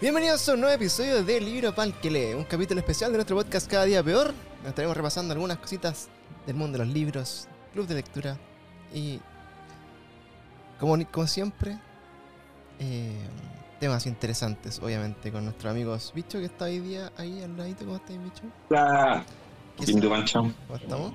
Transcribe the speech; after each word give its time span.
Bienvenidos 0.00 0.48
a 0.48 0.54
un 0.54 0.60
nuevo 0.60 0.76
episodio 0.76 1.24
de 1.24 1.40
Libro 1.40 1.74
Pal 1.74 1.92
que 2.00 2.08
lee, 2.08 2.32
un 2.32 2.44
capítulo 2.44 2.78
especial 2.78 3.10
de 3.10 3.16
nuestro 3.16 3.34
podcast 3.34 3.68
Cada 3.68 3.84
Día 3.84 4.00
Peor. 4.00 4.32
Nos 4.60 4.68
estaremos 4.68 4.96
repasando 4.96 5.32
algunas 5.32 5.58
cositas 5.58 6.08
del 6.46 6.54
mundo 6.54 6.78
de 6.78 6.84
los 6.84 6.94
libros, 6.94 7.48
club 7.72 7.84
de 7.88 7.96
lectura 7.96 8.38
y, 8.94 9.18
como, 10.78 11.04
como 11.10 11.26
siempre, 11.26 11.80
eh, 12.78 13.18
temas 13.80 14.06
interesantes, 14.06 14.78
obviamente, 14.78 15.32
con 15.32 15.42
nuestros 15.42 15.72
amigos 15.72 16.12
Bicho, 16.14 16.38
que 16.38 16.44
está 16.44 16.66
hoy 16.66 16.78
día 16.78 17.10
ahí 17.16 17.42
al 17.42 17.56
ladito. 17.56 17.84
¿Cómo 17.84 17.96
estáis, 17.96 18.22
Bicho? 18.22 18.42
Hola. 18.70 19.24
¿Cómo 20.68 20.76
estamos? 20.76 21.14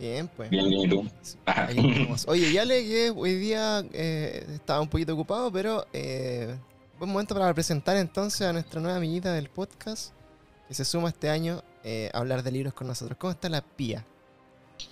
Bien, 0.00 0.28
pues. 0.36 0.50
Bien, 0.50 0.68
bien, 0.68 0.80
¿y 0.80 0.88
tú? 0.88 1.08
Ahí. 1.46 2.08
Oye, 2.26 2.52
ya 2.52 2.64
le 2.64 2.82
que 2.82 3.10
hoy 3.14 3.36
día 3.36 3.84
eh, 3.92 4.44
estaba 4.54 4.80
un 4.80 4.88
poquito 4.88 5.14
ocupado, 5.14 5.52
pero 5.52 5.86
eh, 5.92 6.56
buen 7.04 7.12
momento 7.12 7.34
para 7.34 7.52
presentar 7.52 7.98
entonces 7.98 8.40
a 8.46 8.52
nuestra 8.54 8.80
nueva 8.80 8.96
amiguita 8.96 9.30
del 9.34 9.50
podcast 9.50 10.14
que 10.66 10.72
se 10.72 10.86
suma 10.86 11.10
este 11.10 11.28
año 11.28 11.62
eh, 11.82 12.10
a 12.14 12.18
hablar 12.18 12.42
de 12.42 12.50
libros 12.50 12.72
con 12.72 12.86
nosotros. 12.86 13.18
¿Cómo 13.18 13.30
está 13.30 13.50
la 13.50 13.60
Pía? 13.60 14.06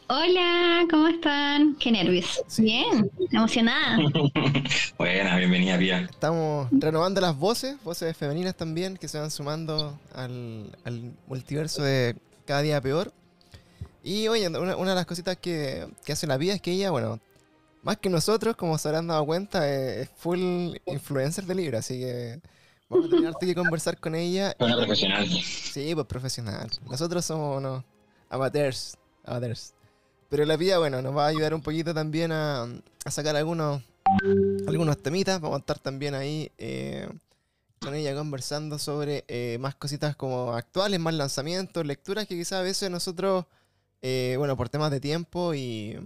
Hola, 0.08 0.82
¿cómo 0.90 1.08
están? 1.08 1.74
Qué 1.76 1.90
nervios. 1.90 2.42
Sí. 2.48 2.64
Bien, 2.64 3.10
emocionada. 3.30 3.96
Buena, 4.98 5.38
bienvenida, 5.38 5.78
Pía. 5.78 6.00
Estamos 6.00 6.68
renovando 6.70 7.18
las 7.22 7.34
voces, 7.34 7.82
voces 7.82 8.14
femeninas 8.14 8.56
también, 8.56 8.98
que 8.98 9.08
se 9.08 9.18
van 9.18 9.30
sumando 9.30 9.98
al, 10.14 10.70
al 10.84 11.14
multiverso 11.26 11.82
de 11.82 12.14
Cada 12.44 12.60
Día 12.60 12.78
Peor. 12.82 13.10
Y 14.04 14.28
oye, 14.28 14.48
una, 14.48 14.76
una 14.76 14.90
de 14.90 14.96
las 14.96 15.06
cositas 15.06 15.38
que, 15.38 15.88
que 16.04 16.12
hace 16.12 16.26
la 16.26 16.38
Pía 16.38 16.52
es 16.52 16.60
que 16.60 16.72
ella, 16.72 16.90
bueno, 16.90 17.20
más 17.82 17.98
que 17.98 18.08
nosotros, 18.08 18.56
como 18.56 18.78
se 18.78 18.88
habrán 18.88 19.08
dado 19.08 19.24
cuenta, 19.26 19.68
es 19.70 20.08
full 20.16 20.74
influencer 20.86 21.44
de 21.44 21.54
libros, 21.54 21.80
así 21.80 22.00
que 22.00 22.40
vamos 22.88 23.06
a 23.06 23.10
tener 23.10 23.34
que 23.40 23.54
conversar 23.54 23.98
con 23.98 24.14
ella. 24.14 24.54
Una 24.58 24.76
profesional. 24.76 25.28
Sí, 25.28 25.94
pues 25.94 26.06
profesional. 26.06 26.70
Nosotros 26.88 27.24
somos 27.24 27.58
unos 27.58 27.84
amateurs, 28.28 28.96
amateurs. 29.24 29.74
Pero 30.28 30.46
la 30.46 30.56
Pía, 30.56 30.78
bueno, 30.78 31.02
nos 31.02 31.14
va 31.14 31.26
a 31.26 31.28
ayudar 31.28 31.52
un 31.52 31.60
poquito 31.60 31.92
también 31.92 32.32
a, 32.32 32.62
a 33.04 33.10
sacar 33.10 33.36
algunos, 33.36 33.82
algunos 34.66 35.02
temitas. 35.02 35.40
Vamos 35.40 35.56
a 35.56 35.60
estar 35.60 35.78
también 35.78 36.14
ahí 36.14 36.50
eh, 36.56 37.06
con 37.80 37.94
ella 37.94 38.14
conversando 38.14 38.78
sobre 38.78 39.24
eh, 39.28 39.58
más 39.60 39.74
cositas 39.74 40.16
como 40.16 40.54
actuales, 40.54 41.00
más 41.00 41.14
lanzamientos, 41.14 41.84
lecturas 41.84 42.26
que 42.26 42.36
quizás 42.36 42.60
a 42.60 42.62
veces 42.62 42.90
nosotros, 42.90 43.44
eh, 44.00 44.36
bueno, 44.38 44.56
por 44.56 44.70
temas 44.70 44.90
de 44.90 45.00
tiempo 45.00 45.52
y, 45.52 45.98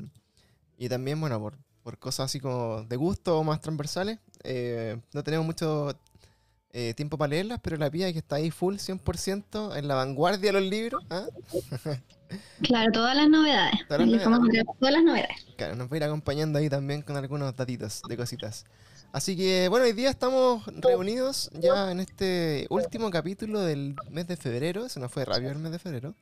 y 0.77 0.89
también, 0.89 1.21
bueno, 1.21 1.39
por, 1.39 1.55
por 1.87 1.99
cosas 1.99 2.25
así 2.25 2.41
como 2.41 2.83
de 2.83 2.97
gusto 2.97 3.39
o 3.39 3.45
más 3.45 3.61
transversales, 3.61 4.19
eh, 4.43 4.99
no 5.13 5.23
tenemos 5.23 5.47
mucho 5.47 5.97
eh, 6.73 6.95
tiempo 6.95 7.17
para 7.17 7.29
leerlas, 7.29 7.61
pero 7.63 7.77
la 7.77 7.89
Pía 7.89 8.13
que 8.13 8.19
está 8.19 8.37
ahí 8.37 8.51
full 8.51 8.75
100% 8.75 9.77
en 9.77 9.87
la 9.87 9.95
vanguardia 9.95 10.51
de 10.51 10.61
los 10.61 10.69
libros, 10.69 11.05
¿ah? 11.11 11.27
Claro, 12.61 12.91
todas 12.91 13.15
las 13.15 13.29
novedades. 13.29 13.79
Las 13.89 14.25
todas 14.81 14.95
las 14.95 15.05
novedades. 15.05 15.47
Claro, 15.57 15.77
nos 15.77 15.89
va 15.89 15.95
a 15.95 15.97
ir 15.99 16.03
acompañando 16.03 16.59
ahí 16.59 16.69
también 16.69 17.03
con 17.03 17.17
algunos 17.17 17.55
datitos 17.55 18.03
de 18.09 18.17
cositas. 18.17 18.65
Así 19.13 19.37
que 19.37 19.69
bueno, 19.69 19.85
hoy 19.85 19.93
día 19.93 20.11
estamos 20.11 20.67
reunidos 20.67 21.51
ya 21.53 21.93
en 21.93 22.01
este 22.01 22.67
último 22.69 23.13
capítulo 23.13 23.61
del 23.61 23.95
mes 24.11 24.27
de 24.27 24.37
febrero. 24.37 24.89
Se 24.89 24.99
nos 24.99 25.13
fue 25.13 25.25
rápido 25.25 25.53
el 25.53 25.59
mes 25.59 25.71
de 25.71 25.79
febrero. 25.79 26.17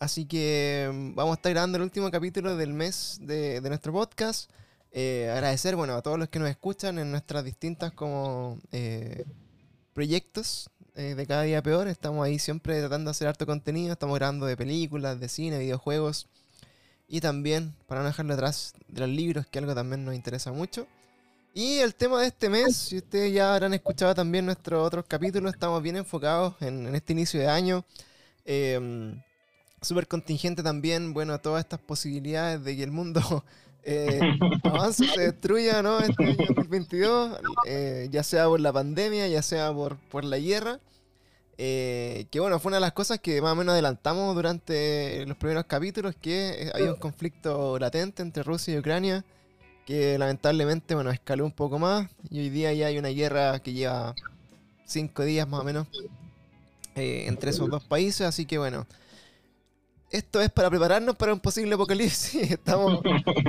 Así 0.00 0.24
que 0.24 0.90
mm, 0.90 1.14
vamos 1.14 1.32
a 1.32 1.36
estar 1.36 1.52
grabando 1.52 1.76
el 1.76 1.82
último 1.82 2.10
capítulo 2.10 2.56
del 2.56 2.72
mes 2.72 3.18
de, 3.20 3.60
nuestro 3.60 3.92
podcast. 3.92 4.50
Eh, 4.92 5.28
agradecer 5.30 5.76
bueno, 5.76 5.94
a 5.94 6.00
todos 6.00 6.18
los 6.18 6.30
que 6.30 6.38
nos 6.38 6.48
escuchan 6.48 6.98
en 6.98 7.10
nuestras 7.10 7.44
distintas 7.44 7.92
como 7.92 8.58
eh, 8.72 9.26
proyectos 9.92 10.70
eh, 10.94 11.14
de 11.14 11.26
cada 11.26 11.42
día 11.42 11.62
peor. 11.62 11.86
Estamos 11.86 12.24
ahí 12.24 12.38
siempre 12.38 12.80
tratando 12.80 13.08
de 13.08 13.10
hacer 13.10 13.28
harto 13.28 13.44
contenido. 13.44 13.92
Estamos 13.92 14.16
grabando 14.16 14.46
de 14.46 14.56
películas, 14.56 15.20
de 15.20 15.28
cine, 15.28 15.58
videojuegos. 15.58 16.28
Y 17.06 17.20
también, 17.20 17.74
para 17.86 18.00
no 18.00 18.06
dejarlo 18.06 18.32
atrás, 18.32 18.72
de 18.88 19.00
los 19.00 19.08
libros, 19.10 19.46
que 19.48 19.58
algo 19.58 19.74
también 19.74 20.06
nos 20.06 20.14
interesa 20.14 20.50
mucho. 20.50 20.86
Y 21.52 21.76
el 21.80 21.94
tema 21.94 22.22
de 22.22 22.28
este 22.28 22.48
mes, 22.48 22.74
si 22.74 22.96
ustedes 22.96 23.34
ya 23.34 23.52
habrán 23.52 23.74
escuchado 23.74 24.14
también 24.14 24.46
nuestros 24.46 24.86
otros 24.86 25.04
capítulos, 25.06 25.52
estamos 25.52 25.82
bien 25.82 25.96
enfocados 25.96 26.54
en, 26.62 26.94
este 26.94 27.12
inicio 27.12 27.38
de 27.38 27.48
año. 27.48 27.84
Eh, 28.46 29.12
Súper 29.82 30.06
contingente 30.06 30.62
también, 30.62 31.14
bueno, 31.14 31.38
todas 31.40 31.60
estas 31.60 31.80
posibilidades 31.80 32.62
de 32.64 32.76
que 32.76 32.82
el 32.82 32.90
mundo 32.90 33.44
eh, 33.84 34.20
avance, 34.64 35.06
se 35.06 35.20
destruya, 35.20 35.82
¿no? 35.82 36.00
Este 36.00 36.24
año 36.24 36.36
2022, 36.36 37.38
eh, 37.66 38.08
ya 38.10 38.22
sea 38.22 38.46
por 38.46 38.60
la 38.60 38.72
pandemia, 38.72 39.28
ya 39.28 39.42
sea 39.42 39.72
por, 39.72 39.96
por 40.10 40.24
la 40.24 40.38
guerra. 40.38 40.80
Eh, 41.62 42.24
que 42.30 42.40
bueno, 42.40 42.58
fue 42.58 42.70
una 42.70 42.78
de 42.78 42.80
las 42.80 42.94
cosas 42.94 43.18
que 43.18 43.42
más 43.42 43.52
o 43.52 43.54
menos 43.54 43.74
adelantamos 43.74 44.34
durante 44.34 45.26
los 45.26 45.36
primeros 45.36 45.66
capítulos, 45.66 46.14
que 46.18 46.68
eh, 46.68 46.70
había 46.72 46.90
un 46.90 46.98
conflicto 46.98 47.78
latente 47.78 48.22
entre 48.22 48.42
Rusia 48.42 48.72
y 48.72 48.78
Ucrania, 48.78 49.26
que 49.84 50.16
lamentablemente, 50.16 50.94
bueno, 50.94 51.10
escaló 51.10 51.44
un 51.44 51.52
poco 51.52 51.78
más, 51.78 52.08
y 52.30 52.38
hoy 52.38 52.48
día 52.48 52.72
ya 52.72 52.86
hay 52.86 52.96
una 52.96 53.10
guerra 53.10 53.58
que 53.58 53.74
lleva 53.74 54.14
cinco 54.86 55.22
días 55.22 55.46
más 55.46 55.60
o 55.60 55.64
menos 55.64 55.86
eh, 56.94 57.24
entre 57.26 57.50
esos 57.50 57.68
dos 57.68 57.84
países, 57.84 58.22
así 58.22 58.46
que 58.46 58.56
bueno, 58.56 58.86
esto 60.10 60.40
es 60.40 60.50
para 60.50 60.68
prepararnos 60.68 61.16
para 61.16 61.32
un 61.32 61.40
posible 61.40 61.74
apocalipsis, 61.74 62.50
estamos 62.50 63.00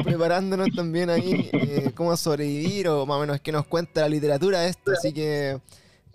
preparándonos 0.04 0.70
también 0.76 1.10
ahí 1.10 1.50
eh, 1.52 1.92
cómo 1.96 2.16
sobrevivir, 2.16 2.88
o 2.88 3.06
más 3.06 3.18
o 3.18 3.22
menos 3.22 3.42
qué 3.42 3.52
nos 3.52 3.66
cuenta 3.66 4.02
la 4.02 4.10
literatura 4.10 4.66
esto, 4.66 4.92
así 4.92 5.14
que... 5.14 5.60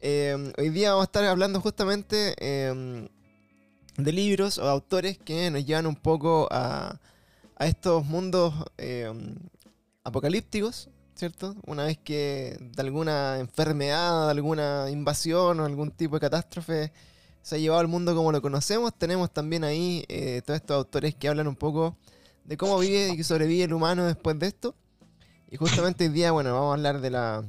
Eh, 0.09 0.53
hoy 0.59 0.69
día 0.69 0.91
vamos 0.91 1.05
a 1.05 1.07
estar 1.07 1.25
hablando 1.25 1.61
justamente 1.61 2.35
eh, 2.39 3.09
de 3.97 4.13
libros 4.13 4.59
o 4.59 4.69
autores 4.69 5.19
que 5.19 5.51
nos 5.51 5.65
llevan 5.65 5.87
un 5.87 5.97
poco 5.97 6.47
a, 6.51 7.01
a 7.57 7.67
estos 7.67 8.05
mundos 8.05 8.55
eh, 8.77 9.11
apocalípticos, 10.05 10.91
¿cierto? 11.15 11.57
Una 11.67 11.85
vez 11.85 11.99
que 11.99 12.57
de 12.61 12.83
alguna 12.83 13.39
enfermedad, 13.39 14.27
de 14.27 14.31
alguna 14.33 14.91
invasión 14.91 15.61
o 15.61 15.65
algún 15.65 15.91
tipo 15.91 16.17
de 16.17 16.21
catástrofe 16.21 16.93
se 17.47 17.55
ha 17.55 17.59
llevado 17.59 17.81
al 17.81 17.87
mundo 17.87 18.13
como 18.17 18.33
lo 18.33 18.43
conocemos, 18.43 18.93
tenemos 18.99 19.33
también 19.33 19.63
ahí 19.63 20.05
eh, 20.09 20.43
todos 20.45 20.57
estos 20.57 20.79
autores 20.79 21.15
que 21.15 21.29
hablan 21.29 21.47
un 21.47 21.55
poco 21.55 21.97
de 22.45 22.57
cómo 22.57 22.77
vive 22.81 23.15
y 23.17 23.23
sobrevive 23.23 23.63
el 23.63 23.73
humano 23.73 24.05
después 24.05 24.37
de 24.41 24.49
esto. 24.49 24.75
Y 25.49 25.57
justamente 25.57 26.07
hoy 26.07 26.11
día, 26.11 26.33
bueno, 26.33 26.53
vamos 26.55 26.71
a 26.71 26.73
hablar 26.73 27.01
de 27.01 27.11
la 27.11 27.45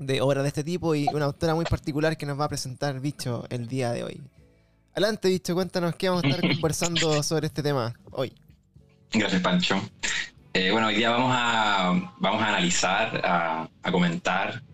de 0.00 0.20
obras 0.20 0.42
de 0.42 0.48
este 0.48 0.64
tipo 0.64 0.96
y 0.96 1.06
una 1.12 1.26
autora 1.26 1.54
muy 1.54 1.64
particular 1.66 2.16
que 2.16 2.26
nos 2.26 2.40
va 2.40 2.46
a 2.46 2.48
presentar 2.48 2.98
Bicho 2.98 3.44
el 3.48 3.68
día 3.68 3.92
de 3.92 4.02
hoy. 4.02 4.20
Adelante, 4.90 5.28
Bicho, 5.28 5.54
cuéntanos 5.54 5.94
qué 5.94 6.08
vamos 6.08 6.24
a 6.24 6.28
estar 6.28 6.40
conversando 6.54 7.22
sobre 7.22 7.46
este 7.46 7.62
tema 7.62 7.94
hoy. 8.10 8.32
Gracias, 9.12 9.40
Pancho. 9.40 9.80
Eh, 10.52 10.72
bueno, 10.72 10.88
hoy 10.88 10.96
día 10.96 11.10
vamos 11.10 11.32
a, 11.32 12.12
vamos 12.18 12.42
a 12.42 12.48
analizar, 12.48 13.24
a, 13.24 13.68
a 13.84 13.92
comentar 13.92 14.64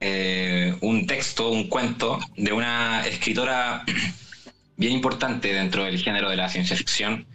eh, 0.00 0.76
un 0.80 1.06
texto, 1.06 1.50
un 1.50 1.68
cuento 1.68 2.18
de 2.36 2.52
una 2.52 3.06
escritora 3.06 3.84
bien 4.76 4.92
importante 4.92 5.52
dentro 5.52 5.84
del 5.84 5.98
género 5.98 6.30
de 6.30 6.36
la 6.36 6.48
ciencia 6.48 6.76
ficción, 6.76 7.26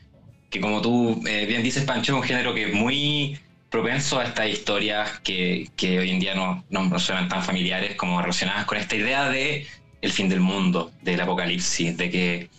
que 0.49 0.61
como 0.61 0.81
tú 0.81 1.21
eh, 1.27 1.45
bien 1.45 1.63
dices, 1.63 1.83
Pancho, 1.83 2.13
es 2.13 2.21
un 2.21 2.23
género 2.23 2.53
que 2.53 2.69
es 2.69 2.73
muy 2.73 3.39
propenso 3.69 4.19
a 4.19 4.25
estas 4.25 4.49
historias 4.49 5.19
que, 5.21 5.67
que 5.75 5.99
hoy 5.99 6.11
en 6.11 6.19
día 6.19 6.35
no, 6.35 6.63
no 6.69 6.99
suenan 6.99 7.27
tan 7.27 7.43
familiares 7.43 7.95
como 7.95 8.21
relacionadas 8.21 8.65
con 8.65 8.77
esta 8.77 8.95
idea 8.95 9.29
de 9.29 9.65
el 10.01 10.11
fin 10.11 10.29
del 10.29 10.41
mundo, 10.41 10.91
del 11.01 11.19
apocalipsis, 11.21 11.97
de 11.97 12.09
que 12.11 12.49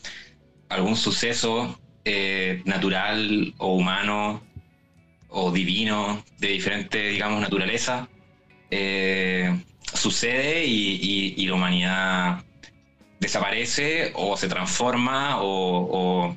algún 0.68 0.96
suceso 0.96 1.78
eh, 2.04 2.62
natural 2.64 3.54
o 3.58 3.76
humano 3.76 4.42
o 5.28 5.52
divino 5.52 6.24
de 6.38 6.48
diferente, 6.48 7.08
digamos, 7.08 7.40
naturaleza 7.40 8.08
sucede 9.94 10.64
y, 10.66 11.46
la 11.46 11.54
humanidad 11.54 12.44
desaparece 13.20 14.12
o 14.14 14.36
se 14.36 14.48
transforma 14.48 15.38
o, 15.40 16.36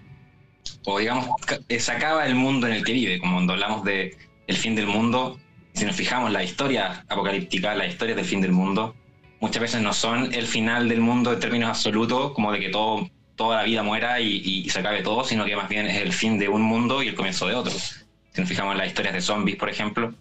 digamos, 1.00 1.30
eh, 1.68 1.80
se 1.80 1.92
acaba 1.92 2.26
el 2.26 2.36
mundo 2.36 2.68
en 2.68 2.74
el 2.74 2.84
que 2.84 2.94
vive, 2.94 3.20
como 3.20 3.34
cuando 3.34 3.54
hablamos 3.54 3.84
de 3.84 4.18
el 4.48 4.56
fin 4.56 4.76
del 4.76 4.88
mundo, 4.88 5.40
si 5.74 5.86
nos 5.86 5.96
fijamos 5.96 6.32
la 6.32 6.44
historia 6.44 7.04
apocalíptica, 7.10 7.76
la 7.76 7.86
historia 7.88 8.16
del 8.16 8.26
fin 8.26 8.42
del 8.42 8.52
mundo, 8.54 8.96
muchas 9.40 9.62
veces 9.62 9.82
no 9.82 9.94
son 9.94 10.34
el 10.34 10.48
final 10.48 10.88
del 10.88 11.02
mundo 11.02 11.34
en 11.34 11.40
términos 11.40 11.70
absolutos, 11.70 12.32
como 12.32 12.52
de 12.52 12.60
que 12.60 12.70
todo, 12.70 13.10
toda 13.36 13.58
la 13.58 13.64
vida 13.64 13.84
muera 13.84 14.20
y- 14.20 14.42
y 14.44 14.70
se 14.70 14.80
acabe 14.80 15.04
todo, 15.04 15.24
sino 15.24 15.46
que 15.46 15.56
más 15.56 15.70
bien 15.70 15.86
es 15.88 15.98
el 16.02 16.14
fin 16.14 16.40
de 16.40 16.48
un 16.48 16.62
mundo 16.62 17.04
y 17.04 17.10
el 17.10 17.16
comienzo 17.16 17.48
de 17.48 17.56
otro. 17.56 17.74
Si 17.74 18.42
nos 18.42 18.50
fijamos 18.50 18.74
en 18.74 18.78
las 18.80 18.88
historias 18.88 19.14
de 19.14 19.22
zombies, 19.22 19.58
por 19.58 19.70
ejemplo, 19.70 20.14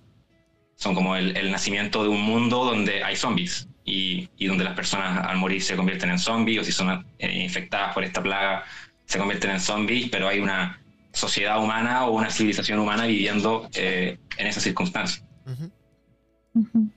son 0.76 0.94
como 0.94 1.16
el, 1.16 1.36
el 1.36 1.50
nacimiento 1.50 2.02
de 2.02 2.08
un 2.10 2.22
mundo 2.22 2.64
donde 2.64 3.02
hay 3.02 3.16
zombies 3.16 3.68
y, 3.84 4.28
y 4.36 4.46
donde 4.46 4.64
las 4.64 4.74
personas 4.74 5.26
al 5.26 5.38
morir 5.38 5.62
se 5.62 5.76
convierten 5.76 6.10
en 6.10 6.18
zombies 6.18 6.60
o 6.60 6.64
si 6.64 6.72
son 6.72 7.06
eh, 7.18 7.42
infectadas 7.42 7.94
por 7.94 8.04
esta 8.04 8.22
plaga 8.22 8.64
se 9.06 9.18
convierten 9.18 9.52
en 9.52 9.60
zombies, 9.60 10.08
pero 10.10 10.28
hay 10.28 10.40
una 10.40 10.80
sociedad 11.12 11.62
humana 11.62 12.04
o 12.06 12.12
una 12.12 12.30
civilización 12.30 12.78
humana 12.78 13.06
viviendo 13.06 13.68
eh, 13.74 14.18
en 14.36 14.46
esas 14.46 14.62
circunstancias. 14.62 15.24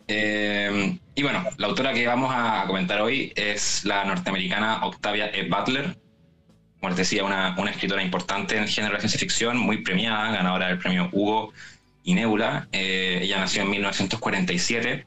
Eh, 0.07 0.97
y 1.15 1.23
bueno, 1.23 1.45
la 1.57 1.67
autora 1.67 1.93
que 1.93 2.07
vamos 2.07 2.31
a 2.33 2.63
comentar 2.65 3.01
hoy 3.01 3.31
es 3.35 3.85
la 3.85 4.03
norteamericana 4.05 4.85
Octavia 4.85 5.27
E. 5.27 5.47
Butler. 5.47 5.97
Como 6.79 6.89
les 6.89 6.97
decía, 6.97 7.23
una, 7.25 7.55
una 7.57 7.71
escritora 7.71 8.01
importante 8.01 8.55
en 8.55 8.63
el 8.63 8.69
género 8.69 8.95
de 8.95 9.01
ciencia 9.01 9.19
ficción, 9.19 9.57
muy 9.57 9.83
premiada, 9.83 10.31
ganadora 10.31 10.67
del 10.67 10.79
premio 10.79 11.09
Hugo 11.11 11.53
y 12.03 12.13
Nebula. 12.13 12.67
Eh, 12.71 13.19
ella 13.21 13.39
nació 13.39 13.63
en 13.63 13.69
1947 13.71 15.05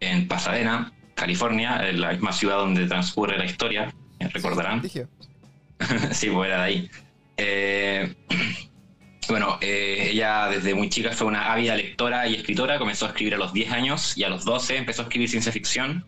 en 0.00 0.28
Pasadena, 0.28 0.92
California, 1.14 1.88
en 1.88 2.00
la 2.00 2.12
misma 2.12 2.32
ciudad 2.32 2.56
donde 2.56 2.86
transcurre 2.86 3.38
la 3.38 3.44
historia, 3.44 3.94
recordarán. 4.18 4.82
sí, 6.10 6.30
pues 6.30 6.48
era 6.48 6.58
de 6.58 6.62
ahí. 6.62 6.90
Eh, 7.36 8.14
bueno, 9.28 9.58
eh, 9.60 10.08
ella 10.10 10.48
desde 10.48 10.74
muy 10.74 10.88
chica 10.88 11.12
fue 11.12 11.26
una 11.26 11.52
ávida 11.52 11.76
lectora 11.76 12.26
y 12.26 12.34
escritora, 12.34 12.78
comenzó 12.78 13.06
a 13.06 13.08
escribir 13.08 13.34
a 13.34 13.38
los 13.38 13.52
10 13.52 13.72
años 13.72 14.16
y 14.16 14.24
a 14.24 14.28
los 14.28 14.44
12 14.44 14.76
empezó 14.76 15.02
a 15.02 15.04
escribir 15.04 15.28
ciencia 15.28 15.52
ficción, 15.52 16.04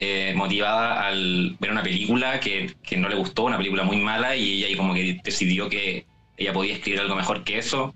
eh, 0.00 0.32
motivada 0.36 1.06
al 1.06 1.56
ver 1.58 1.70
una 1.70 1.82
película 1.82 2.40
que, 2.40 2.74
que, 2.82 2.96
no 2.96 3.08
le 3.08 3.16
gustó, 3.16 3.44
una 3.44 3.56
película 3.56 3.82
muy 3.82 3.98
mala, 3.98 4.36
y 4.36 4.64
ella 4.64 4.76
como 4.76 4.94
que 4.94 5.20
decidió 5.24 5.68
que 5.68 6.06
ella 6.36 6.52
podía 6.52 6.74
escribir 6.74 7.00
algo 7.00 7.16
mejor 7.16 7.44
que 7.44 7.58
eso, 7.58 7.94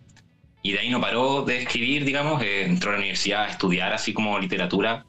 y 0.63 0.73
de 0.73 0.79
ahí 0.79 0.91
no 0.91 1.01
paró 1.01 1.43
de 1.43 1.63
escribir, 1.63 2.05
digamos, 2.05 2.43
eh, 2.43 2.65
entró 2.65 2.91
a 2.91 2.93
la 2.95 3.01
universidad 3.01 3.45
a 3.45 3.49
estudiar 3.49 3.93
así 3.93 4.13
como 4.13 4.39
literatura 4.39 5.05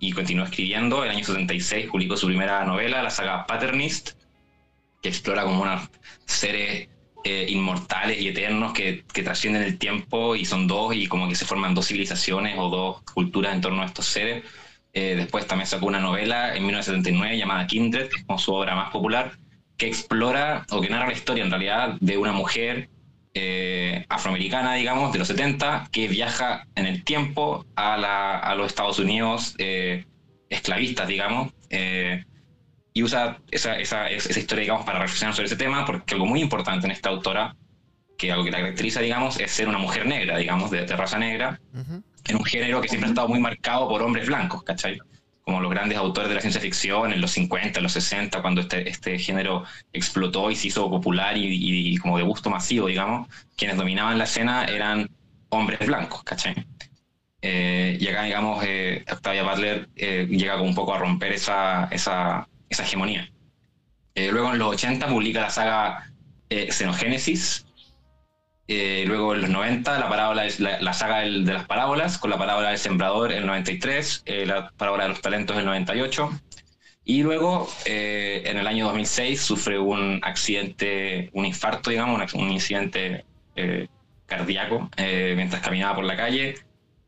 y 0.00 0.12
continuó 0.12 0.44
escribiendo. 0.44 1.04
El 1.04 1.10
año 1.10 1.24
76 1.24 1.86
publicó 1.90 2.16
su 2.16 2.26
primera 2.26 2.64
novela, 2.64 3.02
la 3.02 3.10
saga 3.10 3.46
Patternist, 3.46 4.12
que 5.00 5.08
explora 5.08 5.44
como 5.44 5.62
unos 5.62 5.88
seres 6.24 6.88
eh, 7.24 7.46
inmortales 7.48 8.20
y 8.20 8.28
eternos 8.28 8.72
que, 8.72 9.04
que, 9.12 9.22
trascienden 9.22 9.62
el 9.62 9.78
tiempo 9.78 10.36
y 10.36 10.44
son 10.44 10.66
dos 10.66 10.94
y 10.94 11.06
como 11.06 11.28
que 11.28 11.34
se 11.34 11.44
forman 11.44 11.74
dos 11.74 11.86
civilizaciones 11.86 12.56
o 12.58 12.68
dos 12.68 13.02
culturas 13.02 13.54
en 13.54 13.60
torno 13.60 13.82
a 13.82 13.86
estos 13.86 14.06
seres. 14.06 14.44
Eh, 14.92 15.14
después 15.14 15.46
también 15.46 15.66
sacó 15.66 15.86
una 15.86 16.00
novela 16.00 16.56
en 16.56 16.64
1979 16.64 17.36
llamada 17.36 17.66
Kindred, 17.66 18.08
que 18.08 18.16
es 18.16 18.24
como 18.24 18.38
su 18.38 18.54
obra 18.54 18.74
más 18.74 18.90
popular, 18.90 19.32
que 19.76 19.86
explora 19.86 20.64
o 20.70 20.80
que 20.80 20.88
narra 20.88 21.08
la 21.08 21.12
historia 21.12 21.44
en 21.44 21.50
realidad 21.50 21.96
de 22.00 22.16
una 22.16 22.32
mujer 22.32 22.88
eh, 23.38 24.06
afroamericana, 24.08 24.72
digamos, 24.74 25.12
de 25.12 25.18
los 25.18 25.28
70, 25.28 25.90
que 25.92 26.08
viaja 26.08 26.66
en 26.74 26.86
el 26.86 27.04
tiempo 27.04 27.66
a, 27.76 27.98
la, 27.98 28.38
a 28.38 28.54
los 28.54 28.68
Estados 28.68 28.98
Unidos 28.98 29.54
eh, 29.58 30.06
esclavistas, 30.48 31.06
digamos, 31.06 31.52
eh, 31.68 32.24
y 32.94 33.02
usa 33.02 33.38
esa, 33.50 33.76
esa, 33.78 34.08
esa, 34.08 34.40
historia, 34.40 34.62
digamos, 34.62 34.86
para 34.86 35.00
reflexionar 35.00 35.34
sobre 35.34 35.48
ese 35.48 35.56
tema, 35.56 35.84
porque 35.84 36.14
algo 36.14 36.24
muy 36.24 36.40
importante 36.40 36.86
en 36.86 36.92
esta 36.92 37.10
autora, 37.10 37.54
que 38.16 38.32
algo 38.32 38.42
que 38.42 38.52
la 38.52 38.60
caracteriza, 38.60 39.02
digamos, 39.02 39.38
es 39.38 39.50
ser 39.50 39.68
una 39.68 39.78
mujer 39.78 40.06
negra, 40.06 40.38
digamos, 40.38 40.70
de, 40.70 40.86
de 40.86 40.96
raza 40.96 41.18
negra, 41.18 41.60
uh 41.74 41.78
-huh. 41.78 42.02
en 42.28 42.36
un 42.36 42.44
género 42.46 42.80
que 42.80 42.88
siempre 42.88 43.08
ha 43.08 43.10
estado 43.10 43.28
muy 43.28 43.38
marcado 43.38 43.86
por 43.86 44.00
hombres 44.00 44.28
blancos, 44.28 44.62
¿cachai? 44.62 44.98
Como 45.46 45.60
los 45.60 45.70
grandes 45.70 45.96
autores 45.96 46.28
de 46.28 46.34
la 46.34 46.40
ciencia 46.40 46.60
ficción 46.60 47.12
en 47.12 47.20
los 47.20 47.30
50, 47.30 47.78
en 47.78 47.82
los 47.84 47.92
60, 47.92 48.42
cuando 48.42 48.62
este, 48.62 48.88
este 48.88 49.16
género 49.16 49.62
explotó 49.92 50.50
y 50.50 50.56
se 50.56 50.66
hizo 50.66 50.90
popular 50.90 51.36
y, 51.38 51.96
como 51.98 52.18
de 52.18 52.24
gusto 52.24 52.50
masivo, 52.50 52.88
digamos, 52.88 53.28
quienes 53.56 53.76
dominaban 53.76 54.18
la 54.18 54.24
escena 54.24 54.64
eran 54.64 55.08
hombres 55.50 55.86
blancos, 55.86 56.24
¿cachai? 56.24 56.66
Eh, 57.42 57.96
y 58.00 58.08
acá, 58.08 58.24
digamos, 58.24 58.64
eh, 58.66 59.04
Octavia 59.08 59.44
Butler 59.44 59.88
eh, 59.94 60.26
llega 60.28 60.56
como 60.56 60.68
un 60.68 60.74
poco 60.74 60.94
a 60.94 60.98
romper 60.98 61.30
esa, 61.34 61.84
esa, 61.92 62.48
esa 62.68 62.82
hegemonía. 62.82 63.30
Luego 64.16 64.52
en 64.52 64.58
los 64.58 64.72
80 64.72 65.06
publica 65.06 65.42
la 65.42 65.50
saga 65.50 66.10
Xenogénesis, 66.48 67.65
eh, 68.68 69.04
luego 69.06 69.34
en 69.34 69.42
los 69.42 69.50
90, 69.50 69.98
la, 69.98 70.08
parábola 70.08 70.44
es 70.44 70.58
la, 70.58 70.80
la 70.80 70.92
saga 70.92 71.20
del, 71.20 71.44
de 71.44 71.52
las 71.52 71.66
parábolas, 71.66 72.18
con 72.18 72.30
la 72.30 72.38
parábola 72.38 72.70
del 72.70 72.78
sembrador 72.78 73.30
en 73.30 73.38
el 73.38 73.46
93, 73.46 74.22
eh, 74.26 74.46
la 74.46 74.70
parábola 74.70 75.04
de 75.04 75.10
los 75.10 75.20
talentos 75.20 75.54
en 75.54 75.60
el 75.60 75.66
98. 75.66 76.30
Y 77.04 77.22
luego, 77.22 77.68
eh, 77.84 78.42
en 78.46 78.56
el 78.56 78.66
año 78.66 78.86
2006, 78.86 79.40
sufre 79.40 79.78
un 79.78 80.18
accidente, 80.22 81.30
un 81.32 81.46
infarto, 81.46 81.90
digamos, 81.90 82.34
un, 82.34 82.42
un 82.42 82.50
incidente 82.50 83.24
eh, 83.54 83.86
cardíaco 84.26 84.90
mientras 84.96 85.62
caminaba 85.62 85.94
por 85.94 86.04
la 86.04 86.16
calle 86.16 86.56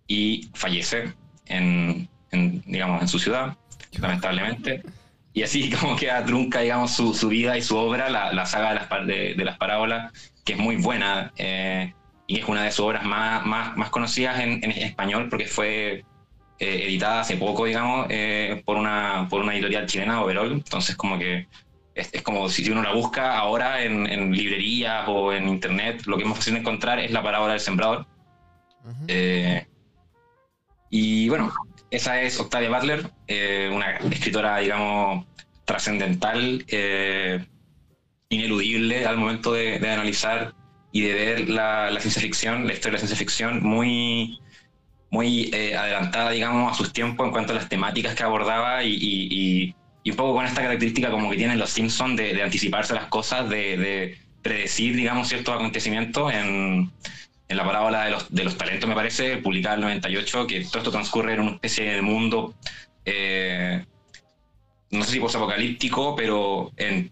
y 0.07 0.49
fallece 0.55 1.13
en, 1.47 2.09
en, 2.31 2.63
digamos, 2.67 3.03
en 3.03 3.09
su 3.09 3.19
ciudad, 3.19 3.57
lamentablemente. 3.99 4.83
Y 5.39 5.45
así 5.45 5.71
como 5.81 5.95
queda 5.95 6.25
trunca, 6.25 6.61
digamos, 6.61 6.91
su, 6.91 7.15
su 7.15 7.29
vida 7.29 7.57
y 7.57 7.63
su 7.63 7.77
obra, 7.77 8.11
la, 8.11 8.33
la 8.33 8.45
saga 8.45 8.71
de 8.71 8.75
las, 8.75 9.07
de, 9.07 9.35
de 9.35 9.45
las 9.45 9.57
parábolas, 9.57 10.13
que 10.45 10.55
es 10.55 10.59
muy 10.59 10.77
buena 10.77 11.33
eh, 11.37 11.95
y 12.27 12.41
es 12.41 12.49
una 12.49 12.65
de 12.65 12.73
sus 12.73 12.81
obras 12.87 13.05
más, 13.05 13.47
más, 13.47 13.77
más 13.77 13.91
conocidas 13.91 14.41
en, 14.41 14.65
en, 14.65 14.73
español 14.73 15.29
porque 15.31 15.47
fue 15.47 16.05
eh, 16.59 16.85
editada 16.89 17.21
hace 17.21 17.37
poco, 17.37 17.67
digamos, 17.67 18.09
eh, 18.11 18.63
por, 18.67 18.77
una, 18.77 19.29
por 19.31 19.41
una 19.41 19.55
editorial 19.55 19.87
chilena, 19.87 20.23
Overall. 20.23 20.51
Entonces, 20.51 20.97
como 20.97 21.17
que 21.17 21.47
es, 21.95 22.13
es 22.13 22.23
como 22.23 22.49
si 22.49 22.69
uno 22.69 22.83
la 22.83 22.93
busca 22.93 23.39
ahora 23.39 23.85
en, 23.85 24.09
en, 24.09 24.33
librerías 24.33 25.05
o 25.07 25.33
en 25.33 25.49
internet, 25.49 26.03
lo 26.07 26.17
que 26.17 26.25
es 26.25 26.29
más 26.29 26.39
fácil 26.39 26.55
de 26.55 26.61
encontrar 26.61 26.99
es 26.99 27.13
la 27.13 27.23
parábola 27.23 27.53
del 27.53 27.61
sembrador. 27.61 28.07
Uh 28.85 29.07
-huh. 29.07 29.67
y 30.91 31.29
bueno, 31.29 31.53
esa 31.91 32.21
es 32.23 32.39
Octavia 32.39 32.71
Butler, 32.71 33.11
una 33.73 33.97
escritora, 34.11 34.59
digamos, 34.59 35.27
trascendental 35.65 36.65
ineludible 38.29 39.07
al 39.07 39.17
momento 39.17 39.53
de, 39.53 39.79
de, 39.79 39.91
analizar 39.91 40.55
y 40.93 41.03
de 41.03 41.15
ver 41.15 41.49
la, 41.49 41.91
la, 41.91 42.01
ciencia 42.01 42.21
ficción, 42.21 42.67
la 42.67 42.73
historia 42.73 42.91
de 42.91 43.03
la 43.03 43.07
ciencia 43.07 43.17
ficción, 43.17 43.63
muy, 43.63 44.41
muy 45.11 45.51
eh, 45.53 45.77
adelantada, 45.77 46.31
digamos, 46.31 46.73
a 46.73 46.75
sus 46.75 46.93
tiempos 46.93 47.27
en 47.27 47.33
cuanto 47.33 47.53
a 47.53 47.57
las 47.57 47.69
temáticas 47.69 48.15
que 48.15 48.23
abordaba 48.23 48.83
y, 48.85 49.75
un 50.07 50.17
poco 50.17 50.33
con 50.33 50.47
esta 50.47 50.63
característica 50.63 51.11
como 51.11 51.29
que 51.31 51.37
tienen 51.37 51.59
los 51.59 51.69
Simpsons 51.69 52.17
de, 52.17 52.33
de 52.33 52.43
anticiparse 52.43 52.95
las 52.95 53.09
cosas, 53.09 53.47
de, 53.51 53.77
de, 53.77 54.19
predecir, 54.41 54.97
digamos, 54.97 55.29
ciertos 55.29 55.55
acontecimientos 55.55 56.33
en, 56.33 56.91
en 57.49 57.57
la 57.57 57.65
parábola 57.65 58.05
de 58.05 58.11
los, 58.11 58.33
de 58.33 58.45
los 58.45 58.57
talentos, 58.59 58.89
me 58.89 58.95
parece, 58.95 59.39
publicada 59.39 59.77
en 59.77 59.81
el 59.81 59.89
98, 59.89 60.47
que 60.47 60.65
todo 60.65 60.79
esto 60.79 60.91
transcurre 60.91 61.35
en 61.35 61.41
una 61.41 61.51
especie 61.53 61.95
de 61.95 62.03
mundo, 62.03 62.55
eh, 63.05 63.85
no 64.91 65.05
sé 65.05 65.13
si 65.13 65.21
posapocalíptico, 65.21 66.15
pero 66.15 66.73
en 66.77 67.11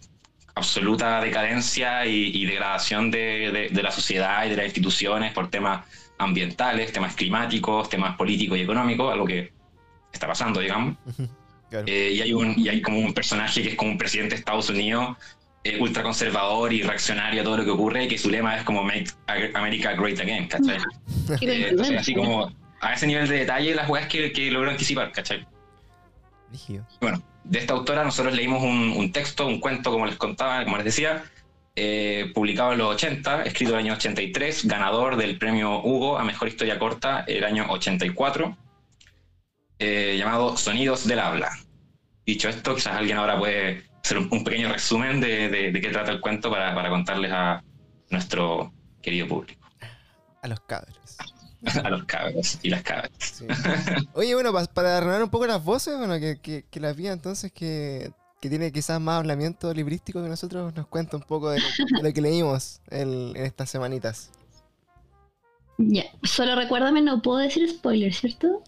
absoluta 0.55 1.21
decadencia 1.21 2.07
y, 2.07 2.31
y 2.35 2.47
degradación 2.47 3.11
de, 3.11 3.51
de, 3.53 3.69
de, 3.71 3.83
la 3.83 3.91
sociedad 3.91 4.47
y 4.47 4.51
de 4.51 4.57
las 4.57 4.67
instituciones 4.67 5.33
por 5.33 5.51
temas 5.51 5.87
ambientales, 6.19 6.93
temas 6.93 7.15
climáticos, 7.15 7.89
temas 7.89 8.17
políticos 8.17 8.59
y 8.59 8.63
económicos, 8.63 9.13
algo 9.13 9.27
que 9.27 9.53
está 10.13 10.27
pasando, 10.27 10.61
digamos. 10.61 10.97
Claro. 11.69 11.85
Eh, 11.89 12.13
y, 12.13 12.21
hay 12.21 12.33
un, 12.33 12.55
y 12.59 12.69
hay 12.69 12.81
como 12.81 12.99
un 12.99 13.13
personaje 13.13 13.63
que 13.63 13.71
es 13.71 13.75
como 13.75 13.91
un 13.91 13.99
presidente 13.99 14.35
de 14.35 14.39
Estados 14.39 14.71
Unidos 14.71 15.17
eh, 15.69 15.79
ultraconservador 15.81 16.73
y 16.73 16.83
reaccionario 16.83 17.41
a 17.41 17.45
todo 17.45 17.59
lo 17.59 17.65
que 17.65 17.71
ocurre 17.71 18.05
y 18.05 18.09
que 18.09 18.19
su 18.19 18.31
lema 18.31 18.57
es 18.57 18.65
como 18.65 18.83
Make 18.83 19.11
America 19.55 19.93
Great 19.95 20.21
Again, 20.21 20.49
¿cachai? 20.49 20.77
eh, 21.41 21.69
entonces, 21.71 21.99
así 21.99 22.15
como 22.15 22.53
a 22.81 22.95
ese 22.95 23.07
nivel 23.07 23.29
de 23.29 23.39
detalle 23.39 23.75
las 23.75 23.89
weas 23.89 24.07
que, 24.07 24.33
que 24.33 24.51
logró 24.51 24.71
anticipar, 24.71 25.13
¿cachai? 25.13 25.47
Bueno, 27.01 27.23
de 27.45 27.59
esta 27.59 27.75
autora 27.75 28.05
nosotros 28.05 28.35
leímos 28.35 28.63
un, 28.63 28.95
un, 28.97 29.13
texto, 29.13 29.47
un 29.47 29.61
cuento, 29.61 29.91
como 29.91 30.07
les 30.07 30.17
contaba, 30.17 30.65
como 30.65 30.77
les 30.77 30.87
decía, 30.87 31.25
eh, 31.79 32.31
publicado 32.35 32.73
en 32.73 32.79
los 32.79 32.95
80, 32.95 33.43
escrito 33.43 33.73
en 33.73 33.81
el 33.81 33.85
año 33.85 33.95
83, 33.95 34.67
ganador 34.67 35.17
del 35.17 35.37
premio 35.37 35.83
Hugo 35.83 36.19
a 36.19 36.25
Mejor 36.25 36.49
Historia 36.49 36.79
Corta 36.79 37.25
el 37.27 37.45
año 37.45 37.67
84, 37.69 38.57
eh, 39.79 40.17
llamado 40.19 40.57
Sonidos 40.57 41.07
del 41.07 41.21
Habla. 41.21 41.51
Dicho 42.25 42.49
esto, 42.49 42.75
quizás 42.75 42.97
alguien 42.97 43.19
ahora 43.19 43.39
puede 43.39 43.85
hacer 44.07 44.19
un, 44.19 44.29
un 44.31 44.45
pequeño 44.45 44.73
resumen 44.73 45.21
de, 45.21 45.49
de, 45.49 45.73
de, 45.73 45.81
qué 45.81 45.89
trata 45.89 46.13
el 46.13 46.21
cuento 46.21 46.49
para, 46.49 46.73
para 46.77 46.91
contarles 46.91 47.33
a 47.33 47.65
nuestro 48.09 48.73
querido 49.03 49.27
público. 49.27 49.67
A 50.43 50.49
los 50.49 50.61
cabros. 50.61 50.97
a 51.85 51.91
los 51.91 52.05
cabros 52.05 52.61
y 52.63 52.71
las 52.71 52.85
cabras. 52.85 53.11
Sí. 53.19 53.47
Oye, 54.15 54.35
bueno, 54.35 54.53
para, 54.53 54.67
para 54.67 55.01
renovar 55.01 55.25
un 55.25 55.31
poco 55.31 55.49
las 55.49 55.63
voces, 55.65 55.99
bueno, 55.99 56.21
que, 56.21 56.39
que, 56.41 56.65
que 56.71 56.79
la 56.79 56.93
vía 56.93 57.13
entonces 57.13 57.51
que, 57.51 58.13
que, 58.41 58.49
tiene 58.49 58.71
quizás 58.71 59.01
más 59.01 59.19
hablamiento 59.19 59.75
librístico 59.75 60.23
que 60.23 60.29
nosotros, 60.29 60.73
nos 60.77 60.87
cuenta 60.87 61.17
un 61.17 61.25
poco 61.25 61.51
de, 61.51 61.59
de 61.59 62.03
lo 62.05 62.13
que 62.13 62.21
leímos 62.21 62.81
el, 62.91 63.33
en 63.35 63.45
estas 63.45 63.71
semanitas. 63.71 64.31
Ya, 65.79 66.03
yeah. 66.05 66.13
solo 66.23 66.55
recuérdame, 66.55 67.03
no 67.03 67.21
puedo 67.23 67.39
decir 67.39 67.69
spoilers, 67.69 68.21
¿cierto? 68.21 68.63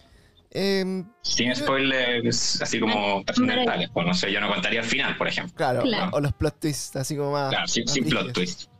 Eh, 0.50 1.05
Sin 1.23 1.55
spoilers, 1.55 2.62
así 2.62 2.81
como 2.81 3.23
trascendentales, 3.25 3.90
pues 3.90 4.07
no 4.07 4.14
sé, 4.14 4.33
yo 4.33 4.40
no 4.40 4.49
contaría 4.49 4.81
el 4.81 4.87
final, 4.87 5.17
por 5.17 5.28
ejemplo. 5.28 5.55
Claro, 5.57 5.83
claro. 5.83 6.11
O, 6.12 6.21
los 6.21 6.33
plot 6.33 6.59
twists, 6.61 6.97
así 6.97 7.17
como 7.17 7.33
más. 7.33 7.50
Claro, 7.50 7.67
sin, 7.69 7.85
más 7.85 7.95
sin 7.95 8.09
plot 8.09 8.33
twists. 8.33 8.71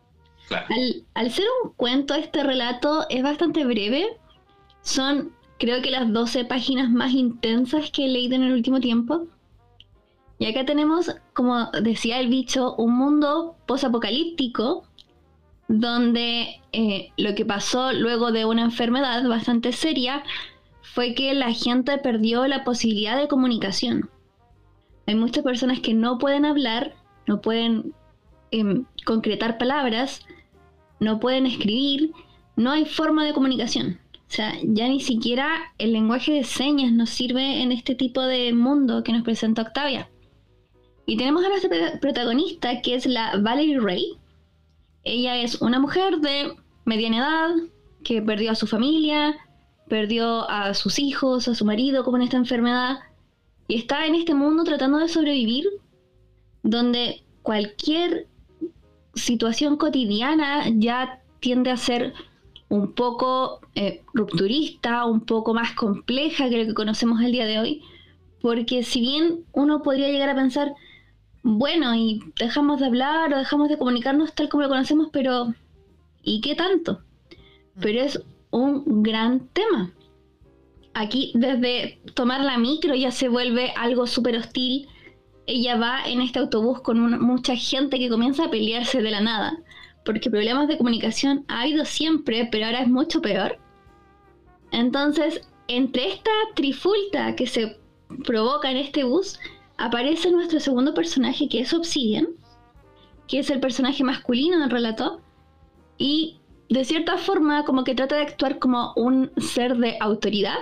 Claro. 0.49 0.67
Al, 0.71 1.05
al, 1.15 1.31
ser 1.31 1.45
un 1.63 1.73
cuento, 1.75 2.15
este 2.15 2.43
relato 2.43 3.07
es 3.11 3.23
bastante 3.23 3.67
breve. 3.67 4.07
Son, 4.81 5.33
creo 5.59 5.83
que 5.83 5.91
las 5.91 6.11
12 6.11 6.47
páginas 6.47 6.91
más 6.91 7.13
intensas 7.13 7.91
que 7.91 8.07
he 8.07 8.09
leído 8.09 8.37
en 8.37 8.45
el 8.45 8.53
último 8.53 8.81
tiempo. 8.81 9.27
Y 10.39 10.47
acá 10.47 10.65
tenemos, 10.65 11.15
como 11.35 11.71
decía 11.73 12.21
el 12.21 12.29
bicho, 12.29 12.75
un 12.77 12.97
mundo 12.97 13.57
posapocalíptico 13.67 14.85
donde 15.67 16.63
eh, 16.73 17.13
lo 17.19 17.35
que 17.35 17.45
pasó 17.45 17.93
luego 17.93 18.33
de 18.33 18.47
una 18.47 18.63
enfermedad 18.63 19.29
bastante 19.29 19.73
seria 19.73 20.25
fue 20.99 21.15
que 21.15 21.33
la 21.33 21.53
gente 21.53 21.97
perdió 21.99 22.49
la 22.49 22.65
posibilidad 22.65 23.17
de 23.17 23.29
comunicación. 23.29 24.11
Hay 25.07 25.15
muchas 25.15 25.45
personas 25.45 25.79
que 25.79 25.95
no 25.95 26.19
pueden 26.19 26.45
hablar, 26.45 26.97
no 27.29 27.41
pueden 27.41 27.95
em, 28.51 28.85
concretar 29.07 29.59
palabras, 29.59 30.27
no 30.99 31.21
pueden 31.21 31.47
escribir, 31.47 32.11
no 32.57 32.73
hay 32.73 32.85
forma 32.85 33.25
de 33.25 33.33
comunicación. 33.33 34.01
O 34.13 34.27
sea, 34.27 34.55
ya 34.65 34.89
ni 34.89 34.99
siquiera 34.99 35.73
el 35.79 35.93
lenguaje 35.93 36.33
de 36.33 36.43
señas 36.43 36.91
nos 36.91 37.11
sirve 37.11 37.63
en 37.63 37.71
este 37.71 37.95
tipo 37.95 38.23
de 38.23 38.53
mundo 38.53 39.05
que 39.05 39.13
nos 39.13 39.23
presenta 39.23 39.63
Octavia. 39.63 40.11
Y 41.07 41.17
tenemos 41.17 41.45
a 41.45 41.49
nuestra 41.49 42.01
protagonista, 42.01 42.83
que 42.83 42.97
es 42.97 43.07
la 43.07 43.37
Valerie 43.37 43.79
Ray. 43.79 44.19
Ella 45.05 45.37
es 45.37 45.63
una 45.63 45.79
mujer 45.79 46.19
de 46.19 46.57
mediana 46.85 47.19
edad, 47.19 47.51
que 48.03 48.21
perdió 48.21 48.51
a 48.51 48.57
su 48.57 48.67
familia, 48.67 49.37
perdió 49.89 50.49
a 50.49 50.75
sus 50.75 50.99
hijos, 50.99 51.49
a 51.49 51.55
su 51.55 51.65
marido 51.65 52.05
como 52.05 52.17
en 52.17 52.25
esta 52.25 52.37
enfermedad, 52.37 52.99
y 53.67 53.77
está 53.77 54.07
en 54.07 54.15
este 54.15 54.35
mundo 54.35 54.65
tratando 54.65 54.99
de 54.99 55.09
sobrevivir, 55.09 55.67
donde 56.63 57.23
cualquier 57.43 58.27
situación 59.15 59.77
cotidiana 59.77 60.65
ya 60.71 61.23
tiende 61.41 61.71
a 61.71 61.77
ser 61.77 62.15
un 62.69 62.93
poco 62.93 63.61
eh, 63.75 64.03
rupturista, 64.13 65.07
un 65.07 65.21
poco 65.21 65.55
más 65.55 65.73
compleja 65.73 66.49
que 66.49 66.59
lo 66.59 66.67
que 66.67 66.75
conocemos 66.75 67.21
el 67.23 67.33
día 67.33 67.47
de 67.47 67.59
hoy, 67.59 67.83
porque 68.41 68.83
si 68.83 69.01
bien 69.01 69.45
uno 69.53 69.83
podría 69.83 70.09
llegar 70.09 70.29
a 70.29 70.35
pensar, 70.35 70.75
bueno, 71.43 71.95
y 71.95 72.21
dejamos 72.39 72.81
de 72.81 72.87
hablar 72.87 73.33
o 73.33 73.39
dejamos 73.39 73.69
de 73.69 73.79
comunicarnos 73.79 74.35
tal 74.35 74.49
como 74.49 74.65
lo 74.65 74.69
conocemos, 74.69 75.09
pero 75.13 75.55
¿y 76.23 76.41
qué 76.41 76.55
tanto? 76.55 77.01
Pero 77.81 78.03
es 78.03 78.21
un 78.51 79.03
gran 79.03 79.49
tema. 79.49 79.93
Aquí 80.95 81.33
desde 81.35 82.01
tomar 82.15 82.41
la 82.41 82.59
micro 82.59 82.95
ya 82.95 83.11
se 83.11 83.29
vuelve 83.29 83.73
algo 83.77 84.07
súper 84.07 84.37
hostil. 84.37 84.89
Ella 85.47 85.77
va 85.77 86.05
en 86.07 86.21
este 86.21 86.39
autobús 86.39 86.81
con 86.81 87.21
mucha 87.21 87.57
gente 87.57 87.99
que 87.99 88.09
comienza 88.09 88.45
a 88.45 88.51
pelearse 88.51 89.01
de 89.01 89.11
la 89.11 89.21
nada, 89.21 89.59
porque 90.05 90.31
problemas 90.31 90.69
de 90.69 90.77
comunicación 90.77 91.45
ha 91.49 91.63
habido 91.63 91.85
siempre, 91.85 92.49
pero 92.51 92.67
ahora 92.67 92.83
es 92.83 92.89
mucho 92.89 93.23
peor. 93.23 93.59
Entonces, 94.73 95.49
entre 95.69 96.09
esta 96.09 96.31
trifulta 96.55 97.35
que 97.37 97.47
se 97.47 97.79
provoca 98.25 98.71
en 98.71 98.79
este 98.79 99.05
bus, 99.05 99.39
aparece 99.77 100.31
nuestro 100.31 100.61
segundo 100.61 100.93
personaje 100.95 101.49
que 101.49 101.61
es 101.61 101.73
Obsidian, 101.73 102.29
que 103.27 103.39
es 103.39 103.51
el 103.51 103.61
personaje 103.61 104.03
masculino 104.03 104.59
del 104.59 104.71
relato, 104.71 105.21
y 105.99 106.39
de 106.69 106.85
cierta 106.85 107.19
forma 107.19 107.65
como 107.65 107.85
que 107.85 107.95
trata 107.95 108.17
de 108.17 108.23
actuar 108.23 108.59
como 108.59 108.93
un 108.97 109.31
ser 109.39 109.77
de 109.77 109.97
autoridad 110.01 110.59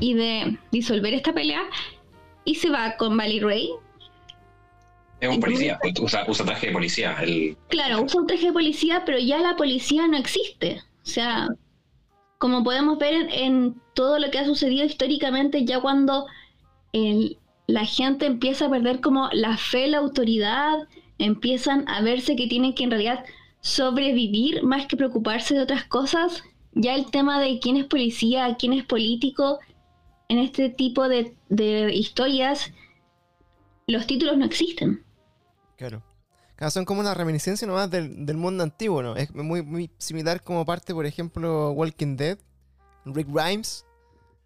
y 0.00 0.14
de 0.14 0.58
disolver 0.72 1.14
esta 1.14 1.32
pelea, 1.32 1.62
y 2.44 2.56
se 2.56 2.70
va 2.70 2.96
con 2.96 3.16
Valley 3.16 3.40
Ray. 3.40 3.70
Es 5.20 5.30
un 5.30 5.40
policía, 5.40 5.78
usa, 6.00 6.24
usa 6.28 6.44
traje 6.44 6.68
de 6.68 6.72
policía. 6.72 7.16
El... 7.22 7.56
Claro, 7.68 8.02
usa 8.02 8.20
un 8.20 8.26
traje 8.26 8.46
de 8.46 8.52
policía, 8.52 9.02
pero 9.06 9.18
ya 9.18 9.38
la 9.38 9.56
policía 9.56 10.06
no 10.06 10.16
existe. 10.16 10.82
O 11.02 11.08
sea, 11.08 11.48
como 12.38 12.62
podemos 12.62 12.98
ver 12.98 13.14
en, 13.14 13.30
en 13.30 13.82
todo 13.94 14.18
lo 14.18 14.30
que 14.30 14.38
ha 14.38 14.44
sucedido 14.44 14.84
históricamente, 14.84 15.64
ya 15.64 15.80
cuando 15.80 16.26
el, 16.92 17.38
la 17.66 17.84
gente 17.84 18.26
empieza 18.26 18.66
a 18.66 18.70
perder 18.70 19.00
como 19.00 19.28
la 19.32 19.56
fe, 19.56 19.86
la 19.86 19.98
autoridad, 19.98 20.86
empiezan 21.18 21.88
a 21.88 22.02
verse 22.02 22.36
que 22.36 22.46
tienen 22.46 22.74
que 22.74 22.84
en 22.84 22.90
realidad 22.90 23.24
sobrevivir 23.66 24.62
más 24.62 24.86
que 24.86 24.96
preocuparse 24.96 25.54
de 25.54 25.62
otras 25.62 25.84
cosas. 25.84 26.44
Ya 26.72 26.94
el 26.94 27.10
tema 27.10 27.40
de 27.40 27.58
quién 27.58 27.76
es 27.76 27.86
policía, 27.86 28.56
quién 28.56 28.72
es 28.72 28.84
político, 28.84 29.58
en 30.28 30.38
este 30.38 30.68
tipo 30.68 31.08
de, 31.08 31.34
historias, 31.92 32.72
los 33.88 34.06
títulos 34.06 34.36
no 34.38 34.44
existen. 34.44 35.04
Claro. 35.76 36.02
son 36.70 36.84
como 36.84 37.00
una 37.00 37.14
reminiscencia 37.14 37.66
nomás 37.66 37.90
del, 37.90 38.24
del 38.24 38.36
mundo 38.36 38.62
antiguo, 38.62 39.02
¿no? 39.02 39.16
Es 39.16 39.34
muy, 39.34 39.62
muy 39.62 39.90
similar 39.98 40.42
como 40.42 40.64
parte, 40.64 40.94
por 40.94 41.06
ejemplo, 41.06 41.72
Walking 41.72 42.16
Dead, 42.16 42.38
Rick 43.04 43.28
Grimes, 43.28 43.84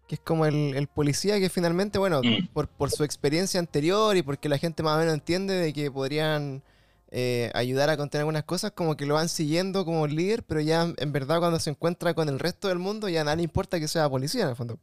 que 0.07 0.15
es 0.15 0.21
como 0.21 0.47
el, 0.47 0.87
policía 0.87 1.39
que 1.39 1.49
finalmente, 1.49 1.99
bueno, 1.99 2.21
mm. 2.23 2.47
por, 2.53 2.91
su 2.91 3.03
experiencia 3.03 3.59
anterior 3.59 4.17
y 4.17 4.23
porque 4.23 4.49
la 4.49 4.57
gente 4.57 4.81
más 4.81 4.95
o 4.95 4.99
menos 4.99 5.13
entiende 5.13 5.53
de 5.53 5.73
que 5.73 5.91
podrían 5.91 6.63
eh, 7.11 7.51
ayudar 7.53 7.89
a 7.89 7.97
contener 7.97 8.21
algunas 8.21 8.45
cosas, 8.45 8.71
como 8.71 8.95
que 8.95 9.05
lo 9.05 9.15
van 9.15 9.27
siguiendo 9.27 9.83
como 9.83 10.07
líder, 10.07 10.43
pero 10.43 10.61
ya 10.61 10.93
en 10.95 11.11
verdad 11.11 11.39
cuando 11.39 11.59
se 11.59 11.69
encuentra 11.69 12.13
con 12.13 12.29
el 12.29 12.39
resto 12.39 12.69
del 12.69 12.79
mundo 12.79 13.09
ya 13.09 13.23
nada 13.25 13.35
le 13.35 13.43
importa 13.43 13.79
que 13.79 13.89
sea 13.89 14.09
policía 14.09 14.43
en 14.43 14.49
el 14.49 14.55
fondo. 14.55 14.79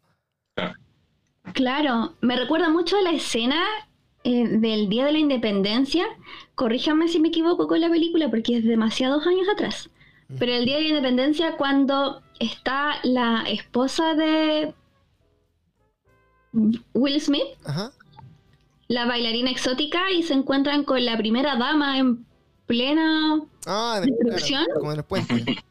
Claro, 1.55 2.15
me 2.21 2.37
recuerda 2.37 2.69
mucho 2.69 2.99
a 2.99 3.03
la 3.03 3.13
escena 3.13 3.65
eh, 4.25 4.47
del 4.47 4.91
Día 4.91 5.07
de 5.07 5.13
la 5.13 5.19
Independencia. 5.19 6.05
Corríjame 6.55 7.09
si 7.09 7.19
me 7.19 7.29
equivoco 7.29 7.67
con 7.67 7.81
la 7.81 7.89
película 7.89 8.29
porque 8.29 8.59
es 8.59 8.65
demasiados 8.65 9.27
años 9.27 9.49
atrás. 9.49 9.89
Pero 10.39 10.53
el 10.53 10.67
Día 10.67 10.77
de 10.77 10.83
la 10.83 10.89
Independencia 10.89 11.57
cuando 11.57 12.23
está 12.39 12.97
la 13.05 13.45
esposa 13.49 14.15
de 14.15 14.75
Will 16.93 17.21
Smith, 17.21 17.47
la 18.89 19.05
bailarina 19.05 19.51
exótica, 19.51 20.11
y 20.11 20.23
se 20.23 20.35
encuentran 20.35 20.85
con 20.85 21.05
la 21.05 21.17
primera 21.17 21.57
dama 21.57 21.99
en 21.99 22.25
plena 22.67 23.41
ah, 23.67 24.01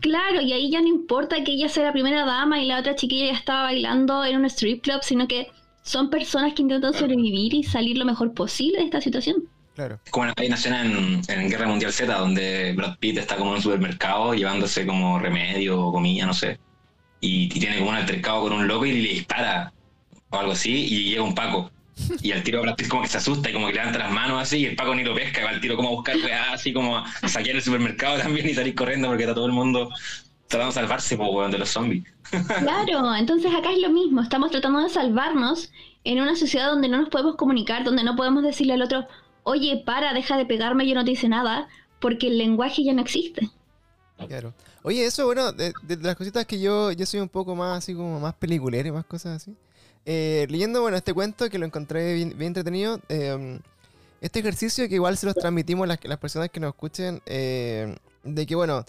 Claro, 0.00 0.40
y 0.40 0.52
ahí 0.52 0.70
ya 0.70 0.80
no 0.80 0.88
importa 0.88 1.44
que 1.44 1.52
ella 1.52 1.68
sea 1.68 1.84
la 1.84 1.92
primera 1.92 2.24
dama 2.24 2.60
y 2.60 2.66
la 2.66 2.80
otra 2.80 2.96
chiquilla 2.96 3.26
ya 3.26 3.38
estaba 3.38 3.64
bailando 3.64 4.24
en 4.24 4.38
un 4.38 4.46
strip 4.46 4.82
club, 4.82 5.00
sino 5.02 5.28
que 5.28 5.48
son 5.82 6.08
personas 6.08 6.54
que 6.54 6.62
intentan 6.62 6.94
sobrevivir 6.94 7.52
y 7.52 7.62
salir 7.62 7.98
lo 7.98 8.06
mejor 8.06 8.32
posible 8.32 8.78
de 8.78 8.84
esta 8.86 9.02
situación. 9.02 9.44
Claro. 9.74 10.00
Como 10.10 10.32
hay 10.36 10.46
una 10.46 10.54
escena 10.54 10.84
en, 10.84 11.50
Guerra 11.50 11.66
Mundial 11.66 11.92
Z 11.92 12.16
donde 12.16 12.72
Brad 12.74 12.96
Pitt 12.98 13.18
está 13.18 13.36
como 13.36 13.50
en 13.50 13.56
un 13.56 13.62
supermercado 13.62 14.32
llevándose 14.32 14.86
como 14.86 15.18
remedio 15.18 15.80
o 15.80 15.92
comida, 15.92 16.24
no 16.24 16.32
sé, 16.32 16.58
y, 17.20 17.44
y 17.44 17.60
tiene 17.60 17.78
como 17.78 17.90
un 17.90 17.96
altercado 17.96 18.42
con 18.42 18.52
un 18.52 18.66
loco 18.66 18.86
y 18.86 18.92
le 18.92 19.08
dispara 19.10 19.72
o 20.30 20.38
algo 20.38 20.52
así, 20.52 20.72
y 20.72 21.10
llega 21.10 21.22
un 21.22 21.34
Paco. 21.34 21.70
Y 22.20 22.32
al 22.32 22.42
tiro 22.42 22.62
Brad 22.62 22.76
como 22.88 23.02
que 23.02 23.08
se 23.08 23.18
asusta 23.18 23.50
y 23.50 23.52
como 23.52 23.68
que 23.68 23.74
levanta 23.74 23.98
las 23.98 24.10
manos 24.10 24.42
así, 24.42 24.58
y 24.58 24.66
el 24.66 24.76
Paco 24.76 24.94
ni 24.94 25.04
lo 25.04 25.14
pesca, 25.14 25.40
y 25.40 25.44
va 25.44 25.50
al 25.50 25.60
tiro 25.60 25.76
como 25.76 25.88
a 25.88 25.92
buscar, 25.92 26.16
así 26.52 26.72
como 26.72 26.98
a 26.98 27.04
saquear 27.28 27.56
el 27.56 27.62
supermercado 27.62 28.18
también 28.22 28.48
y 28.48 28.54
salir 28.54 28.74
corriendo 28.74 29.08
porque 29.08 29.22
está 29.24 29.34
todo 29.34 29.46
el 29.46 29.52
mundo 29.52 29.90
tratando 30.48 30.74
de 30.74 30.80
salvarse 30.80 31.16
pues, 31.16 31.52
de 31.52 31.58
los 31.58 31.68
zombies. 31.68 32.04
Claro, 32.60 33.14
entonces 33.14 33.52
acá 33.54 33.70
es 33.72 33.78
lo 33.78 33.90
mismo, 33.90 34.20
estamos 34.20 34.50
tratando 34.50 34.80
de 34.80 34.88
salvarnos 34.88 35.70
en 36.02 36.20
una 36.20 36.36
sociedad 36.36 36.68
donde 36.68 36.88
no 36.88 36.98
nos 36.98 37.08
podemos 37.08 37.36
comunicar, 37.36 37.84
donde 37.84 38.02
no 38.02 38.16
podemos 38.16 38.42
decirle 38.42 38.74
al 38.74 38.82
otro, 38.82 39.06
oye, 39.44 39.82
para, 39.84 40.12
deja 40.12 40.36
de 40.36 40.46
pegarme, 40.46 40.86
yo 40.86 40.94
no 40.94 41.04
te 41.04 41.12
hice 41.12 41.28
nada, 41.28 41.68
porque 42.00 42.26
el 42.26 42.38
lenguaje 42.38 42.82
ya 42.82 42.92
no 42.92 43.02
existe. 43.02 43.50
Claro. 44.28 44.52
Oye, 44.82 45.04
eso, 45.06 45.24
bueno, 45.26 45.52
de, 45.52 45.72
las 46.02 46.16
cositas 46.16 46.44
que 46.44 46.60
yo, 46.60 46.92
yo 46.92 47.06
soy 47.06 47.20
un 47.20 47.28
poco 47.28 47.54
más 47.54 47.78
así 47.78 47.94
como 47.94 48.20
más 48.20 48.34
peliculero 48.34 48.88
y 48.88 48.92
más 48.92 49.04
cosas 49.04 49.36
así. 49.36 49.56
Eh, 50.06 50.46
leyendo, 50.50 50.82
bueno, 50.82 50.96
este 50.96 51.14
cuento 51.14 51.48
que 51.48 51.58
lo 51.58 51.66
encontré 51.66 52.14
bien, 52.14 52.40
entretenido, 52.40 53.00
em, 53.08 53.60
este 54.20 54.40
ejercicio 54.40 54.88
que 54.88 54.96
igual 54.96 55.16
se 55.16 55.26
los 55.26 55.34
transmitimos 55.34 55.88
a 55.88 55.98
las, 56.02 56.18
personas 56.18 56.50
que 56.50 56.60
nos 56.60 56.70
escuchen, 56.74 57.22
eh, 57.26 57.94
de 58.22 58.46
que, 58.46 58.54
bueno, 58.54 58.84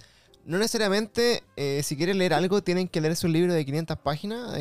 no 0.46 0.58
necesariamente 0.58 1.44
eh, 1.56 1.82
si 1.84 1.96
quieren 1.98 2.18
leer 2.18 2.34
algo 2.34 2.62
tienen 2.62 2.88
que 2.88 3.02
leerse 3.02 3.26
un 3.26 3.34
libro 3.34 3.54
de 3.54 3.66
500 3.66 3.98
páginas, 3.98 4.58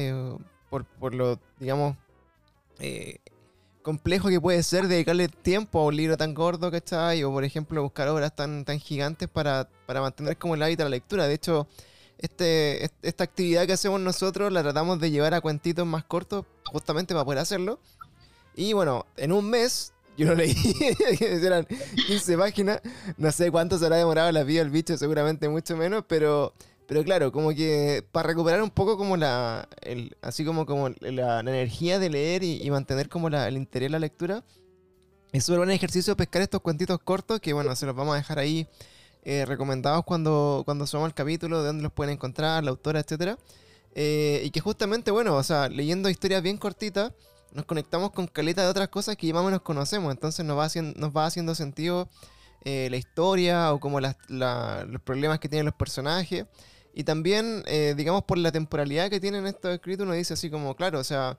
por, 0.71 0.85
por, 0.85 1.15
lo, 1.15 1.39
digamos, 1.59 1.97
complejo 3.83 4.29
que 4.29 4.41
puede 4.41 4.63
ser 4.63 4.89
dedicarle 4.89 5.29
tiempo 5.29 5.81
a 5.81 5.85
un 5.87 5.97
libro 5.97 6.17
tan 6.17 6.35
gordo, 6.35 6.71
¿cachai? 6.71 7.23
O, 7.23 7.31
por 7.31 7.45
ejemplo, 7.45 7.83
buscar 7.83 8.09
obras 8.09 8.35
tan, 8.35 8.65
tan 8.65 8.81
gigantes 8.81 9.29
para, 9.29 9.69
para 9.87 10.01
mantener 10.01 10.37
como 10.37 10.55
el 10.55 10.63
hábito 10.63 10.83
de 10.83 10.91
la 10.91 10.97
lectura. 10.97 11.29
De 11.29 11.35
hecho, 11.35 11.69
este, 12.19 12.91
esta 13.03 13.25
actividad 13.25 13.67
que 13.67 13.73
hacemos 13.73 14.01
nosotros 14.01 14.53
la 14.53 14.63
tratamos 14.63 15.01
de 15.01 15.11
llevar 15.11 15.35
a 15.35 15.41
cuentitos 15.41 15.87
más 15.87 16.05
cortos, 16.05 16.47
justamente 16.65 17.15
para 17.15 17.25
poder 17.25 17.41
hacerlo. 17.41 17.79
Y 18.57 18.73
bueno, 18.73 19.07
en 19.17 19.33
un 19.33 19.51
mes, 19.51 19.93
yo 20.17 20.27
lo 20.27 20.35
leí, 20.35 20.55
eran 21.21 21.67
15 22.07 22.39
páginas, 22.39 22.81
no 23.17 23.33
sé 23.33 23.51
cuánto 23.51 23.79
se 23.79 23.85
habrá 23.85 23.97
demorado 23.97 24.31
la 24.33 24.45
vida 24.45 24.61
del 24.61 24.71
bicho, 24.71 24.97
seguramente 24.97 25.49
mucho 25.49 25.77
menos, 25.77 26.05
pero, 26.07 26.55
pero 26.87 27.03
claro, 27.03 27.33
como 27.33 27.51
que 27.51 28.05
para 28.13 28.29
recuperar 28.29 28.63
un 28.63 28.71
poco 28.71 28.97
como 28.97 29.17
la, 29.17 29.69
así 30.23 30.45
como, 30.45 30.67
como 30.67 30.91
la, 31.01 31.41
energía 31.41 31.99
de 31.99 32.11
leer 32.11 32.45
y, 32.45 32.71
mantener 32.71 33.09
como 33.09 33.29
el 33.29 33.57
interés 33.57 33.87
en 33.87 33.93
la 33.93 33.99
lectura, 33.99 34.45
es 35.33 35.49
un 35.49 35.57
buen 35.57 35.71
ejercicio 35.73 36.17
pescar 36.17 36.43
estos 36.43 36.61
cuentitos 36.61 37.01
cortos 37.01 37.41
que 37.41 37.53
bueno, 37.53 37.75
se 37.75 37.87
los 37.87 37.97
vamos 37.97 38.15
a 38.15 38.19
dejar 38.19 38.39
ahí 38.39 38.69
eh, 39.25 39.45
recomendados 39.47 40.05
cuando, 40.05 40.63
cuando 40.65 40.87
subamos 40.87 41.09
el 41.09 41.15
capítulo, 41.15 41.61
de 41.61 41.69
dónde 41.69 41.83
los 41.83 41.93
pueden 41.93 42.15
encontrar, 42.15 42.63
la 42.63 42.71
autora, 42.71 43.01
etc. 43.01 43.39
Eh, 43.95 44.43
y 44.45 44.51
que 44.51 44.61
justamente, 44.61 45.11
bueno, 45.11 45.37
o 45.37 45.43
sea, 45.43 45.69
leyendo 45.69 46.09
historias 46.11 46.43
bien 46.43 46.59
cortitas, 46.59 47.13
nos 47.53 47.65
conectamos 47.65 48.11
con 48.11 48.27
caleta 48.27 48.63
de 48.63 48.69
otras 48.69 48.89
cosas 48.89 49.17
que 49.17 49.33
más 49.33 49.43
o 49.43 49.45
menos 49.47 49.63
conocemos. 49.63 50.11
Entonces 50.11 50.45
nos 50.45 50.59
va 50.59 50.65
haciendo, 50.65 50.99
nos 50.99 51.17
va 51.17 51.27
haciendo 51.27 51.55
sentido 51.55 52.09
eh, 52.65 52.89
la 52.91 52.97
historia 52.97 53.73
o 53.73 53.79
como 53.81 54.01
los 54.01 55.01
problemas 55.05 55.39
que 55.39 55.49
tienen 55.49 55.65
los 55.65 55.75
personajes. 55.75 56.47
Y 56.93 57.05
también, 57.05 57.63
eh, 57.67 57.95
digamos, 57.97 58.25
por 58.25 58.39
la 58.39 58.53
temporalidad 58.53 59.11
que 59.11 59.21
tienen 59.21 59.47
estos 59.47 59.73
escritos, 59.73 60.05
uno 60.05 60.15
dice 60.15 60.35
así 60.35 60.51
como, 60.51 60.75
claro, 60.77 60.99
o 60.99 61.05
sea, 61.05 61.39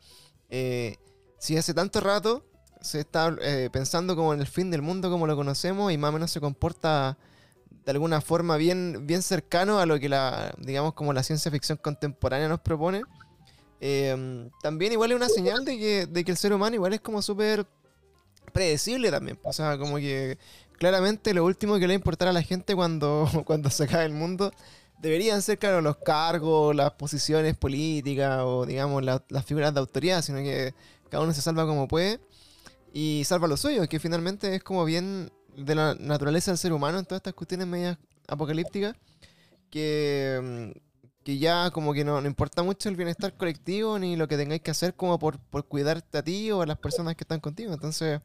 si 1.40 1.58
hace 1.58 1.74
tanto 1.74 2.00
rato 2.00 2.46
se 2.82 3.00
está 3.02 3.36
pensando 3.72 4.16
como 4.16 4.34
en 4.34 4.42
el 4.42 4.48
fin 4.48 4.70
del 4.70 4.82
mundo 4.82 5.10
como 5.10 5.28
lo 5.28 5.36
conocemos 5.36 5.92
y 5.92 5.98
más 5.98 6.10
o 6.10 6.14
menos 6.14 6.32
se 6.32 6.40
comporta 6.40 7.18
de 7.86 7.92
alguna 7.92 8.20
forma 8.20 8.58
bien, 8.58 9.06
bien 9.06 9.22
cercano 9.22 9.80
a 9.80 9.86
lo 9.86 10.00
que 10.00 10.10
la, 10.10 10.54
digamos, 10.58 10.94
como 10.94 11.14
la 11.14 11.22
ciencia 11.22 11.52
ficción 11.52 11.78
contemporánea 11.78 12.48
nos 12.48 12.60
propone. 12.60 13.04
Em, 13.80 14.50
también 14.62 14.92
igual 14.94 15.12
es 15.12 15.18
una 15.18 15.30
señal 15.30 15.64
de 15.64 15.78
que, 15.78 16.08
de 16.08 16.24
que 16.24 16.32
el 16.32 16.38
ser 16.38 16.54
humano 16.54 16.76
igual 16.76 16.94
es 16.94 17.02
como 17.02 17.22
súper 17.22 17.68
predecible 18.52 19.12
también. 19.12 19.38
O 19.44 19.54
sea, 19.54 19.78
como 19.78 19.98
que 19.98 20.40
claramente 20.80 21.34
lo 21.34 21.46
último 21.46 21.76
que 21.76 21.82
le 21.82 21.88
va 21.88 21.92
a 21.94 21.96
importar 21.96 22.28
a 22.28 22.34
la 22.34 22.42
gente 22.42 22.76
cuando, 22.76 23.30
cuando 23.46 23.70
se 23.70 23.84
acabe 23.84 24.06
el 24.06 24.14
mundo 24.14 24.52
deberían 25.00 25.44
ser, 25.44 25.60
claro, 25.60 25.82
los 25.82 25.98
cargos, 25.98 26.76
las 26.76 26.92
posiciones 26.94 27.56
políticas 27.56 28.40
o, 28.44 28.66
digamos, 28.66 29.04
las 29.04 29.46
figuras 29.46 29.74
de 29.74 29.80
autoridad, 29.80 30.24
sino 30.24 30.40
que 30.40 30.74
cada 31.10 31.24
uno 31.24 31.34
se 31.34 31.42
salva 31.42 31.68
como 31.68 31.88
puede 31.88 32.20
y 32.94 33.24
salva 33.26 33.48
lo 33.48 33.58
suyo, 33.58 33.88
que 33.88 34.00
finalmente 34.00 34.56
es 34.56 34.64
como 34.64 34.86
bien 34.86 35.32
de 35.56 35.76
la 35.76 35.96
naturaleza 35.96 36.52
del 36.52 36.58
ser 36.58 36.74
humano 36.74 37.00
en 37.00 37.06
todas 37.06 37.20
estas 37.20 37.34
cuestiones 37.34 37.68
medias 37.68 37.98
apocalípticas, 38.28 38.96
que, 39.70 40.74
que 41.24 41.38
ya 41.38 41.72
como 41.72 41.94
que 41.94 42.04
no, 42.04 42.22
no, 42.22 42.28
importa 42.28 42.64
mucho 42.64 42.90
el 42.90 42.96
bienestar 42.96 43.36
colectivo 43.36 43.98
ni 44.00 44.16
lo 44.16 44.28
que 44.28 44.38
tengáis 44.38 44.62
que 44.62 44.72
hacer 44.72 44.96
como 44.96 45.18
por, 45.20 45.40
por 45.40 45.68
cuidarte 45.68 46.18
a 46.18 46.24
ti 46.24 46.52
o 46.52 46.62
a 46.62 46.66
las 46.66 46.78
personas 46.78 47.16
que 47.16 47.24
están 47.24 47.40
contigo. 47.40 47.74
Entonces, 47.74 48.22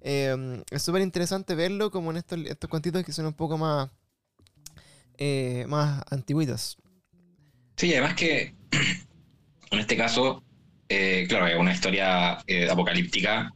eh, 0.00 0.62
es 0.70 0.82
súper 0.82 1.02
interesante 1.02 1.54
verlo 1.54 1.90
como 1.90 2.10
en 2.10 2.18
estos, 2.18 2.38
estos 2.46 2.68
cuantitos 2.68 3.04
que 3.04 3.12
son 3.12 3.26
un 3.26 3.34
poco 3.34 3.56
más, 3.58 3.90
eh, 5.18 5.64
más 5.68 6.02
antiguitos. 6.10 6.76
Sí, 7.76 7.92
además 7.92 8.14
que 8.14 8.54
en 9.70 9.78
este 9.78 9.96
caso, 9.96 10.42
eh, 10.88 11.26
claro, 11.28 11.46
es 11.46 11.58
una 11.58 11.72
historia 11.72 12.38
eh, 12.46 12.68
apocalíptica 12.68 13.52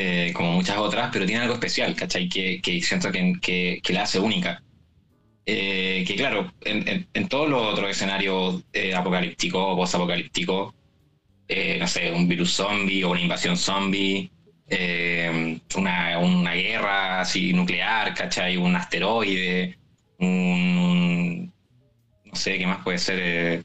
eh, 0.00 0.32
como 0.32 0.52
muchas 0.52 0.78
otras, 0.78 1.10
pero 1.12 1.26
tiene 1.26 1.42
algo 1.42 1.54
especial, 1.54 1.92
¿cachai? 1.96 2.28
Que, 2.28 2.60
que 2.62 2.80
siento 2.80 3.10
que, 3.10 3.32
que, 3.42 3.80
que, 3.82 3.92
la 3.92 4.02
hace 4.02 4.20
única. 4.20 4.62
Eh, 5.44 6.04
que 6.06 6.14
claro, 6.14 6.52
en, 6.64 6.86
en, 6.88 7.08
en, 7.12 7.28
todos 7.28 7.50
los 7.50 7.60
otros 7.60 7.90
escenarios 7.90 8.62
eh, 8.72 8.94
apocalípticos 8.94 9.60
o 9.60 9.76
post-apocalípticos, 9.76 10.72
no 11.80 11.88
sé, 11.88 12.12
un 12.12 12.28
virus 12.28 12.52
zombie 12.52 13.02
o 13.02 13.10
una 13.10 13.22
invasión 13.22 13.56
zombie, 13.56 14.30
una, 15.76 16.18
una, 16.18 16.52
guerra 16.54 17.20
así 17.22 17.52
nuclear, 17.52 18.14
¿cachai? 18.14 18.56
Un 18.56 18.76
asteroide, 18.76 19.78
un, 20.20 21.52
no 22.24 22.34
sé, 22.36 22.56
¿qué 22.58 22.66
más 22.68 22.84
puede 22.84 22.98
ser? 22.98 23.64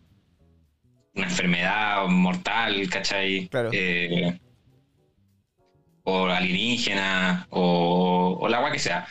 una 1.16 1.28
enfermedad 1.28 2.08
mortal, 2.08 2.90
¿cachai? 2.90 3.48
Claro 3.50 3.70
o 6.04 6.26
alienígena, 6.28 7.48
o, 7.50 8.38
o 8.42 8.48
el 8.48 8.54
agua 8.54 8.72
que 8.72 8.80
sea. 8.80 9.08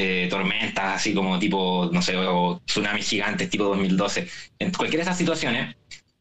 Eh, 0.00 0.28
tormentas 0.30 0.94
así 0.94 1.12
como 1.12 1.40
tipo, 1.40 1.90
no 1.92 2.00
sé, 2.02 2.16
o 2.16 2.62
tsunamis 2.64 3.08
gigantes 3.08 3.50
tipo 3.50 3.64
2012. 3.64 4.28
En 4.60 4.70
cualquiera 4.72 5.04
de 5.04 5.10
esas 5.10 5.18
situaciones, 5.18 5.74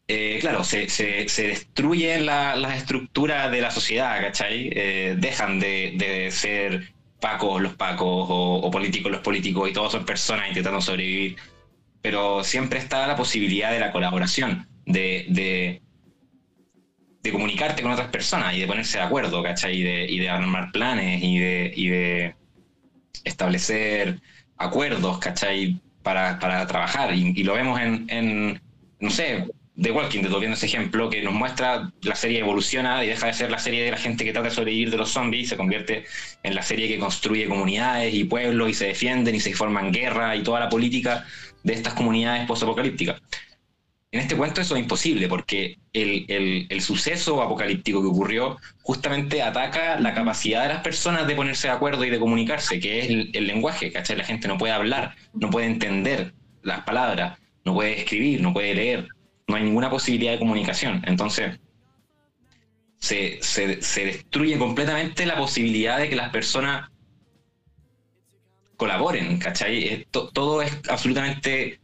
eh, 0.07 0.39
claro, 0.41 0.63
se, 0.63 0.89
se, 0.89 1.29
se 1.29 1.49
destruyen 1.49 2.25
las 2.25 2.57
la 2.57 2.75
estructuras 2.75 3.51
de 3.51 3.61
la 3.61 3.69
sociedad, 3.69 4.19
¿cachai? 4.21 4.69
Eh, 4.73 5.15
dejan 5.19 5.59
de, 5.59 5.93
de, 5.95 6.31
ser 6.31 6.93
pacos 7.19 7.61
los 7.61 7.75
pacos 7.75 8.27
o, 8.29 8.71
políticos 8.71 9.11
los 9.11 9.21
políticos 9.21 9.69
y 9.69 9.73
todos 9.73 9.91
son 9.91 10.05
personas 10.05 10.47
intentando 10.47 10.81
sobrevivir. 10.81 11.35
Pero 12.01 12.43
siempre 12.43 12.79
está 12.79 13.05
la 13.05 13.15
posibilidad 13.15 13.71
de 13.71 13.79
la 13.79 13.91
colaboración, 13.91 14.67
de 14.85 15.81
de 17.27 17.33
comunicarte 17.33 17.81
con 17.81 17.91
otras 17.91 18.09
personas 18.09 18.53
y 18.55 18.59
de 18.61 18.67
ponerse 18.67 18.97
de 18.97 19.03
acuerdo, 19.03 19.43
¿cachai? 19.43 19.77
Y 19.77 19.83
de, 19.83 20.05
y 20.05 20.19
de 20.19 20.29
armar 20.29 20.71
planes 20.71 21.23
y 21.23 21.39
de, 21.39 21.73
y 21.75 21.87
de 21.89 22.35
establecer 23.23 24.19
acuerdos, 24.57 25.19
¿cachai? 25.19 25.79
Para, 26.03 26.39
para 26.39 26.65
trabajar. 26.67 27.13
Y, 27.13 27.43
lo 27.43 27.53
vemos 27.53 27.79
en, 27.79 28.05
en, 28.09 28.61
no 28.99 29.09
sé, 29.09 29.45
The 29.79 29.91
Walking 29.91 30.23
Dead, 30.23 30.31
viendo 30.39 30.55
ese 30.55 30.65
ejemplo 30.65 31.09
que 31.09 31.21
nos 31.21 31.33
muestra 31.33 31.91
la 32.01 32.15
serie 32.15 32.39
evoluciona 32.39 33.03
y 33.03 33.09
deja 33.09 33.27
de 33.27 33.33
ser 33.33 33.51
la 33.51 33.59
serie 33.59 33.83
de 33.83 33.91
la 33.91 33.97
gente 33.97 34.25
que 34.25 34.33
trata 34.33 34.49
de 34.49 34.55
sobrevivir 34.55 34.89
de 34.89 34.97
los 34.97 35.11
zombies 35.11 35.43
y 35.43 35.47
se 35.49 35.57
convierte 35.57 36.05
en 36.41 36.55
la 36.55 36.63
serie 36.63 36.87
que 36.87 36.97
construye 36.97 37.47
comunidades 37.47 38.13
y 38.13 38.23
pueblos 38.23 38.69
y 38.69 38.73
se 38.73 38.87
defienden 38.87 39.35
y 39.35 39.39
se 39.39 39.53
forman 39.53 39.91
guerra 39.91 40.35
y 40.35 40.41
toda 40.41 40.61
la 40.61 40.69
política 40.69 41.25
de 41.63 41.73
estas 41.73 41.93
comunidades 41.93 42.47
post-apocalípticas. 42.47 43.21
En 44.11 44.21
este 44.21 44.37
cuento 44.37 44.61
eso 44.61 44.75
es 44.75 44.81
imposible 44.81 45.27
porque 45.27 45.79
el, 45.91 46.81
suceso 46.81 47.41
apocalíptico 47.41 48.01
que 48.01 48.07
ocurrió 48.07 48.57
justamente 48.81 49.41
ataca 49.41 49.99
la 49.99 50.13
capacidad 50.13 50.63
de 50.63 50.69
las 50.69 50.81
personas 50.81 51.27
de 51.27 51.35
ponerse 51.35 51.67
de 51.67 51.73
acuerdo 51.73 52.05
y 52.05 52.09
de 52.09 52.19
comunicarse, 52.19 52.79
que 52.79 52.99
es 52.99 53.09
el, 53.09 53.47
lenguaje, 53.47 53.91
¿cachai? 53.91 54.15
La 54.15 54.23
gente 54.23 54.47
no 54.47 54.57
puede 54.57 54.73
hablar, 54.73 55.15
no 55.33 55.49
puede 55.49 55.67
entender 55.67 56.33
las 56.63 56.83
palabras, 56.83 57.37
no 57.65 57.73
puede 57.73 57.99
escribir, 57.99 58.41
no 58.41 58.53
puede 58.53 58.75
leer, 58.75 59.07
no 59.47 59.57
hay 59.57 59.63
ninguna 59.63 59.89
posibilidad 59.89 60.31
de 60.31 60.39
comunicación. 60.39 61.03
Entonces, 61.05 61.59
se, 62.99 63.39
destruye 64.05 64.57
completamente 64.57 65.25
la 65.25 65.35
posibilidad 65.35 65.97
de 65.99 66.09
que 66.09 66.15
las 66.15 66.29
personas 66.29 66.89
colaboren, 68.77 69.37
¿cachai? 69.37 70.07
Todo 70.11 70.61
es 70.61 70.71
absolutamente 70.87 71.81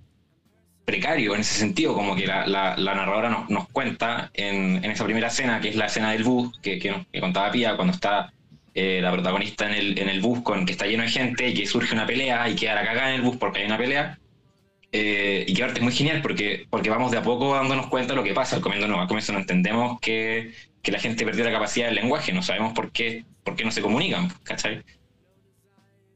precario 0.86 1.34
en 1.34 1.42
ese 1.42 1.60
sentido, 1.60 1.94
como 1.94 2.16
que 2.16 2.28
la, 2.28 2.46
la, 2.46 2.76
la 2.78 2.96
narradora 2.96 3.30
nos, 3.30 3.50
nos 3.50 3.70
cuenta 3.70 4.32
en, 4.34 4.84
en, 4.84 4.92
esa 4.92 5.06
primera 5.06 5.28
escena, 5.28 5.62
que 5.62 5.70
es 5.70 5.76
la 5.76 5.86
escena 5.86 6.12
del 6.12 6.24
bus, 6.24 6.60
que, 6.62 6.80
que, 6.80 7.06
que 7.12 7.22
contaba 7.22 7.52
Pía, 7.52 7.76
cuando 7.76 7.94
está 7.94 8.34
eh, 8.74 9.00
la 9.02 9.12
protagonista 9.12 9.68
en 9.68 9.76
el, 9.76 10.00
en 10.00 10.10
el 10.10 10.22
bus 10.22 10.42
con 10.42 10.66
que 10.66 10.72
está 10.74 10.86
lleno 10.86 11.04
de 11.04 11.10
gente 11.10 11.50
y 11.50 11.54
que 11.54 11.66
surge 11.68 11.94
una 11.94 12.06
pelea 12.06 12.50
y 12.50 12.56
queda 12.56 12.76
la 12.76 12.84
cagada 12.84 13.10
en 13.10 13.16
el 13.16 13.22
bus 13.22 13.38
porque 13.38 13.60
hay 13.60 13.66
una 13.66 13.78
pelea. 13.78 14.20
Eh, 14.92 15.46
y 15.48 15.54
que 15.56 15.64
arte 15.64 15.80
es 15.80 15.84
muy 15.84 15.92
genial 15.94 16.22
porque, 16.22 16.68
porque 16.70 16.90
vamos 16.92 17.12
de 17.12 17.18
a 17.18 17.24
poco 17.24 17.56
dándonos 17.56 17.88
cuenta 17.88 18.14
de 18.14 18.18
lo 18.18 18.24
que 18.24 18.34
pasa. 18.34 18.58
Al 18.58 18.62
comienzo 18.62 18.88
no, 18.88 19.02
al 19.02 19.08
comienzo 19.08 19.34
no 19.34 19.40
entendemos 19.40 20.00
que, 20.00 20.54
que 20.82 20.92
la 20.92 21.00
gente 21.00 21.26
perdió 21.26 21.44
la 21.46 21.52
capacidad 21.52 21.88
del 21.88 21.96
lenguaje, 21.96 22.34
no 22.34 22.44
sabemos 22.44 22.74
por 22.74 22.92
qué, 22.92 23.26
por 23.44 23.56
qué 23.56 23.64
no 23.66 23.72
se 23.72 23.82
comunican, 23.82 24.30
¿cachai? 24.44 24.84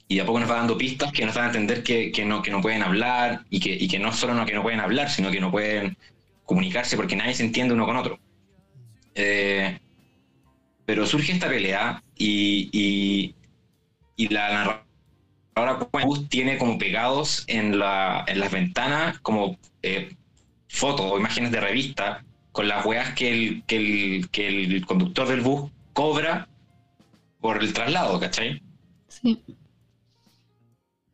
Y 0.07 0.15
de 0.15 0.21
a 0.21 0.25
poco 0.25 0.39
nos 0.39 0.49
va 0.49 0.55
dando 0.55 0.77
pistas 0.77 1.11
que 1.11 1.25
nos 1.25 1.35
dan 1.35 1.45
a 1.45 1.47
entender 1.47 1.83
que, 1.83 2.11
que, 2.11 2.25
no, 2.25 2.41
que 2.41 2.51
no 2.51 2.61
pueden 2.61 2.81
hablar 2.81 3.45
y 3.49 3.59
que, 3.59 3.73
y 3.73 3.87
que 3.87 3.99
no 3.99 4.13
solo 4.13 4.33
no 4.33 4.45
que 4.45 4.53
no 4.53 4.63
pueden 4.63 4.79
hablar, 4.79 5.09
sino 5.09 5.31
que 5.31 5.41
no 5.41 5.51
pueden 5.51 5.97
comunicarse 6.45 6.95
porque 6.95 7.15
nadie 7.15 7.33
se 7.33 7.43
entiende 7.43 7.73
uno 7.73 7.85
con 7.85 7.97
otro. 7.97 8.19
Eh, 9.15 9.79
pero 10.85 11.05
surge 11.05 11.33
esta 11.33 11.49
pelea 11.49 12.01
y, 12.15 12.69
y, 12.71 13.35
y 14.15 14.29
la 14.29 14.83
narradora 15.55 15.87
tiene 16.29 16.57
como 16.57 16.77
pegados 16.77 17.43
en, 17.47 17.77
la, 17.77 18.23
en 18.27 18.39
las 18.39 18.51
ventanas 18.51 19.19
como 19.19 19.57
eh, 19.81 20.15
fotos 20.69 21.11
o 21.11 21.19
imágenes 21.19 21.51
de 21.51 21.59
revista 21.59 22.23
con 22.53 22.67
las 22.69 22.85
weas 22.85 23.13
que 23.13 23.29
el, 23.29 23.63
que, 23.65 23.77
el, 23.77 24.29
que 24.29 24.47
el 24.47 24.85
conductor 24.85 25.27
del 25.27 25.41
bus 25.41 25.69
cobra 25.93 26.47
por 27.41 27.61
el 27.61 27.73
traslado, 27.73 28.19
¿cachai? 28.19 28.61
Sí. 29.09 29.43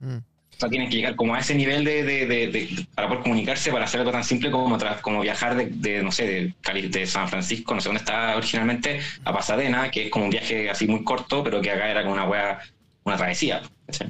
O 0.03 0.59
sea, 0.59 0.69
tienen 0.69 0.89
que 0.89 0.97
llegar 0.97 1.15
como 1.15 1.33
a 1.33 1.39
ese 1.39 1.55
nivel 1.55 1.83
de, 1.83 2.03
de, 2.03 2.87
para 2.93 3.07
poder 3.07 3.23
comunicarse, 3.23 3.71
para 3.71 3.85
hacer 3.85 4.01
algo 4.01 4.11
tan 4.11 4.23
simple 4.23 4.51
como, 4.51 4.77
como 5.01 5.21
viajar 5.21 5.55
de, 5.55 6.03
no 6.03 6.11
sé, 6.11 6.53
de, 6.71 7.07
San 7.07 7.27
Francisco, 7.27 7.73
no 7.73 7.81
sé 7.81 7.89
dónde 7.89 7.99
está 7.99 8.37
originalmente, 8.37 8.99
a 9.23 9.33
Pasadena, 9.33 9.89
que 9.89 10.05
es 10.05 10.11
como 10.11 10.25
un 10.25 10.31
viaje 10.31 10.69
así 10.69 10.87
muy 10.87 11.03
corto, 11.03 11.43
pero 11.43 11.61
que 11.61 11.71
acá 11.71 11.89
era 11.89 12.03
como 12.03 12.13
una 12.13 12.29
wea, 12.29 12.59
una 13.03 13.17
travesía. 13.17 13.63
¿sí? 13.89 14.05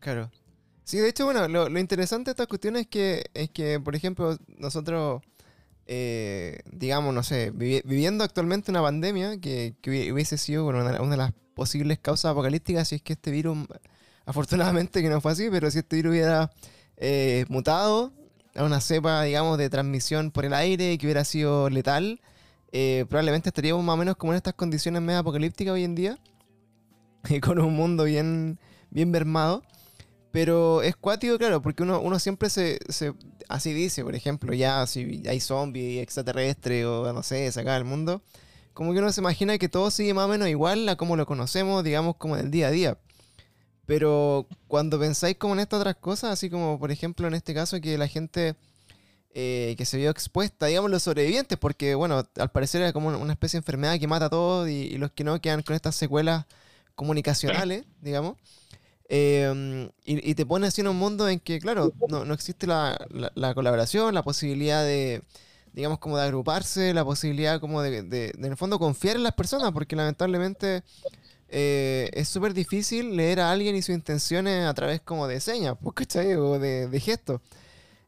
Claro. 0.00 0.30
Sí, 0.82 0.98
de 0.98 1.08
hecho, 1.08 1.24
bueno, 1.24 1.48
lo, 1.48 1.78
interesante 1.78 2.26
de 2.26 2.32
esta 2.32 2.46
cuestión 2.46 2.76
es 2.76 2.86
que, 2.86 3.24
es 3.32 3.50
que 3.50 3.80
por 3.80 3.94
ejemplo, 3.94 4.36
nosotros, 4.58 5.22
eh, 5.86 6.58
digamos, 6.70 7.14
no 7.14 7.22
sé, 7.22 7.52
vivi 7.54 7.80
viviendo 7.84 8.24
actualmente 8.24 8.70
una 8.70 8.82
pandemia 8.82 9.40
que, 9.40 9.74
que 9.80 10.12
hubiese 10.12 10.36
sido 10.36 10.64
bueno, 10.64 10.80
una 10.80 11.10
de 11.10 11.16
las 11.16 11.32
posibles 11.54 11.98
causas 12.00 12.32
apocalípticas 12.32 12.88
si 12.88 12.96
es 12.96 13.02
que 13.02 13.14
este 13.14 13.30
virus 13.30 13.56
Afortunadamente 14.26 15.02
que 15.02 15.08
no 15.08 15.20
fue 15.20 15.32
así, 15.32 15.48
pero 15.50 15.70
si 15.70 15.78
este 15.78 15.96
virus 15.96 16.10
hubiera 16.12 16.50
eh, 16.96 17.44
mutado 17.48 18.12
a 18.54 18.64
una 18.64 18.80
cepa, 18.80 19.22
digamos, 19.22 19.58
de 19.58 19.68
transmisión 19.68 20.30
por 20.30 20.44
el 20.44 20.54
aire 20.54 20.96
que 20.96 21.06
hubiera 21.06 21.24
sido 21.24 21.68
letal, 21.68 22.20
eh, 22.72 23.04
probablemente 23.08 23.50
estaríamos 23.50 23.84
más 23.84 23.94
o 23.94 23.96
menos 23.96 24.16
como 24.16 24.32
en 24.32 24.36
estas 24.36 24.54
condiciones 24.54 25.02
medio 25.02 25.20
apocalípticas 25.20 25.74
hoy 25.74 25.84
en 25.84 25.94
día, 25.94 26.18
y 27.28 27.40
con 27.40 27.58
un 27.58 27.74
mundo 27.74 28.04
bien, 28.04 28.58
bien 28.90 29.10
mermado. 29.10 29.62
Pero 30.32 30.82
es 30.82 30.96
cuático, 30.96 31.38
claro, 31.38 31.62
porque 31.62 31.84
uno, 31.84 32.00
uno 32.00 32.18
siempre 32.18 32.50
se, 32.50 32.80
se, 32.88 33.12
así 33.48 33.72
dice, 33.72 34.02
por 34.02 34.16
ejemplo, 34.16 34.52
ya 34.52 34.84
si 34.86 35.22
hay 35.28 35.38
zombies, 35.38 36.02
extraterrestres 36.02 36.84
o 36.86 37.12
no 37.12 37.22
sé, 37.22 37.52
se 37.52 37.60
acaba 37.60 37.76
el 37.76 37.84
mundo, 37.84 38.20
como 38.72 38.92
que 38.92 38.98
uno 38.98 39.12
se 39.12 39.20
imagina 39.20 39.58
que 39.58 39.68
todo 39.68 39.92
sigue 39.92 40.12
más 40.12 40.24
o 40.24 40.28
menos 40.28 40.48
igual 40.48 40.88
a 40.88 40.96
como 40.96 41.16
lo 41.16 41.26
conocemos, 41.26 41.84
digamos, 41.84 42.16
como 42.16 42.36
del 42.36 42.50
día 42.50 42.66
a 42.66 42.70
día. 42.72 42.98
Pero 43.86 44.46
cuando 44.66 44.98
pensáis 44.98 45.36
como 45.36 45.54
en 45.54 45.60
estas 45.60 45.80
otras 45.80 45.96
cosas, 45.96 46.32
así 46.32 46.48
como 46.48 46.78
por 46.78 46.90
ejemplo 46.90 47.26
en 47.28 47.34
este 47.34 47.52
caso 47.54 47.80
que 47.80 47.98
la 47.98 48.08
gente 48.08 48.56
eh, 49.36 49.74
que 49.76 49.84
se 49.84 49.96
vio 49.96 50.10
expuesta, 50.10 50.66
digamos 50.66 50.92
los 50.92 51.02
sobrevivientes, 51.02 51.58
porque 51.58 51.96
bueno, 51.96 52.22
al 52.36 52.50
parecer 52.52 52.82
era 52.82 52.92
como 52.92 53.08
una 53.08 53.32
especie 53.32 53.58
de 53.58 53.62
enfermedad 53.62 53.98
que 53.98 54.06
mata 54.06 54.26
a 54.26 54.30
todos 54.30 54.68
y, 54.68 54.96
los 54.96 55.10
que 55.10 55.24
no 55.24 55.40
quedan 55.40 55.62
con 55.62 55.74
estas 55.74 55.96
secuelas 55.96 56.46
comunicacionales, 56.94 57.84
digamos. 58.00 58.36
Em, 59.08 59.90
y, 60.04 60.34
te 60.34 60.46
pone 60.46 60.68
así 60.68 60.82
en 60.82 60.88
un 60.88 60.96
mundo 60.96 61.28
en 61.28 61.40
que, 61.40 61.58
claro, 61.58 61.92
no, 62.08 62.32
existe 62.32 62.66
la, 62.68 62.96
colaboración, 63.54 64.14
la 64.14 64.22
posibilidad 64.22 64.84
de, 64.84 65.22
digamos, 65.72 65.98
como 65.98 66.16
de 66.16 66.24
agruparse, 66.24 66.94
la 66.94 67.04
posibilidad 67.04 67.60
como 67.60 67.82
de, 67.82 68.02
de, 68.02 68.32
en 68.36 68.44
el 68.44 68.56
fondo, 68.56 68.78
confiar 68.78 69.16
en 69.16 69.24
las 69.24 69.34
personas, 69.34 69.72
porque 69.72 69.96
lamentablemente 69.96 70.84
eh, 71.56 72.10
es 72.14 72.28
súper 72.28 72.52
difícil 72.52 73.16
leer 73.16 73.38
a 73.38 73.52
alguien 73.52 73.76
y 73.76 73.82
sus 73.82 73.94
intenciones 73.94 74.66
a 74.66 74.74
través 74.74 75.00
como 75.00 75.28
de 75.28 75.38
señas, 75.38 75.76
pues, 75.80 75.94
¿cachai? 75.94 76.34
O 76.34 76.58
de, 76.58 76.88
de 76.88 77.00
gestos. 77.00 77.40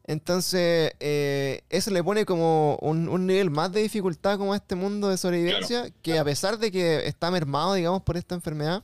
Entonces, 0.03 0.91
eh, 0.99 1.63
eso 1.69 1.91
le 1.91 2.03
pone 2.03 2.25
como 2.25 2.77
un, 2.81 3.25
nivel 3.25 3.49
más 3.49 3.71
de 3.71 3.81
dificultad 3.81 4.37
como 4.37 4.51
a 4.51 4.57
este 4.57 4.75
mundo 4.75 5.07
de 5.07 5.17
sobrevivencia, 5.17 5.89
que 6.01 6.19
a 6.19 6.25
pesar 6.25 6.59
de 6.59 6.73
que 6.73 7.07
está 7.07 7.31
mermado, 7.31 7.73
digamos, 7.75 8.01
por 8.03 8.17
esta 8.17 8.35
enfermedad, 8.35 8.83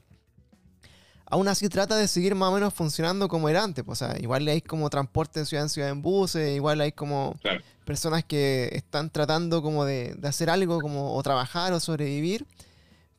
aún 1.25 1.49
así 1.49 1.67
trata 1.67 1.97
de 1.97 2.07
seguir 2.07 2.33
más 2.33 2.49
o 2.49 2.53
menos 2.53 2.73
funcionando 2.73 3.27
como 3.27 3.49
era 3.49 3.65
antes. 3.65 3.83
Pues, 3.83 4.01
o 4.01 4.05
sea, 4.07 4.17
igual 4.21 4.47
hay 4.47 4.61
como 4.61 4.89
transporte 4.89 5.41
de 5.41 5.45
ciudad 5.45 5.63
en 5.63 5.69
ciudad 5.69 5.89
en 5.89 6.01
buses, 6.01 6.55
igual 6.55 6.79
hay 6.79 6.93
como 6.93 7.35
personas 7.83 8.23
que 8.23 8.69
están 8.71 9.09
tratando 9.09 9.61
como 9.61 9.83
de, 9.83 10.17
hacer 10.23 10.49
algo, 10.49 10.79
como 10.79 11.15
o 11.15 11.21
trabajar 11.21 11.73
o 11.73 11.81
sobrevivir, 11.81 12.45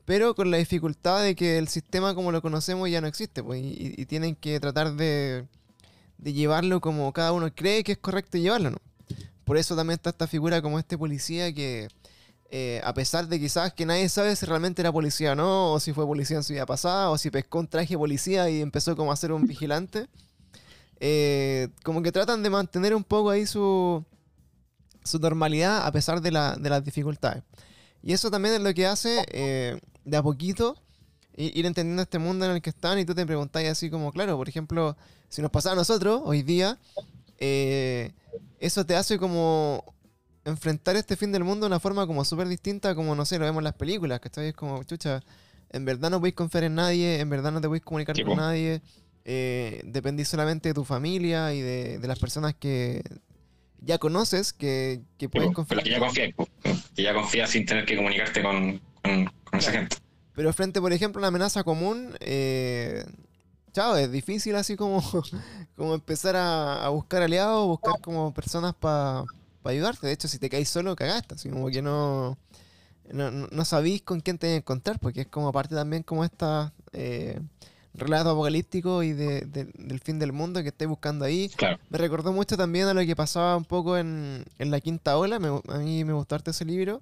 pero 0.05 0.35
con 0.35 0.51
la 0.51 0.57
dificultad 0.57 1.23
de 1.23 1.35
que 1.35 1.57
el 1.57 1.67
sistema 1.67 2.15
como 2.15 2.31
lo 2.31 2.41
conocemos 2.41 2.89
ya 2.89 3.01
no 3.01 3.07
existe, 3.07 3.43
pues, 3.43 3.61
y 3.63 4.05
tienen 4.05 4.35
que 4.35 4.59
tratar 4.59 4.93
de 4.93 5.45
llevarlo 6.23 6.81
como 6.81 7.11
cada 7.13 7.31
uno 7.33 7.53
cree 7.53 7.83
que 7.83 7.93
es 7.93 7.97
correcto 7.97 8.37
llevarlo, 8.37 8.71
¿no? 8.71 8.77
Por 9.45 9.57
eso 9.57 9.75
también 9.75 9.95
está 9.95 10.09
esta 10.09 10.27
figura 10.27 10.61
como 10.61 10.79
este 10.79 10.97
policía 10.97 11.53
que, 11.53 11.87
eh, 12.49 12.81
a 12.83 12.93
pesar 12.93 13.27
de 13.27 13.39
quizás 13.39 13.73
que 13.73 13.85
nadie 13.85 14.09
sabe 14.09 14.35
si 14.35 14.45
realmente 14.45 14.81
era 14.81 14.91
policía 14.91 15.33
o 15.33 15.35
no, 15.35 15.71
o 15.73 15.79
si 15.79 15.93
fue 15.93 16.05
policía 16.05 16.37
en 16.37 16.43
su 16.43 16.53
vida 16.53 16.65
pasada, 16.65 17.11
o 17.11 17.17
si 17.17 17.29
pescó 17.29 17.59
un 17.59 17.67
traje 17.67 17.95
policía 17.95 18.49
y 18.49 18.61
empezó 18.61 18.95
como 18.95 19.11
a 19.11 19.15
ser 19.15 19.31
un 19.31 19.45
vigilante, 19.45 20.07
eh, 20.99 21.69
como 21.83 22.01
que 22.01 22.11
tratan 22.11 22.41
de 22.41 22.49
mantener 22.49 22.95
un 22.95 23.03
poco 23.03 23.29
ahí 23.29 23.45
su, 23.45 24.03
su 25.03 25.19
normalidad 25.19 25.85
a 25.85 25.91
pesar 25.91 26.21
de, 26.21 26.31
las 26.31 26.83
dificultades. 26.83 27.43
Y 28.01 28.13
eso 28.13 28.31
también 28.31 28.55
es 28.55 28.61
lo 28.61 28.73
que 28.73 28.87
hace 28.87 29.25
eh, 29.27 29.79
de 30.05 30.17
a 30.17 30.23
poquito 30.23 30.77
ir 31.37 31.65
entendiendo 31.65 32.01
este 32.01 32.19
mundo 32.19 32.45
en 32.45 32.51
el 32.51 32.61
que 32.61 32.69
están 32.69 32.97
y 32.99 33.05
tú 33.05 33.13
te 33.13 33.25
preguntáis 33.25 33.69
así 33.69 33.89
como, 33.89 34.11
claro, 34.11 34.37
por 34.37 34.47
ejemplo, 34.47 34.95
si 35.29 35.41
nos 35.41 35.51
pasa 35.51 35.73
a 35.73 35.75
nosotros 35.75 36.21
hoy 36.23 36.43
día, 36.43 36.77
eh, 37.39 38.11
eso 38.59 38.85
te 38.85 38.95
hace 38.95 39.17
como 39.17 39.83
enfrentar 40.45 40.95
este 40.95 41.17
fin 41.17 41.31
del 41.31 41.43
mundo 41.43 41.65
de 41.65 41.67
una 41.67 41.79
forma 41.79 42.07
como 42.07 42.23
súper 42.23 42.47
distinta 42.47 42.95
como, 42.95 43.15
no 43.15 43.25
sé, 43.25 43.37
lo 43.37 43.45
vemos 43.45 43.59
en 43.59 43.65
las 43.65 43.73
películas, 43.73 44.21
que 44.21 44.29
es 44.47 44.53
como, 44.53 44.83
chucha, 44.83 45.21
en 45.71 45.83
verdad 45.83 46.09
no 46.09 46.19
podéis 46.19 46.35
confiar 46.35 46.65
en 46.65 46.75
nadie, 46.75 47.19
en 47.19 47.29
verdad 47.29 47.51
no 47.51 47.59
te 47.59 47.67
podéis 47.67 47.83
comunicar 47.83 48.15
con 48.23 48.37
nadie, 48.37 48.81
eh, 49.25 49.81
dependís 49.85 50.27
solamente 50.27 50.69
de 50.69 50.73
tu 50.73 50.85
familia 50.85 51.53
y 51.53 51.61
de, 51.61 51.99
las 52.03 52.19
personas 52.19 52.53
que 52.53 53.01
ya 53.81 53.97
conoces, 53.97 54.53
que, 54.53 55.01
que 55.17 55.27
puedes 55.27 55.51
confiar. 55.51 55.83
Que 55.83 55.89
ya 55.89 55.99
confías, 55.99 56.33
que 56.95 57.03
ya 57.03 57.13
confías 57.13 57.49
sin 57.49 57.65
tener 57.65 57.85
que 57.85 57.97
comunicarte 57.97 58.41
con, 58.41 58.79
esa 59.51 59.71
gente. 59.71 59.97
Pero 60.35 60.51
frente, 60.51 60.81
por 60.81 60.91
ejemplo, 60.91 61.19
a 61.19 61.21
una 61.21 61.27
amenaza 61.29 61.63
común, 61.63 62.13
eh, 62.19 63.05
chao, 63.71 63.95
es 63.95 64.11
difícil 64.11 64.55
así 64.55 64.75
como, 64.75 65.01
como 65.75 65.93
empezar 65.93 66.35
a, 66.35 66.89
buscar 66.89 67.21
aliados, 67.21 67.65
buscar 67.67 67.99
como 68.01 68.33
personas 68.33 68.75
para 68.75 69.23
ayudarte. 69.63 70.07
De 70.07 70.13
hecho, 70.13 70.27
si 70.27 70.37
te 70.37 70.49
caes 70.49 70.69
solo, 70.69 70.95
cagaste. 70.95 71.35
Así 71.35 71.49
como 71.49 71.69
que 71.69 71.81
no, 71.81 72.37
no, 73.11 73.65
sabís 73.65 74.01
con 74.01 74.19
quién 74.19 74.37
te 74.37 74.57
encontrar, 74.57 74.99
porque 74.99 75.21
es 75.21 75.27
como 75.27 75.51
parte 75.53 75.73
también 75.73 76.03
como 76.03 76.25
esta 76.25 76.73
eh, 76.91 77.39
relato 77.93 78.31
apocalíptico 78.31 79.03
y 79.03 79.13
del 79.13 79.99
fin 80.03 80.19
del 80.19 80.33
mundo 80.33 80.61
que 80.63 80.69
estáis 80.69 80.89
buscando 80.89 81.23
ahí. 81.23 81.49
Me 81.89 81.97
recordó 81.97 82.33
mucho 82.33 82.57
también 82.57 82.87
a 82.87 82.93
lo 82.93 83.05
que 83.05 83.15
pasaba 83.15 83.55
un 83.55 83.65
poco 83.65 83.97
en, 83.97 84.43
en 84.59 84.69
la 84.69 84.81
quinta 84.81 85.17
ola. 85.17 85.37
a 85.37 85.77
mí 85.77 86.03
me 86.03 86.11
gustó 86.11 86.35
ese 86.45 86.65
libro 86.65 86.99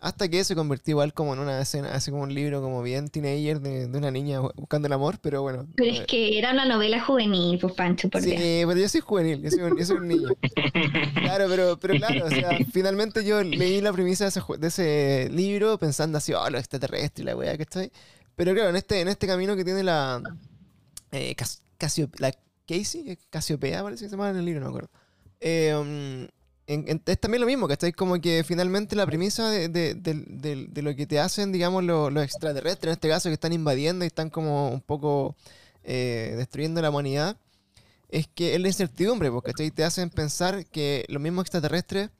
hasta 0.00 0.28
que 0.28 0.44
se 0.44 0.54
convirtió 0.54 0.92
igual 0.92 1.12
como 1.12 1.32
en 1.32 1.40
una 1.40 1.60
escena, 1.60 1.92
así 1.92 2.10
como 2.10 2.22
un 2.22 2.32
libro 2.32 2.62
como 2.62 2.82
bien 2.82 3.08
teenager 3.08 3.60
de, 3.60 3.88
de 3.88 3.98
una 3.98 4.10
niña 4.10 4.40
buscando 4.40 4.86
el 4.86 4.92
amor, 4.92 5.18
pero 5.20 5.42
bueno. 5.42 5.66
Pero 5.74 5.90
es 5.90 6.06
que 6.06 6.38
era 6.38 6.52
una 6.52 6.64
novela 6.64 7.00
juvenil, 7.02 7.58
pues 7.58 7.74
Pancho, 7.74 8.08
por 8.08 8.22
Sí, 8.22 8.30
pero 8.30 8.76
yo 8.76 8.88
soy 8.88 9.00
juvenil, 9.00 9.42
yo 9.42 9.50
soy, 9.50 9.96
un, 9.96 10.08
niño. 10.08 10.28
claro, 11.14 11.46
pero, 11.48 11.78
pero 11.78 11.94
claro, 11.94 12.26
o 12.26 12.30
sea, 12.30 12.50
finalmente 12.72 13.24
yo 13.24 13.42
leí 13.42 13.80
la 13.80 13.92
premisa 13.92 14.24
de 14.24 14.28
ese, 14.30 14.42
de 14.58 14.66
ese 14.68 15.28
libro 15.32 15.78
pensando 15.78 16.18
así, 16.18 16.32
oh, 16.32 16.48
lo 16.48 16.58
extraterrestre 16.58 17.22
y 17.22 17.26
la 17.26 17.36
weá 17.36 17.56
que 17.56 17.64
estoy. 17.64 17.90
Pero 18.36 18.54
claro, 18.54 18.70
en 18.70 18.76
este, 18.76 19.00
en 19.00 19.08
este 19.08 19.26
camino 19.26 19.56
que 19.56 19.64
tiene 19.64 19.82
la. 19.82 20.22
Eh, 21.10 21.34
Casio, 21.76 22.08
la 22.18 22.32
Casey, 22.66 23.18
Casiopea, 23.30 23.82
parece 23.82 24.04
que 24.04 24.10
se 24.10 24.16
llama 24.16 24.30
en 24.30 24.36
el 24.36 24.44
libro, 24.44 24.60
no 24.60 24.66
me 24.66 24.70
acuerdo. 24.70 24.90
Eh, 25.40 26.28
um, 26.68 27.00
es 27.06 27.20
también 27.20 27.40
lo 27.40 27.46
mismo, 27.46 27.68
estáis 27.68 27.94
como 27.94 28.20
que 28.20 28.44
finalmente 28.44 28.96
la 28.96 29.06
premisa 29.06 29.50
de, 29.50 30.72
lo 30.76 30.96
que 30.96 31.06
te 31.06 31.20
hacen, 31.20 31.52
digamos, 31.52 31.84
los, 31.84 32.22
extraterrestres, 32.22 32.90
en 32.90 32.92
este 32.92 33.08
caso, 33.08 33.28
que 33.28 33.34
están 33.34 33.52
invadiendo 33.52 34.04
y 34.04 34.08
están 34.08 34.30
como 34.30 34.70
un 34.70 34.80
poco 34.80 35.36
eh, 35.84 36.34
destruyendo 36.36 36.82
la 36.82 36.90
humanidad, 36.90 37.36
es 38.08 38.28
que 38.28 38.54
es 38.54 38.60
la 38.60 38.68
incertidumbre, 38.68 39.30
porque 39.30 39.52
te 39.70 39.84
hacen 39.84 40.10
pensar 40.10 40.64
que 40.66 41.04
los 41.08 41.20
mismos 41.20 41.42
extraterrestres 41.42 42.10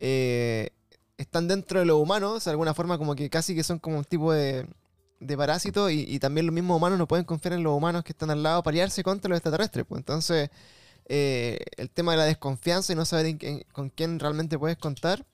eh, 0.00 0.70
están 1.16 1.48
dentro 1.48 1.80
de 1.80 1.86
los 1.86 2.00
humanos, 2.00 2.44
de 2.44 2.50
alguna 2.50 2.74
forma 2.74 2.98
como 2.98 3.14
que 3.14 3.30
casi 3.30 3.54
que 3.54 3.64
son 3.64 3.78
como 3.78 3.98
un 3.98 4.04
tipo 4.04 4.32
de, 4.32 4.66
de 5.20 5.36
parásito 5.36 5.88
y, 5.90 6.00
y, 6.00 6.18
también 6.18 6.46
los 6.46 6.54
mismos 6.54 6.76
humanos 6.76 6.98
no 6.98 7.06
pueden 7.06 7.24
confiar 7.24 7.54
en 7.54 7.62
los 7.62 7.74
humanos 7.76 8.04
que 8.04 8.12
están 8.12 8.30
al 8.30 8.42
lado 8.42 8.62
para 8.62 8.74
aliarse 8.74 9.02
contra 9.02 9.28
los 9.28 9.38
extraterrestres. 9.38 9.86
Pues 9.88 10.00
entonces 10.00 10.50
eh, 11.06 11.58
el 11.76 11.90
tema 11.90 12.12
de 12.12 12.18
la 12.18 12.24
desconfianza 12.24 12.92
y 12.92 12.96
no 12.96 13.04
saber 13.04 13.36
con 13.72 13.90
quién 13.90 14.18
realmente 14.18 14.58
puedes 14.58 14.78
contar, 14.78 15.24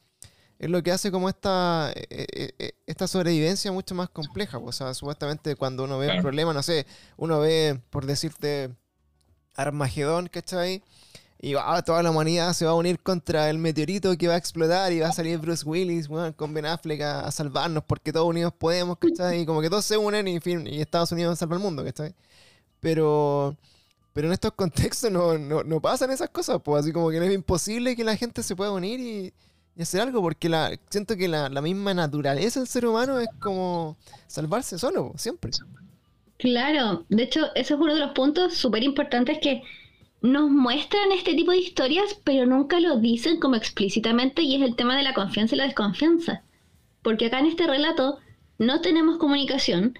es 0.58 0.68
lo 0.68 0.82
que 0.82 0.92
hace 0.92 1.10
como 1.10 1.28
esta, 1.28 1.90
eh, 1.94 2.52
eh, 2.58 2.72
esta 2.86 3.08
sobrevivencia 3.08 3.72
mucho 3.72 3.94
más 3.94 4.10
compleja. 4.10 4.58
O 4.58 4.72
sea, 4.72 4.92
supuestamente 4.92 5.56
cuando 5.56 5.84
uno 5.84 5.98
ve 5.98 6.14
un 6.14 6.22
problema, 6.22 6.52
no 6.52 6.62
sé, 6.62 6.86
uno 7.16 7.40
ve, 7.40 7.80
por 7.88 8.04
decirte, 8.04 8.70
Armagedón, 9.54 10.28
¿cachai? 10.28 10.82
Y 11.40 11.54
ah, 11.54 11.82
toda 11.82 12.02
la 12.02 12.10
humanidad 12.10 12.52
se 12.52 12.66
va 12.66 12.72
a 12.72 12.74
unir 12.74 13.00
contra 13.00 13.48
el 13.48 13.56
meteorito 13.56 14.16
que 14.18 14.28
va 14.28 14.34
a 14.34 14.36
explotar 14.36 14.92
y 14.92 15.00
va 15.00 15.08
a 15.08 15.12
salir 15.12 15.38
Bruce 15.38 15.64
Willis 15.66 16.08
con 16.36 16.52
Ben 16.52 16.66
Affleck 16.66 17.00
a, 17.00 17.30
salvarnos 17.30 17.82
porque 17.84 18.12
todos 18.12 18.28
unidos 18.28 18.52
podemos, 18.52 18.98
¿cachai? 18.98 19.40
Y 19.40 19.46
como 19.46 19.62
que 19.62 19.70
todos 19.70 19.86
se 19.86 19.96
unen 19.96 20.28
y 20.28 20.80
Estados 20.80 21.12
Unidos 21.12 21.38
salva 21.38 21.56
el 21.56 21.62
mundo, 21.62 21.82
¿cachai? 21.82 22.14
Pero 22.80 23.56
pero 24.20 24.28
en 24.28 24.34
estos 24.34 24.52
contextos 24.52 25.10
no, 25.10 25.38
no, 25.38 25.80
pasan 25.80 26.10
esas 26.10 26.28
cosas, 26.28 26.60
pues 26.62 26.82
así 26.82 26.92
como 26.92 27.08
que 27.08 27.18
no 27.18 27.24
es 27.24 27.32
imposible 27.32 27.96
que 27.96 28.04
la 28.04 28.16
gente 28.16 28.42
se 28.42 28.54
pueda 28.54 28.70
unir 28.70 29.00
y, 29.00 29.32
hacer 29.80 30.02
algo, 30.02 30.20
porque 30.20 30.50
la, 30.50 30.78
siento 30.90 31.16
que 31.16 31.26
la, 31.26 31.48
misma 31.62 31.94
naturaleza 31.94 32.60
del 32.60 32.68
ser 32.68 32.84
humano 32.84 33.18
es 33.18 33.30
como 33.38 33.96
salvarse 34.26 34.78
solo, 34.78 35.14
siempre. 35.16 35.52
Claro, 36.36 37.06
de 37.08 37.22
hecho, 37.22 37.46
eso 37.54 37.76
es 37.76 37.80
uno 37.80 37.94
de 37.94 38.00
los 38.00 38.10
puntos 38.10 38.52
súper 38.52 38.82
importantes 38.82 39.38
que 39.40 39.62
nos 40.20 40.50
muestran 40.50 41.12
este 41.12 41.32
tipo 41.32 41.52
de 41.52 41.56
historias, 41.56 42.14
pero 42.22 42.44
nunca 42.44 42.78
lo 42.78 42.98
dicen 42.98 43.40
como 43.40 43.56
explícitamente, 43.56 44.42
y 44.42 44.56
es 44.56 44.60
el 44.60 44.76
tema 44.76 44.98
de 44.98 45.02
la 45.02 45.14
confianza 45.14 45.54
y 45.54 45.58
la 45.58 45.64
desconfianza. 45.64 46.42
Porque 47.00 47.28
acá 47.28 47.38
en 47.38 47.46
este 47.46 47.66
relato 47.66 48.18
no 48.58 48.82
tenemos 48.82 49.16
comunicación, 49.16 49.98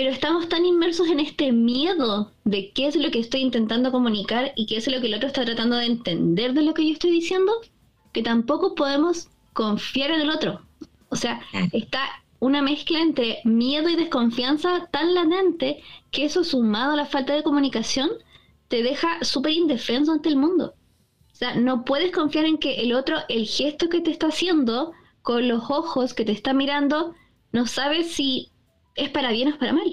pero 0.00 0.12
estamos 0.12 0.48
tan 0.48 0.64
inmersos 0.64 1.08
en 1.08 1.20
este 1.20 1.52
miedo 1.52 2.32
de 2.44 2.70
qué 2.72 2.86
es 2.86 2.96
lo 2.96 3.10
que 3.10 3.18
estoy 3.18 3.42
intentando 3.42 3.92
comunicar 3.92 4.50
y 4.56 4.64
qué 4.64 4.78
es 4.78 4.88
lo 4.90 4.98
que 4.98 5.08
el 5.08 5.14
otro 5.14 5.26
está 5.26 5.44
tratando 5.44 5.76
de 5.76 5.84
entender 5.84 6.54
de 6.54 6.62
lo 6.62 6.72
que 6.72 6.86
yo 6.86 6.94
estoy 6.94 7.10
diciendo, 7.10 7.52
que 8.14 8.22
tampoco 8.22 8.74
podemos 8.74 9.28
confiar 9.52 10.10
en 10.12 10.22
el 10.22 10.30
otro. 10.30 10.62
O 11.10 11.16
sea, 11.16 11.42
está 11.72 12.00
una 12.38 12.62
mezcla 12.62 12.98
entre 12.98 13.40
miedo 13.44 13.90
y 13.90 13.96
desconfianza 13.96 14.88
tan 14.90 15.12
latente 15.12 15.82
que 16.10 16.24
eso 16.24 16.44
sumado 16.44 16.94
a 16.94 16.96
la 16.96 17.04
falta 17.04 17.34
de 17.34 17.42
comunicación 17.42 18.08
te 18.68 18.82
deja 18.82 19.22
súper 19.22 19.52
indefenso 19.52 20.12
ante 20.12 20.30
el 20.30 20.36
mundo. 20.36 20.72
O 21.30 21.34
sea, 21.34 21.56
no 21.56 21.84
puedes 21.84 22.10
confiar 22.10 22.46
en 22.46 22.56
que 22.56 22.80
el 22.80 22.94
otro, 22.94 23.18
el 23.28 23.46
gesto 23.46 23.90
que 23.90 24.00
te 24.00 24.12
está 24.12 24.28
haciendo, 24.28 24.92
con 25.20 25.46
los 25.46 25.64
ojos 25.68 26.14
que 26.14 26.24
te 26.24 26.32
está 26.32 26.54
mirando, 26.54 27.14
no 27.52 27.66
sabes 27.66 28.12
si 28.12 28.50
es 29.00 29.10
para 29.10 29.32
bien 29.32 29.48
o 29.48 29.50
es 29.52 29.56
para 29.56 29.72
mal. 29.72 29.90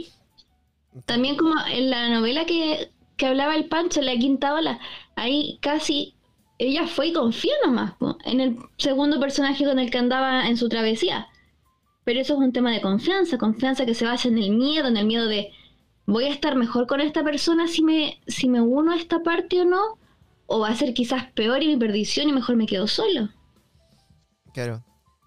También 1.06 1.38
como 1.38 1.56
en 1.68 1.90
la 1.90 2.10
novela 2.10 2.46
que, 2.46 2.92
hablaba 3.26 3.56
el 3.56 3.68
Pancho, 3.68 4.02
la 4.02 4.16
quinta 4.16 4.54
ola, 4.54 4.80
ahí 5.16 5.58
casi 5.62 6.16
ella 6.60 6.88
fue 6.88 7.08
y 7.08 7.14
confió 7.14 7.52
nomás 7.66 7.94
en 8.26 8.40
el 8.40 8.58
segundo 8.78 9.20
personaje 9.20 9.64
con 9.64 9.80
el 9.80 9.92
que 9.92 9.98
andaba 9.98 10.48
en 10.48 10.58
su 10.58 10.70
travesía. 10.70 11.28
Pero 12.04 12.20
eso 12.22 12.34
es 12.34 12.40
un 12.40 12.54
tema 12.54 12.72
de 12.72 12.82
confianza, 12.82 13.38
confianza 13.38 13.86
que 13.86 13.94
se 13.94 14.06
basa 14.06 14.28
en 14.28 14.38
el 14.38 14.52
miedo, 14.52 14.88
en 14.88 14.98
el 14.98 15.06
miedo 15.06 15.28
de 15.28 15.52
¿voy 16.06 16.26
a 16.26 16.30
estar 16.30 16.56
mejor 16.56 16.88
con 16.88 17.02
esta 17.02 17.24
persona 17.24 17.68
si 17.68 17.84
me, 17.84 18.22
si 18.28 18.48
me 18.48 18.62
uno 18.62 18.94
a 18.94 18.96
esta 18.96 19.22
parte 19.24 19.62
o 19.62 19.66
no? 19.66 20.00
¿O 20.46 20.60
va 20.60 20.70
a 20.70 20.76
ser 20.76 20.94
quizás 20.94 21.30
peor 21.34 21.62
y 21.62 21.68
mi 21.68 21.78
perdición 21.78 22.30
y 22.30 22.32
mejor 22.32 22.56
me 22.56 22.66
quedo 22.66 22.88
solo? 22.88 23.30
Claro, 24.54 24.84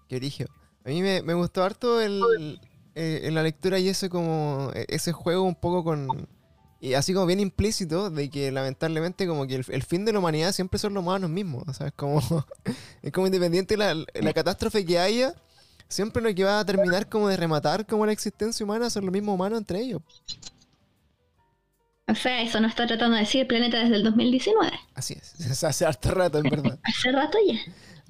qué 0.09 0.15
origen. 0.15 0.47
A 0.83 0.89
mí 0.89 1.01
me, 1.01 1.21
me 1.21 1.35
gustó 1.35 1.63
harto 1.63 2.01
el, 2.01 2.59
eh, 2.95 3.21
en 3.23 3.35
la 3.35 3.43
lectura 3.43 3.79
y 3.79 3.89
ese 3.89 4.09
como 4.09 4.71
e, 4.73 4.85
ese 4.89 5.11
juego 5.11 5.43
un 5.43 5.55
poco 5.55 5.83
con 5.83 6.27
y 6.79 6.95
así 6.95 7.13
como 7.13 7.27
bien 7.27 7.39
implícito 7.39 8.09
de 8.09 8.29
que 8.29 8.51
lamentablemente 8.51 9.27
como 9.27 9.45
que 9.45 9.55
el, 9.55 9.65
el 9.69 9.83
fin 9.83 10.03
de 10.03 10.13
la 10.13 10.19
humanidad 10.19 10.51
siempre 10.51 10.79
son 10.79 10.95
los 10.95 11.03
humanos 11.03 11.29
mismos, 11.29 11.63
o 11.67 11.73
sea, 11.73 11.87
es 11.87 11.93
como 11.93 12.19
es 13.01 13.11
como 13.11 13.27
independiente 13.27 13.77
la, 13.77 13.93
la 13.93 14.33
catástrofe 14.33 14.85
que 14.85 14.97
haya, 14.97 15.35
siempre 15.87 16.23
lo 16.23 16.33
que 16.33 16.43
va 16.43 16.59
a 16.59 16.65
terminar 16.65 17.07
como 17.07 17.27
de 17.27 17.37
rematar 17.37 17.85
como 17.85 18.05
la 18.05 18.11
existencia 18.11 18.63
humana 18.63 18.89
son 18.89 19.05
los 19.05 19.13
mismos 19.13 19.35
humanos 19.35 19.59
entre 19.59 19.79
ellos. 19.79 20.01
O 22.07 22.15
sea, 22.15 22.41
eso 22.41 22.59
no 22.59 22.67
está 22.67 22.87
tratando 22.87 23.15
de 23.15 23.21
decir 23.21 23.41
el 23.41 23.47
planeta 23.47 23.79
desde 23.79 23.95
el 23.95 24.03
2019. 24.03 24.71
Así 24.95 25.13
es, 25.13 25.63
hace 25.63 25.85
harto 25.85 26.11
rato, 26.11 26.39
en 26.39 26.49
verdad. 26.49 26.79
hace 26.83 27.11
rato 27.11 27.37
ya. 27.47 27.59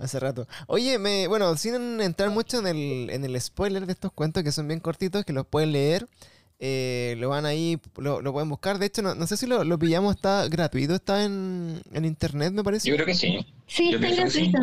Hace 0.02 0.20
rato. 0.20 0.48
Oye, 0.66 0.98
me, 0.98 1.28
bueno, 1.28 1.56
sin 1.58 2.02
entrar 2.02 2.32
mucho 2.32 2.58
en 2.58 2.66
el, 2.68 3.10
en 3.12 3.24
el 3.24 3.40
spoiler 3.40 3.86
de 3.86 3.94
estos 3.94 4.12
cuentos 4.12 4.44
que 4.44 4.52
son 4.52 4.68
bien 4.68 4.80
cortitos, 4.80 5.24
que 5.24 5.32
los 5.32 5.46
pueden 5.46 5.74
leer, 5.74 6.08
eh, 6.60 7.16
lo 7.20 7.30
van 7.30 7.46
ahí, 7.46 7.80
lo, 7.98 8.20
lo, 8.20 8.34
pueden 8.34 8.50
buscar. 8.50 8.80
De 8.80 8.88
hecho, 8.88 9.04
no, 9.04 9.14
no 9.14 9.28
sé 9.28 9.38
si 9.38 9.46
lo, 9.46 9.64
lo, 9.64 9.78
pillamos, 9.78 10.16
está 10.16 10.48
gratuito, 10.48 10.96
está 10.96 11.24
en, 11.24 11.82
en, 11.94 12.06
internet, 12.06 12.52
me 12.52 12.64
parece. 12.64 12.90
Yo 12.90 12.96
creo 12.96 13.06
que 13.06 13.14
sí. 13.14 13.46
Sí, 13.68 13.94
está 13.94 14.10
gratuito. 14.10 14.58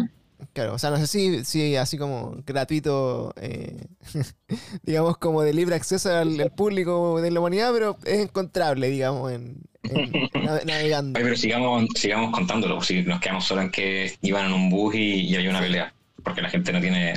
Claro, 0.52 0.74
o 0.74 0.78
sea, 0.78 0.90
no 0.90 0.98
sé 0.98 1.06
si, 1.06 1.44
si 1.44 1.76
así 1.76 1.98
como 1.98 2.36
gratuito, 2.46 3.32
eh, 3.40 3.86
digamos, 4.82 5.18
como 5.18 5.42
de 5.42 5.52
libre 5.52 5.74
acceso 5.74 6.14
al, 6.14 6.40
al, 6.40 6.50
público 6.52 7.20
de 7.20 7.30
la 7.30 7.40
humanidad, 7.40 7.72
pero 7.72 7.96
es 8.04 8.20
encontrable, 8.20 8.88
digamos, 8.88 9.32
en, 9.32 9.56
en 9.82 10.12
navegando. 10.66 11.18
Ay, 11.18 11.24
pero 11.24 11.36
sigamos, 11.36 11.86
sigamos 11.94 12.32
contándolo, 12.32 12.80
si 12.82 13.02
nos 13.02 13.20
quedamos 13.20 13.44
solo 13.44 13.62
en 13.62 13.70
que 13.70 14.14
iban 14.22 14.46
en 14.46 14.52
un 14.52 14.70
bus 14.70 14.94
y, 14.94 15.26
y 15.26 15.36
había 15.36 15.50
una 15.50 15.60
pelea, 15.60 15.92
porque 16.22 16.42
la 16.42 16.50
gente 16.50 16.72
no 16.72 16.80
tiene 16.80 17.14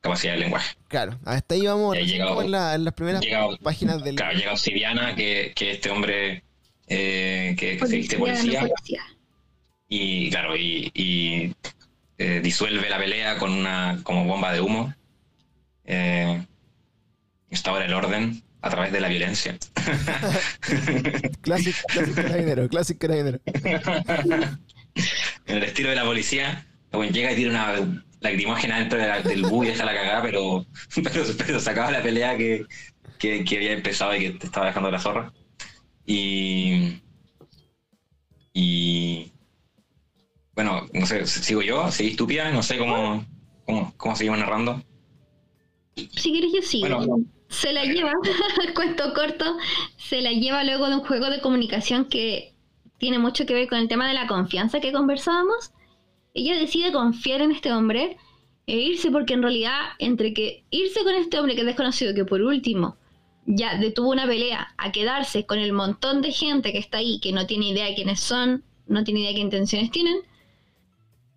capacidad 0.00 0.34
de 0.34 0.40
lenguaje. 0.40 0.76
Claro, 0.88 1.18
hasta 1.24 1.54
ahí 1.54 1.66
vamos 1.66 1.96
llegado, 1.96 2.42
en, 2.42 2.50
la, 2.50 2.74
en, 2.74 2.84
las 2.84 2.94
primeras 2.94 3.22
llegado, 3.22 3.56
páginas 3.58 4.02
del... 4.04 4.16
Claro, 4.16 4.36
llega 4.36 4.52
Obsidiana, 4.52 5.14
que, 5.14 5.52
que 5.54 5.72
este 5.72 5.90
hombre 5.90 6.42
eh, 6.86 7.54
que, 7.58 7.76
que 7.76 7.86
se 7.86 7.96
viste 7.96 8.18
policía, 8.18 8.60
policía. 8.60 9.02
Y 9.88 10.30
claro, 10.30 10.56
y, 10.56 10.90
y 10.94 11.54
eh, 12.22 12.40
disuelve 12.40 12.88
la 12.88 12.98
pelea 12.98 13.36
con 13.36 13.50
una 13.50 13.98
como 14.04 14.24
bomba 14.24 14.52
de 14.52 14.60
humo. 14.60 14.94
Eh, 15.84 16.46
instaura 17.50 17.84
el 17.84 17.92
orden 17.92 18.40
a 18.60 18.70
través 18.70 18.92
de 18.92 19.00
la 19.00 19.08
violencia. 19.08 19.58
clásico, 21.40 21.78
clásico 21.88 22.14
carabinero, 22.14 22.68
clásico 22.68 23.00
carabinero. 23.00 23.40
en 25.46 25.56
el 25.56 25.64
estilo 25.64 25.90
de 25.90 25.96
la 25.96 26.04
policía, 26.04 26.64
bueno, 26.92 27.12
llega 27.12 27.32
y 27.32 27.36
tira 27.36 27.50
una 27.50 28.02
lacrimógena 28.20 28.78
dentro 28.78 29.00
de 29.00 29.08
la, 29.08 29.20
del 29.20 29.42
bus 29.42 29.66
y 29.66 29.70
deja 29.70 29.84
la 29.84 29.94
cagada, 29.94 30.22
pero, 30.22 30.64
pero, 30.94 31.24
pero 31.36 31.58
sacaba 31.58 31.90
la 31.90 32.04
pelea 32.04 32.36
que, 32.36 32.66
que, 33.18 33.42
que, 33.44 33.56
había 33.56 33.72
empezado 33.72 34.14
y 34.14 34.20
que 34.20 34.30
te 34.30 34.46
estaba 34.46 34.66
dejando 34.66 34.92
la 34.92 35.00
zorra. 35.00 35.32
Y. 36.06 37.00
Y. 38.52 39.32
Bueno, 40.54 40.86
no 40.92 41.06
sé, 41.06 41.26
sigo 41.26 41.62
yo, 41.62 41.90
seguís 41.90 42.16
tú, 42.16 42.26
Pia, 42.26 42.50
no 42.50 42.62
sé 42.62 42.76
cómo, 42.78 43.24
cómo, 43.64 43.94
cómo 43.96 44.16
seguimos 44.16 44.38
narrando. 44.38 44.82
Si 45.94 46.30
quieres, 46.32 46.52
yo 46.52 46.62
sigo. 46.62 46.88
Bueno, 46.88 47.24
se 47.48 47.72
la 47.72 47.84
lleva, 47.84 48.12
cuento 48.74 49.12
corto, 49.14 49.56
se 49.96 50.20
la 50.20 50.32
lleva 50.32 50.64
luego 50.64 50.88
de 50.88 50.96
un 50.96 51.04
juego 51.04 51.30
de 51.30 51.40
comunicación 51.40 52.06
que 52.06 52.54
tiene 52.98 53.18
mucho 53.18 53.46
que 53.46 53.54
ver 53.54 53.68
con 53.68 53.78
el 53.78 53.88
tema 53.88 54.08
de 54.08 54.14
la 54.14 54.26
confianza 54.26 54.80
que 54.80 54.92
conversábamos. 54.92 55.72
Ella 56.34 56.58
decide 56.58 56.92
confiar 56.92 57.42
en 57.42 57.52
este 57.52 57.72
hombre 57.72 58.16
e 58.66 58.76
irse 58.76 59.10
porque 59.10 59.34
en 59.34 59.42
realidad 59.42 59.80
entre 59.98 60.32
que 60.32 60.64
irse 60.70 61.02
con 61.02 61.14
este 61.14 61.38
hombre 61.38 61.54
que 61.54 61.60
es 61.60 61.66
desconocido, 61.66 62.14
que 62.14 62.24
por 62.24 62.40
último 62.40 62.96
ya 63.44 63.76
detuvo 63.76 64.10
una 64.10 64.26
pelea, 64.26 64.74
a 64.78 64.92
quedarse 64.92 65.46
con 65.46 65.58
el 65.58 65.72
montón 65.72 66.22
de 66.22 66.32
gente 66.32 66.72
que 66.72 66.78
está 66.78 66.98
ahí, 66.98 67.20
que 67.20 67.32
no 67.32 67.46
tiene 67.46 67.70
idea 67.70 67.86
de 67.86 67.94
quiénes 67.94 68.20
son, 68.20 68.64
no 68.86 69.04
tiene 69.04 69.20
idea 69.20 69.30
de 69.30 69.34
qué 69.36 69.40
intenciones 69.40 69.90
tienen, 69.90 70.18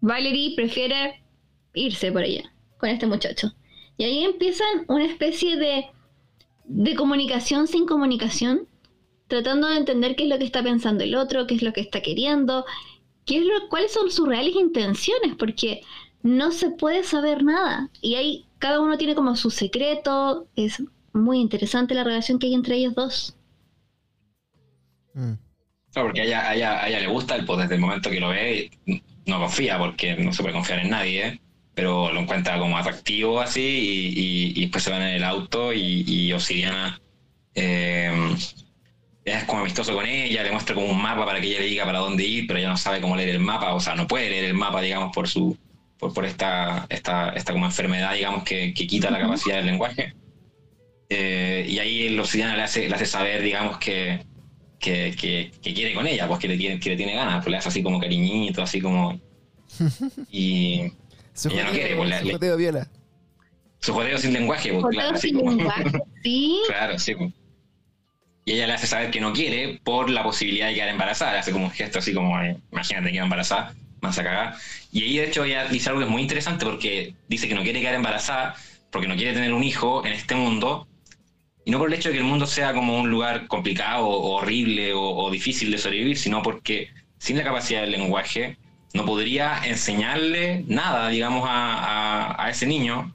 Valerie 0.06 0.56
prefiere 0.56 1.24
irse 1.74 2.12
por 2.12 2.24
allá 2.24 2.52
con 2.78 2.90
este 2.90 3.08
muchacho. 3.08 3.52
Y 3.98 4.04
ahí 4.04 4.24
empiezan 4.24 4.86
una 4.88 5.06
especie 5.06 5.56
de 5.58 5.86
de 6.68 6.96
comunicación 6.96 7.68
sin 7.68 7.86
comunicación, 7.86 8.68
tratando 9.28 9.68
de 9.68 9.78
entender 9.78 10.16
qué 10.16 10.24
es 10.24 10.30
lo 10.30 10.38
que 10.38 10.46
está 10.46 10.64
pensando 10.64 11.04
el 11.04 11.16
otro, 11.16 11.48
qué 11.48 11.56
es 11.56 11.62
lo 11.62 11.74
que 11.74 11.82
está 11.82 12.02
queriendo, 12.02 12.66
qué 13.26 13.38
es 13.38 13.44
lo, 13.44 13.70
cuáles 13.70 13.92
son 13.92 14.12
sus 14.12 14.28
reales 14.28 14.56
intenciones, 14.56 15.36
porque 15.38 15.82
no 16.24 16.52
se 16.52 16.72
puede 16.72 17.04
saber 17.04 17.44
nada. 17.44 17.90
Y 18.02 18.16
ahí 18.16 18.46
cada 18.60 18.80
uno 18.80 18.98
tiene 18.98 19.16
como 19.16 19.36
su 19.36 19.52
secreto. 19.52 20.48
Es 20.56 20.82
muy 21.14 21.40
interesante 21.40 21.94
la 21.94 22.04
relación 22.04 22.40
que 22.40 22.48
hay 22.48 22.56
entre 22.56 22.76
ellos 22.78 22.96
dos. 22.96 23.36
Mm. 25.14 25.34
Claro, 25.92 26.08
porque 26.10 26.22
a 26.22 26.26
ella, 26.26 26.50
a, 26.50 26.56
ella, 26.56 26.84
a 26.84 26.90
ella, 26.90 27.00
le 27.00 27.08
gusta 27.08 27.36
el 27.36 27.46
desde 27.46 27.76
el 27.76 27.82
momento 27.82 28.10
que 28.10 28.20
lo 28.20 28.30
ve, 28.30 28.70
no 29.26 29.40
confía, 29.40 29.78
porque 29.78 30.16
no 30.16 30.34
se 30.34 30.42
puede 30.42 30.54
confiar 30.54 30.80
en 30.80 30.90
nadie. 30.90 31.28
¿eh? 31.28 31.40
pero 31.76 32.12
lo 32.12 32.22
encuentra 32.22 32.58
como 32.58 32.78
atractivo 32.78 33.42
así 33.42 33.62
y, 33.62 34.20
y, 34.20 34.54
y 34.56 34.62
después 34.62 34.82
se 34.82 34.92
van 34.92 35.02
en 35.02 35.16
el 35.16 35.24
auto 35.26 35.74
y, 35.74 36.06
y 36.08 36.32
Obsidiana 36.32 37.00
eh, 37.54 38.12
es 39.26 39.44
como 39.46 39.62
amistoso 39.62 39.94
con 39.94 40.06
ella, 40.06 40.44
le 40.44 40.52
muestra 40.52 40.76
como 40.76 40.88
un 40.88 41.02
mapa 41.02 41.26
para 41.26 41.42
que 41.42 41.48
ella 41.48 41.60
le 41.60 41.66
diga 41.66 41.86
para 41.86 42.00
dónde 42.00 42.24
ir, 42.24 42.46
pero 42.48 42.60
ella 42.60 42.70
no 42.70 42.78
sabe 42.78 43.02
cómo 43.02 43.16
leer 43.16 43.30
el 43.30 43.40
mapa, 43.40 43.74
o 43.74 43.80
sea, 43.80 43.96
no 43.96 44.08
puede 44.08 44.30
leer 44.30 44.46
el 44.46 44.54
mapa, 44.54 44.82
digamos, 44.82 45.14
por 45.14 45.28
su 45.28 45.58
por, 45.98 46.14
por 46.14 46.26
esta, 46.26 46.86
esta, 46.90 47.30
esta 47.30 47.54
como 47.54 47.66
enfermedad, 47.66 48.14
digamos, 48.14 48.44
que, 48.44 48.74
que 48.74 48.86
quita 48.86 49.10
la 49.10 49.20
capacidad 49.20 49.58
del 49.58 49.66
lenguaje. 49.66 50.14
Eh, 51.10 51.66
y 51.68 51.80
ahí 51.80 52.08
el 52.08 52.20
Obsidiana 52.20 52.56
le 52.56 52.64
hace, 52.64 52.88
le 52.88 52.96
hace 52.96 53.06
saber, 53.06 53.42
digamos, 53.42 53.78
que, 53.80 54.20
que, 54.80 55.16
que, 55.20 55.52
que, 55.62 55.74
quiere 55.74 55.94
con 55.94 56.06
ella, 56.08 56.28
pues 56.28 56.40
que 56.40 56.48
le 56.48 56.58
tiene, 56.58 56.80
que 56.80 56.90
le 56.92 56.98
tiene 56.98 57.16
ganas, 57.16 57.44
pues 57.44 57.52
le 57.52 57.58
hace 57.58 57.70
así 57.70 57.82
como 57.84 58.00
cariñito, 58.00 58.62
así 58.62 58.82
como... 58.82 59.20
Y, 60.32 60.92
su 61.34 61.50
ella 61.50 61.64
jodeo, 61.64 61.66
no 61.66 61.72
quiere, 61.72 61.96
pues, 61.96 62.10
la- 62.10 62.20
su 62.20 62.26
le- 62.26 62.34
jodeo 62.34 62.58
viola. 62.58 62.88
Su 63.80 63.94
jodeo 63.94 64.18
sin 64.18 64.34
lenguaje, 64.34 64.72
pues, 64.72 64.84
Jodeo 64.84 65.00
claro, 65.00 65.16
así 65.16 65.34
como- 65.34 65.52
lenguaje, 65.52 65.84
¿Sí? 66.24 66.60
Claro, 66.68 67.00
sí. 67.00 67.16
pues. 67.16 67.34
Y 68.48 68.54
ella 68.54 68.68
le 68.68 68.74
hace 68.74 68.86
saber 68.88 69.10
que 69.10 69.20
no 69.20 69.34
quiere 69.34 69.80
por 69.84 70.10
la 70.10 70.24
posibilidad 70.24 70.68
de 70.68 70.76
quedar 70.76 70.90
embarazada. 70.90 71.34
Le 71.34 71.40
hace 71.40 71.52
como 71.52 71.66
un 71.66 71.72
gesto 71.72 71.98
así 71.98 72.14
como, 72.14 72.40
eh, 72.42 72.56
imagínate 72.72 73.12
que 73.12 73.18
embarazada, 73.18 73.74
más 74.02 74.20
a 74.20 74.24
cagar. 74.24 74.56
Y 74.92 75.02
ahí, 75.04 75.18
de 75.18 75.26
hecho, 75.26 75.44
ella 75.46 75.66
dice 75.68 75.90
algo 75.90 76.02
que 76.02 76.06
es 76.06 76.12
muy 76.12 76.22
interesante 76.22 76.64
porque 76.64 77.16
dice 77.28 77.48
que 77.48 77.56
no 77.56 77.64
quiere 77.64 77.82
quedar 77.82 77.96
embarazada 77.96 78.56
porque 78.92 79.08
no 79.08 79.16
quiere 79.16 79.34
tener 79.34 79.52
un 79.52 79.64
hijo 79.64 80.06
en 80.06 80.14
este 80.14 80.36
mundo. 80.36 80.88
Y 81.66 81.72
no 81.72 81.80
por 81.80 81.88
el 81.88 81.96
hecho 81.96 82.10
de 82.10 82.14
que 82.14 82.20
el 82.22 82.26
mundo 82.28 82.46
sea 82.46 82.74
como 82.74 83.00
un 83.00 83.10
lugar 83.10 83.48
complicado 83.48 84.06
o 84.08 84.36
horrible 84.38 84.94
o, 84.94 85.02
o 85.02 85.32
difícil 85.32 85.72
de 85.72 85.78
sobrevivir, 85.80 86.18
sino 86.18 86.42
porque 86.44 86.90
sin 87.18 87.38
la 87.38 87.44
capacidad 87.44 87.82
del 87.82 87.92
lenguaje 87.92 88.58
no 88.94 89.04
podría 89.06 89.66
enseñarle 89.66 90.64
nada, 90.68 91.10
digamos, 91.10 91.44
a, 91.50 91.74
a- 92.32 92.46
a 92.46 92.50
ese 92.52 92.68
niño. 92.68 93.14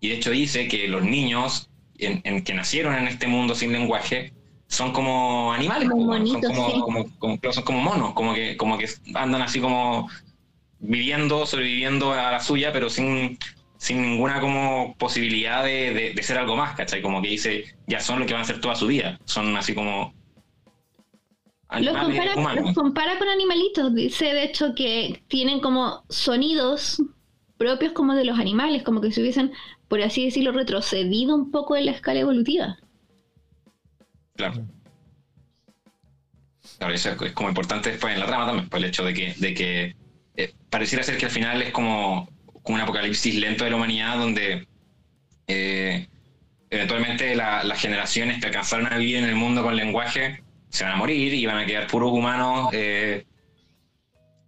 Y 0.00 0.08
de 0.10 0.16
hecho 0.16 0.30
dice 0.30 0.68
que 0.68 0.88
los 0.88 1.02
niños 1.04 1.70
en, 1.98 2.20
en 2.24 2.42
que 2.44 2.54
nacieron 2.54 2.94
en 2.96 3.08
este 3.08 3.26
mundo 3.28 3.54
sin 3.54 3.72
lenguaje 3.72 4.32
son 4.68 4.92
como 4.92 5.52
animales, 5.52 5.88
Como 5.88 6.26
son, 6.26 6.42
como, 6.42 6.70
sí. 6.70 6.80
como- 6.80 7.18
como- 7.18 7.52
son 7.52 7.64
como 7.64 7.80
monos, 7.80 8.12
como 8.14 8.34
que, 8.34 8.56
como 8.56 8.78
que 8.78 8.88
andan 9.14 9.42
así 9.42 9.60
como 9.60 10.08
viviendo, 10.78 11.46
sobreviviendo 11.46 12.12
a 12.12 12.32
la 12.32 12.40
suya, 12.40 12.72
pero 12.72 12.90
sin, 12.90 13.38
sin 13.78 14.02
ninguna 14.02 14.40
como 14.40 14.94
posibilidad 14.98 15.64
de, 15.64 15.92
de- 15.92 16.12
de 16.14 16.22
ser 16.22 16.38
algo 16.38 16.56
más, 16.56 16.74
¿cachai? 16.76 17.02
Como 17.02 17.20
que 17.22 17.28
dice, 17.28 17.64
ya 17.86 18.00
son 18.00 18.20
lo 18.20 18.26
que 18.26 18.32
van 18.32 18.40
a 18.40 18.44
hacer 18.44 18.60
toda 18.60 18.74
su 18.74 18.86
vida, 18.86 19.18
son 19.24 19.56
así 19.56 19.74
como 19.74 20.14
Los 21.78 21.96
compara, 21.96 22.34
humanos. 22.36 22.64
los 22.66 22.74
compara 22.74 23.18
con 23.18 23.28
animalitos. 23.28 23.94
Dice 23.94 24.26
de 24.32 24.44
hecho 24.44 24.74
que 24.74 25.22
tienen 25.28 25.60
como 25.60 26.04
sonidos 26.08 27.02
propios 27.58 27.92
como 27.92 28.14
de 28.14 28.24
los 28.24 28.38
animales, 28.38 28.82
como 28.82 29.00
que 29.00 29.10
se 29.12 29.20
hubiesen, 29.20 29.52
por 29.88 30.00
así 30.02 30.24
decirlo, 30.24 30.52
retrocedido 30.52 31.34
un 31.34 31.50
poco 31.50 31.76
en 31.76 31.86
la 31.86 31.92
escala 31.92 32.20
evolutiva. 32.20 32.78
Claro. 34.36 34.64
Claro, 36.78 36.92
eso 36.94 37.10
es, 37.10 37.22
es 37.22 37.32
como 37.32 37.48
importante 37.48 37.90
después 37.90 38.12
en 38.14 38.20
la 38.20 38.26
trama 38.26 38.46
también, 38.46 38.68
por 38.68 38.78
el 38.78 38.84
hecho 38.86 39.04
de 39.04 39.14
que, 39.14 39.34
de 39.38 39.54
que 39.54 39.96
eh, 40.36 40.52
pareciera 40.68 41.02
ser 41.02 41.16
que 41.16 41.24
al 41.26 41.30
final 41.30 41.62
es 41.62 41.72
como, 41.72 42.28
un 42.74 42.80
apocalipsis 42.80 43.34
lento 43.36 43.64
de 43.64 43.70
la 43.70 43.76
humanidad 43.76 44.18
donde 44.18 44.66
eh, 45.46 46.06
eventualmente 46.70 47.34
la- 47.36 47.64
las 47.64 47.80
generaciones 47.80 48.40
que 48.40 48.46
alcanzaron 48.46 48.92
a 48.92 48.98
vivir 48.98 49.16
en 49.16 49.24
el 49.24 49.36
mundo 49.36 49.62
con 49.62 49.76
lenguaje 49.76 50.42
se 50.68 50.84
van 50.84 50.94
a 50.94 50.96
morir 50.96 51.32
y 51.32 51.46
van 51.46 51.58
a 51.58 51.66
quedar 51.66 51.86
puros 51.86 52.12
humanos 52.12 52.68
eh, 52.72 53.24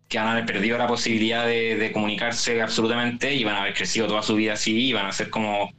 que 0.09 0.18
van 0.18 0.28
a 0.28 0.33
haber 0.33 0.46
perdido 0.46 0.78
la 0.78 0.87
posibilidad 0.87 1.46
de, 1.46 1.90
comunicarse 1.92 2.61
absolutamente 2.62 3.35
y 3.35 3.44
van 3.44 3.57
a 3.57 3.61
haber 3.61 3.74
crecido 3.74 4.07
toda 4.07 4.22
su 4.22 4.35
vida 4.35 4.54
así 4.54 4.88
y 4.88 4.92
van 4.92 5.07
a 5.07 5.12
ser 5.12 5.31
como 5.31 5.70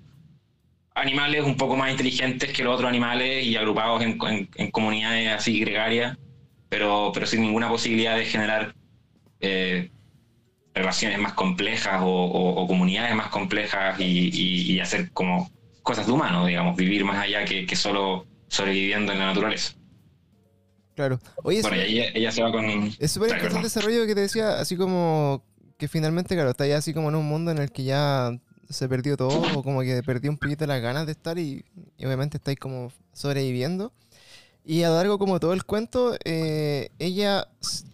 animales 0.93 1.43
un 1.43 1.57
poco 1.57 1.75
más 1.75 1.91
inteligentes 1.91 2.51
que 2.51 2.63
los 2.63 2.75
otros 2.75 2.89
animales 2.89 3.45
y 3.45 3.55
agrupados 3.55 4.01
en, 4.03 4.19
en, 4.55 4.71
comunidades 4.71 5.29
así 5.29 5.59
gregarias, 5.59 6.17
pero, 6.67 7.11
pero 7.13 7.25
sin 7.25 7.41
ninguna 7.41 7.69
posibilidad 7.69 8.15
de 8.15 8.25
generar 8.25 8.75
eh, 9.39 9.89
relaciones 10.79 11.19
más 11.19 11.33
complejas 11.33 12.01
o, 12.03 12.65
comunidades 12.67 13.15
más 13.15 13.27
complejas 13.27 13.99
y, 13.99 14.79
hacer 14.79 15.11
como 15.11 15.49
cosas 15.83 16.07
de 16.07 16.11
humano, 16.11 16.45
digamos, 16.45 16.75
vivir 16.75 17.03
más 17.05 17.17
allá 17.17 17.45
que, 17.45 17.65
que 17.65 17.75
solo 17.75 18.25
sobreviviendo 18.47 19.11
en 19.11 19.19
la 19.19 19.25
naturaleza. 19.27 19.73
Claro. 20.95 21.19
Oye, 21.43 21.61
bueno, 21.61 21.77
ella, 21.77 22.31
se 22.31 22.43
va 22.43 22.51
con... 22.51 22.65
Es 22.99 23.11
súper 23.11 23.31
interesante 23.31 23.67
ese 23.67 23.79
rollo 23.79 24.05
que 24.05 24.15
te 24.15 24.21
decía, 24.21 24.59
así 24.59 24.75
como 24.75 25.45
que 25.77 25.87
finalmente, 25.87 26.35
claro, 26.35 26.49
está 26.49 26.67
ya 26.67 26.77
así 26.77 26.93
como 26.93 27.07
en 27.07 27.15
un 27.15 27.25
mundo 27.25 27.51
en 27.51 27.57
el 27.57 27.71
que 27.71 27.85
ya 27.85 28.37
se 28.69 28.89
perdió 28.89 29.15
todo, 29.15 29.41
o 29.57 29.63
como 29.63 29.81
que 29.81 30.03
perdió 30.03 30.29
un 30.29 30.37
poquito 30.37 30.67
las 30.67 30.81
ganas 30.81 31.05
de 31.05 31.13
estar 31.13 31.39
y, 31.39 31.63
obviamente 31.99 32.35
estáis 32.35 32.59
como 32.59 32.91
sobreviviendo. 33.13 33.93
Y 34.69 34.83
a 34.83 34.91
largo 34.91 35.17
como 35.17 35.39
todo 35.39 35.53
el 35.53 35.63
cuento, 35.65 36.15
eh, 36.25 36.91
ella 36.99 37.47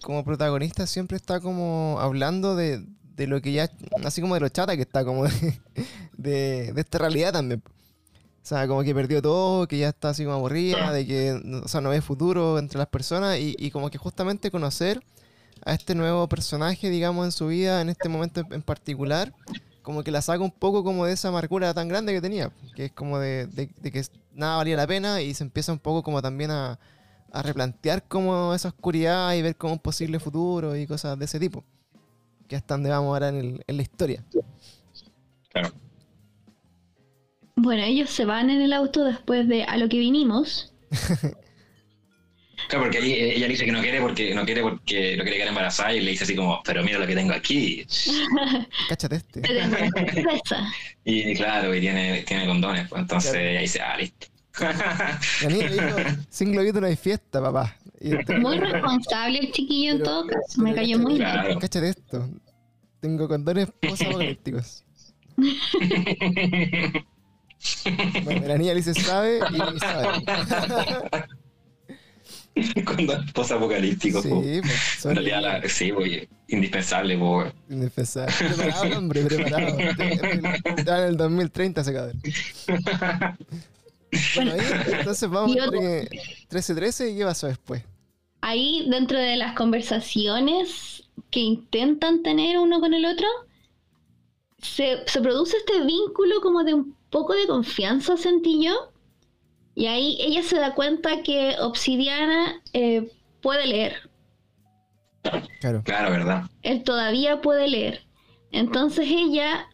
como 0.04 0.26
protagonista 0.26 0.86
siempre 0.86 1.16
está 1.16 1.40
como 1.40 1.98
hablando 2.02 2.58
de, 2.58 2.86
de, 3.16 3.28
lo 3.28 3.42
que 3.42 3.54
ya, 3.54 3.72
así 4.04 4.20
como 4.20 4.34
de 4.34 4.42
lo 4.42 4.50
chata 4.50 4.76
que 4.76 4.82
está, 4.82 5.06
como 5.06 5.24
de, 5.24 5.62
de, 6.18 6.74
esta 6.76 6.98
realidad 6.98 7.32
también. 7.32 7.64
O 7.66 8.46
sea, 8.46 8.68
como 8.68 8.84
que 8.84 8.94
perdió 8.94 9.22
todo, 9.22 9.70
que 9.70 9.78
ya 9.78 9.88
está 9.88 10.10
así 10.10 10.26
como 10.26 10.36
aburrida, 10.36 10.92
de 10.92 11.08
que 11.08 11.62
o 11.64 11.68
sea, 11.70 11.80
no 11.80 11.92
ve 11.92 12.02
futuro 12.02 12.60
entre 12.60 12.78
las 12.78 12.88
personas 12.88 13.40
y, 13.40 13.56
y 13.58 13.72
como 13.72 13.90
que 13.90 13.98
justamente 13.98 14.52
conocer 14.52 15.02
a 15.64 15.74
este 15.74 15.96
nuevo 15.96 16.28
personaje, 16.28 16.90
digamos, 16.90 17.24
en 17.24 17.32
su 17.32 17.48
vida, 17.48 17.80
en 17.80 17.88
este 17.88 18.10
momento 18.10 18.46
en 18.52 18.62
particular, 18.62 19.32
como 19.86 20.04
que 20.04 20.10
la 20.10 20.24
saca 20.24 20.44
un 20.44 20.52
poco 20.52 20.84
como 20.84 21.06
de 21.06 21.14
esa 21.14 21.28
amargura 21.28 21.72
tan 21.76 21.88
grande 21.88 22.12
que 22.12 22.20
tenía, 22.20 22.52
que 22.76 22.86
es 22.86 22.92
como 22.92 23.20
de, 23.20 23.48
que 23.84 24.02
nada 24.34 24.58
valía 24.58 24.76
la 24.76 24.88
pena 24.88 25.22
y 25.22 25.36
se 25.36 25.44
empieza 25.44 25.72
un 25.72 25.78
poco 25.78 26.02
como 26.02 26.24
también 26.24 26.50
a, 26.50 26.80
replantear 27.44 28.02
como 28.08 28.54
esa 28.54 28.70
oscuridad 28.70 29.34
y 29.34 29.42
ver 29.42 29.58
como 29.58 29.74
un 29.74 29.80
posible 29.80 30.20
futuro 30.20 30.76
y 30.76 30.88
cosas 30.88 31.20
de 31.20 31.26
ese 31.26 31.40
tipo, 31.40 31.64
que 32.48 32.56
hasta 32.56 32.74
donde 32.74 32.90
vamos 32.90 33.10
ahora 33.10 33.30
en, 33.30 33.62
en 33.68 33.78
la 33.78 33.84
historia. 33.84 34.24
Claro. 35.50 35.72
Bueno, 37.56 37.84
ellos 37.84 38.10
se 38.10 38.26
van 38.26 38.50
en 38.50 38.62
el 38.62 38.74
auto 38.74 39.04
después 39.04 39.48
de 39.48 39.66
a 39.66 39.78
lo 39.78 39.88
que 39.88 40.00
vinimos. 40.00 40.74
Claro, 42.68 42.86
porque 42.86 43.00
ella 43.00 43.48
le 43.48 43.54
dice 43.54 43.66
que 43.66 43.72
no 43.72 43.82
quiere 43.82 44.02
porque 44.02 44.34
no 44.34 44.46
quiere 44.46 44.62
porque 44.62 45.18
no 45.18 45.24
quiere 45.24 45.38
quedar 45.38 45.50
embarazada 45.50 45.94
y 45.94 46.02
le 46.02 46.12
dice 46.12 46.24
así 46.24 46.36
como, 46.36 46.62
pero 46.64 46.84
mira 46.84 47.00
lo 47.00 47.08
que 47.08 47.16
tengo 47.16 47.34
aquí. 47.34 47.86
Cáchate 48.90 49.18
este. 49.18 49.42
y 51.04 51.36
claro, 51.36 51.76
y 51.76 51.82
tiene, 51.82 52.24
tiene 52.24 52.46
condones, 52.46 52.88
pues 52.90 53.02
entonces 53.02 53.36
ella 53.36 53.62
dice, 53.62 53.82
ah, 53.82 53.98
listo. 53.98 54.28
y 55.42 55.46
a 55.46 55.50
mí 55.50 55.58
me 55.58 55.70
dijo, 55.70 55.98
sin 56.30 56.52
globito 56.52 56.82
no 56.82 56.88
hay 56.88 56.96
fiesta, 56.96 57.42
papá. 57.42 57.78
muy 58.40 58.60
responsable 58.60 59.40
el 59.40 59.52
chiquillo 59.52 59.94
en 59.94 60.04
todo 60.04 60.28
caso, 60.28 60.62
me 60.62 60.74
cayó 60.74 60.98
muy 61.00 61.16
bien. 61.16 61.60
Cáchate 61.60 61.90
esto, 61.90 62.30
tengo 63.00 63.28
condones 63.28 63.70
posapocalípticos. 63.82 64.84
bueno, 68.24 68.48
la 68.48 68.58
niña 68.58 68.74
le 68.74 68.82
dice 68.82 68.94
sabe 68.94 69.40
y 69.52 69.80
sabe. 69.80 70.24
Cuando 72.86 73.14
es 73.14 73.32
post-apocalíptico. 73.34 74.22
Sí, 74.22 74.62
pues, 74.62 75.06
en 75.06 75.16
realidad, 75.16 75.42
la, 75.42 75.70
sí, 75.70 75.92
pues, 75.92 76.28
indispensable. 76.48 77.18
Pues. 77.18 77.54
Indispensable. 77.70 78.34
Preparado, 78.38 78.98
hombre, 78.98 79.26
preparado. 79.26 79.78
Ya 80.86 81.00
en 81.00 81.04
el 81.10 81.18
2030 81.18 81.84
se 81.84 81.94
cae. 81.94 82.14
Bueno, 84.36 84.54
ahí, 84.54 84.60
entonces 84.98 85.30
vamos 85.30 85.58
a 85.58 85.66
13-13 85.68 87.12
y 87.12 87.18
qué 87.18 87.26
pasó 87.26 87.48
después. 87.48 87.84
Ahí, 88.40 88.88
dentro 88.90 89.20
de 89.20 89.36
las 89.36 89.56
conversaciones 89.56 91.04
que 91.32 91.42
intentan 91.42 92.24
tener 92.24 92.58
uno 92.58 92.80
con 92.80 92.94
el 92.94 93.04
otro, 93.04 93.28
se, 94.58 95.00
se 95.06 95.20
produce 95.20 95.58
este 95.58 95.84
vínculo 95.84 96.40
como 96.40 96.64
de 96.64 96.76
un 96.76 96.96
poco 97.10 97.34
de 97.34 97.46
confianza, 97.46 98.16
sentí 98.16 98.64
yo 98.64 98.94
y 99.76 99.88
ahí 99.88 100.18
ella 100.22 100.42
se 100.42 100.58
da 100.58 100.74
cuenta 100.74 101.22
que 101.22 101.56
Obsidiana 101.60 102.62
eh, 102.72 103.12
puede 103.42 103.68
leer. 103.68 104.10
Claro. 105.60 105.84
Claro, 105.84 106.12
¿verdad? 106.12 106.44
Él 106.62 106.84
todavía 106.84 107.42
puede 107.42 107.68
leer. 107.68 108.06
Entonces 108.52 109.08
ella 109.10 109.68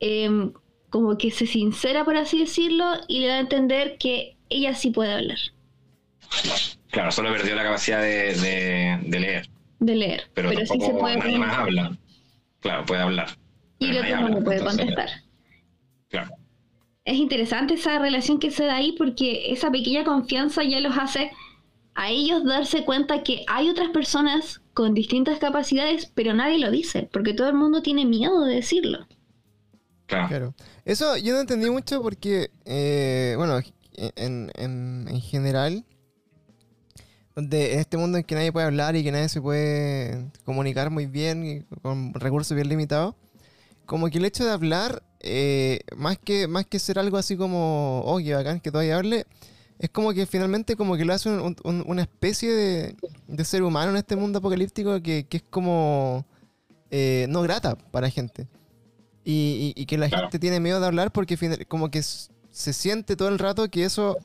em, 0.00 0.52
como 0.88 1.18
que 1.18 1.30
se 1.30 1.46
sincera, 1.46 2.04
por 2.04 2.16
así 2.16 2.38
decirlo, 2.38 2.86
y 3.06 3.20
le 3.20 3.26
da 3.26 3.34
a 3.34 3.40
entender 3.40 3.98
que 3.98 4.36
ella 4.48 4.74
sí 4.74 4.90
puede 4.90 5.12
hablar. 5.12 5.38
Claro, 6.90 7.12
solo 7.12 7.30
perdió 7.32 7.54
la 7.54 7.64
capacidad 7.64 8.00
de, 8.00 8.34
leer. 9.10 9.50
De 9.78 9.94
leer. 9.94 10.30
Pero, 10.32 10.50
sí 10.50 10.80
se 10.80 10.94
puede 10.94 11.18
nadie 11.18 11.38
más 11.38 11.58
habla. 11.58 11.98
Claro, 12.60 12.86
puede 12.86 13.02
hablar. 13.02 13.36
Y 13.78 13.90
el 13.90 13.98
otro 13.98 14.28
no 14.28 14.44
puede 14.44 14.64
contestar. 14.64 15.08
Claro 16.08 16.37
es 17.08 17.16
interesante 17.16 17.74
esa 17.74 17.98
relación 17.98 18.38
que 18.38 18.50
se 18.50 18.66
da 18.66 18.76
ahí 18.76 18.92
porque 18.92 19.50
esa 19.50 19.70
pequeña 19.70 20.04
confianza 20.04 20.62
ya 20.62 20.78
los 20.80 20.96
hace 20.98 21.30
a 21.94 22.10
ellos 22.10 22.44
darse 22.44 22.84
cuenta 22.84 23.22
que 23.22 23.44
hay 23.48 23.70
otras 23.70 23.88
personas 23.88 24.60
con 24.74 24.92
distintas 24.92 25.38
capacidades, 25.38 26.12
pero 26.14 26.34
nadie 26.34 26.58
lo 26.58 26.70
dice, 26.70 27.08
porque 27.10 27.32
todo 27.32 27.48
el 27.48 27.54
mundo 27.54 27.80
tiene 27.80 28.04
miedo 28.04 28.44
de 28.44 28.56
decirlo. 28.56 29.08
Claro. 30.06 30.54
Eso 30.84 31.16
yo 31.16 31.32
no 31.32 31.40
entendí 31.40 31.70
mucho 31.70 32.02
porque, 32.02 32.50
eh, 32.66 33.34
bueno, 33.38 33.58
en, 33.94 34.52
en, 34.54 35.20
general, 35.22 35.84
donde 37.34 37.72
en 37.72 37.80
este 37.80 37.96
mundo 37.96 38.18
en 38.18 38.24
que 38.24 38.34
nadie 38.34 38.52
puede 38.52 38.66
hablar 38.66 38.96
y 38.96 39.02
que 39.02 39.12
nadie 39.12 39.30
se 39.30 39.40
puede 39.40 40.30
comunicar 40.44 40.90
muy 40.90 41.06
bien 41.06 41.44
y 41.44 41.60
con 41.80 42.12
recursos 42.12 42.54
bien 42.54 42.68
limitados, 42.68 43.14
como 43.86 44.10
que 44.10 44.18
el 44.18 44.26
hecho 44.26 44.44
de 44.44 44.52
hablar 44.52 45.02
eh, 45.20 45.80
más, 45.96 46.18
que, 46.18 46.46
más 46.46 46.66
que 46.66 46.78
ser 46.78 46.98
algo 46.98 47.16
así 47.16 47.36
como, 47.36 48.02
oh, 48.04 48.18
qué 48.18 48.34
bacán 48.34 48.60
que 48.60 48.70
todavía 48.70 48.96
hable, 48.96 49.26
es 49.78 49.90
como 49.90 50.12
que 50.12 50.26
finalmente 50.26 50.76
como 50.76 50.96
que 50.96 51.04
lo 51.04 51.12
hace 51.14 51.30
una 51.30 52.02
especie 52.02 52.52
de, 52.52 53.44
ser 53.44 53.62
humano 53.62 53.92
en 53.92 53.96
este 53.96 54.16
mundo 54.16 54.40
apocalíptico 54.40 55.00
que, 55.02 55.26
es 55.30 55.42
como 55.50 56.26
eh, 56.90 57.26
no 57.28 57.42
grata 57.42 57.76
para 57.76 58.08
la 58.08 58.10
gente. 58.10 58.48
Y, 59.30 59.84
que 59.86 59.98
la 59.98 60.08
gente 60.08 60.38
tiene 60.38 60.58
miedo 60.58 60.80
de 60.80 60.86
hablar 60.86 61.12
porque 61.12 61.36
como 61.68 61.90
que 61.90 62.02
se 62.02 62.72
siente 62.72 63.14
todo 63.14 63.28
el 63.28 63.38
rato 63.38 63.68
que 63.68 63.84
eso 63.84 64.16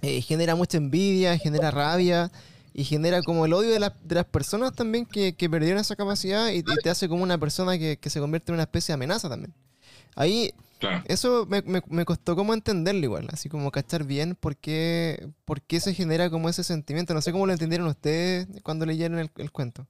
eh, 0.00 0.22
genera 0.22 0.54
mucha 0.54 0.78
envidia, 0.78 1.36
genera 1.36 1.70
rabia 1.70 2.32
y 2.72 2.84
genera 2.84 3.22
como 3.22 3.44
el 3.44 3.52
odio 3.52 3.70
de, 3.70 3.90
de 4.02 4.14
las 4.14 4.24
personas 4.24 4.72
también 4.72 5.04
que, 5.04 5.34
perdieron 5.50 5.78
esa 5.78 5.94
capacidad 5.94 6.50
y, 6.50 6.62
te 6.62 6.88
hace 6.88 7.06
como 7.06 7.22
una 7.22 7.36
persona 7.36 7.78
que, 7.78 7.98
que 7.98 8.08
se 8.08 8.18
convierte 8.18 8.50
en 8.50 8.54
una 8.54 8.62
especie 8.62 8.92
de 8.92 8.94
amenaza 8.94 9.28
también. 9.28 9.52
Ahí, 10.14 10.52
eso 11.06 11.46
me, 11.46 11.62
me, 11.62 12.04
costó 12.04 12.36
como 12.36 12.54
entenderlo 12.54 13.04
igual, 13.04 13.28
así 13.32 13.48
como 13.48 13.70
cachar 13.70 14.04
bien 14.04 14.34
por 14.34 14.56
qué, 14.56 15.28
por 15.44 15.62
qué 15.62 15.80
se 15.80 15.94
genera 15.94 16.30
como 16.30 16.48
ese 16.48 16.64
sentimiento. 16.64 17.14
No 17.14 17.22
sé 17.22 17.32
cómo 17.32 17.46
lo 17.46 17.52
entendieron 17.52 17.86
ustedes 17.86 18.46
cuando 18.62 18.86
leyeron 18.86 19.18
el, 19.18 19.50
cuento. 19.50 19.86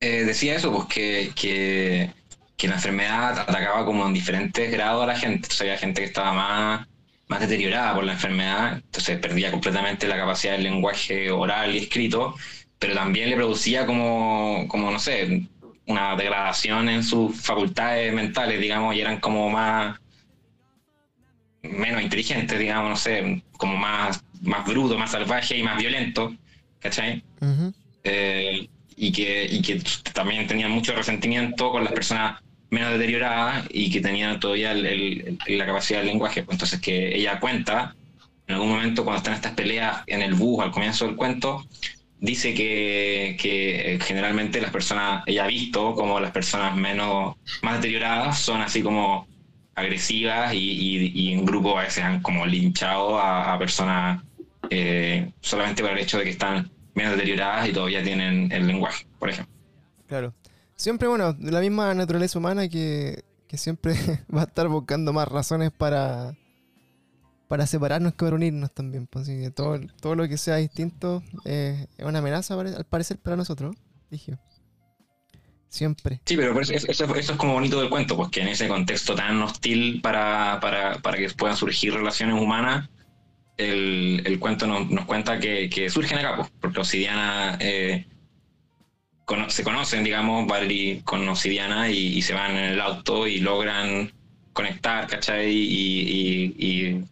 Eh, 0.00 0.24
decía 0.24 0.56
eso, 0.56 0.72
pues 0.72 0.86
que, 0.86 1.32
que, 1.34 2.68
la 2.68 2.74
enfermedad 2.74 3.40
atacaba 3.40 3.84
como 3.84 4.06
en 4.06 4.14
diferentes 4.14 4.70
grados 4.70 5.02
a 5.02 5.06
la 5.06 5.16
gente. 5.16 5.36
Entonces 5.36 5.60
había 5.62 5.78
gente 5.78 6.00
que 6.00 6.06
estaba 6.06 6.32
más, 6.32 6.88
más 7.26 7.40
deteriorada 7.40 7.94
por 7.94 8.04
la 8.04 8.12
enfermedad, 8.12 8.74
entonces 8.74 9.18
perdía 9.18 9.50
completamente 9.50 10.06
la 10.06 10.16
capacidad 10.16 10.52
del 10.52 10.64
lenguaje 10.64 11.30
oral 11.30 11.74
y 11.74 11.78
escrito, 11.78 12.36
pero 12.78 12.94
también 12.94 13.30
le 13.30 13.36
producía 13.36 13.84
como, 13.86 14.66
como 14.68 14.90
no 14.90 14.98
sé, 15.00 15.48
una 15.86 16.16
degradación 16.16 16.88
en 16.88 17.02
sus 17.02 17.40
facultades 17.40 18.12
mentales, 18.12 18.60
digamos, 18.60 18.94
y 18.94 19.00
eran 19.00 19.20
como 19.20 19.50
más 19.50 19.98
menos 21.62 22.02
inteligentes, 22.02 22.58
digamos, 22.58 22.90
no 22.90 22.96
sé, 22.96 23.42
como 23.56 23.76
más, 23.76 24.24
más 24.40 24.66
bruto, 24.66 24.98
más 24.98 25.12
salvaje 25.12 25.56
y 25.56 25.62
más 25.62 25.78
violento, 25.78 26.34
¿cachai? 26.80 27.22
Eh, 28.04 28.68
y, 28.96 29.12
que, 29.12 29.46
y 29.46 29.62
que 29.62 29.80
también 30.12 30.46
tenían 30.46 30.70
mucho 30.70 30.94
resentimiento 30.94 31.70
con 31.70 31.84
las 31.84 31.92
personas 31.92 32.40
menos 32.70 32.92
deterioradas 32.92 33.66
y 33.70 33.90
que 33.90 34.00
tenían 34.00 34.40
todavía 34.40 34.74
la 34.74 35.66
capacidad 35.66 36.00
del 36.00 36.08
lenguaje. 36.08 36.42
Pues 36.42 36.54
entonces 36.56 36.80
que 36.80 37.14
ella 37.14 37.38
cuenta, 37.38 37.94
en 38.46 38.54
algún 38.54 38.70
momento 38.70 39.04
cuando 39.04 39.18
están 39.18 39.34
estas 39.34 39.52
peleas 39.52 40.02
en 40.06 40.22
el 40.22 40.34
bus 40.34 40.64
al 40.64 40.72
comienzo 40.72 41.06
del 41.06 41.16
cuento, 41.16 41.64
dice 42.22 42.54
que, 42.54 43.36
que, 43.38 43.98
generalmente 44.00 44.60
las 44.60 44.70
personas, 44.70 45.24
ella 45.26 45.44
ha 45.44 45.48
visto 45.48 45.94
como 45.94 46.20
las 46.20 46.30
personas 46.30 46.74
menos, 46.76 47.34
más 47.62 47.76
deterioradas 47.76 48.38
son 48.38 48.60
así 48.62 48.80
como 48.80 49.26
agresivas 49.74 50.54
y, 50.54 51.10
y, 51.14 51.32
en 51.32 51.44
grupo 51.44 51.76
a 51.78 51.82
veces 51.82 52.04
han 52.04 52.22
como 52.22 52.46
linchado 52.46 53.18
a, 53.18 53.58
personas 53.58 54.22
eh, 54.70 55.32
solamente 55.40 55.82
por 55.82 55.90
el 55.92 55.98
hecho 55.98 56.18
de 56.18 56.24
que 56.24 56.30
están 56.30 56.70
menos 56.94 57.12
deterioradas 57.14 57.68
y 57.68 57.72
todavía 57.72 58.04
tienen 58.04 58.52
el 58.52 58.66
lenguaje, 58.68 59.04
por 59.18 59.28
ejemplo. 59.28 59.52
Claro. 60.06 60.32
Siempre, 60.76 61.08
bueno, 61.08 61.32
de 61.32 61.50
la 61.50 61.60
misma 61.60 61.92
naturaleza 61.92 62.38
humana 62.38 62.68
que, 62.68 63.24
que 63.48 63.56
siempre 63.58 63.94
va 64.34 64.42
a 64.42 64.44
estar 64.44 64.68
buscando 64.68 65.12
más 65.12 65.26
razones 65.26 65.72
para, 65.72 66.36
para 67.52 67.66
separarnos 67.66 68.14
que 68.14 68.24
para 68.24 68.36
unirnos 68.36 68.72
también. 68.72 69.06
Pues, 69.06 69.28
todo, 69.54 69.78
todo 70.00 70.14
lo 70.14 70.26
que 70.26 70.38
sea 70.38 70.56
distinto 70.56 71.22
eh, 71.44 71.86
es 71.98 72.06
una 72.06 72.20
amenaza 72.20 72.58
al 72.58 72.86
parecer 72.86 73.18
para 73.18 73.36
nosotros, 73.36 73.76
dije. 74.10 74.38
Siempre. 75.68 76.22
Sí, 76.24 76.34
pero 76.34 76.58
eso, 76.58 76.72
eso- 76.72 77.14
es 77.14 77.32
como 77.32 77.52
bonito 77.52 77.78
del 77.78 77.90
cuento, 77.90 78.16
pues 78.16 78.30
que 78.30 78.40
en 78.40 78.48
ese 78.48 78.68
contexto 78.68 79.14
tan 79.14 79.42
hostil 79.42 80.00
para, 80.00 80.60
para, 80.62 80.94
para 81.02 81.18
que 81.18 81.28
puedan 81.28 81.54
surgir 81.54 81.92
relaciones 81.92 82.40
humanas, 82.40 82.88
el, 83.58 84.22
el 84.24 84.38
cuento 84.38 84.66
nos, 84.66 84.88
nos 84.90 85.04
cuenta 85.04 85.38
que, 85.38 85.90
surgen 85.90 86.20
acá, 86.20 86.36
pues, 86.36 86.50
porque 86.58 86.80
Obsidiana 86.80 87.58
eh, 87.60 88.06
se 89.48 89.62
conocen, 89.62 90.04
digamos, 90.04 90.50
con 91.04 91.28
Obsidiana 91.28 91.90
y, 91.90 92.22
se 92.22 92.32
van 92.32 92.52
en 92.52 92.64
el 92.72 92.80
auto 92.80 93.26
y 93.26 93.40
logran 93.40 94.10
conectar, 94.54 95.06
¿cachai? 95.06 95.52
Y 95.52 97.04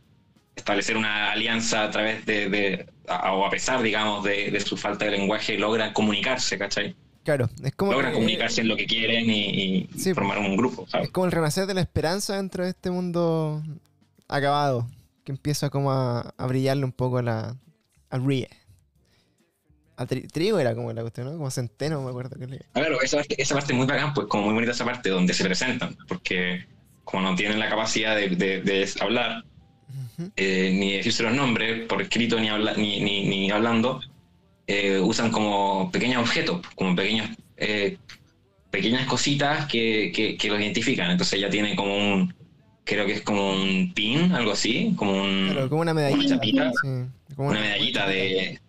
establecer 0.57 0.97
una 0.97 1.33
alianza 1.33 1.85
a 1.85 1.91
través 1.91 2.27
de, 2.27 2.49
de- 2.51 2.87
a- 3.09 3.33
o 3.33 3.47
a 3.47 3.51
pesar, 3.51 3.83
digamos, 3.83 4.25
de, 4.25 4.51
de 4.51 4.61
su 4.61 4.77
falta 4.77 5.05
de 5.07 5.13
lenguaje, 5.13 5.59
logran 5.59 5.93
comunicarse, 5.93 6.59
¿cachai? 6.59 6.95
Claro, 7.25 7.49
es 7.63 7.75
como, 7.75 7.93
logran 7.93 8.13
eh, 8.13 8.15
comunicarse 8.15 8.61
en 8.63 8.69
lo 8.69 8.77
que 8.77 8.87
quieren 8.87 9.29
y, 9.31 9.41
y 9.41 9.89
Sí. 9.99 10.15
formar 10.15 10.39
un 10.39 10.57
grupo, 10.57 10.87
¿sabes? 10.89 11.07
es 11.09 11.13
como 11.13 11.27
el 11.27 11.33
renacer 11.33 11.67
de 11.67 11.75
la 11.75 11.81
esperanza 11.83 12.37
dentro 12.37 12.65
de 12.65 12.71
este 12.71 12.91
mundo 12.91 13.63
acabado, 14.29 14.89
que 15.25 15.33
empieza 15.33 15.71
como 15.71 15.93
a, 15.93 16.33
a 16.37 16.47
brillarle 16.47 16.85
un 16.85 16.93
poco 16.93 17.19
a 17.19 17.23
la, 17.23 17.57
al 18.11 18.25
Rie. 18.27 18.49
Al 19.97 20.09
tri- 20.09 20.31
trigo 20.33 20.59
era 20.59 20.75
como 20.75 20.93
la 20.95 21.03
cuestión, 21.03 21.27
¿no? 21.27 21.33
Como 21.33 21.51
centeno, 21.51 22.01
me 22.01 22.09
acuerdo 22.09 22.39
que 22.39 22.47
le... 22.47 22.59
Claro, 22.73 23.01
esa 23.03 23.19
parte, 23.19 23.41
esa 23.41 23.55
parte 23.55 23.75
muy 23.75 23.87
bacán, 23.87 24.15
pues 24.15 24.27
como 24.29 24.45
muy 24.45 24.55
bonita 24.55 24.73
esa 24.73 24.85
parte 24.87 25.11
donde 25.11 25.35
se 25.35 25.45
presentan, 25.45 25.95
porque 26.09 26.65
como 27.05 27.23
no 27.23 27.35
tienen 27.37 27.59
la 27.59 27.69
capacidad 27.69 28.17
de, 28.17 28.31
de- 28.31 28.63
de 28.63 28.89
hablar, 29.01 29.45
Eh, 30.37 30.71
ni 30.75 30.93
decirse 30.93 31.23
los 31.23 31.35
nombres 31.35 31.87
por 31.87 32.01
escrito 32.03 32.39
ni, 32.41 32.49
habla, 32.49 32.75
ni, 32.75 33.01
ni, 33.01 33.25
ni 33.27 33.51
hablando, 33.51 34.01
eh, 34.67 34.99
usan 35.01 35.31
como 35.31 35.91
pequeños 35.91 36.23
objetos, 36.23 36.61
como 36.75 36.95
pequeños 36.95 37.29
eh, 37.57 37.97
pequeñas 38.71 39.07
cositas 39.07 39.67
que, 39.67 40.13
que, 40.15 40.37
que 40.37 40.49
los 40.49 40.61
identifican. 40.61 41.11
Entonces 41.11 41.39
ella 41.39 41.51
tiene 41.51 41.75
como 41.75 41.97
un, 41.97 42.35
creo 42.85 43.07
que 43.07 43.13
es 43.15 43.23
como 43.23 43.51
un 43.53 43.93
pin, 43.95 44.33
algo 44.33 44.53
así, 44.53 44.93
como 44.97 45.13
un, 45.13 45.49
Claro, 45.51 45.69
como 45.69 45.81
una 45.83 45.93
una 45.93 46.01
medallita. 46.03 46.35
chapita, 46.37 46.71
Sí, 46.81 46.89
como 47.37 47.49
una 47.51 47.61
medallita 47.61 48.07
de, 48.07 48.61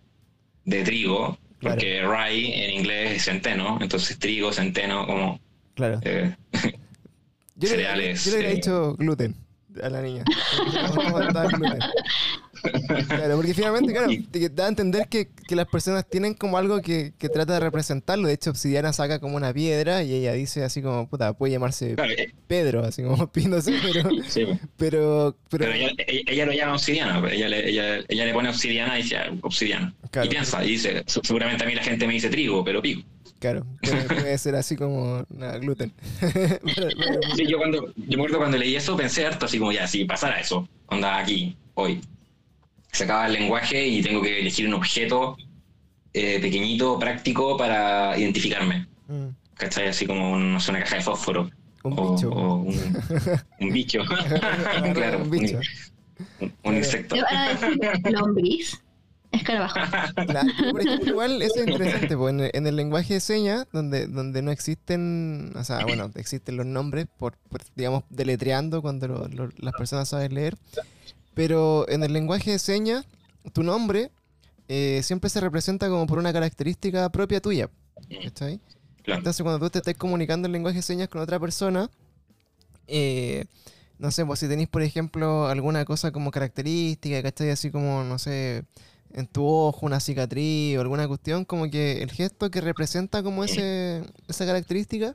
de 0.64 0.82
trigo, 0.84 1.38
Claro. 1.60 1.76
porque 1.76 2.02
rye 2.02 2.64
en 2.64 2.74
inglés 2.80 3.12
es 3.18 3.24
centeno, 3.24 3.78
entonces 3.80 4.18
trigo, 4.18 4.52
centeno, 4.52 5.06
como... 5.06 5.40
Claro. 5.74 6.00
eh, 6.02 6.34
Yo 7.54 7.68
le, 7.68 7.68
cereales, 7.68 8.24
yo 8.24 8.30
le 8.32 8.36
hubiera 8.38 8.52
eh. 8.52 8.54
dicho 8.56 8.96
gluten 8.96 9.36
a 9.82 9.88
la 9.88 10.02
niña. 10.02 10.24
Claro, 13.08 13.36
porque 13.36 13.54
finalmente, 13.54 13.92
claro, 13.92 14.08
te 14.30 14.48
da 14.50 14.66
a 14.66 14.68
entender 14.68 15.08
que, 15.08 15.28
que 15.48 15.56
las 15.56 15.66
personas 15.66 16.08
tienen 16.08 16.34
como 16.34 16.58
algo 16.58 16.80
que, 16.80 17.12
que 17.18 17.28
trata 17.28 17.54
de 17.54 17.60
representarlo. 17.60 18.28
De 18.28 18.34
hecho, 18.34 18.50
Obsidiana 18.50 18.92
saca 18.92 19.18
como 19.18 19.36
una 19.36 19.52
piedra 19.52 20.02
y 20.02 20.12
ella 20.14 20.32
dice 20.32 20.62
así 20.64 20.82
como, 20.82 21.08
puta, 21.08 21.32
puede 21.32 21.52
llamarse 21.52 21.96
eh, 21.98 22.32
Pedro, 22.46 22.84
así 22.84 23.02
como 23.02 23.16
sé, 23.62 23.72
pero, 23.82 24.10
sí, 24.28 24.44
pero, 24.76 25.36
pero, 25.48 25.64
pero 25.64 25.72
ella, 25.72 25.90
ella- 26.06 26.46
lo 26.46 26.52
llama 26.52 26.74
obsidiana, 26.74 27.20
pues, 27.20 27.32
ella 27.34 27.48
le, 27.48 27.68
ella, 27.68 27.98
ella 28.08 28.24
le 28.26 28.32
pone 28.32 28.48
obsidiana 28.48 28.98
y 28.98 29.02
dice 29.02 29.16
ah, 29.16 29.32
obsidiana. 29.42 29.94
Claro. 30.10 30.26
Y 30.26 30.30
piensa, 30.30 30.64
y 30.64 30.68
dice, 30.72 31.02
"Se- 31.06 31.20
seguramente 31.22 31.64
a 31.64 31.66
mí 31.66 31.74
la 31.74 31.82
gente 31.82 32.06
me 32.06 32.12
dice 32.14 32.28
trigo, 32.28 32.64
pero 32.64 32.80
pico. 32.82 33.02
Claro, 33.42 33.66
puede, 33.82 34.02
puede 34.22 34.38
ser 34.38 34.54
así 34.54 34.76
como 34.76 35.24
nada, 35.28 35.58
gluten. 35.58 35.92
Sí, 37.36 37.46
yo 37.46 37.58
cuando, 37.58 37.92
yo 37.96 38.06
me 38.08 38.14
acuerdo 38.22 38.38
cuando 38.38 38.56
leí 38.56 38.76
eso 38.76 38.96
pensé 38.96 39.26
harto 39.26 39.46
así 39.46 39.58
como 39.58 39.72
ya, 39.72 39.86
si 39.86 40.04
pasara 40.04 40.40
eso, 40.40 40.66
onda 40.86 41.18
aquí, 41.18 41.56
hoy. 41.74 42.00
Se 42.92 43.04
acaba 43.04 43.26
el 43.26 43.32
lenguaje 43.32 43.86
y 43.86 44.02
tengo 44.02 44.20
que 44.22 44.40
elegir 44.40 44.66
un 44.68 44.74
objeto 44.74 45.36
eh, 46.14 46.38
pequeñito, 46.40 46.98
práctico 46.98 47.56
para 47.56 48.16
identificarme. 48.18 48.86
Mm, 49.08 49.28
¿Cachai? 49.54 49.88
Así 49.88 50.06
como 50.06 50.32
un- 50.32 50.52
no 50.52 50.60
sé, 50.60 50.70
una 50.70 50.80
caja 50.80 50.96
de 50.96 51.02
fósforo. 51.02 51.50
un 51.84 51.94
o, 51.98 52.12
bicho. 52.14 52.28
o 52.30 52.54
un, 52.56 52.76
un 53.60 53.72
bicho. 53.72 54.00
claro, 54.94 55.22
un 55.22 55.30
bicho. 55.30 55.58
Un, 56.40 56.52
un 56.64 56.76
insecto. 56.76 57.14
Te 57.16 57.22
van 57.22 57.34
a 57.34 57.48
decir 57.48 58.12
lombriz, 58.12 58.78
escarabajo. 59.32 59.78
Claro, 60.26 60.48
pero 60.56 60.72
por 60.72 60.80
ejemplo, 60.80 61.10
igual 61.10 61.42
eso 61.42 61.60
es 61.60 61.66
interesante, 61.66 62.16
porque 62.16 62.30
en 62.30 62.40
el, 62.40 62.50
en 62.54 62.66
el 62.66 62.76
lenguaje 62.76 63.14
de 63.14 63.20
señas, 63.20 63.66
donde, 63.72 64.06
donde 64.06 64.42
no 64.42 64.50
existen, 64.50 65.52
o 65.56 65.64
sea, 65.64 65.84
bueno, 65.86 66.10
existen 66.14 66.56
los 66.56 66.66
nombres, 66.66 67.06
por, 67.18 67.36
por, 67.48 67.60
digamos, 67.74 68.04
deletreando 68.10 68.82
cuando 68.82 69.08
lo- 69.08 69.28
lo- 69.28 69.50
las 69.58 69.74
personas 69.74 70.08
saben 70.08 70.34
leer, 70.34 70.56
pero 71.34 71.88
en 71.88 72.02
el 72.02 72.12
lenguaje 72.12 72.52
de 72.52 72.58
señas, 72.58 73.06
tu 73.52 73.62
nombre 73.62 74.10
eh, 74.68 75.00
siempre 75.02 75.28
se 75.30 75.40
representa 75.40 75.88
como 75.88 76.06
por 76.06 76.18
una 76.18 76.32
característica 76.32 77.08
propia 77.10 77.40
tuya, 77.40 77.68
¿cachai? 78.22 78.60
Claro. 79.02 79.18
Entonces, 79.18 79.42
cuando 79.42 79.58
tú 79.66 79.70
te 79.70 79.78
estás 79.78 79.94
comunicando 79.96 80.46
en 80.46 80.52
lenguaje 80.52 80.76
de 80.76 80.82
señas 80.82 81.08
con 81.08 81.20
otra 81.20 81.40
persona, 81.40 81.90
eh, 82.86 83.44
no 83.98 84.10
sé, 84.10 84.24
pues 84.26 84.40
si 84.40 84.48
tenéis, 84.48 84.68
por 84.68 84.82
ejemplo, 84.82 85.46
alguna 85.46 85.84
cosa 85.84 86.10
como 86.12 86.30
característica, 86.30 87.22
¿cachai? 87.22 87.50
Así 87.50 87.70
como, 87.70 88.02
no 88.04 88.18
sé, 88.18 88.64
en 89.14 89.26
tu 89.26 89.46
ojo 89.46 89.86
una 89.86 90.00
cicatriz 90.00 90.76
o 90.78 90.80
alguna 90.80 91.06
cuestión, 91.08 91.44
como 91.44 91.70
que 91.70 92.02
el 92.02 92.10
gesto 92.10 92.50
que 92.50 92.60
representa 92.60 93.22
como 93.22 93.44
ese, 93.44 94.02
esa 94.28 94.46
característica 94.46 95.14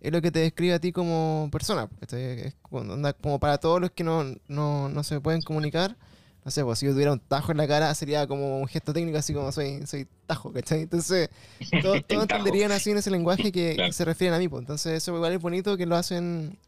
es 0.00 0.12
lo 0.12 0.22
que 0.22 0.30
te 0.30 0.40
describe 0.40 0.74
a 0.74 0.78
ti 0.78 0.92
como 0.92 1.48
persona. 1.52 1.88
Es 2.10 2.54
como, 2.62 3.38
para 3.38 3.58
todos 3.58 3.80
los 3.80 3.90
que 3.90 4.02
no, 4.04 4.24
no, 4.48 4.88
no 4.88 5.02
se 5.02 5.20
pueden 5.20 5.42
comunicar. 5.42 5.96
No 6.44 6.50
sé, 6.50 6.64
pues 6.64 6.78
si 6.78 6.86
yo 6.86 6.92
tuviera 6.92 7.12
un 7.12 7.20
tajo 7.20 7.52
en 7.52 7.58
la 7.58 7.68
cara 7.68 7.94
sería 7.94 8.26
como 8.26 8.60
un 8.60 8.66
gesto 8.66 8.94
técnico 8.94 9.18
así 9.18 9.34
como 9.34 9.52
soy, 9.52 9.86
soy 9.86 10.08
tajo, 10.26 10.50
¿cachai? 10.50 10.80
Entonces, 10.80 11.28
todos, 11.82 12.00
entenderían 12.08 12.72
así 12.72 12.90
en 12.90 12.96
ese 12.96 13.10
lenguaje 13.10 13.52
que, 13.52 13.74
Claro. 13.74 13.92
se 13.92 14.04
refieren 14.06 14.34
a 14.34 14.38
mí. 14.38 14.48
Pues. 14.48 14.60
Entonces, 14.62 14.94
eso 14.94 15.14
igual 15.14 15.32
es 15.34 15.40
bonito 15.40 15.76
que 15.76 15.84
lo 15.84 15.96
hacen 15.96 16.58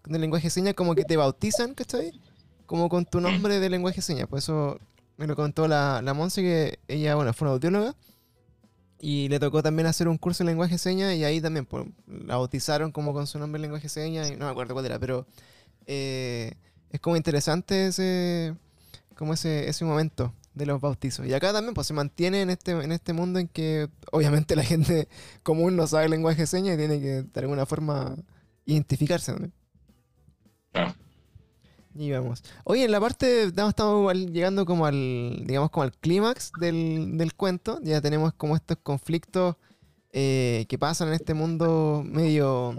con 0.00 0.14
el 0.14 0.22
lenguaje 0.22 0.44
de 0.46 0.50
señas, 0.50 0.74
como 0.74 0.94
que 0.94 1.04
te 1.04 1.18
bautizan, 1.18 1.74
¿cachai? 1.74 2.18
Como 2.64 2.88
con 2.88 3.04
tu 3.04 3.20
nombre 3.20 3.60
de 3.60 3.68
lenguaje 3.68 3.96
de 3.96 4.02
señas. 4.02 4.28
Por 4.28 4.38
eso 4.38 4.78
me 5.18 5.26
lo 5.26 5.36
contó 5.36 5.68
la, 5.68 6.00
la 6.00 6.14
Monse, 6.14 6.40
que 6.42 6.78
ella, 6.88 7.16
bueno, 7.16 7.34
fue 7.34 7.46
una 7.46 7.54
audióloga. 7.54 7.94
Y 9.00 9.28
le 9.28 9.38
tocó 9.38 9.62
también 9.62 9.86
hacer 9.86 10.08
un 10.08 10.16
curso 10.16 10.42
en 10.42 10.48
lenguaje 10.48 10.72
de 10.72 10.78
señas 10.78 11.14
y 11.14 11.24
ahí 11.24 11.40
también 11.40 11.66
pues, 11.66 11.86
la 12.06 12.36
bautizaron 12.36 12.90
como 12.90 13.12
con 13.12 13.26
su 13.26 13.38
nombre 13.38 13.58
en 13.58 13.62
lenguaje 13.62 13.84
de 13.84 13.88
señas 13.90 14.30
y 14.30 14.36
no 14.36 14.46
me 14.46 14.50
acuerdo 14.50 14.74
cuál 14.74 14.86
era, 14.86 14.98
pero 14.98 15.24
eh, 15.86 16.54
es 16.90 17.00
como 17.00 17.16
interesante 17.16 17.88
ese, 17.88 18.56
como 19.14 19.34
ese, 19.34 19.68
ese 19.68 19.84
momento 19.84 20.34
de 20.54 20.66
los 20.66 20.80
bautizos. 20.80 21.26
Y 21.26 21.34
acá 21.34 21.52
también 21.52 21.74
pues 21.74 21.86
se 21.86 21.94
mantiene 21.94 22.42
en 22.42 22.50
este, 22.50 22.72
en 22.72 22.90
este 22.90 23.12
mundo 23.12 23.38
en 23.38 23.46
que 23.48 23.88
obviamente 24.10 24.56
la 24.56 24.64
gente 24.64 25.08
común 25.44 25.76
no 25.76 25.86
sabe 25.86 26.08
lenguaje 26.08 26.42
de 26.42 26.46
señas 26.48 26.74
y 26.74 26.78
tiene 26.78 27.00
que 27.00 27.22
de 27.22 27.40
alguna 27.40 27.66
forma 27.66 28.16
identificarse. 28.66 29.32
¿no? 29.32 29.50
Claro. 30.72 30.94
Y 31.94 32.10
vamos. 32.12 32.44
Oye, 32.64 32.84
en 32.84 32.92
la 32.92 33.00
parte, 33.00 33.44
estamos 33.44 34.14
llegando 34.14 34.64
como 34.66 34.86
al, 34.86 35.42
digamos, 35.46 35.70
como 35.70 35.82
al 35.84 35.92
clímax 35.92 36.52
del, 36.60 37.16
del 37.18 37.34
cuento. 37.34 37.80
Ya 37.82 38.00
tenemos 38.00 38.32
como 38.34 38.54
estos 38.54 38.78
conflictos 38.82 39.56
eh, 40.12 40.66
que 40.68 40.78
pasan 40.78 41.08
en 41.08 41.14
este 41.14 41.34
mundo 41.34 42.02
medio 42.06 42.74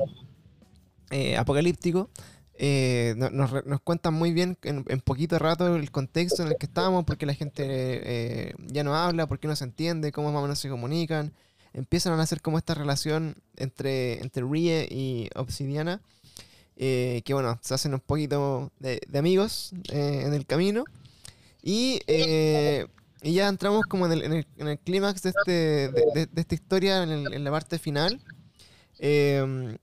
eh, 1.10 1.36
apocalíptico. 1.38 2.10
Eh, 2.62 3.14
no- 3.18 3.30
nos, 3.30 3.66
nos 3.66 3.82
cuentan 3.82 4.14
muy 4.14 4.32
bien 4.32 4.57
en, 4.64 4.84
poquito 5.01 5.39
rato 5.39 5.76
el 5.76 5.91
contexto 5.91 6.43
en 6.43 6.49
el 6.49 6.57
que 6.57 6.66
estamos, 6.66 7.05
por 7.05 7.18
qué 7.18 7.26
la 7.26 7.34
gente 7.34 8.53
ya 8.68 8.84
no 8.84 8.95
habla, 8.95 9.28
por 9.28 9.39
qué 9.39 9.47
no 9.47 9.55
se 9.55 9.64
entiende, 9.64 10.12
cómo 10.12 10.32
más 10.32 10.39
o 10.39 10.43
menos 10.43 10.60
se 10.60 10.70
comunican. 10.70 11.34
Empiezan 11.74 12.14
a 12.14 12.18
nacer 12.18 12.41
como 12.41 12.57
esta 12.57 12.74
relación 12.74 13.36
entre, 13.55 14.20
entre 14.22 14.43
Rie 14.43 14.88
y 14.89 15.30
Obsidiana 15.36 16.01
eh, 16.80 17.22
que 17.26 17.36
bueno, 17.36 17.60
se 17.62 17.76
hacen 17.76 17.94
un 17.96 18.02
poquito 18.02 18.72
de, 18.80 19.02
de 19.08 19.20
amigos 19.20 19.74
eh, 19.92 20.24
en 20.26 20.34
el 20.34 20.48
camino. 20.48 20.86
Y, 21.64 22.02
eh, 22.08 22.88
y 23.24 23.34
ya 23.34 23.50
entramos 23.50 23.86
como 23.88 24.06
en 24.08 24.14
el, 24.14 24.24
en 24.24 24.34
el, 24.34 24.48
en 24.58 24.68
el 24.70 24.80
clímax 24.80 25.24
de, 25.24 25.30
este, 25.32 25.52
de, 25.52 26.28
de- 26.32 26.42
esta 26.42 26.56
historia, 26.56 27.04
en, 27.04 27.10
el- 27.12 27.34
en 27.34 27.44
la 27.46 27.52
parte 27.52 27.80
final. 27.80 28.22
eh, 29.00 29.78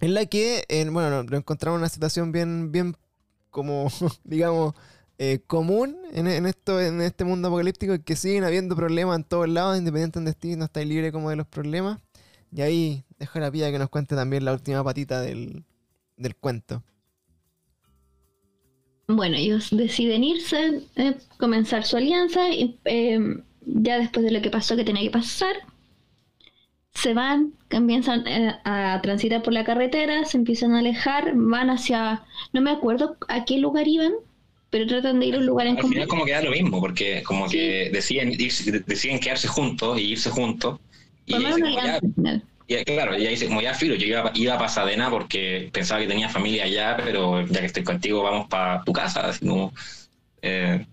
en 0.00 0.14
la 0.14 0.26
que, 0.26 0.64
bueno, 0.92 1.22
nos 1.24 1.38
encontramos 1.40 1.78
en 1.78 1.82
una 1.82 1.88
situación 1.88 2.32
bien, 2.32 2.72
bien 2.72 2.96
como, 3.50 3.88
digamos, 4.24 4.74
eh, 5.18 5.40
común 5.46 5.96
en, 6.12 6.26
esto, 6.46 6.80
en 6.80 7.00
este 7.00 7.24
mundo 7.24 7.48
apocalíptico, 7.48 7.94
que 8.04 8.16
siguen 8.16 8.44
habiendo 8.44 8.76
problemas 8.76 9.16
en 9.18 9.24
todos 9.24 9.48
lados, 9.48 9.78
independiente 9.78 10.20
de 10.20 10.34
ti, 10.34 10.56
no 10.56 10.66
estáis 10.66 10.86
libre 10.88 11.12
como 11.12 11.30
de 11.30 11.36
los 11.36 11.46
problemas. 11.46 12.00
Y 12.52 12.62
ahí 12.62 13.04
dejo 13.18 13.38
a 13.38 13.42
la 13.42 13.50
pilla 13.50 13.70
que 13.72 13.78
nos 13.78 13.90
cuente 13.90 14.14
también 14.16 14.44
la 14.44 14.52
última 14.52 14.84
patita 14.84 15.20
del, 15.22 15.64
del 16.16 16.34
cuento. 16.36 16.82
Bueno, 19.08 19.36
ellos 19.36 19.68
deciden 19.70 20.24
irse, 20.24 20.82
eh, 20.96 21.14
comenzar 21.38 21.84
su 21.84 21.96
alianza, 21.96 22.50
y, 22.50 22.76
eh, 22.84 23.20
ya 23.64 23.98
después 23.98 24.24
de 24.24 24.32
lo 24.32 24.42
que 24.42 24.50
pasó 24.50 24.74
que 24.76 24.84
tenía 24.84 25.02
que 25.02 25.10
pasar, 25.10 25.54
se 26.92 27.14
van, 27.14 27.52
comienzan 27.70 28.26
eh, 28.26 28.54
a 28.64 28.98
transitar 29.02 29.42
por 29.42 29.52
la 29.52 29.64
carretera, 29.64 30.24
se 30.24 30.38
empiezan 30.38 30.72
a 30.74 30.80
alejar, 30.80 31.32
van 31.34 31.70
hacia, 31.70 32.24
no 32.52 32.60
me 32.62 32.70
acuerdo 32.70 33.16
a 33.28 33.44
qué 33.44 33.58
lugar 33.58 33.86
iban, 33.86 34.12
pero 34.70 34.86
tratan 34.88 35.20
de 35.20 35.26
ir 35.26 35.34
a 35.36 35.38
un 35.38 35.46
lugar 35.46 35.68
en 35.68 35.76
Al 35.76 35.82
común. 35.82 35.92
final 35.92 36.08
como 36.08 36.24
que 36.24 36.32
da 36.32 36.42
lo 36.42 36.50
mismo, 36.50 36.80
porque 36.80 37.22
como 37.22 37.48
Sí. 37.48 37.56
que 37.58 37.90
deciden, 37.92 38.30
irse- 38.32 38.84
deciden 38.84 39.20
quedarse 39.20 39.46
juntos 39.46 40.00
y 40.00 40.12
irse 40.12 40.30
juntos. 40.30 40.80
Formar 41.28 41.54
una 41.54 41.68
alianza 41.68 41.94
al 42.04 42.14
final. 42.14 42.42
Y, 42.68 42.84
claro, 42.84 43.14
ella 43.14 43.30
dice 43.30 43.46
como 43.46 43.60
ya 43.62 43.74
filo, 43.74 43.94
yo 43.94 44.06
iba, 44.06 44.30
iba 44.34 44.54
a 44.54 44.58
Pasadena 44.58 45.10
porque 45.10 45.70
pensaba 45.72 46.00
que 46.00 46.08
tenía 46.08 46.28
familia 46.28 46.64
allá, 46.64 46.96
pero 46.96 47.46
ya 47.46 47.60
que 47.60 47.66
estoy 47.66 47.84
contigo 47.84 48.22
vamos 48.22 48.48
para 48.48 48.82
tu 48.84 48.92
casa, 48.92 49.28
así 49.28 49.46
como... 49.46 49.72
eh, 50.42 50.86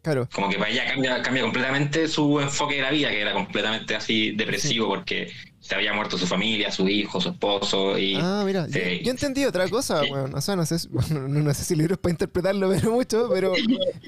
Claro. 0.00 0.28
como 0.32 0.48
que 0.48 0.56
para 0.56 0.70
ella 0.70 0.86
cambia, 0.86 1.20
cambia 1.22 1.42
completamente 1.42 2.08
su 2.08 2.40
enfoque 2.40 2.76
de 2.76 2.82
la 2.82 2.90
vida, 2.90 3.10
que 3.10 3.20
era 3.20 3.32
completamente 3.34 3.94
así 3.96 4.30
depresivo 4.30 4.86
porque 4.88 5.30
se 5.60 5.74
había 5.74 5.92
muerto 5.92 6.16
su 6.16 6.26
familia, 6.26 6.70
su 6.70 6.88
hijo, 6.88 7.20
su 7.20 7.30
esposo 7.30 7.98
y... 7.98 8.14
Ah, 8.18 8.42
mira, 8.46 8.66
yo, 8.68 9.10
entendí 9.10 9.44
otra 9.44 9.68
cosa, 9.68 10.02
Sí. 10.02 10.10
weón. 10.10 10.34
O 10.34 10.40
sea, 10.40 10.56
no 10.56 10.64
sé, 10.64 10.76
bueno, 10.90 11.28
no, 11.28 11.52
sé 11.52 11.64
si 11.64 11.74
el 11.74 11.80
libro 11.80 11.94
es 11.94 12.00
para 12.00 12.12
interpretarlo, 12.12 12.70
pero 12.74 12.92
mucho, 12.92 13.28
pero 13.30 13.52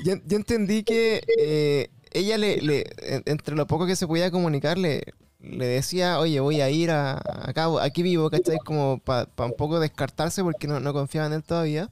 yo, 0.05 0.15
yo 0.25 0.37
entendí 0.37 0.85
que 0.85 1.23
eh, 1.39 1.89
ella 2.13 2.39
le, 2.39 2.59
le- 2.63 2.87
en- 3.03 3.25
entre 3.27 3.55
lo 3.57 3.67
poco 3.67 3.87
que 3.87 3.97
se 3.97 4.07
podía 4.07 4.31
comunicar, 4.31 4.79
le, 5.43 5.67
decía, 5.67 6.19
oye, 6.19 6.41
voy 6.41 6.61
a 6.61 6.71
ir 6.71 6.91
a, 6.91 7.19
acá, 7.49 7.69
aquí 7.83 8.03
vivo, 8.03 8.31
¿cachai? 8.31 8.59
Como 8.59 8.99
para 8.99 9.27
un 9.39 9.55
poco 9.57 9.81
descartarse 9.81 10.43
porque 10.43 10.67
no, 10.67 10.81
no 10.81 10.93
confiaba 10.93 11.27
en 11.27 11.35
él 11.35 11.43
todavía. 11.43 11.91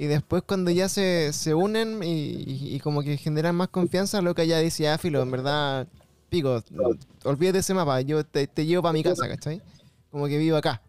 Y 0.00 0.06
después 0.06 0.44
cuando 0.46 0.70
ya 0.70 0.88
se, 0.88 1.32
se 1.32 1.54
unen 1.54 2.00
y, 2.04 2.78
como 2.80 3.02
que 3.02 3.16
generan 3.16 3.56
más 3.56 3.68
confianza, 3.68 4.22
lo 4.22 4.32
que 4.32 4.42
ella 4.42 4.60
dice, 4.60 4.88
ah, 4.88 4.96
filo, 4.96 5.20
en 5.20 5.30
verdad, 5.32 5.88
pico, 6.28 6.62
olvídate 7.24 7.58
ese 7.58 7.74
mapa, 7.74 8.00
yo 8.02 8.24
te, 8.24 8.46
llevo 8.64 8.82
para 8.82 8.92
mi 8.92 9.02
casa, 9.02 9.26
¿cachai? 9.26 9.60
Como 10.12 10.28
que 10.28 10.38
vivo 10.38 10.56
acá. 10.56 10.82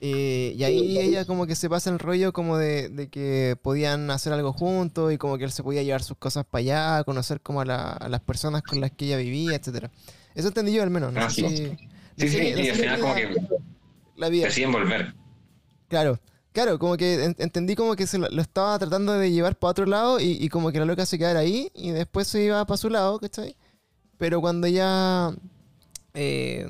Y 0.00 0.60
ahí 0.64 0.98
ella 0.98 1.24
como 1.24 1.46
que 1.46 1.54
se 1.54 1.70
pasa 1.70 1.88
el 1.90 2.00
rollo 2.00 2.32
como 2.32 2.58
de, 2.58 3.08
que 3.12 3.56
podían 3.62 4.10
hacer 4.10 4.32
algo 4.32 4.52
juntos 4.52 5.12
y 5.12 5.18
como 5.18 5.38
que 5.38 5.44
él 5.44 5.52
se 5.52 5.62
podía 5.62 5.84
llevar 5.84 6.02
sus 6.02 6.16
cosas 6.16 6.44
para 6.44 6.62
allá, 6.62 7.04
conocer 7.04 7.40
como 7.40 7.60
a, 7.60 7.92
a 7.92 8.08
las 8.08 8.20
personas 8.22 8.64
con 8.64 8.80
las 8.80 8.90
que 8.90 9.04
ella 9.04 9.18
vivía, 9.18 9.54
etcétera. 9.54 9.92
Eso 10.34 10.48
entendí 10.48 10.72
yo 10.72 10.82
al 10.82 10.90
menos. 10.90 11.12
No 11.12 11.20
Ah, 11.20 11.30
sí. 11.30 11.46
si- 12.16 12.28
Sí, 12.28 12.38
y 12.38 12.68
al 12.68 12.76
final 12.76 13.00
como 13.00 13.14
que 13.14 13.34
la 14.16 14.28
vida. 14.28 14.44
deciden 14.46 14.70
volver. 14.72 15.14
Claro, 15.88 16.20
claro, 16.52 16.78
como 16.78 16.96
que 16.96 17.24
en- 17.24 17.36
entendí 17.38 17.74
como 17.74 17.96
que 17.96 18.06
se 18.06 18.18
lo, 18.18 18.28
lo 18.28 18.42
estaba 18.42 18.78
tratando 18.78 19.14
de 19.14 19.30
llevar 19.32 19.56
para 19.56 19.70
otro 19.72 19.86
lado 19.86 20.20
y, 20.20 20.32
y 20.40 20.48
como 20.48 20.70
que 20.72 20.78
la 20.78 20.84
loca 20.84 21.06
se 21.06 21.18
quedara 21.18 21.40
ahí 21.40 21.70
y 21.74 21.90
después 21.90 22.28
se 22.28 22.42
iba 22.44 22.64
para 22.66 22.76
su 22.76 22.90
lado, 22.90 23.18
¿cachai? 23.18 23.56
Pero 24.18 24.40
cuando 24.40 24.68
ya 24.68 25.34
eh, 26.14 26.66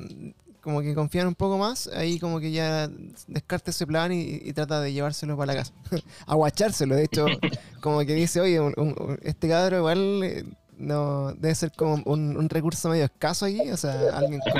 como 0.60 0.80
que 0.80 0.94
confían 0.94 1.26
un 1.26 1.34
poco 1.34 1.58
más, 1.58 1.88
ahí 1.88 2.18
como 2.20 2.38
que 2.38 2.52
ya 2.52 2.88
descarta 3.26 3.72
ese 3.72 3.86
plan 3.86 4.12
y, 4.12 4.20
y 4.44 4.52
trata 4.52 4.80
de 4.80 4.92
llevárselo 4.92 5.36
para 5.36 5.54
la 5.54 5.58
casa. 5.60 5.72
Aguachárselo, 6.26 6.94
de 6.94 7.04
hecho, 7.04 7.26
como 7.80 7.98
que 8.00 8.14
dice, 8.14 8.40
oye, 8.40 8.60
un- 8.60 8.74
un- 8.76 8.94
un- 8.98 9.18
este 9.22 9.48
cabro 9.48 9.78
igual 9.78 10.22
eh, 10.22 10.44
no 10.82 11.32
debe 11.34 11.54
ser 11.54 11.72
como 11.72 12.02
un, 12.04 12.36
un 12.36 12.48
recurso 12.48 12.88
medio 12.90 13.04
escaso 13.04 13.46
aquí, 13.46 13.70
o 13.70 13.76
sea, 13.76 13.92
alguien 14.16 14.40
con... 14.40 14.52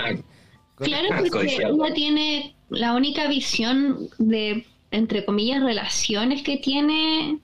con- 0.76 0.86
Claro, 0.86 1.08
porque 1.18 1.56
ella 1.56 1.94
tiene 1.94 2.56
la 2.70 2.94
única 2.94 3.28
visión 3.28 4.08
de, 4.18 4.66
entre 4.90 5.24
comillas, 5.24 5.62
relaciones 5.62 6.42
que 6.42 6.56
tiene 6.56 7.38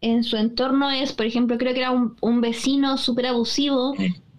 en 0.00 0.24
su 0.24 0.36
entorno 0.36 0.90
es, 0.90 1.12
por 1.12 1.26
ejemplo, 1.26 1.58
creo 1.58 1.74
que 1.74 1.80
era 1.80 1.90
un, 1.90 2.16
un 2.22 2.40
vecino 2.40 2.96
súper 2.96 3.26
abusivo 3.26 3.94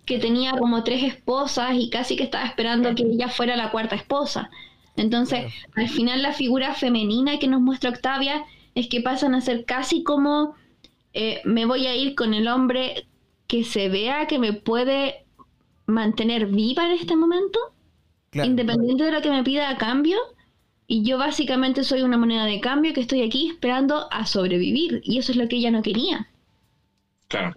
que 0.05 0.17
tenía 0.17 0.51
como 0.57 0.83
tres 0.83 1.03
esposas 1.03 1.75
y 1.75 1.89
casi 1.91 2.15
que 2.15 2.23
estaba 2.23 2.45
esperando 2.45 2.93
que 2.95 3.03
ella 3.03 3.29
fuera 3.29 3.55
la 3.55 3.69
cuarta 3.71 3.95
esposa. 3.95 4.49
Entonces, 4.97 5.41
Claro. 5.41 5.71
al 5.75 5.89
final 5.89 6.21
la 6.23 6.33
figura 6.33 6.73
femenina 6.73 7.37
que 7.39 7.47
nos 7.47 7.61
muestra 7.61 7.91
Octavia 7.91 8.43
es 8.75 8.87
que 8.87 9.01
pasan 9.01 9.35
a 9.35 9.41
ser 9.41 9.63
casi 9.65 10.03
como 10.03 10.55
eh, 11.13 11.41
me 11.45 11.65
voy 11.65 11.85
a 11.87 11.95
ir 11.95 12.15
con 12.15 12.33
el 12.33 12.47
hombre 12.47 13.05
que 13.51 13.63
se 13.65 13.89
vea 13.89 14.27
que 14.27 14.39
me 14.39 14.53
puede 14.53 15.25
mantener 15.85 16.45
viva 16.47 16.85
en 16.85 16.93
este 16.93 17.15
momento 17.17 17.59
Claro. 18.29 18.49
independiente 18.49 19.03
de 19.03 19.11
lo 19.11 19.21
que 19.21 19.29
me 19.29 19.43
pida 19.43 19.69
a 19.69 19.77
cambio. 19.77 20.17
Y 20.87 21.03
yo 21.03 21.17
básicamente 21.17 21.83
soy 21.83 22.01
una 22.01 22.17
moneda 22.17 22.45
de 22.45 22.61
cambio 22.61 22.93
que 22.93 23.01
estoy 23.01 23.23
aquí 23.23 23.49
esperando 23.49 24.07
a 24.11 24.25
sobrevivir. 24.25 25.01
Y 25.03 25.17
eso 25.17 25.33
es 25.33 25.37
lo 25.37 25.49
que 25.49 25.57
ella 25.57 25.69
no 25.71 25.81
quería. 25.81 26.29
Claro. 27.27 27.53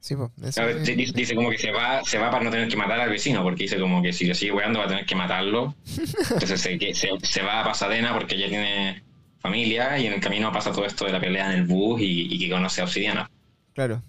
Sí, 0.00 0.14
pues, 0.14 0.54
Claro, 0.54 0.78
dice, 0.78 0.94
dice 1.12 1.34
como 1.34 1.50
que 1.50 1.58
se 1.58 1.72
va, 1.72 2.02
se 2.04 2.18
va 2.18 2.30
para 2.30 2.44
no 2.44 2.50
tener 2.52 2.68
que 2.68 2.76
matar 2.76 3.00
al 3.00 3.10
vecino, 3.10 3.42
porque 3.42 3.64
dice 3.64 3.78
como 3.80 4.00
que 4.00 4.12
si 4.12 4.26
le 4.26 4.34
sigue 4.36 4.52
weando 4.52 4.78
va 4.78 4.84
a 4.84 4.88
tener 4.88 5.06
que 5.06 5.14
matarlo. 5.16 5.74
Entonces 6.30 6.60
se, 6.60 6.78
que- 6.78 6.94
se, 6.94 7.08
se 7.22 7.42
va 7.42 7.60
a 7.60 7.64
Pasadena 7.64 8.14
porque 8.14 8.36
ella 8.36 8.48
tiene 8.48 9.02
familia 9.40 9.98
y 9.98 10.06
en 10.06 10.12
el 10.14 10.20
camino 10.20 10.52
pasa 10.52 10.70
todo 10.72 10.86
esto 10.86 11.04
de 11.04 11.12
la 11.12 11.20
pelea 11.20 11.52
en 11.52 11.58
el 11.60 11.66
bus 11.66 12.00
y, 12.00 12.32
y 12.32 12.38
que 12.38 12.48
conoce 12.50 12.80
a 12.80 12.84
Obsidiana. 12.84 13.28
Claro. 13.74 14.02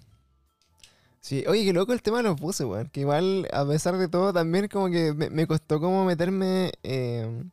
Sí, 1.20 1.44
oye, 1.46 1.64
qué 1.64 1.72
loco 1.72 1.92
el 1.92 2.02
tema 2.02 2.18
de 2.18 2.22
los 2.24 2.40
buses, 2.40 2.66
weón. 2.66 2.88
Que 2.88 3.00
igual, 3.00 3.46
a 3.52 3.66
pesar 3.66 3.96
de 3.98 4.08
todo, 4.08 4.32
también 4.32 4.68
como 4.68 4.88
que 4.90 5.12
me, 5.14 5.28
me 5.30 5.46
costó 5.46 5.78
como 5.80 6.04
meterme 6.04 6.72
eh, 6.82 7.44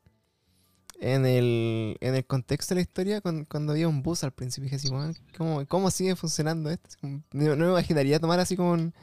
en, 1.00 1.26
el, 1.26 1.98
en 2.02 2.16
el 2.16 2.26
contexto 2.26 2.74
de 2.74 2.80
la 2.80 2.82
historia 2.82 3.22
cuando, 3.22 3.46
cuando 3.50 3.74
había 3.74 3.88
un 3.88 4.02
bus 4.02 4.24
al 4.24 4.32
principio. 4.32 4.66
Dije 4.66 4.78
así, 4.78 4.90
weón, 4.90 5.16
¿cómo, 5.38 5.66
cómo 5.68 5.92
sigue 5.92 6.16
funcionando 6.16 6.70
esto? 6.70 6.90
No, 7.02 7.56
no 7.56 7.66
me 7.66 7.72
imaginaría 7.72 8.20
tomar 8.20 8.40
así 8.40 8.56
como 8.56 8.72
un, 8.72 8.94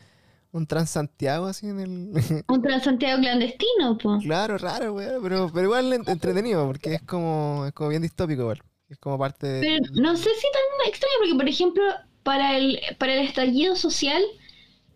un 0.53 0.67
Transantiago 0.67 1.47
así 1.47 1.69
en 1.69 1.81
el... 1.81 2.45
Un 2.49 2.63
Transantiago 2.63 3.21
clandestino, 3.21 3.99
po. 3.99 4.19
claro, 4.19 4.57
raro, 4.59 4.95
weón, 4.95 5.23
pero, 5.23 5.51
pero 5.53 5.65
igual 5.67 5.93
en- 5.93 6.09
entretenido 6.09 6.67
porque 6.67 6.95
es 6.95 7.03
como, 7.03 7.65
es 7.67 7.73
como 7.73 7.91
bien 7.91 8.03
distópico 8.03 8.43
igual. 8.43 8.63
Es 8.89 8.99
como 8.99 9.19
parte 9.19 9.47
de... 9.47 9.61
Pero 9.61 10.03
no 10.03 10.17
sé 10.17 10.31
si 10.31 10.47
tan 10.53 10.89
extraño, 10.89 11.15
porque 11.21 11.35
por 11.35 11.49
ejemplo, 11.49 11.83
para 12.23 12.57
el, 12.57 12.81
para 12.99 13.15
el 13.15 13.27
estallido 13.27 13.77
social, 13.77 14.23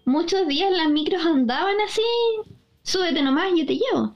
muchos 0.08 0.46
días 0.48 0.70
las 0.72 0.88
micros 0.90 1.24
andaban 1.24 1.76
así. 1.86 2.02
Súbete 2.82 3.22
nomás, 3.22 3.50
yo 3.56 3.66
te 3.66 3.74
llevo. 3.74 4.14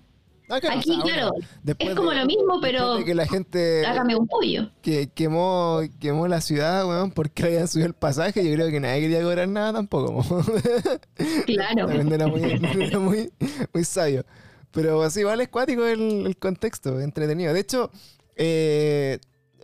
Ah, 0.48 0.60
claro, 0.60 0.76
o 0.76 0.78
Aquí, 0.80 0.94
sea, 0.94 1.02
claro, 1.02 1.30
después 1.62 1.90
es 1.90 1.94
como 1.96 2.10
de- 2.10 2.16
lo 2.16 2.26
mismo, 2.26 2.60
pero 2.60 2.96
de 2.96 3.04
que 3.04 3.14
la 3.14 3.26
gente... 3.26 3.86
hágame 3.86 4.16
un 4.16 4.26
pollo. 4.26 4.70
que 4.82 5.08
quemó, 5.14 5.80
quemó 5.98 6.28
la 6.28 6.40
ciudad, 6.42 6.86
weón, 6.86 7.10
porque 7.10 7.44
habían 7.44 7.68
subido 7.68 7.86
el 7.86 7.94
pasaje. 7.94 8.44
Yo 8.46 8.52
creo 8.54 8.68
que 8.70 8.80
nadie 8.80 9.00
quería 9.02 9.22
cobrar 9.22 9.48
nada 9.48 9.72
tampoco. 9.74 10.22
po. 10.22 10.42
Claro. 11.46 11.86
También 11.86 12.12
era 12.12 12.26
muy, 12.26 12.42
era 12.82 12.98
muy, 12.98 13.32
muy 13.72 13.84
sabio. 13.84 14.24
Pero 14.72 15.08
sí, 15.10 15.20
igual 15.20 15.40
es 15.40 15.48
cuático 15.48 15.86
el, 15.86 16.26
el 16.26 16.36
contexto, 16.36 17.00
entretenido. 17.00 17.52
De 17.54 17.60
hecho, 17.60 17.90
eh, 18.36 19.18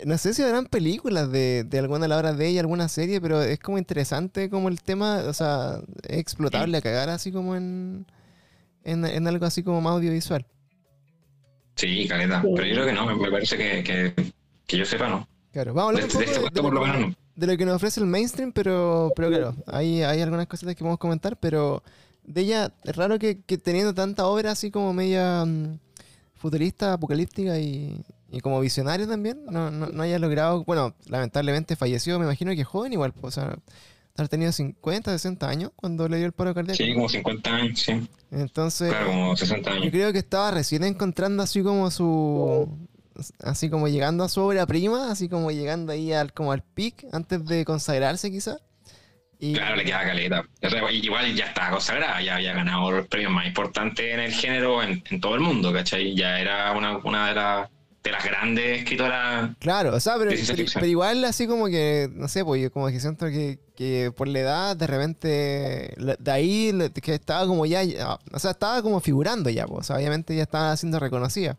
no 0.05 0.18
sé 0.18 0.34
si 0.34 0.42
habrán 0.42 0.66
películas 0.66 1.30
de, 1.30 1.64
de 1.64 1.78
alguna 1.78 2.01
de 2.03 2.09
las 2.09 2.18
obras 2.18 2.36
de 2.38 2.46
ella, 2.49 2.61
alguna 2.61 2.88
serie, 2.88 3.20
pero 3.20 3.42
es 3.42 3.59
como 3.59 3.78
interesante 3.78 4.49
como 4.51 4.68
el 4.68 4.80
tema, 4.82 5.22
o 5.26 5.32
sea, 5.32 5.80
es 6.09 6.18
explotable 6.18 6.76
a 6.78 6.82
cagar 6.82 7.09
así 7.09 7.32
como 7.32 7.57
en, 7.57 8.07
en, 8.84 9.05
en 9.05 9.26
algo 9.28 9.46
así 9.46 9.62
como 9.62 9.80
más 9.80 9.94
audiovisual. 9.94 10.46
Sí, 11.76 12.07
caleta. 12.09 12.42
Pero 12.42 12.66
yo 12.66 12.74
creo 12.74 12.86
que 12.86 12.92
no, 12.92 13.07
me, 13.16 13.30
parece 13.30 13.57
que, 13.57 13.84
que, 13.84 14.32
que 14.66 14.76
yo 14.76 14.84
sepa 14.84 15.09
no. 15.09 15.28
Claro, 15.53 15.74
vamos 15.74 15.94
a 15.94 15.96
De, 15.99 16.03
hablar 16.05 16.16
un 16.16 16.20
de 16.20 16.26
poco 16.26 16.46
este 16.46 16.61
de- 16.61 16.68
de 16.68 16.74
lo 16.74 16.80
que- 16.80 16.86
menos 16.92 17.09
no. 17.09 17.14
de 17.36 17.46
lo 17.46 17.57
que 17.57 17.64
nos 17.66 17.76
ofrece 17.76 18.01
el 18.01 18.07
mainstream, 18.07 18.53
pero, 18.53 19.12
pero 19.14 19.28
claro, 19.28 19.55
hay, 19.66 20.03
hay 20.03 20.20
algunas 20.20 20.46
cositas 20.49 20.74
que 20.74 20.80
podemos 20.80 20.99
comentar, 20.99 21.36
pero 21.38 21.82
de 22.24 22.40
ella 22.42 22.72
es 22.84 22.96
raro 22.96 23.18
que, 23.18 23.40
que 23.42 23.59
teniendo 23.59 23.94
tanta 23.94 24.26
obra 24.26 24.51
así 24.53 24.70
como 24.70 24.92
media 24.92 25.44
mm, 25.44 25.78
futurista, 26.34 26.94
apocalíptica 26.94 27.59
y, 27.59 28.01
y 28.31 28.41
como 28.41 28.61
visionaria 28.61 29.07
también, 29.07 29.45
no, 29.51 29.70
no, 29.70 29.87
no 29.87 30.03
haya 30.03 30.18
logrado, 30.18 30.64
bueno, 30.64 30.95
lamentablemente 31.07 31.76
falleció, 31.76 32.18
me 32.18 32.24
imagino 32.26 32.55
que 32.55 32.64
joven 32.64 32.93
igual, 32.93 33.12
pues, 33.12 33.37
o 33.39 33.41
sea, 33.41 33.57
haber 34.16 34.29
tenido 34.29 34.53
50, 34.53 35.11
60 35.12 35.49
años 35.49 35.70
cuando 35.76 36.09
le 36.09 36.16
dio 36.18 36.26
el 36.26 36.33
paro 36.33 36.53
cardíaco. 36.55 36.76
Sí, 36.76 36.93
como 36.93 37.09
50 37.09 37.55
años, 37.55 37.79
sí. 37.79 38.09
Entonces, 38.31 38.91
Claro, 38.91 39.07
como 39.07 39.37
60 39.37 39.70
yo 39.70 39.76
años. 39.76 39.91
creo 39.91 40.12
que 40.12 40.18
estaba 40.18 40.51
recién 40.51 40.85
encontrando 40.85 41.43
así 41.43 41.62
como 41.62 41.91
su. 41.91 42.68
Así 43.43 43.68
como 43.68 43.89
llegando 43.89 44.22
a 44.22 44.29
su 44.29 44.41
obra 44.41 44.64
prima, 44.66 45.11
así 45.11 45.29
como 45.29 45.51
llegando 45.51 45.93
ahí 45.93 46.12
al, 46.12 46.33
como 46.33 46.53
al 46.53 46.62
pic 46.62 47.05
antes 47.12 47.45
de 47.47 47.64
consagrarse 47.64 48.31
quizá. 48.31 48.59
Y, 49.41 49.55
Claro, 49.55 49.76
le 49.76 49.85
queda 49.85 50.03
caleta. 50.05 50.45
Igual 50.93 51.35
ya 51.35 51.47
está 51.47 51.70
consagrada, 51.70 52.20
ya 52.22 52.37
había 52.37 52.53
ganado 52.53 52.91
los 52.93 53.07
premios 53.09 53.33
más 53.33 53.47
importantes 53.47 54.05
en 54.14 54.20
el 54.20 54.33
género 54.33 54.83
en, 54.83 55.03
en 55.11 55.20
todo 55.20 55.35
el 55.35 55.41
mundo, 55.41 55.72
¿cachai? 55.72 56.14
Ya 56.14 56.39
era 56.41 56.70
una, 56.72 56.99
una 56.99 57.29
de, 57.29 57.35
las 57.35 57.70
de 58.09 58.12
las 58.12 58.24
grandes 58.24 58.78
escritoras. 58.80 59.50
Claro, 59.59 59.94
o 59.94 60.00
sea, 60.00 60.14
pero, 60.18 60.86
igual 60.86 61.24
así 61.24 61.46
como 61.46 61.66
que, 61.66 62.11
no 62.14 62.28
sé, 62.28 62.44
pues 62.44 62.62
yo 62.62 62.72
como 62.72 62.88
que 62.88 62.98
siento 63.00 63.26
que, 63.26 63.59
que 63.76 64.12
por 64.16 64.28
la 64.28 64.38
edad 64.40 64.76
de 64.76 64.86
repente, 64.86 65.94
de 66.18 66.30
ahí 66.30 66.72
que 67.02 67.14
estaba 67.14 67.46
como 67.46 67.64
ya, 67.66 67.82
ya- 67.84 68.18
o 68.32 68.38
sea, 68.38 68.52
estaba 68.52 68.82
como 68.82 69.00
figurando 69.00 69.50
ya, 69.50 69.66
pues, 69.66 69.80
o 69.80 69.82
sea, 69.84 69.96
obviamente 69.96 70.34
ya 70.34 70.42
estaba 70.42 70.76
siendo 70.76 70.98
reconocida. 70.98 71.56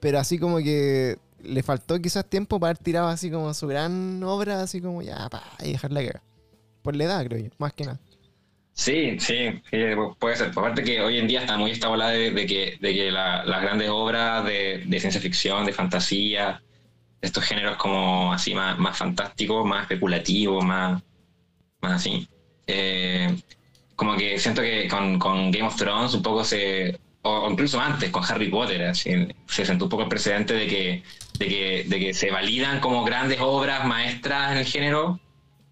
Pero 0.00 0.18
así 0.18 0.38
como 0.38 0.58
que 0.58 1.18
le 1.42 1.62
faltó 1.62 2.00
quizás 2.00 2.24
tiempo 2.24 2.58
para 2.58 2.70
haber 2.70 2.82
tirado 2.82 3.08
así 3.08 3.30
como 3.30 3.52
su 3.54 3.66
gran 3.66 4.22
obra, 4.22 4.62
así 4.62 4.80
como 4.80 5.02
ya, 5.02 5.28
pa, 5.30 5.42
y 5.62 5.72
dejarla 5.72 6.00
cagar. 6.00 6.22
Por 6.82 6.96
la 6.96 7.04
edad, 7.04 7.24
creo 7.26 7.38
yo, 7.38 7.50
más 7.58 7.72
que 7.72 7.84
nada. 7.84 7.98
Sí, 8.76 9.18
sí, 9.20 9.50
sí, 9.70 9.76
puede 10.18 10.36
ser. 10.36 10.48
Aparte 10.48 10.82
que 10.82 11.00
hoy 11.00 11.18
en 11.18 11.28
día 11.28 11.40
está 11.40 11.56
muy 11.56 11.70
esta 11.70 11.88
de, 12.32 12.46
que, 12.46 12.76
de 12.80 12.92
que 12.94 13.10
la- 13.10 13.44
las 13.44 13.62
grandes 13.62 13.88
obras 13.90 14.44
de, 14.44 14.82
de 14.84 15.00
ciencia 15.00 15.20
ficción, 15.20 15.64
de 15.64 15.72
fantasía, 15.72 16.60
estos 17.20 17.44
géneros 17.44 17.76
como 17.78 18.32
así 18.32 18.54
más, 18.54 18.78
más 18.78 18.98
fantásticos, 18.98 19.66
más 19.66 19.82
especulativos, 19.82 20.64
más, 20.64 21.02
más 21.82 21.92
así. 21.94 22.28
eh, 22.66 23.36
como 23.96 24.16
que 24.16 24.38
siento 24.38 24.62
que 24.62 24.88
con, 24.88 25.18
con 25.18 25.50
Game 25.52 25.66
of 25.68 25.76
Thrones 25.76 26.14
un 26.14 26.22
poco 26.22 26.44
se, 26.44 26.98
o, 27.22 27.50
incluso 27.50 27.80
antes 27.80 28.10
con 28.10 28.24
Harry 28.24 28.48
Potter, 28.50 28.94
se 28.96 29.66
sentó 29.66 29.86
un 29.86 29.90
poco 29.90 30.04
el 30.04 30.08
precedente 30.08 30.54
de 30.54 30.66
que, 30.68 31.02
de 31.38 31.48
que, 31.48 31.84
de 31.88 32.00
que 32.00 32.14
se 32.14 32.30
validan 32.30 32.80
como 32.80 33.04
grandes 33.04 33.40
obras 33.40 33.86
maestras 33.86 34.52
en 34.52 34.58
el 34.58 34.66
género 34.66 35.20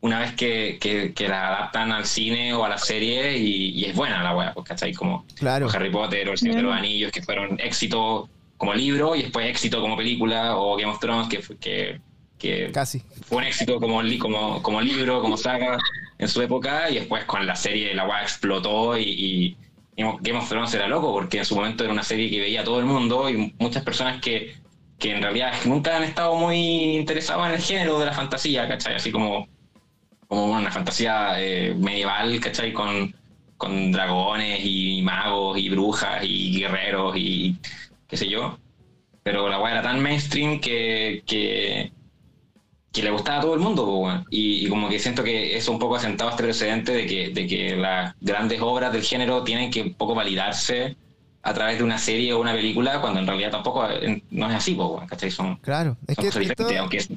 una 0.03 0.18
vez 0.20 0.34
que, 0.34 0.78
que, 0.80 1.14
que 1.14 1.28
la 1.28 1.48
adaptan 1.48 1.92
al 1.92 2.05
cine 2.05 2.53
o 2.55 2.64
a 2.64 2.68
la 2.68 2.78
serie 2.78 3.38
y, 3.38 3.70
y 3.70 3.84
es 3.86 3.94
buena 3.96 4.22
la 4.22 4.36
weá, 4.36 4.53
pues, 4.53 4.66
¿cachai? 4.66 4.92
Como 4.92 5.24
Claro. 5.36 5.68
Harry 5.72 5.90
Potter 5.90 6.28
o 6.28 6.32
El 6.32 6.38
Señor 6.38 6.57
de 6.57 6.62
los. 6.62 6.74
Anillos, 6.76 7.11
que 7.12 7.22
fueron 7.22 7.59
éxito 7.61 8.28
como 8.57 8.74
libro 8.74 9.14
y 9.16 9.22
después 9.22 9.46
éxito 9.48 9.80
como 9.80 9.96
película, 9.96 10.57
o 10.57 10.76
Game 10.76 10.90
of 10.90 10.98
Thrones, 11.00 11.28
que, 11.28 11.40
fue- 11.40 11.57
que, 11.59 12.00
que 12.38 12.70
Casi. 12.72 13.00
fue 13.26 13.38
un 13.38 13.44
éxito 13.44 13.78
como, 13.80 14.03
li- 14.03 14.18
como, 14.18 14.62
como 14.62 14.80
libro, 14.80 15.20
como 15.20 15.36
saga 15.36 15.78
en 16.18 16.28
su 16.28 16.42
época, 16.42 16.90
y 16.90 16.94
después 16.96 17.24
con 17.24 17.46
la 17.46 17.55
serie 17.57 17.94
la 17.94 18.07
weá 18.07 18.22
explotó 18.22 18.96
y, 18.98 19.05
y 19.05 19.57
Game 19.96 20.38
of 20.38 20.48
Thrones 20.48 20.74
era 20.74 20.88
loco, 20.88 21.12
porque 21.12 21.38
en 21.38 21.44
su 21.44 21.55
momento 21.55 21.84
era 21.84 21.92
una 21.92 22.03
serie 22.03 22.28
que 22.30 22.40
veía 22.40 22.64
todo 22.64 22.78
el 22.80 22.86
mundo 22.86 23.28
y 23.30 23.55
muchas 23.59 23.84
personas 23.84 24.20
que, 24.20 24.55
que 24.98 25.12
en 25.14 25.22
realidad 25.22 25.53
nunca 25.64 25.96
han 25.96 26.05
estado 26.05 26.34
muy 26.34 26.96
interesados 26.96 27.46
en 27.46 27.55
el 27.55 27.61
género 27.61 27.98
de 28.00 28.07
la 28.07 28.12
fantasía, 28.12 28.66
¿cachai? 28.68 28.94
Así 28.96 29.11
como, 29.12 29.46
como 30.33 30.47
una 30.47 30.70
fantasía 30.70 31.35
eh, 31.39 31.74
medieval, 31.76 32.41
¿cachai? 32.41 32.72
Con, 32.72 33.14
con 33.59 33.93
dragones 33.93 34.61
y 34.64 35.03
magos 35.03 35.59
y 35.59 35.68
brujas 35.68 36.24
y 36.24 36.59
guerreros 36.59 37.14
y 37.18 37.55
qué 38.09 38.16
sé 38.16 38.30
yo. 38.30 38.59
Pero 39.22 39.51
la 39.51 39.61
weá 39.61 39.72
era 39.72 39.83
tan 39.83 40.01
mainstream 40.01 40.59
que, 40.59 41.22
que, 41.26 41.93
que 42.91 43.03
le 43.03 43.11
gustaba 43.11 43.39
a 43.39 43.41
todo 43.43 43.53
el 43.53 43.61
mundo, 43.61 44.24
y, 44.30 44.64
y 44.66 44.68
como 44.70 44.89
que 44.89 44.99
siento 44.99 45.22
que 45.22 45.55
eso 45.55 45.70
un 45.70 45.78
poco 45.78 45.97
ha 45.97 46.01
sentado 46.01 46.30
este 46.30 46.45
precedente 46.45 46.93
de 46.93 47.07
que, 47.07 47.28
de 47.28 47.47
que 47.47 47.76
las 47.76 48.14
grandes 48.22 48.59
obras 48.62 48.91
del 48.91 49.03
género 49.03 49.45
tienen 49.45 49.70
que 49.70 49.83
un 49.83 49.93
poco 49.95 50.14
validarse 50.14 50.97
a 51.43 51.53
través 51.53 51.76
de 51.76 51.85
una 51.85 51.99
serie 51.99 52.33
o 52.33 52.41
una 52.41 52.55
película, 52.55 53.03
cuando 53.03 53.20
en 53.20 53.26
realidad 53.26 53.51
tampoco 53.51 53.87
eh, 53.91 54.22
no 54.30 54.49
es 54.49 54.57
así, 54.57 54.74
po, 54.74 55.05
¿cachai? 55.07 55.30
Son, 55.30 55.57
Claro. 55.57 55.99
Es 56.07 56.14
son 56.16 56.22
que 56.22 56.28
cosas 56.28 56.43
es 56.43 56.49
diferentes, 56.49 56.78
aunque 56.80 56.97
es- 56.97 57.11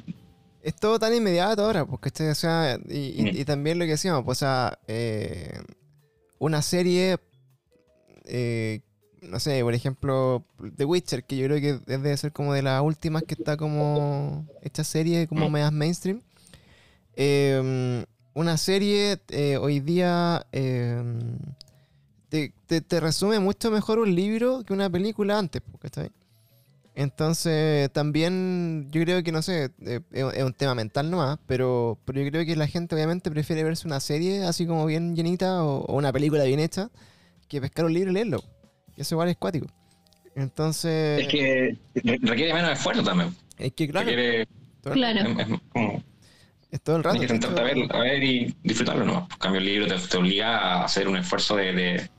es 0.68 0.74
todo 0.76 0.98
tan 0.98 1.14
inmediato 1.14 1.64
ahora, 1.64 1.84
porque 1.86 2.08
este, 2.08 2.30
o 2.30 2.34
sea, 2.34 2.78
y, 2.88 3.20
y- 3.20 3.22
Mm. 3.22 3.36
y 3.36 3.44
también 3.44 3.78
lo 3.78 3.84
que 3.84 3.92
decíamos, 3.92 4.24
pues, 4.24 4.38
o 4.38 4.40
sea, 4.40 4.78
eh, 4.88 5.60
una 6.38 6.60
serie, 6.62 7.18
eh, 8.24 8.80
no 9.22 9.38
sé, 9.40 9.62
por 9.62 9.74
ejemplo, 9.74 10.44
The 10.76 10.84
Witcher, 10.84 11.24
que 11.24 11.36
yo 11.36 11.46
creo 11.46 11.60
que 11.60 11.80
debe 11.86 12.16
ser 12.16 12.32
como 12.32 12.52
de 12.52 12.62
las 12.62 12.82
últimas 12.82 13.22
que 13.22 13.34
está 13.34 13.56
como 13.56 14.46
esta 14.62 14.82
serie 14.84 15.26
como 15.26 15.48
Mm. 15.48 15.52
medias 15.52 15.72
mainstream. 15.72 16.20
Eh, 17.14 18.04
una 18.34 18.56
serie 18.58 19.18
hoy 19.60 19.80
día 19.80 20.46
te, 22.28 22.52
te- 22.66 22.80
te 22.80 23.00
resume 23.00 23.38
mucho 23.40 23.70
mejor 23.70 23.98
un 23.98 24.14
libro 24.14 24.62
que 24.64 24.72
una 24.74 24.90
película 24.90 25.38
antes, 25.38 25.62
¿cachai? 25.80 26.10
Entonces, 26.98 27.92
también 27.92 28.88
yo 28.90 29.02
creo 29.02 29.22
que, 29.22 29.30
no 29.30 29.42
sé, 29.42 29.70
eh, 29.84 30.00
es 30.12 30.42
un 30.44 30.54
tema 30.54 30.74
mental 30.74 31.10
nomás, 31.10 31.38
pero, 31.46 31.98
pero 32.06 32.22
yo 32.22 32.30
creo 32.30 32.46
que 32.46 32.56
la 32.56 32.66
gente 32.66 32.94
obviamente 32.94 33.30
prefiere 33.30 33.62
verse 33.62 33.86
una 33.86 34.00
serie 34.00 34.44
así 34.44 34.66
como 34.66 34.86
bien 34.86 35.14
llenita 35.14 35.62
o, 35.62 35.84
o 35.84 35.94
una 35.94 36.10
película 36.10 36.44
bien 36.44 36.58
hecha 36.58 36.88
que 37.48 37.60
pescar 37.60 37.84
un 37.84 37.92
libro 37.92 38.10
y 38.10 38.14
leerlo. 38.14 38.42
Y 38.96 39.02
eso 39.02 39.14
igual 39.14 39.28
es 39.28 39.36
cuático. 39.36 39.66
Entonces, 40.34 41.20
es 41.20 41.28
que 41.28 41.76
re- 42.02 42.18
requiere 42.22 42.54
menos 42.54 42.70
esfuerzo 42.72 43.02
también. 43.02 43.34
es 43.58 43.72
que 43.74 43.88
claro, 43.88 44.06
Requiere, 44.06 44.46
todo 44.80 44.94
el- 44.94 44.98
Claro. 44.98 45.20
es, 45.30 45.38
es 45.50 45.60
como, 45.68 46.02
es 46.70 46.80
todo 46.80 46.96
el 46.96 47.04
rato. 47.04 47.18
tienes 47.18 47.38
que 47.38 47.46
sentarte 47.46 47.60
a 47.60 47.72
hecho, 47.72 47.88
ver, 47.88 47.96
a 47.96 48.00
ver 48.00 48.24
y 48.24 48.54
disfrutarlo, 48.62 49.04
¿no? 49.04 49.28
En 49.30 49.38
cambio, 49.38 49.60
el 49.60 49.66
libro 49.66 49.86
te, 49.86 49.98
te 50.08 50.16
obliga 50.16 50.58
a 50.58 50.84
hacer 50.84 51.08
un 51.08 51.18
esfuerzo 51.18 51.56
de, 51.56 51.72
de, 51.74 52.10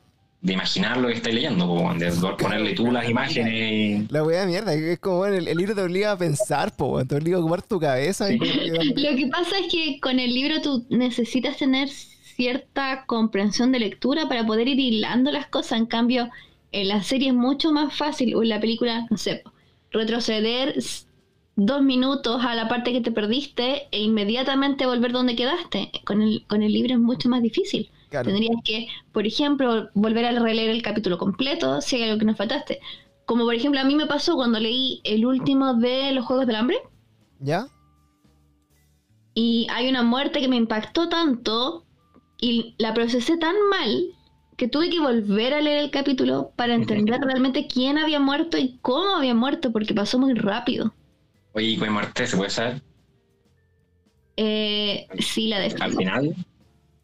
de 0.41 0.53
imaginar 0.53 0.97
lo 0.97 1.07
que 1.07 1.15
estás 1.15 1.33
leyendo, 1.33 1.65
po, 1.67 1.93
de 1.95 2.11
ponerle 2.38 2.73
tú 2.73 2.91
las 2.91 3.09
imágenes 3.09 3.53
y... 3.53 4.07
La 4.13 4.23
wea 4.23 4.41
de 4.41 4.47
mierda, 4.47 4.73
es 4.73 4.99
como 4.99 5.17
bueno, 5.17 5.35
el, 5.35 5.47
el 5.47 5.57
libro 5.57 5.73
te 5.75 5.81
obliga 5.81 6.11
a 6.11 6.17
pensar, 6.17 6.75
po, 6.75 7.03
te 7.05 7.15
obliga 7.15 7.38
a 7.38 7.39
ocupar 7.39 7.61
tu 7.63 7.79
cabeza. 7.79 8.31
y- 8.31 8.38
Lo 8.95 9.15
que 9.17 9.27
pasa 9.31 9.57
es 9.59 9.71
que 9.71 9.99
con 9.99 10.19
el 10.19 10.33
libro 10.33 10.61
tú 10.61 10.85
necesitas 10.89 11.57
tener 11.57 11.89
cierta 11.89 13.05
comprensión 13.07 13.71
de 13.71 13.79
lectura 13.79 14.29
para 14.29 14.45
poder 14.45 14.67
ir 14.67 14.79
hilando 14.79 15.31
las 15.31 15.47
cosas. 15.47 15.79
En 15.79 15.88
cambio, 15.88 16.29
en 16.71 16.88
la 16.89 17.01
serie 17.01 17.29
es 17.29 17.33
mucho 17.35 17.71
más 17.71 17.95
fácil, 17.97 18.35
o 18.35 18.43
en 18.43 18.49
la 18.49 18.59
película, 18.59 19.07
no 19.09 19.17
sé, 19.17 19.43
retroceder 19.91 20.75
dos 21.55 21.81
minutos 21.81 22.45
a 22.45 22.53
la 22.53 22.67
parte 22.67 22.93
que 22.93 23.01
te 23.01 23.11
perdiste 23.11 23.88
e 23.91 24.01
inmediatamente 24.01 24.85
volver 24.85 25.11
donde 25.11 25.35
quedaste. 25.35 25.89
Con 26.05 26.21
el, 26.21 26.45
con 26.47 26.61
el 26.61 26.71
libro 26.71 26.93
es 26.93 26.99
mucho 26.99 27.27
más 27.27 27.41
difícil. 27.41 27.89
Claro. 28.10 28.32
Tendrías 28.32 28.55
que, 28.64 28.88
por 29.12 29.26
ejemplo, 29.28 29.89
volver 29.93 30.26
a 30.26 30.32
releer 30.32 30.70
el 30.70 30.82
capítulo 30.82 31.18
completo 31.18 31.82
si 31.82 31.97
hay 31.97 32.03
algo 32.03 32.20
que 32.20 32.26
nos 32.26 32.38
faltaste. 32.38 32.80
Como 33.26 33.43
por 33.45 33.53
ejemplo 33.55 33.80
a 33.82 33.84
mí 33.84 33.95
me 33.95 34.05
pasó 34.08 34.36
cuando 34.36 34.60
leí 34.60 35.01
el 35.03 35.26
último 35.26 35.74
de 35.76 36.12
los 36.14 36.26
Juegos 36.26 36.47
del 36.47 36.55
Hambre. 36.55 36.78
¿Ya? 37.39 37.68
Y 39.34 39.68
hay 39.70 39.88
una 39.89 40.03
muerte 40.03 40.41
que 40.41 40.47
me 40.49 40.55
impactó 40.58 41.10
tanto 41.10 41.86
y 42.39 42.76
la 42.78 42.93
procesé 42.93 43.38
tan 43.38 43.55
mal 43.70 44.16
que 44.58 44.68
tuve 44.68 44.89
que 44.89 44.99
volver 44.99 45.53
a 45.53 45.62
leer 45.62 45.78
el 45.80 45.91
capítulo 45.91 46.51
para 46.55 46.74
entender 46.74 47.20
realmente 47.22 47.68
quién 47.68 47.97
había 47.97 48.20
muerto 48.20 48.58
y 48.58 48.80
cómo 48.82 49.16
había 49.16 49.36
muerto, 49.36 49.72
porque 49.72 49.93
pasó 49.93 50.20
muy 50.20 50.34
rápido. 50.34 50.93
Oye, 51.53 51.68
¿y 51.72 51.78
con 51.78 51.91
muerte 51.91 52.26
se 52.26 52.38
puede 52.38 52.49
saber? 52.49 52.82
Eh, 54.36 55.08
sí, 55.20 55.47
la 55.47 55.58
Al 55.58 55.64
describo. 55.64 55.97
final, 55.97 56.36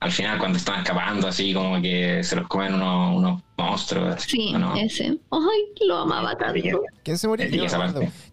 al 0.03 0.11
final 0.11 0.37
cuando 0.39 0.57
están 0.57 0.81
escapando 0.81 1.27
así 1.27 1.53
como 1.53 1.81
que 1.81 2.23
se 2.23 2.35
los 2.35 2.47
comen 2.47 2.73
unos, 2.75 3.15
unos 3.17 3.41
monstruos. 3.57 4.15
así, 4.15 4.29
Sí, 4.29 4.53
ese. 4.77 5.17
Ay, 5.31 5.87
lo 5.87 5.97
amaba 5.97 6.37
tanto. 6.37 6.81
¿Quién 7.03 7.17
se 7.17 7.27
murió? 7.27 7.47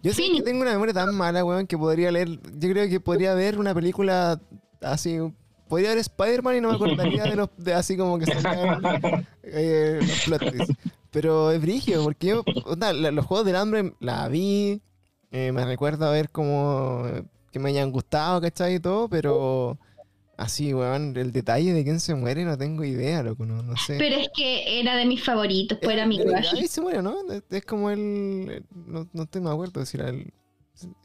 Yo 0.03 0.13
sé 0.13 0.23
que 0.33 0.41
tengo 0.41 0.61
una 0.61 0.71
memoria 0.71 0.93
tan 0.93 1.15
mala, 1.15 1.43
weón, 1.45 1.67
que 1.67 1.77
podría 1.77 2.11
leer. 2.11 2.29
Yo 2.29 2.69
creo 2.69 2.89
que 2.89 2.99
podría 2.99 3.33
ver 3.33 3.57
una 3.57 3.73
película 3.73 4.39
así. 4.81 5.17
Podría 5.69 5.89
ver 5.89 5.99
Spider-Man 5.99 6.57
y 6.57 6.61
no 6.61 6.69
me 6.69 6.75
acordaría 6.75 7.23
de 7.23 7.35
los. 7.37 7.49
De 7.57 7.73
así 7.73 7.95
como 7.95 8.19
que 8.19 8.25
salían 8.25 8.81
eh, 9.43 9.99
los 10.01 10.19
plot 10.25 10.51
twists. 10.51 10.75
Pero 11.11 11.51
es 11.51 11.61
brígido, 11.61 12.03
porque 12.03 12.27
yo. 12.27 12.43
onda, 12.65 12.91
la- 12.93 13.11
los 13.11 13.25
juegos 13.25 13.45
del 13.45 13.55
hambre 13.55 13.93
la 13.99 14.27
vi. 14.27 14.81
eh, 15.31 15.51
me 15.53 15.63
recuerdo 15.65 16.05
a 16.07 16.11
ver 16.11 16.29
como. 16.29 17.03
eh, 17.07 17.23
que 17.51 17.59
me 17.59 17.69
hayan 17.69 17.91
gustado, 17.91 18.39
¿cachai? 18.41 18.75
Y 18.75 18.79
todo, 18.79 19.07
pero. 19.09 19.77
Así, 20.41 20.73
weón, 20.73 21.15
el 21.17 21.31
detalle 21.31 21.71
de 21.71 21.83
quién 21.83 21.99
se 21.99 22.15
muere 22.15 22.43
no 22.45 22.57
tengo 22.57 22.83
idea, 22.83 23.21
loco, 23.21 23.45
no, 23.45 23.61
no 23.61 23.77
sé. 23.77 23.97
Pero 23.99 24.15
es 24.15 24.29
que 24.35 24.79
era 24.79 24.95
de 24.95 25.05
mis 25.05 25.23
favoritos, 25.23 25.77
pues 25.79 25.93
era 25.93 26.07
mi 26.07 26.17
crush. 26.17 26.53
Davis 26.53 26.71
se 26.71 26.81
muere, 26.81 27.01
¿no? 27.03 27.15
Es- 27.51 27.63
como 27.63 27.91
el. 27.91 28.63
No, 28.73 29.07
no 29.13 29.23
estoy 29.23 29.39
me 29.41 29.51
acuerdo 29.51 29.85
si 29.85 29.97
era 29.97 30.09
el. 30.09 30.33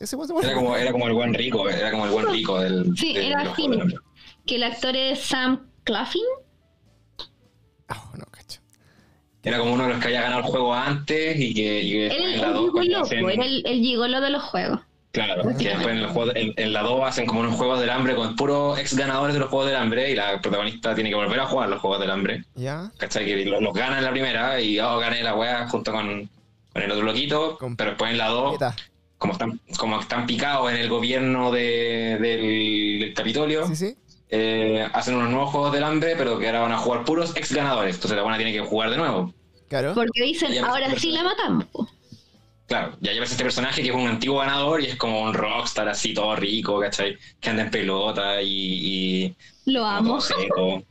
Ese 0.01 0.17
weón 0.17 0.29
se 0.29 0.33
muere. 0.33 0.49
Era 0.49 0.57
como, 0.57 0.75
era 0.75 0.91
como 0.91 1.07
el 1.07 1.13
buen 1.13 1.35
rico, 1.35 1.69
era 1.69 1.91
como 1.91 2.07
el 2.07 2.13
buen 2.13 2.29
rico 2.33 2.59
del... 2.61 2.97
Sí, 2.97 3.15
era. 3.15 3.43
Hambre. 3.43 3.95
Que 4.47 4.57
el 4.57 4.63
actor 4.63 4.97
es 4.97 5.21
Sam 5.21 5.71
Claflin. 5.85 6.25
Ah, 7.89 8.11
no, 8.17 8.25
cacho. 8.31 8.61
Era 9.43 9.59
como 9.59 9.75
uno 9.75 9.83
de 9.85 9.91
los 9.91 9.99
que 10.01 10.07
había 10.07 10.23
ganado 10.23 10.41
el 10.41 10.47
juego 10.47 10.73
antes 10.75 11.39
y 11.39 11.53
que, 11.55 11.83
y 11.83 11.91
que 11.93 12.07
Era 12.07 12.15
el, 12.17 12.35
el 12.35 12.41
2 12.41 12.71
cuando 12.73 12.81
gigolo, 12.83 13.05
hacen- 13.05 13.31
era 13.31 13.45
el, 13.45 13.67
el 13.67 13.79
gigolo 13.81 14.21
de 14.23 14.31
los 14.31 14.43
juegos. 14.45 14.81
Claro, 15.25 15.43
que 15.59 15.69
después 15.71 15.87
en, 15.89 15.97
el 15.99 16.07
juego- 16.09 16.33
en- 16.35 16.53
en 16.57 16.73
la 16.75 16.83
2 16.83 17.01
hacen 17.09 17.25
como 17.27 17.41
unos 17.41 17.55
juegos 17.55 17.81
del 17.81 17.89
hambre 17.89 18.15
con 18.15 18.37
puros 18.37 18.79
ex 18.79 18.95
ganadores 18.95 19.33
de 19.33 19.41
los 19.41 19.49
juegos 19.49 19.67
del 19.69 19.77
hambre 19.77 20.11
y 20.11 20.15
la 20.15 20.41
protagonista 20.43 20.95
tiene 20.95 21.09
que 21.09 21.17
volver 21.17 21.41
a 21.41 21.47
jugar 21.47 21.71
los 21.71 21.81
juegos 21.81 22.01
del 22.01 22.11
hambre. 22.11 22.45
¿Ya? 22.55 22.91
¿Cachai? 22.99 23.25
Que 23.25 23.45
los, 23.47 23.63
los 23.63 23.73
gana 23.73 23.97
en 23.99 24.05
la 24.05 24.11
primera 24.11 24.61
y 24.61 24.79
oh, 24.79 24.99
gané 24.99 25.23
la 25.23 25.35
wea 25.35 25.67
junto 25.69 25.91
con, 25.91 26.29
con 26.73 26.83
el 26.83 26.91
otro 26.91 27.03
loquito, 27.05 27.57
Con- 27.59 27.77
pero 27.77 27.91
después 27.93 28.11
en 28.13 28.19
la 28.19 28.29
2, 28.29 28.53
¿Qué 28.53 28.59
tal? 28.59 28.75
como 29.17 29.33
están, 29.33 29.61
como 29.79 29.99
están 30.01 30.27
picados 30.27 30.71
en 30.71 30.77
el 30.77 30.91
gobierno 30.91 31.51
de- 31.51 32.19
del, 32.21 33.01
del 33.01 33.15
Capitolio, 33.15 33.67
Sí, 33.69 33.77
sí. 33.77 33.97
eh, 34.29 34.87
hacen 34.93 35.15
unos 35.15 35.31
nuevos 35.31 35.51
juegos 35.51 35.73
del 35.73 35.85
hambre, 35.85 36.15
pero 36.19 36.39
que 36.39 36.47
ahora 36.49 36.61
van 36.61 36.73
a 36.73 36.77
jugar 36.79 37.05
puros 37.05 37.35
ex 37.37 37.53
ganadores. 37.55 37.95
Entonces 37.95 38.17
la 38.19 38.23
buena 38.23 38.37
tiene 38.37 38.53
que 38.53 38.61
jugar 38.61 38.91
de 38.91 38.99
nuevo. 38.99 39.33
Claro. 39.71 39.95
Porque 39.95 40.23
dicen, 40.25 40.63
ahora 40.65 40.95
sí 40.99 41.11
la 41.13 41.23
matamos. 41.25 41.67
Claro, 42.67 42.97
ya 43.01 43.13
llevas 43.13 43.31
este 43.31 43.45
personaje 43.45 43.81
que 43.83 43.91
es 43.91 43.95
un 43.95 44.09
antiguo 44.09 44.39
ganador 44.41 44.81
y 44.81 44.87
es 44.87 44.97
como 44.97 45.23
un 45.23 45.35
rockstar 45.35 45.89
así, 45.89 46.13
todo 46.13 46.35
rico, 46.35 46.81
¿cachai? 46.81 47.17
Que 47.41 47.51
anda 47.51 47.63
en 47.63 47.71
pelota 47.71 48.43
y, 48.43 49.27
y 49.27 49.37
Lo 49.67 49.85
amo. 49.85 50.21
seco. 50.21 50.83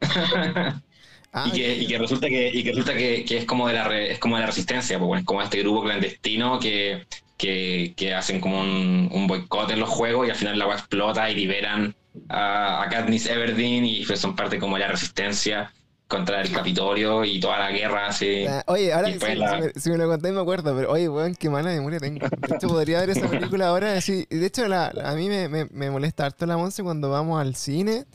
Ah, 1.32 1.44
y, 1.44 1.52
que, 1.52 1.76
y 1.78 1.86
que 1.86 1.98
resulta 1.98 2.28
que, 2.28 2.48
y 2.52 2.64
que 2.64 2.70
resulta 2.72 2.94
que, 2.96 3.24
que 3.24 3.38
es 3.38 3.44
como 3.46 3.68
de 3.68 3.74
la 3.74 3.84
re- 3.84 4.12
es 4.12 4.18
como 4.18 4.36
de 4.36 4.40
la 4.42 4.46
resistencia, 4.48 4.98
pues, 4.98 5.06
bueno, 5.08 5.20
es 5.20 5.26
como 5.26 5.42
este 5.42 5.60
grupo 5.60 5.82
clandestino 5.84 6.58
que, 6.58 7.06
que, 7.36 7.94
que 7.96 8.14
hacen 8.14 8.40
como 8.40 8.60
un, 8.60 9.08
un 9.12 9.26
boicot 9.26 9.70
en 9.70 9.80
los 9.80 9.88
juegos 9.90 10.26
y 10.26 10.30
al 10.30 10.36
final 10.36 10.58
la 10.58 10.64
agua 10.64 10.76
explota 10.76 11.30
y 11.30 11.34
liberan 11.36 11.94
a, 12.28 12.82
a 12.82 12.88
Katniss 12.88 13.26
Everdeen 13.26 13.84
y 13.86 14.04
son 14.04 14.34
parte 14.36 14.58
como 14.58 14.76
de 14.76 14.80
la 14.82 14.88
resistencia 14.88 15.72
contra 16.08 16.40
el 16.40 16.50
Capitolio 16.50 17.22
y 17.24 17.38
toda 17.38 17.58
la 17.58 17.70
guerra 17.70 18.06
así. 18.08 18.46
Ah, 18.46 18.64
Oye, 18.66 18.92
ahora 18.92 19.08
si, 19.12 19.18
si 19.20 19.26
me, 19.26 19.72
si 19.76 19.90
me 19.90 19.98
lo 19.98 20.08
contáis 20.08 20.34
me 20.34 20.40
acuerdo, 20.40 20.74
pero 20.74 20.90
oye, 20.90 21.08
weón, 21.08 21.34
qué 21.34 21.50
mala 21.50 21.68
memoria 21.70 22.00
tengo. 22.00 22.26
De 22.28 22.56
hecho, 22.56 22.68
podría 22.68 23.00
ver 23.00 23.10
esa 23.10 23.28
película 23.28 23.68
ahora. 23.68 23.92
Así. 23.94 24.26
De 24.30 24.46
hecho, 24.46 24.66
la, 24.68 24.86
a 25.04 25.14
mí 25.14 25.28
me, 25.28 25.48
me- 25.48 25.66
me 25.70 25.90
molesta 25.90 26.24
harto 26.26 26.46
la 26.46 26.56
Monse 26.56 26.82
cuando 26.82 27.10
vamos 27.10 27.40
al 27.40 27.54
cine. 27.54 28.06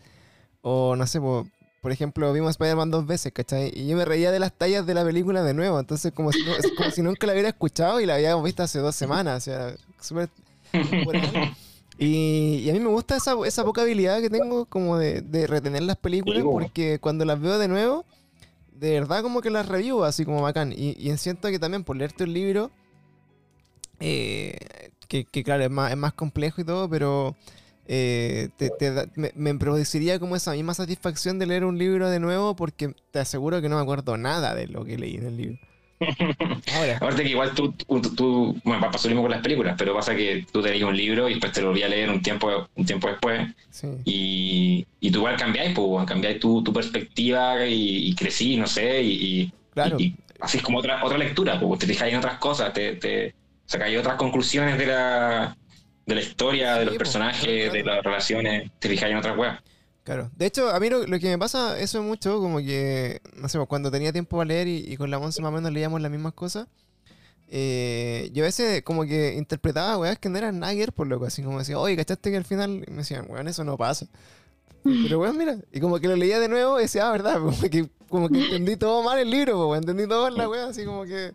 O 0.64 0.96
no 0.96 1.06
sé, 1.06 1.20
por, 1.22 1.46
por 1.82 1.92
ejemplo, 1.92 2.34
vimos 2.34 2.52
Spider-Man 2.52 2.90
dos 2.90 3.06
veces, 3.06 3.32
¿cachai? 3.32 3.72
Y 3.76 3.88
yo 3.88 3.96
me 3.96 4.06
reía 4.06 4.32
de 4.32 4.40
las 4.40 4.54
tallas 4.54 4.86
de 4.88 4.94
la 4.96 5.04
película 5.06 5.44
de 5.44 5.54
nuevo. 5.54 5.80
Entonces, 5.80 6.12
como 6.14 6.32
si, 6.32 6.44
no- 6.44 6.54
como 6.76 6.90
si 6.90 7.02
nunca 7.04 7.28
la 7.28 7.34
hubiera 7.34 7.50
escuchado 7.50 8.00
y 8.02 8.06
la 8.08 8.16
habíamos 8.16 8.44
visto 8.44 8.64
hace 8.64 8.80
dos 8.80 8.96
semanas. 8.96 9.38
O 9.38 9.42
sea, 9.42 9.76
súper. 10.02 10.30
Y, 12.06 12.60
y 12.66 12.70
a 12.70 12.74
mí 12.74 12.80
me 12.80 12.88
gusta 12.90 13.16
esa, 13.18 13.36
esa 13.46 13.64
poca 13.64 13.82
habilidad 13.84 14.20
que 14.22 14.30
tengo 14.30 14.66
como 14.66 14.98
de, 14.98 15.22
de 15.22 15.48
retener 15.48 15.84
las 15.84 15.98
películas 15.98 16.44
porque 16.54 17.00
cuando 17.00 17.24
las 17.26 17.40
veo 17.40 17.58
de 17.60 17.68
nuevo, 17.68 18.06
de 18.72 18.92
verdad 19.00 19.22
como 19.22 19.42
que 19.42 19.50
las 19.50 19.68
review 19.68 20.04
así 20.04 20.26
como 20.26 20.42
bacán. 20.42 20.74
Y, 20.76 20.96
y 21.00 21.16
siento 21.18 21.50
que 21.50 21.60
también 21.60 21.84
por 21.84 21.96
leerte 21.96 22.24
un 22.24 22.34
libro, 22.34 22.72
eh, 24.00 24.58
que, 25.08 25.26
que 25.26 25.44
claro, 25.44 25.64
es 25.64 25.70
más, 25.72 25.92
es 25.92 25.98
más 25.98 26.14
complejo 26.14 26.62
y 26.62 26.64
todo, 26.66 26.90
pero 26.90 27.36
eh, 27.88 28.50
te- 28.58 28.70
te 28.72 28.92
da- 28.94 29.08
me, 29.16 29.32
me 29.36 29.54
produciría 29.56 30.20
como 30.20 30.36
esa 30.36 30.52
misma 30.54 30.74
satisfacción 30.74 31.40
de 31.40 31.46
leer 31.46 31.66
un 31.66 31.78
libro 31.78 32.10
de 32.10 32.20
nuevo 32.20 32.56
porque 32.56 32.96
te 33.12 33.20
aseguro 33.20 33.62
que 33.62 33.70
no 33.70 33.76
me 33.78 33.82
acuerdo 33.82 34.18
nada 34.18 34.56
de 34.56 34.68
lo 34.68 34.84
que 34.86 34.98
leí 34.98 35.16
en 35.16 35.26
el 35.28 35.38
libro. 35.38 35.60
Ahora, 36.76 36.98
Aparte 36.98 37.24
que 37.24 37.30
igual 37.30 37.52
tú, 37.54 37.72
tú, 37.74 38.02
tú- 38.16 38.62
bueno, 38.64 38.90
pasó 38.92 39.08
lo 39.08 39.14
mismo 39.16 39.24
con 39.24 39.32
las 39.32 39.42
películas, 39.42 39.76
pero 39.78 39.94
pasa 39.94 40.16
que 40.16 40.46
tú 40.52 40.62
te 40.62 40.70
leías 40.72 40.88
un 40.90 40.96
libro 40.98 41.28
y 41.30 41.34
después 41.34 41.52
te 41.52 41.62
lo 41.62 41.68
volvías 41.68 41.88
a 41.88 41.90
leer 41.96 42.10
un 42.10 42.22
tiempo, 42.22 42.68
un 42.76 42.86
tiempo 42.86 43.08
después 43.08 43.48
sí. 43.70 43.88
y, 44.06 44.86
y 45.00 45.12
tú 45.12 45.20
igual 45.20 45.38
cambiáis, 45.38 45.74
pues, 45.76 46.06
cambiáis 46.06 46.40
tu, 46.40 46.64
tu 46.64 46.72
perspectiva 46.74 47.66
y, 47.66 48.10
y 48.10 48.16
crecí, 48.16 48.58
no 48.58 48.68
sé, 48.68 49.02
y, 49.04 49.52
Claro. 49.74 49.98
y- 50.00 50.16
así 50.40 50.58
es 50.58 50.64
como 50.64 50.80
otra, 50.80 51.04
otra 51.04 51.18
lectura, 51.18 51.60
pues, 51.60 51.80
te 51.80 51.88
fijáis 51.88 52.14
en 52.14 52.20
otras 52.20 52.38
cosas, 52.38 52.74
te, 52.74 52.96
te 52.96 53.34
sacáis 53.66 53.98
otras 53.98 54.16
conclusiones 54.16 54.78
de 54.78 54.86
la, 54.88 55.56
de 56.06 56.16
la 56.16 56.22
historia, 56.22 56.76
de 56.76 56.86
los 56.86 56.96
pues, 56.96 56.98
personajes, 57.00 57.70
claro. 57.70 57.74
de 57.74 57.84
las 57.84 58.04
relaciones, 58.04 58.72
te 58.80 58.90
fijáis 58.90 59.12
en 59.14 59.18
otras 59.18 59.38
weas. 59.38 59.60
Claro. 60.04 60.30
De 60.36 60.46
hecho, 60.46 60.70
a 60.70 60.80
mí 60.82 60.90
lo, 60.90 61.08
lo 61.08 61.20
que 61.20 61.30
me 61.30 61.38
pasa 61.38 61.80
eso 61.80 62.04
mucho, 62.04 62.40
como 62.40 62.58
que, 62.60 63.22
no 63.38 63.48
sé, 63.48 63.58
pues, 63.58 63.70
cuando 63.70 63.90
tenía 63.90 64.12
tiempo 64.12 64.36
para 64.38 64.48
leer 64.50 64.68
y, 64.68 64.78
y 64.92 64.98
con 64.98 65.10
la 65.10 65.18
Monse 65.20 65.42
más 65.42 65.50
o 65.50 65.54
menos 65.56 65.72
leíamos 65.72 66.02
las 66.02 66.12
mismas 66.12 66.34
cosas, 66.34 66.68
eh, 67.50 68.30
yo 68.34 68.44
a 68.44 68.48
veces 68.48 68.84
como 68.84 69.04
que 69.06 69.36
interpretaba 69.36 69.98
weas 69.98 70.20
que 70.20 70.30
no 70.30 70.38
eran 70.40 70.60
Nagger, 70.60 70.94
por 70.94 71.08
loco, 71.08 71.26
así 71.26 71.44
como 71.44 71.60
decía, 71.60 71.80
oye, 71.80 71.96
¿cachaste 71.98 72.32
que 72.32 72.38
al 72.38 72.46
final? 72.46 72.84
Y 72.88 72.92
me 72.92 72.98
decían, 73.00 73.28
weón, 73.30 73.48
eso 73.48 73.64
no 73.64 73.78
pasa. 73.78 74.08
Pero 75.02 75.20
weón, 75.20 75.38
mira, 75.38 75.58
y 75.72 75.80
como 75.80 76.00
que 76.00 76.08
lo 76.08 76.16
leía 76.16 76.40
de 76.40 76.50
nuevo 76.50 76.80
y 76.80 76.84
decía, 76.84 77.08
ah, 77.10 77.12
verdad, 77.12 77.40
como 77.40 77.60
que, 77.70 77.90
como 78.10 78.30
que 78.30 78.40
entendí 78.40 78.78
todo 78.78 79.04
mal 79.04 79.20
el 79.20 79.30
libro, 79.32 79.68
pues, 79.68 79.80
entendí 79.82 80.08
todo 80.08 80.28
en 80.28 80.36
la 80.38 80.50
wea, 80.50 80.68
así 80.68 80.86
como 80.86 81.06
que... 81.06 81.34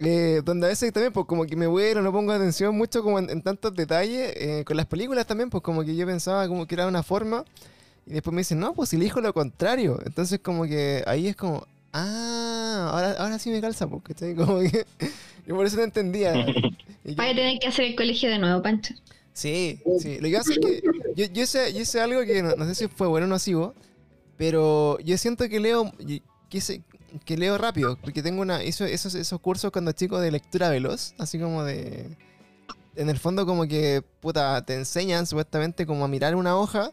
eh, 0.00 0.42
donde 0.44 0.66
a 0.66 0.70
veces 0.70 0.92
también, 0.92 1.12
pues 1.12 1.26
como 1.26 1.44
que 1.46 1.56
me 1.56 1.66
vuelo, 1.66 2.02
no 2.02 2.12
pongo 2.12 2.32
atención 2.32 2.76
mucho 2.76 3.02
como 3.02 3.18
en, 3.18 3.30
en 3.30 3.42
tantos 3.42 3.74
detalles. 3.74 4.32
eh, 4.36 4.64
con 4.66 4.76
las 4.76 4.86
películas 4.86 5.26
también, 5.26 5.50
pues 5.50 5.62
como 5.62 5.84
que 5.84 5.94
yo 5.96 6.06
pensaba 6.06 6.48
como 6.48 6.66
que 6.66 6.74
era 6.74 6.86
una 6.88 7.02
forma. 7.02 7.44
Y 8.06 8.14
después 8.14 8.34
me 8.34 8.40
dicen, 8.40 8.58
no, 8.58 8.74
pues 8.74 8.92
elijo 8.92 9.20
lo 9.20 9.32
contrario. 9.32 9.98
Entonces 10.04 10.40
como 10.40 10.64
que 10.64 11.02
ahí 11.06 11.28
es 11.28 11.36
como, 11.36 11.66
ah, 11.92 12.90
ahora, 12.92 13.12
ahora 13.18 13.38
sí 13.38 13.50
me 13.50 13.60
calza, 13.60 13.86
pues, 13.86 14.02
¿cachai? 14.02 14.34
Como 14.36 14.58
que... 14.60 14.84
Y 15.46 15.50
por 15.52 15.66
eso 15.66 15.76
no 15.76 15.82
entendía. 15.82 16.32
A 17.16 17.34
tener 17.34 17.58
que 17.58 17.66
hacer 17.68 17.84
el 17.86 17.96
colegio 17.96 18.30
de 18.30 18.38
nuevo, 18.38 18.62
Pancho. 18.62 18.94
Sí, 19.32 19.80
sí. 19.98 20.18
Lo 20.20 20.28
que 20.28 20.36
pasa 20.36 20.52
es 20.52 20.58
que 20.58 20.82
yo, 21.16 21.24
yo, 21.26 21.42
hice, 21.42 21.72
yo 21.72 21.80
hice 21.80 22.00
algo 22.00 22.22
que 22.22 22.42
no, 22.42 22.54
no 22.54 22.64
sé 22.66 22.74
si 22.74 22.88
fue 22.88 23.06
bueno 23.08 23.26
o 23.26 23.28
nocivo, 23.30 23.74
pero 24.36 24.98
yo 25.00 25.16
siento 25.18 25.48
que 25.48 25.58
leo 25.58 25.90
que, 26.48 26.60
se- 26.60 26.82
que 27.24 27.36
leo 27.36 27.56
rápido, 27.58 27.96
porque 27.96 28.22
tengo 28.22 28.42
una 28.42 28.62
hizo 28.62 28.84
esos, 28.84 29.14
esos 29.14 29.40
cursos 29.40 29.72
cuando 29.72 29.92
chico 29.92 30.20
de 30.20 30.30
lectura 30.30 30.68
veloz, 30.68 31.14
así 31.18 31.38
como 31.38 31.64
de... 31.64 32.16
En 32.94 33.08
el 33.08 33.18
fondo 33.18 33.46
como 33.46 33.66
que, 33.66 34.02
puta, 34.20 34.64
te 34.66 34.74
enseñan 34.74 35.26
supuestamente 35.26 35.86
como 35.86 36.04
a 36.04 36.08
mirar 36.08 36.36
una 36.36 36.56
hoja 36.56 36.92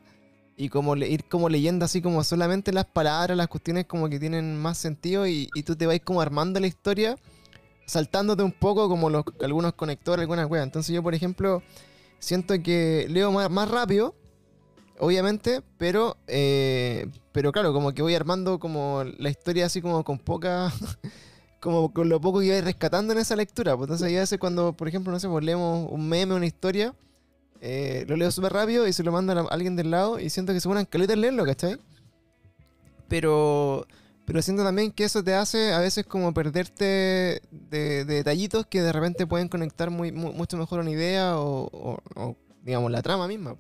y 0.59 0.69
como 0.69 0.95
le- 0.95 1.07
ir 1.09 1.25
como 1.25 1.49
leyendo 1.49 1.85
así 1.85 2.01
como 2.01 2.23
solamente 2.23 2.73
las 2.73 2.85
palabras, 2.85 3.37
las 3.37 3.47
cuestiones 3.47 3.85
como 3.85 4.09
que 4.09 4.19
tienen 4.19 4.57
más 4.61 4.77
sentido 4.77 5.25
y, 5.27 5.49
y 5.55 5.63
tú 5.63 5.75
te 5.75 5.87
vas 5.87 5.99
como 6.03 6.21
armando 6.21 6.59
la 6.59 6.67
historia 6.67 7.17
saltándote 7.85 8.43
un 8.43 8.51
poco 8.51 8.89
como 8.89 9.09
los, 9.09 9.23
algunos 9.41 9.73
conectores, 9.73 10.21
algunas 10.21 10.49
weas. 10.49 10.63
Entonces 10.65 10.93
yo, 10.95 11.03
por 11.03 11.15
ejemplo, 11.15 11.63
siento 12.19 12.55
que 12.63 13.07
leo 13.09 13.31
más, 13.31 13.49
más 13.49 13.69
rápido, 13.69 14.15
obviamente, 14.99 15.61
pero, 15.77 16.17
eh, 16.27 17.07
pero 17.31 17.51
claro, 17.51 17.73
como 17.73 17.93
que 17.93 18.01
voy 18.01 18.15
armando 18.15 18.59
como 18.59 19.03
la 19.17 19.29
historia 19.29 19.65
así 19.67 19.81
como 19.81 20.03
con 20.03 20.19
poca... 20.19 20.73
Como 21.59 21.93
con 21.93 22.09
lo 22.09 22.21
poco 22.21 22.39
que 22.39 22.51
voy 22.51 22.61
rescatando 22.61 23.13
en 23.13 23.19
esa 23.19 23.35
lectura. 23.35 23.75
Pues 23.75 23.87
entonces, 23.87 24.11
yo 24.11 24.19
a 24.19 24.21
veces 24.21 24.39
cuando, 24.39 24.73
por 24.73 24.87
ejemplo, 24.87 25.11
no 25.11 25.19
sé, 25.19 25.27
pues 25.27 25.43
leemos 25.43 25.89
un 25.91 26.07
meme, 26.07 26.33
una 26.35 26.45
historia, 26.45 26.93
eh, 27.61 28.05
lo 28.07 28.15
leo 28.15 28.31
súper 28.31 28.53
rápido 28.53 28.87
y 28.87 28.93
se 28.93 29.03
lo 29.03 29.11
mando 29.11 29.33
a 29.33 29.53
alguien 29.53 29.75
del 29.75 29.91
lado 29.91 30.19
y 30.19 30.29
siento 30.29 30.53
que 30.53 30.59
se 30.61 30.67
ponen 30.69 30.85
calitas 30.85 31.15
en 31.15 31.21
leerlo, 31.21 31.45
¿cachai? 31.45 31.77
Pero, 33.07 33.87
pero 34.25 34.41
siento 34.41 34.63
también 34.63 34.91
que 34.91 35.03
eso 35.03 35.23
te 35.23 35.33
hace 35.33 35.73
a 35.73 35.79
veces 35.79 36.05
como 36.05 36.33
perderte 36.33 37.41
de, 37.51 38.05
de 38.05 38.05
detallitos 38.05 38.65
que 38.67 38.81
de 38.81 38.91
repente 38.91 39.25
pueden 39.25 39.47
conectar 39.47 39.89
muy, 39.89 40.11
mu- 40.11 40.33
mucho 40.33 40.57
mejor 40.57 40.79
una 40.79 40.91
idea 40.91 41.37
o, 41.37 41.67
o- 41.71 41.99
o, 42.15 42.37
digamos, 42.63 42.91
la 42.91 43.01
trama 43.01 43.27
misma. 43.27 43.55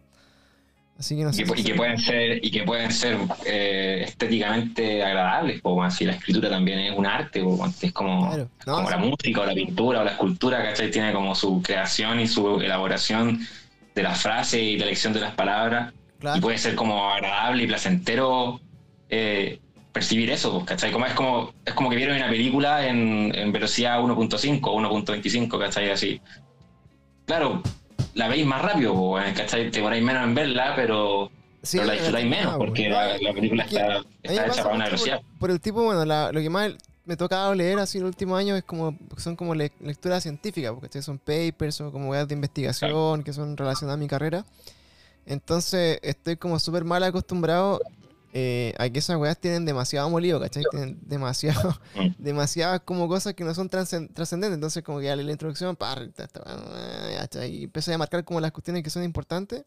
Así 0.99 1.15
que 1.15 1.23
no 1.23 1.29
Y 1.29 1.33
sé. 1.33 1.45
si 1.45 1.61
y 1.61 1.63
que 1.63 1.75
pueden 1.75 1.97
ser, 1.97 2.45
y 2.45 2.51
que 2.51 2.63
pueden 2.63 2.91
ser 2.91 3.17
eh, 3.45 4.03
estéticamente 4.05 5.01
agradables, 5.01 5.61
po, 5.61 5.73
weón. 5.75 5.89
si 5.91 6.03
la 6.05 6.11
escritura 6.11 6.49
también 6.49 6.77
es 6.79 6.97
un 6.97 7.05
arte, 7.05 7.41
po, 7.41 7.65
es 7.81 7.93
como, 7.93 8.27
Claro. 8.29 8.49
No, 8.67 8.75
como 8.75 8.87
sí. 8.87 8.91
la 8.93 8.97
música 8.97 9.41
o 9.41 9.45
la 9.45 9.53
pintura 9.53 10.01
o 10.01 10.03
la 10.03 10.11
escultura, 10.11 10.61
¿cachai? 10.61 10.91
Tiene 10.91 11.13
como 11.13 11.33
su 11.35 11.61
creación 11.61 12.19
y 12.19 12.27
su 12.27 12.59
elaboración 12.59 13.39
de 13.99 14.03
las 14.03 14.21
frases 14.21 14.61
y 14.61 14.77
la 14.77 14.85
elección 14.85 15.13
de 15.13 15.19
las 15.19 15.33
palabras. 15.35 15.93
Y 16.35 16.39
puede 16.41 16.57
ser 16.57 16.75
como 16.75 17.09
agradable 17.11 17.63
y 17.63 17.67
placentero 17.67 18.59
eh, 19.09 19.59
percibir 19.93 20.29
eso, 20.31 20.51
pues, 20.53 20.65
¿cachai? 20.65 20.91
Como 20.91 21.05
es, 21.05 21.13
como, 21.13 21.53
es 21.65 21.73
como 21.73 21.89
que 21.89 21.95
vieron 21.95 22.15
una 22.17 22.29
película 22.29 22.85
en, 22.87 23.31
en 23.35 23.51
velocidad 23.51 23.99
1.5 24.01 24.59
o 24.63 24.79
1.25, 24.81 25.59
¿cachai? 25.59 25.89
Así. 25.91 26.21
Claro, 27.25 27.61
la 28.15 28.27
veis 28.27 28.45
más 28.45 28.61
rápido, 28.61 28.93
pues, 28.95 29.33
¿cachai? 29.37 29.69
Te 29.71 29.77
demoráis 29.77 30.03
menos 30.03 30.23
en 30.23 30.35
verla, 30.35 30.73
pero, 30.75 31.31
Sí, 31.61 31.77
pero 31.77 31.87
la 31.87 31.93
disfrutáis 31.93 32.25
menos 32.27 32.55
pues. 32.55 32.67
porque 32.69 32.89
No, 32.89 32.95
la, 32.95 33.17
la 33.17 33.33
película 33.33 33.63
está, 33.63 34.01
está 34.23 34.45
hecha 34.47 34.63
para 34.63 34.75
una 34.75 34.85
velocidad. 34.85 35.21
Por, 35.21 35.39
por 35.39 35.51
el 35.51 35.61
tipo, 35.61 35.83
bueno, 35.83 36.05
la- 36.05 36.31
lo 36.31 36.39
que 36.41 36.49
más 36.49 36.71
me 37.09 37.15
ha 37.15 37.17
tocado 37.17 37.55
leer 37.55 37.79
así 37.79 37.97
el 37.97 38.03
último 38.05 38.35
año 38.35 38.55
es 38.55 38.63
como 38.63 38.95
son 39.17 39.35
como 39.35 39.55
le- 39.55 39.71
lecturas 39.79 40.21
científicas, 40.21 40.71
porque 40.73 41.01
son 41.01 41.17
papers 41.17 41.81
o 41.81 41.91
como 41.91 42.11
weas 42.11 42.27
de 42.27 42.35
investigación 42.35 43.23
que 43.23 43.33
son 43.33 43.57
relacionadas 43.57 43.95
a 43.97 43.99
mi 43.99 44.07
carrera. 44.07 44.45
Entonces 45.25 45.97
estoy 46.03 46.37
como 46.37 46.59
súper 46.59 46.83
mal 46.85 47.01
acostumbrado 47.03 47.79
eh, 48.31 48.75
a 48.77 48.87
que 48.89 48.99
esas 48.99 49.17
weas 49.17 49.39
tienen 49.39 49.65
demasiado 49.65 50.07
molido, 50.07 50.39
¿cachai? 50.39 50.63
Tienen 50.69 50.99
demasiado, 51.01 51.75
Mm. 51.95 52.09
demasiadas 52.19 52.81
como 52.85 53.07
cosas 53.07 53.33
que 53.33 53.43
no 53.43 53.55
son 53.55 53.69
trascendentes. 53.69 54.53
Entonces 54.53 54.83
como 54.83 54.99
que 54.99 55.05
ya 55.05 55.15
leí 55.15 55.25
la 55.25 55.31
introducción, 55.31 55.75
par, 55.75 56.07
y 57.47 57.63
empecé 57.63 57.93
a 57.93 57.97
marcar 57.97 58.23
como 58.23 58.39
las 58.39 58.51
cuestiones 58.51 58.83
que 58.83 58.91
son 58.91 59.03
importantes. 59.03 59.63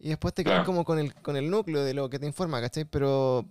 Y 0.00 0.08
después 0.08 0.34
te 0.34 0.42
quedas 0.42 0.56
Claro. 0.58 0.66
como 0.66 0.84
con 0.84 0.98
el, 0.98 1.14
con 1.14 1.36
el 1.36 1.48
núcleo 1.48 1.84
de 1.84 1.94
lo 1.94 2.10
que 2.10 2.18
te 2.18 2.26
informa, 2.26 2.60
¿cachai? 2.60 2.84
Pero, 2.84 3.46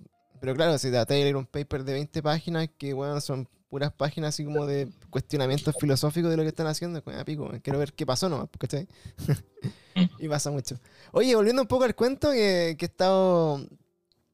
pero 0.46 0.56
claro, 0.56 0.78
si 0.78 0.91
te 0.91 0.98
atas 1.00 1.16
a 1.16 1.20
leer 1.20 1.36
un 1.36 1.48
paper 1.48 1.84
de 1.84 1.93
20 1.93 2.22
páginas 2.22 2.70
que, 2.78 2.93
bueno, 2.93 3.20
son 3.20 3.48
puras 3.68 3.91
páginas 3.91 4.30
así 4.30 4.46
como 4.46 4.68
de 4.68 4.88
cuestionamientos 5.10 5.76
filosóficos 5.80 6.30
de 6.30 6.38
lo 6.38 6.43
que 6.43 6.50
están 6.50 6.68
haciendo, 6.68 7.02
pues, 7.02 7.18
ah, 7.18 7.26
pico, 7.26 7.52
quiero 7.64 7.80
ver 7.80 7.93
qué 7.93 8.06
pasó 8.06 8.30
nomás, 8.30 8.48
¿cachai? 8.60 8.88
y 10.20 10.28
pasa 10.28 10.52
mucho. 10.52 10.80
Oye, 11.14 11.36
volviendo 11.36 11.64
un 11.64 11.68
poco 11.68 11.84
al 11.86 11.96
cuento, 11.96 12.30
que, 12.30 12.76
que 12.78 12.86
he 12.86 12.88
estado 12.88 13.60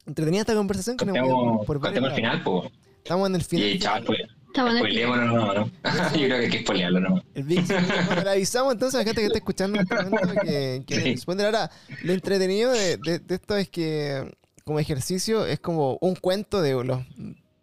entretenida 0.05 0.41
esta 0.41 0.53
conversación 0.53 0.97
que 0.97 1.05
Contemos, 1.05 1.65
por, 1.65 1.79
varios 1.79 2.13
final, 2.13 2.43
pues. 2.43 2.63
lados. 2.65 2.73
Estamos 2.97 3.29
en 3.29 3.35
el 3.35 3.43
final. 3.43 3.65
Y 3.69 3.79
chaval, 3.79 4.03
pues, 4.03 4.19
Estamos 4.47 4.71
en 4.71 4.77
el 4.77 4.83
spoileémonos, 4.83 5.33
no, 5.33 5.53
¿no? 5.53 5.65
Yo 5.65 6.25
creo 6.25 6.27
que 6.27 6.33
hay 6.45 6.49
que 6.49 6.59
spoilearlo, 6.59 6.99
¿no? 6.99 7.23
El 7.35 7.43
Big. 7.43 7.65
Bueno, 7.65 8.21
le 8.21 8.29
avisamos 8.31 8.73
entonces 8.73 8.95
a 8.95 8.97
la 8.97 9.05
gente 9.05 9.21
que 9.21 9.27
está 9.27 9.37
escuchando 9.37 9.79
en 9.79 9.83
este 9.83 9.95
momento 9.95 10.41
que, 10.43 10.83
que 10.85 11.17
Sí. 11.17 11.23
Ahora, 11.25 11.71
lo 12.03 12.11
entretenido 12.11 12.69
de, 12.73 12.97
de- 12.97 13.19
de 13.19 13.35
esto 13.35 13.55
es 13.55 13.69
que 13.69 14.29
como 14.65 14.79
ejercicio 14.79 15.45
es 15.45 15.59
como 15.59 15.97
un 16.01 16.15
cuento 16.15 16.61
de 16.61 16.83
los 16.83 17.01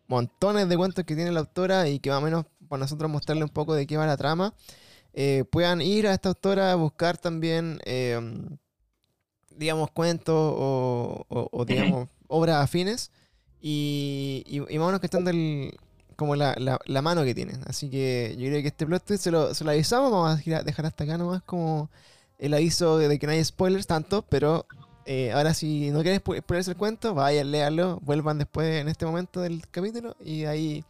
montones 0.06 0.68
de 0.68 0.76
cuentos 0.76 1.04
que 1.04 1.14
tiene 1.16 1.32
la 1.32 1.40
autora 1.40 1.88
y 1.88 1.98
que 2.00 2.10
más 2.10 2.18
o 2.20 2.22
menos 2.22 2.46
para 2.68 2.80
nosotros 2.80 3.10
mostrarle 3.10 3.44
un 3.44 3.50
poco 3.50 3.74
de 3.74 3.86
qué 3.86 3.96
va 3.96 4.06
la 4.06 4.16
trama, 4.16 4.54
eh, 5.14 5.44
puedan 5.50 5.80
ir 5.80 6.06
a 6.06 6.14
esta 6.14 6.28
autora 6.30 6.72
a 6.72 6.76
buscar 6.76 7.18
también, 7.18 7.78
eh, 7.84 8.18
digamos, 9.50 9.90
cuentos 9.90 10.34
o, 10.36 11.24
o- 11.28 11.48
o, 11.52 11.64
digamos, 11.64 12.08
obras 12.28 12.62
afines 12.62 13.10
y, 13.60 14.44
y, 14.46 14.56
y 14.58 14.78
más 14.78 14.84
o 14.84 14.86
menos 14.86 15.00
que 15.00 15.06
están 15.06 15.24
del, 15.24 15.76
como 16.16 16.36
la, 16.36 16.54
la, 16.58 16.78
la 16.86 17.02
mano 17.02 17.24
que 17.24 17.34
tienen. 17.34 17.60
Así 17.66 17.90
que 17.90 18.34
yo 18.38 18.46
creo 18.48 18.62
que 18.62 18.68
este 18.68 18.86
plot 18.86 19.04
twist 19.04 19.24
se 19.24 19.30
lo, 19.30 19.54
se 19.54 19.64
lo 19.64 19.70
avisamos. 19.70 20.10
Vamos 20.10 20.40
a 20.46 20.62
dejar 20.62 20.86
hasta 20.86 21.04
acá 21.04 21.18
nomás 21.18 21.42
como 21.42 21.90
el 22.38 22.54
aviso 22.54 22.98
de 22.98 23.18
que 23.18 23.26
no 23.26 23.32
hay 23.32 23.44
spoilers 23.44 23.86
tanto, 23.86 24.22
pero 24.28 24.66
eh, 25.10 25.32
ahora 25.32 25.54
si 25.54 25.90
no 25.90 26.02
quieren 26.02 26.20
spoilerse 26.20 26.72
el 26.72 26.76
cuento, 26.76 27.14
vayan, 27.14 27.50
léanlo, 27.50 27.98
vuelvan 28.02 28.36
después 28.36 28.78
en 28.78 28.88
este 28.88 29.06
momento 29.06 29.40
del 29.40 29.66
capítulo 29.70 30.14
y 30.22 30.44
ahí 30.44 30.84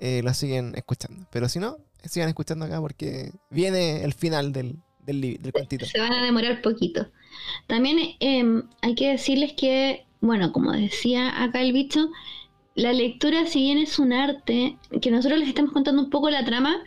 eh, 0.00 0.20
lo 0.24 0.34
siguen 0.34 0.72
escuchando. 0.74 1.28
Pero 1.30 1.48
si 1.48 1.60
no, 1.60 1.76
sigan 2.04 2.28
escuchando 2.28 2.64
acá 2.64 2.80
porque 2.80 3.30
viene 3.50 4.02
el 4.02 4.14
final 4.14 4.52
del, 4.52 4.78
del, 5.06 5.40
del 5.40 5.52
cuentito. 5.52 5.86
Se 5.86 6.00
van 6.00 6.12
a 6.12 6.24
demorar 6.24 6.60
poquito. 6.60 7.06
También 7.68 8.16
em, 8.18 8.64
hay 8.80 8.96
que 8.96 9.12
decirles 9.12 9.52
que, 9.52 10.06
bueno, 10.20 10.52
como 10.52 10.72
decía 10.72 11.40
acá 11.40 11.60
el 11.60 11.72
bicho, 11.72 12.10
la 12.74 12.92
lectura, 12.92 13.46
si 13.46 13.60
bien 13.60 13.78
es 13.78 14.00
un 14.00 14.12
arte, 14.12 14.76
que 15.00 15.12
nosotros 15.12 15.38
les 15.38 15.48
estamos 15.48 15.70
contando 15.70 16.02
un 16.02 16.10
poco 16.10 16.30
la 16.30 16.44
trama, 16.44 16.82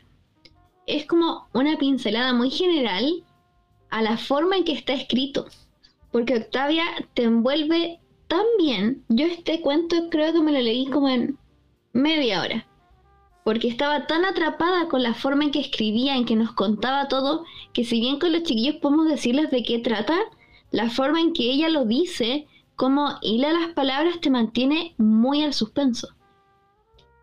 es 0.87 1.05
como 1.05 1.47
una 1.53 1.77
pincelada 1.77 2.33
muy 2.33 2.49
general 2.49 3.23
a 3.91 4.01
la 4.01 4.17
forma 4.17 4.57
en 4.57 4.65
que 4.65 4.73
está 4.73 4.91
escrito. 4.91 5.47
Porque 6.15 6.37
Octavia 6.37 6.85
te 7.13 7.23
envuelve 7.23 7.99
tan 8.29 8.45
bien. 8.57 9.03
Yo 9.09 9.25
este 9.25 9.59
cuento 9.59 10.09
creo 10.09 10.31
que 10.31 10.39
me 10.39 10.53
lo 10.53 10.61
leí 10.61 10.85
como 10.85 11.09
en 11.09 11.37
media 11.91 12.41
hora. 12.41 12.65
Porque 13.43 13.67
estaba 13.67 14.07
tan 14.07 14.23
atrapada 14.23 14.87
con 14.87 15.03
la 15.03 15.13
forma 15.13 15.43
en 15.43 15.51
que 15.51 15.59
escribía, 15.59 16.15
en 16.15 16.23
que 16.23 16.37
nos 16.37 16.53
contaba 16.53 17.09
todo, 17.09 17.43
que 17.73 17.83
si 17.83 17.99
bien 17.99 18.17
con 18.17 18.31
los 18.31 18.43
chiquillos 18.43 18.77
podemos 18.77 19.09
decirles 19.09 19.51
de 19.51 19.63
qué 19.63 19.79
trata, 19.79 20.17
la 20.71 20.89
forma 20.89 21.19
en 21.19 21.33
que 21.33 21.51
ella 21.51 21.67
lo 21.67 21.83
dice, 21.83 22.47
cómo 22.77 23.17
hila 23.21 23.51
las 23.51 23.73
palabras, 23.73 24.21
te 24.21 24.29
mantiene 24.29 24.95
muy 24.97 25.43
al 25.43 25.53
suspenso. 25.53 26.07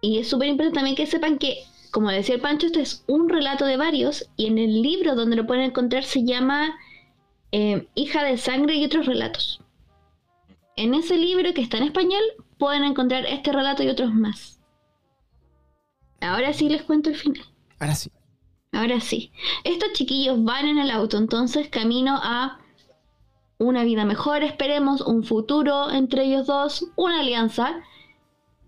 Y 0.02 0.18
es 0.18 0.28
súper 0.28 0.48
importante 0.48 0.74
también 0.74 0.96
que 0.96 1.06
sepan 1.06 1.38
que, 1.38 1.64
como 1.92 2.10
decía 2.10 2.34
el 2.34 2.42
Pancho, 2.42 2.66
este 2.66 2.82
es 2.82 3.04
un 3.08 3.30
relato 3.30 3.64
de 3.64 3.78
varios, 3.78 4.28
y 4.36 4.48
en 4.48 4.58
el 4.58 4.82
libro 4.82 5.14
donde 5.14 5.36
lo 5.36 5.46
pueden 5.46 5.64
encontrar 5.64 6.04
se 6.04 6.24
llama 6.24 6.74
eh, 7.52 7.86
Hija 7.94 8.24
de 8.24 8.38
Sangre 8.38 8.74
y 8.76 8.84
otros 8.84 9.06
relatos. 9.06 9.60
En 10.76 10.94
ese 10.94 11.16
libro 11.16 11.52
que 11.52 11.60
está 11.60 11.76
en 11.76 11.84
español 11.84 12.22
pueden 12.58 12.84
encontrar 12.84 13.26
este 13.26 13.52
relato 13.52 13.82
y 13.82 13.88
otros 13.88 14.12
más. 14.12 14.60
Ahora 16.20 16.52
sí 16.52 16.68
les 16.68 16.82
cuento 16.82 17.10
el 17.10 17.16
final. 17.16 17.44
Ahora 17.78 17.94
sí. 17.94 18.10
Ahora 18.72 19.00
sí. 19.00 19.32
Estos 19.64 19.92
chiquillos 19.92 20.42
van 20.42 20.66
en 20.66 20.78
el 20.78 20.90
auto, 20.90 21.18
entonces 21.18 21.68
camino 21.68 22.18
a 22.22 22.58
una 23.58 23.84
vida 23.84 24.04
mejor, 24.04 24.42
esperemos, 24.42 25.02
un 25.02 25.24
futuro 25.24 25.90
entre 25.90 26.24
ellos 26.24 26.46
dos, 26.46 26.86
una 26.96 27.20
alianza. 27.20 27.82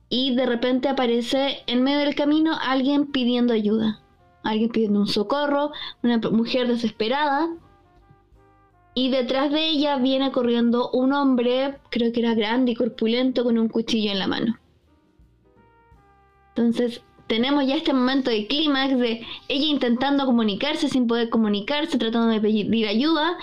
Y 0.09 0.35
de 0.35 0.47
repente 0.47 0.89
aparece 0.89 1.63
en 1.67 1.83
medio 1.83 2.01
del 2.01 2.15
camino 2.15 2.57
alguien 2.61 3.11
pidiendo 3.11 3.55
ayuda. 3.55 4.03
Alguien 4.43 4.71
pidiendo 4.71 5.01
un 5.01 5.09
socorro, 5.09 5.73
una 6.03 6.19
mujer 6.19 6.69
desesperada. 6.69 7.49
Y 8.95 9.11
detrás 9.11 9.51
de 9.51 9.69
ella 9.69 9.97
viene 9.97 10.31
corriendo 10.31 10.91
un 10.91 11.13
hombre, 11.13 11.79
creo 11.91 12.13
que 12.13 12.21
era 12.21 12.35
grande 12.35 12.73
y 12.73 12.75
corpulento, 12.77 13.43
con 13.43 13.59
un 13.59 13.69
cuchillo 13.69 14.13
en 14.13 14.21
la 14.21 14.29
mano. 14.29 14.57
Entonces, 16.51 17.03
tenemos 17.27 17.67
ya 17.67 17.75
este 17.75 17.93
momento 17.93 18.31
de 18.31 18.47
clímax 18.47 18.97
de 18.99 19.27
ella 19.49 19.67
intentando 19.67 20.27
comunicarse 20.27 20.89
sin 20.89 21.09
poder 21.09 21.29
comunicarse, 21.29 21.99
tratando 21.99 22.29
de 22.29 22.41
pedir 22.41 22.87
ayuda, 22.87 23.37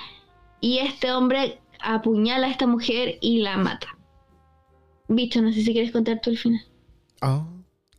y 0.62 0.78
este 0.78 1.12
hombre 1.12 1.60
apuñala 1.82 2.47
a 2.47 2.52
esta 2.52 2.68
mujer 2.68 3.18
y 3.20 3.39
la 3.39 3.58
mata. 3.58 3.88
Bicho, 5.10 5.41
no 5.41 5.52
sé 5.52 5.64
si 5.64 5.74
quieres 5.74 5.91
contar 5.91 6.22
tú 6.22 6.30
el 6.30 6.38
final. 6.38 6.62
Oh. 7.22 7.28
Ah. 7.28 7.47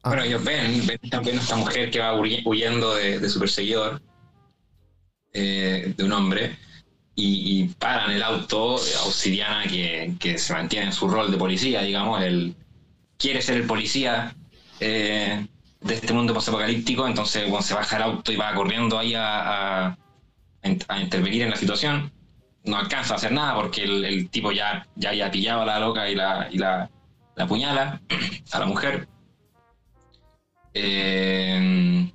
Bueno, 0.04 0.22
ellos 0.24 0.42
ven, 0.42 0.84
ven 0.86 0.98
también 1.10 1.38
a 1.38 1.40
esta 1.42 1.56
mujer 1.56 1.90
que 1.90 2.00
va 2.00 2.16
huy- 2.18 2.42
huyendo 2.44 2.94
de, 2.94 3.20
de 3.20 3.28
su 3.28 3.38
perseguidor, 3.38 4.00
eh, 5.32 5.94
de 5.96 6.04
un 6.04 6.12
hombre, 6.12 6.58
y, 7.14 7.62
y 7.62 7.68
paran 7.68 8.10
el 8.10 8.22
auto, 8.22 8.74
Obsidiana, 8.74 9.64
que, 9.64 10.14
que 10.18 10.38
se 10.38 10.52
mantiene 10.54 10.86
en 10.86 10.92
su 10.92 11.08
rol 11.08 11.30
de 11.30 11.36
policía, 11.36 11.82
digamos, 11.82 12.22
él 12.22 12.54
quiere 13.18 13.40
ser 13.40 13.56
el 13.58 13.66
policía 13.66 14.34
eh, 14.80 15.46
de 15.80 15.94
este 15.94 16.12
mundo 16.12 16.34
posapocalíptico, 16.34 17.06
entonces 17.06 17.48
bueno, 17.48 17.62
se 17.62 17.74
baja 17.74 17.96
el 17.96 18.02
auto 18.02 18.32
y 18.32 18.36
va 18.36 18.54
corriendo 18.54 18.98
ahí 18.98 19.14
a, 19.16 19.96
intervenir 20.64 21.42
en 21.42 21.50
la 21.50 21.56
situación. 21.56 22.12
No 22.64 22.76
alcanza 22.76 23.14
a 23.14 23.16
hacer 23.16 23.32
nada 23.32 23.54
porque 23.54 23.82
el, 23.82 24.28
tipo 24.30 24.52
ya, 24.52 24.86
ya 24.94 25.10
había 25.10 25.30
pillado 25.30 25.62
a 25.62 25.66
la 25.66 25.80
loca 25.80 26.08
y 26.08 26.14
la, 26.14 26.48
y 26.50 26.58
la, 26.58 26.90
la 27.34 27.44
apuñala 27.44 28.00
a 28.52 28.58
la 28.58 28.66
mujer. 28.66 29.08
Eh, 30.74 32.10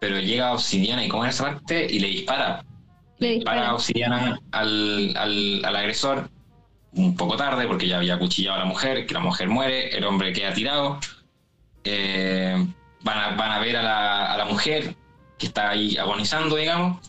pero 0.00 0.18
llega 0.18 0.52
Obsidiana 0.52 1.04
y 1.04 1.08
come 1.08 1.28
esa 1.28 1.44
parte 1.44 1.86
y 1.90 2.00
le 2.00 2.08
dispara. 2.08 2.64
Le 3.22 3.28
Le 3.28 3.34
dispara. 3.34 3.60
dispara 3.60 3.68
a 3.70 3.74
Obsidiana 3.74 4.40
al, 4.52 5.16
al, 5.16 5.64
al 5.64 5.76
agresor 5.76 6.28
un 6.94 7.16
poco 7.16 7.36
tarde 7.36 7.66
porque 7.66 7.88
ya 7.88 7.96
había 7.98 8.18
cuchillado 8.18 8.56
a 8.56 8.60
la 8.60 8.66
mujer, 8.66 9.06
que 9.06 9.14
la 9.14 9.20
mujer 9.20 9.48
muere, 9.48 9.96
el 9.96 10.04
hombre 10.04 10.32
queda 10.32 10.52
tirado. 10.52 10.98
Eh, 11.84 12.66
van, 13.02 13.18
a, 13.18 13.30
van 13.36 13.52
a 13.52 13.58
ver 13.60 13.76
a 13.76 13.82
la, 13.82 14.32
a 14.32 14.36
la 14.36 14.44
mujer 14.44 14.94
que 15.38 15.46
está 15.46 15.70
ahí 15.70 15.96
agonizando, 15.96 16.56
digamos. 16.56 17.00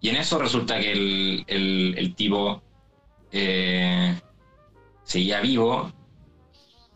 Y 0.00 0.08
en 0.08 0.16
eso 0.16 0.38
resulta 0.38 0.80
que 0.80 0.92
el, 0.92 1.44
el, 1.46 1.94
el 1.98 2.14
tipo 2.14 2.62
eh, 3.32 4.18
seguía 5.04 5.40
vivo 5.40 5.92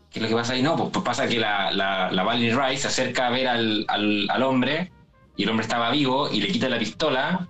¿Qué 0.09 0.19
es 0.19 0.23
lo 0.23 0.29
que 0.29 0.35
pasa 0.35 0.53
ahí? 0.53 0.61
No, 0.61 0.77
pues, 0.77 0.89
pues 0.93 1.03
pasa 1.03 1.27
que 1.27 1.39
la, 1.39 1.71
la, 1.71 2.09
la 2.11 2.23
Valerie 2.23 2.55
Rice 2.55 2.83
se 2.83 2.87
acerca 2.87 3.27
a 3.27 3.31
ver 3.31 3.47
al, 3.49 3.85
al, 3.89 4.27
al 4.29 4.43
hombre 4.43 4.91
y 5.35 5.43
el 5.43 5.49
hombre 5.49 5.63
estaba 5.65 5.91
vivo 5.91 6.29
y 6.31 6.39
le 6.39 6.47
quita 6.47 6.69
la 6.69 6.79
pistola 6.79 7.49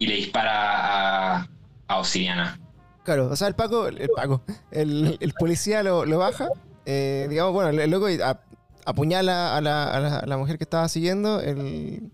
y 0.00 0.06
le 0.06 0.16
dispara 0.16 1.36
a, 1.36 1.48
a 1.86 1.98
Obsidiana. 1.98 2.58
Claro, 3.04 3.28
o 3.30 3.36
sea, 3.36 3.48
el 3.48 3.54
Paco, 3.54 3.86
el 3.86 4.08
Paco, 4.16 4.42
el, 4.70 5.18
el 5.20 5.32
policía 5.34 5.82
lo, 5.82 6.04
lo 6.06 6.18
baja, 6.18 6.48
eh, 6.86 7.26
digamos, 7.28 7.52
bueno, 7.52 7.68
el 7.68 7.90
loco 7.90 8.06
a- 8.24 8.40
apuñala 8.86 9.56
a 9.56 9.60
la, 9.60 9.84
a 10.22 10.26
la- 10.26 10.36
mujer 10.38 10.56
que 10.58 10.64
estaba 10.64 10.88
siguiendo, 10.88 11.40
el, 11.40 12.10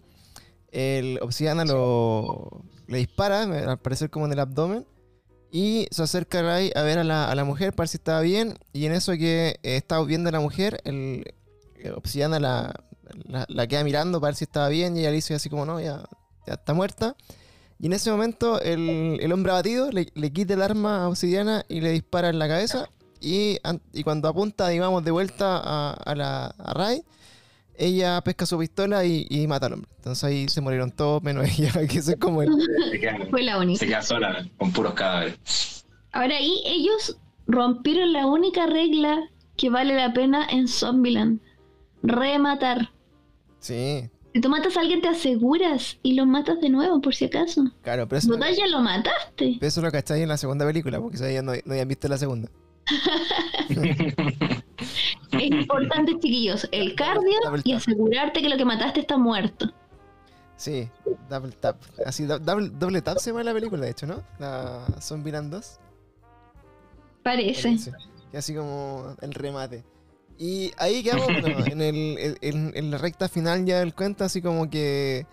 el 0.73 1.19
obsidiana 1.23 1.65
lo, 1.65 2.65
le 2.89 2.99
dispara, 2.99 3.43
al 3.43 3.79
parecer 3.79 4.11
como 4.11 4.27
en 4.27 4.33
el 4.33 4.41
abdomen, 4.41 4.85
y 5.53 5.87
se 5.93 6.03
acerca 6.03 6.55
ahí 6.55 6.73
a 6.75 6.83
ver 6.83 6.99
a 6.99 7.05
la, 7.05 7.31
a 7.31 7.35
la 7.37 7.45
mujer 7.45 7.73
para 7.73 7.85
ver 7.85 7.89
si 7.89 7.99
estaba 7.99 8.21
bien, 8.21 8.59
y 8.73 8.87
en 8.87 8.93
eso 8.93 9.13
que 9.13 9.61
eh, 9.63 9.77
estaba 9.77 10.05
viendo 10.05 10.29
a 10.29 10.33
la 10.33 10.41
mujer, 10.41 10.81
el, 10.85 11.25
el 11.79 11.93
obsidiana 11.95 12.41
la, 12.41 12.75
la, 13.25 13.45
la 13.49 13.67
queda 13.69 13.85
mirando 13.85 14.21
para 14.21 14.31
ver 14.31 14.37
si 14.37 14.45
estaba 14.45 14.69
bien, 14.71 14.97
y 14.97 15.01
ella 15.01 15.11
le 15.11 15.17
dice 15.17 15.35
así 15.35 15.49
como, 15.49 15.65
no, 15.67 15.81
ya, 15.81 16.05
ya 16.47 16.55
está 16.55 16.75
muerta. 16.75 17.15
Y 17.79 17.87
en 17.87 17.93
ese 17.93 18.11
momento 18.11 18.61
el, 18.61 19.19
el 19.21 19.33
hombre 19.33 19.53
abatido 19.53 19.91
le, 19.91 20.09
le 20.15 20.33
quita 20.33 20.55
el 20.55 20.63
arma 20.63 21.05
a 21.05 21.09
Obsidiana 21.09 21.65
y 21.69 21.81
le 21.81 21.91
dispara 21.91 22.31
en 22.31 22.39
la 22.39 22.49
cabeza. 22.49 22.89
Y, 23.21 23.59
y 23.93 24.03
cuando 24.03 24.29
apunta, 24.29 24.69
digamos, 24.69 25.05
de 25.05 25.11
vuelta 25.11 25.59
a, 25.59 25.93
a 25.93 26.15
la 26.15 26.47
a 26.59 26.75
Ray, 26.75 27.03
ella 27.79 28.21
pesca 28.23 28.47
su 28.47 28.59
pistola 28.59 29.05
y, 29.05 29.27
y 29.29 29.47
mata 29.47 29.67
al 29.67 29.75
hombre. 29.75 29.91
Entonces 29.97 30.25
ahí 30.25 30.49
se 30.49 30.61
murieron 30.61 30.91
todos, 30.91 31.23
menos 31.23 31.47
ella, 31.59 31.73
que 31.87 31.99
eso 31.99 32.13
es 32.13 32.17
como 32.19 32.43
el... 32.43 32.51
Se 32.91 32.99
queda, 33.01 33.19
Fue 33.31 33.43
la 33.43 33.59
única. 33.59 33.79
se 33.81 33.87
queda 33.87 34.03
sola 34.03 34.47
con 34.59 34.73
puros 34.73 34.95
cadáveres. 34.95 35.85
Ahora 36.13 36.37
ahí 36.37 36.63
ellos 36.65 37.19
rompieron 37.47 38.13
la 38.13 38.27
única 38.27 38.67
regla 38.67 39.19
que 39.57 39.69
vale 39.71 39.95
la 39.95 40.13
pena 40.15 40.47
en 40.51 40.67
Zombieland. 40.69 41.41
Rematar. 42.03 42.91
Sí, 43.59 44.09
Si 44.37 44.41
tú 44.43 44.51
matas 44.51 44.77
a 44.77 44.81
alguien 44.81 45.01
te 45.01 45.09
aseguras 45.09 45.97
y 46.03 46.13
lo 46.13 46.27
matas 46.27 46.61
de 46.61 46.69
nuevo 46.69 47.01
por 47.01 47.15
si 47.15 47.25
acaso. 47.25 47.65
claro, 47.81 48.07
pero 48.07 48.19
eso, 48.19 48.29
Total 48.29 48.55
ya 48.55 48.67
lo 48.67 48.81
mataste. 48.83 49.57
eso 49.63 49.81
lo 49.81 49.91
cacháis 49.91 50.23
en 50.25 50.29
la 50.29 50.37
segunda 50.37 50.67
película, 50.67 51.01
porque 51.01 51.17
eso 51.17 51.27
ya 51.27 51.41
no, 51.41 51.53
no 51.65 51.73
habían 51.73 51.89
visto 51.89 52.07
la 52.07 52.19
segunda. 52.19 52.51
Es 55.33 55.51
importante, 55.51 56.13
chiquillos, 56.19 56.69
el 56.71 56.95
cardio 56.95 57.33
Double 57.45 57.63
y 57.65 57.73
asegurarte 57.73 58.43
que 58.43 58.51
lo 58.51 58.59
que 58.59 58.67
mataste 58.67 59.01
está 59.01 59.17
muerto. 59.17 59.73
Sí, 60.57 60.87
double 61.31 61.53
tap. 61.53 61.81
Así, 62.05 62.25
do- 62.27 62.39
double, 62.39 62.69
doble 62.69 63.01
tap 63.01 63.17
se 63.17 63.31
llama 63.31 63.43
la 63.43 63.55
película, 63.55 63.87
de 63.87 63.91
hecho, 63.93 64.07
¿no? 64.07 64.23
La 64.39 64.85
Zombieland 65.01 65.51
2. 65.51 65.81
Parece. 67.23 67.79
Así 68.35 68.55
como 68.55 69.17
el 69.23 69.33
remate. 69.33 69.83
Y 70.39 70.73
ahí 70.79 71.03
quedamos, 71.03 71.27
bueno, 71.41 71.65
en, 71.67 71.81
el, 71.83 72.39
en, 72.41 72.73
en 72.75 72.91
la 72.91 72.99
recta 72.99 73.29
final 73.29 73.65
ya 73.65 73.79
del 73.81 73.95
cuento, 73.95 74.25
así 74.25 74.43
como 74.43 74.69
que... 74.69 75.27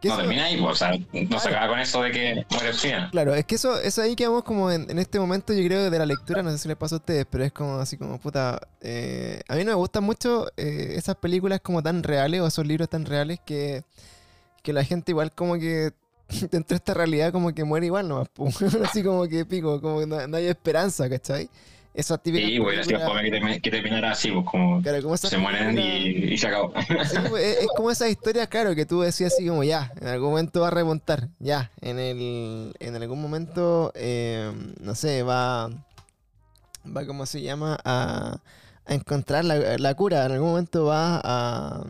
que 0.00 0.08
No 0.08 0.14
eso- 0.14 0.22
termina 0.22 0.44
ahí, 0.44 0.56
pues, 0.60 0.72
o 0.72 0.74
sea, 0.76 0.92
no 1.28 1.38
se 1.40 1.48
acaba 1.48 1.68
con 1.68 1.78
eso 1.80 2.02
de 2.02 2.10
que 2.12 2.46
muere 2.50 2.70
Obsidiana. 2.70 3.10
Claro, 3.10 3.34
es 3.34 3.44
que 3.44 3.56
eso, 3.56 3.78
eso 3.80 4.02
ahí 4.02 4.14
quedamos 4.16 4.44
como 4.44 4.70
en, 4.70 4.88
en 4.90 4.98
este 4.98 5.18
momento, 5.18 5.52
yo 5.52 5.64
creo, 5.66 5.90
de 5.90 5.98
la 5.98 6.06
lectura, 6.06 6.42
no 6.42 6.50
sé 6.52 6.58
si 6.58 6.68
les 6.68 6.76
pasa 6.76 6.94
a 6.94 6.98
ustedes, 6.98 7.26
pero 7.28 7.44
es 7.44 7.52
como 7.52 7.74
así 7.76 7.96
como, 7.96 8.18
puta, 8.20 8.60
eh, 8.80 9.40
a 9.48 9.56
mí 9.56 9.64
no 9.64 9.70
me 9.72 9.76
gustan 9.76 10.04
mucho 10.04 10.46
eh, 10.56 10.94
esas 10.96 11.16
películas 11.16 11.60
como 11.60 11.82
tan 11.82 12.02
reales 12.02 12.40
o 12.40 12.46
esos 12.46 12.66
libros 12.66 12.88
tan 12.88 13.04
reales 13.06 13.40
que, 13.44 13.82
que 14.62 14.72
la 14.72 14.84
gente 14.84 15.12
igual 15.12 15.32
como 15.32 15.54
que 15.58 15.90
dentro 16.52 16.68
de 16.68 16.76
esta 16.76 16.94
realidad 16.94 17.32
como 17.32 17.52
que 17.52 17.64
muere 17.64 17.86
igual 17.86 18.08
nomás, 18.08 18.28
po. 18.28 18.46
así 18.84 19.02
como 19.02 19.26
que 19.26 19.44
pico, 19.44 19.80
como 19.80 19.98
que 20.00 20.06
no, 20.06 20.24
no 20.28 20.36
hay 20.36 20.46
esperanza, 20.46 21.08
¿cachai? 21.10 21.50
Esa 21.94 22.18
típica. 22.18 22.46
Sí, 22.46 22.84
sido 22.84 23.00
fome 23.00 23.30
que, 23.30 23.60
que 23.60 23.70
terminara 23.70 24.12
así, 24.12 24.30
pues 24.30 24.46
como 24.50 24.80
Claro, 24.82 25.02
como 25.02 25.14
esas 25.14 25.30
se 25.30 25.38
mueren 25.38 25.78
y, 25.78 26.32
y 26.34 26.38
se 26.38 26.46
acabó. 26.46 26.72
Sí, 27.10 27.16
pues, 27.28 27.44
es, 27.44 27.62
es 27.64 27.68
como 27.76 27.90
esa 27.90 28.08
historia, 28.08 28.46
claro, 28.46 28.74
que 28.74 28.86
tú 28.86 29.00
decías 29.00 29.32
así 29.34 29.46
como 29.46 29.64
ya, 29.64 29.92
en 30.00 30.08
algún 30.08 30.30
momento 30.30 30.60
va 30.60 30.68
a 30.68 30.70
remontar, 30.70 31.28
ya, 31.38 31.70
en 31.80 31.98
el, 31.98 32.74
en 32.78 32.94
algún 32.96 33.20
momento, 33.20 33.92
eh, 33.94 34.52
no 34.80 34.94
sé, 34.94 35.22
va, 35.22 35.68
va, 36.86 37.06
¿cómo 37.06 37.26
se 37.26 37.42
llama? 37.42 37.78
A, 37.84 38.38
a 38.86 38.94
encontrar 38.94 39.44
la, 39.44 39.56
la 39.78 39.94
cura, 39.94 40.24
en 40.26 40.32
algún 40.32 40.50
momento 40.50 40.84
va 40.86 41.20
a, 41.22 41.84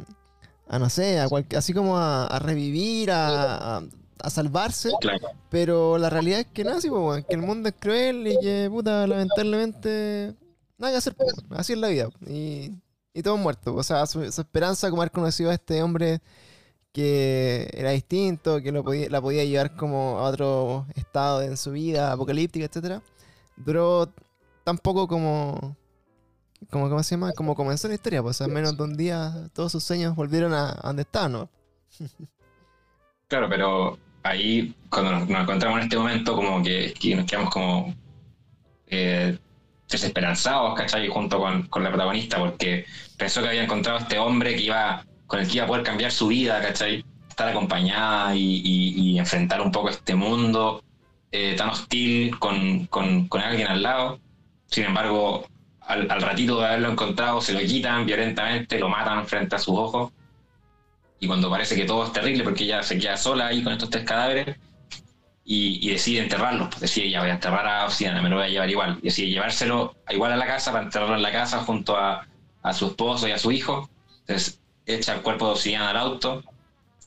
a 0.69 0.79
no 0.79 0.89
sé, 0.89 1.21
a 1.21 1.29
cual- 1.29 1.47
así 1.57 1.73
como 1.73 1.99
a, 1.99 2.27
a 2.27 2.39
revivir, 2.39 3.11
a, 3.11 3.83
a, 4.23 4.31
salvarse, 4.31 4.91
Claro. 5.01 5.29
pero 5.49 5.99
la 5.99 6.11
realidad 6.11 6.41
es 6.41 6.47
que 6.47 6.65
no, 6.65 6.81
sí, 6.81 6.89
pues, 6.89 7.25
que 7.27 7.35
el 7.35 7.43
mundo 7.43 7.69
es 7.69 7.75
cruel 7.79 8.27
y 8.27 8.39
que, 8.41 8.69
puta, 8.71 9.07
lamentablemente, 9.07 10.35
nada 10.79 10.93
que 10.93 10.99
hacer, 10.99 11.15
pues, 11.15 11.33
así 11.51 11.73
es 11.75 11.79
la 11.79 11.89
vida. 11.89 12.09
Y, 12.27 12.73
y 13.13 13.23
todos 13.23 13.39
muertos. 13.39 13.75
O 13.77 13.83
sea, 13.83 14.07
su, 14.07 14.31
su 14.31 14.41
esperanza 14.41 14.89
como 14.91 15.03
haber 15.03 15.13
conocido 15.13 15.51
a 15.51 15.55
este 15.55 15.83
hombre 15.83 16.21
que 16.93 17.71
era 17.73 17.91
distinto, 17.91 18.61
que 18.61 18.73
lo 18.73 18.83
podía, 18.83 19.09
la 19.11 19.21
podía 19.21 19.45
llevar 19.45 19.77
como 19.77 20.19
a 20.19 20.25
otro 20.25 20.87
estado 20.95 21.43
en 21.43 21.57
su 21.57 21.71
vida, 21.73 22.13
apocalíptica, 22.13 22.67
etcétera, 22.67 23.01
duró 23.57 24.13
tan 24.65 24.77
poco 24.79 25.07
como, 25.07 25.77
como, 26.71 26.89
¿cómo 26.89 27.03
se 27.03 27.15
llama? 27.15 27.33
Como 27.33 27.55
comenzó 27.55 27.87
la 27.89 27.95
historia, 27.95 28.23
pues, 28.23 28.41
en 28.41 28.53
menos 28.53 28.77
de 28.77 28.83
un 28.83 28.97
día 28.97 29.49
todos 29.53 29.71
sus 29.73 29.85
sueños 29.85 30.17
volvieron 30.17 30.53
a, 30.53 30.71
a 30.71 30.89
donde 30.89 31.03
estaban, 31.03 31.33
¿no? 31.33 31.49
Claro, 33.29 33.49
pero 33.49 33.99
ahí, 34.23 34.75
cuando 34.89 35.13
nos, 35.13 35.29
nos 35.29 35.43
encontramos 35.43 35.79
en 35.79 35.85
este 35.85 35.97
momento, 35.99 36.37
como 36.37 36.63
que, 36.63 36.93
que 36.99 37.15
nos 37.17 37.27
quedamos 37.27 37.51
como 37.51 37.95
eh, 38.87 39.39
desesperanzados, 39.89 40.75
¿cachai? 40.75 41.09
Junto 41.09 41.39
con, 41.39 41.67
con 41.69 41.83
la 41.83 41.91
protagonista, 41.91 42.39
porque 42.39 42.85
pensó 43.17 43.43
que 43.43 43.49
había 43.49 43.65
encontrado 43.65 43.99
a 43.99 44.03
este 44.03 44.19
hombre 44.19 44.55
que 44.55 44.63
iba, 44.63 45.05
con 45.27 45.41
el 45.41 45.47
que 45.49 45.55
iba 45.57 45.65
a 45.65 45.69
poder 45.69 45.83
cambiar 45.85 46.13
su 46.13 46.29
vida, 46.29 46.61
¿cachai? 46.61 47.05
Estar 47.29 47.49
acompañada 47.49 48.35
y, 48.35 48.63
y- 48.65 49.13
y 49.13 49.19
enfrentar 49.19 49.61
un 49.61 49.73
poco 49.73 49.89
este 49.91 50.15
mundo 50.15 50.83
eh, 51.33 51.55
tan 51.57 51.71
hostil 51.71 52.39
con, 52.39 52.87
con- 52.87 53.29
con 53.29 53.41
alguien 53.41 53.69
al 53.69 53.83
lado. 53.83 54.21
Sin 54.67 54.85
embargo, 54.85 55.47
al, 55.81 56.11
al 56.11 56.23
ratito 56.23 56.61
de 56.61 56.67
haberlo 56.67 56.91
encontrado, 56.91 57.41
se 57.41 57.53
lo 57.53 57.61
quitan 57.61 58.07
violentamente, 58.07 58.79
lo 58.79 58.89
matan 58.89 59.27
frente 59.27 59.57
a 59.57 59.59
sus 59.59 59.75
ojos. 59.77 60.13
Y 61.21 61.27
cuando 61.27 61.51
parece 61.51 61.77
que 61.77 61.85
todo 61.85 62.05
es 62.07 62.13
terrible, 62.13 62.43
porque 62.43 62.65
ella 62.65 62.83
se 62.83 62.99
queda 62.99 63.17
sola 63.17 63.49
ahí 63.49 63.63
con 63.63 63.73
estos 63.73 63.91
tres 63.91 64.05
cadáveres, 64.05 64.57
y, 65.45 65.87
y 65.87 65.93
decide 65.93 66.21
enterrarlos. 66.21 66.69
Pues 66.69 66.81
decide, 66.81 67.11
ya 67.11 67.21
voy 67.21 67.31
a 67.31 67.35
enterrar 67.35 67.67
a 67.67 67.87
Oceana, 67.87 68.23
me 68.23 68.29
lo 68.29 68.37
voy 68.37 68.47
a 68.47 68.49
llevar 68.49 68.71
igual. 68.71 68.99
Y 69.03 69.07
decide 69.07 69.29
llevárselo 69.29 69.97
igual 70.09 70.33
a 70.33 70.37
la 70.37 70.47
casa 70.47 70.73
para 70.73 70.85
enterrarlo 70.85 71.17
en 71.17 71.23
la 71.23 71.33
casa 71.33 71.59
junto 71.59 71.97
a, 71.97 72.27
a 72.63 72.73
su 72.73 72.87
esposo 72.87 73.29
y 73.29 73.33
a 73.33 73.39
su 73.39 73.53
hijo. 73.53 73.91
Entonces 74.21 74.61
echa 74.87 75.15
el 75.15 75.23
cuerpo 75.23 75.47
de 75.47 75.53
Obsidiana 75.53 75.91
al 75.91 75.97
auto. 75.97 76.43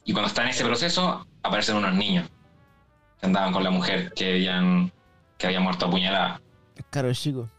Y 0.06 0.12
cuando 0.12 0.28
está 0.28 0.44
en 0.44 0.50
ese 0.50 0.66
proceso, 0.66 1.26
aparecen 1.42 1.78
unos 1.78 1.94
niños 1.96 2.30
que 3.20 3.26
andaban 3.26 3.54
con 3.54 3.64
la 3.64 3.70
mujer 3.70 4.12
que 4.14 4.34
habían, 4.34 4.92
que 5.38 5.48
había 5.48 5.62
muerto 5.62 5.86
apuñalada. 5.86 6.42
Claro, 6.90 7.14
chico. 7.14 7.50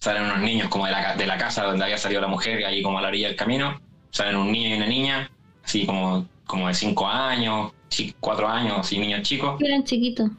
Salen 0.00 0.24
unos 0.24 0.40
niños 0.40 0.68
como 0.68 0.86
de 0.86 0.92
la, 0.92 1.14
de 1.14 1.26
la 1.26 1.36
casa 1.36 1.64
donde 1.64 1.84
había 1.84 1.98
salido 1.98 2.20
la 2.20 2.28
mujer, 2.28 2.64
ahí 2.64 2.82
como 2.82 2.98
a 2.98 3.02
la 3.02 3.08
orilla 3.08 3.28
del 3.28 3.36
camino. 3.36 3.80
Salen 4.10 4.36
un 4.36 4.50
niño 4.50 4.70
y 4.70 4.76
una 4.78 4.86
niña, 4.86 5.30
así 5.64 5.86
como, 5.86 6.26
como 6.46 6.68
de 6.68 6.74
5 6.74 7.08
años, 7.08 7.72
4 8.20 8.48
años, 8.48 8.78
así 8.80 8.98
niños 8.98 9.22
chicos. 9.22 9.60
Eran 9.60 9.84
chiquitos. 9.84 10.30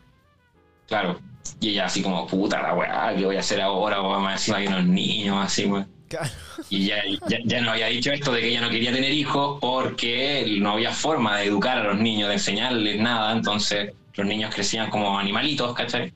Claro. 0.87 1.19
Y 1.59 1.69
ella 1.71 1.85
así 1.85 2.01
como, 2.01 2.25
puta 2.27 2.61
la 2.61 2.73
weá, 2.73 3.13
¿qué 3.15 3.25
voy 3.25 3.35
a 3.35 3.39
hacer 3.39 3.61
ahora? 3.61 4.01
Más 4.01 4.41
encima 4.41 4.57
hay 4.57 4.67
unos 4.67 4.85
niños 4.85 5.37
así, 5.43 5.65
weón. 5.65 5.87
Claro. 6.07 6.29
Y 6.69 6.85
ya, 6.87 6.97
ya, 7.27 7.39
ya 7.43 7.61
nos 7.61 7.73
había 7.73 7.87
dicho 7.87 8.11
esto 8.11 8.31
de 8.31 8.41
que 8.41 8.49
ella 8.49 8.61
no 8.61 8.69
quería 8.69 8.91
tener 8.91 9.11
hijos 9.11 9.59
porque 9.59 10.45
no 10.59 10.71
había 10.73 10.91
forma 10.91 11.37
de 11.37 11.45
educar 11.45 11.79
a 11.79 11.83
los 11.85 11.99
niños, 11.99 12.29
de 12.29 12.35
enseñarles 12.35 12.99
nada. 13.01 13.31
Entonces 13.33 13.93
los 14.15 14.27
niños 14.27 14.53
crecían 14.53 14.89
como 14.89 15.17
animalitos, 15.17 15.73
¿cachai? 15.73 16.13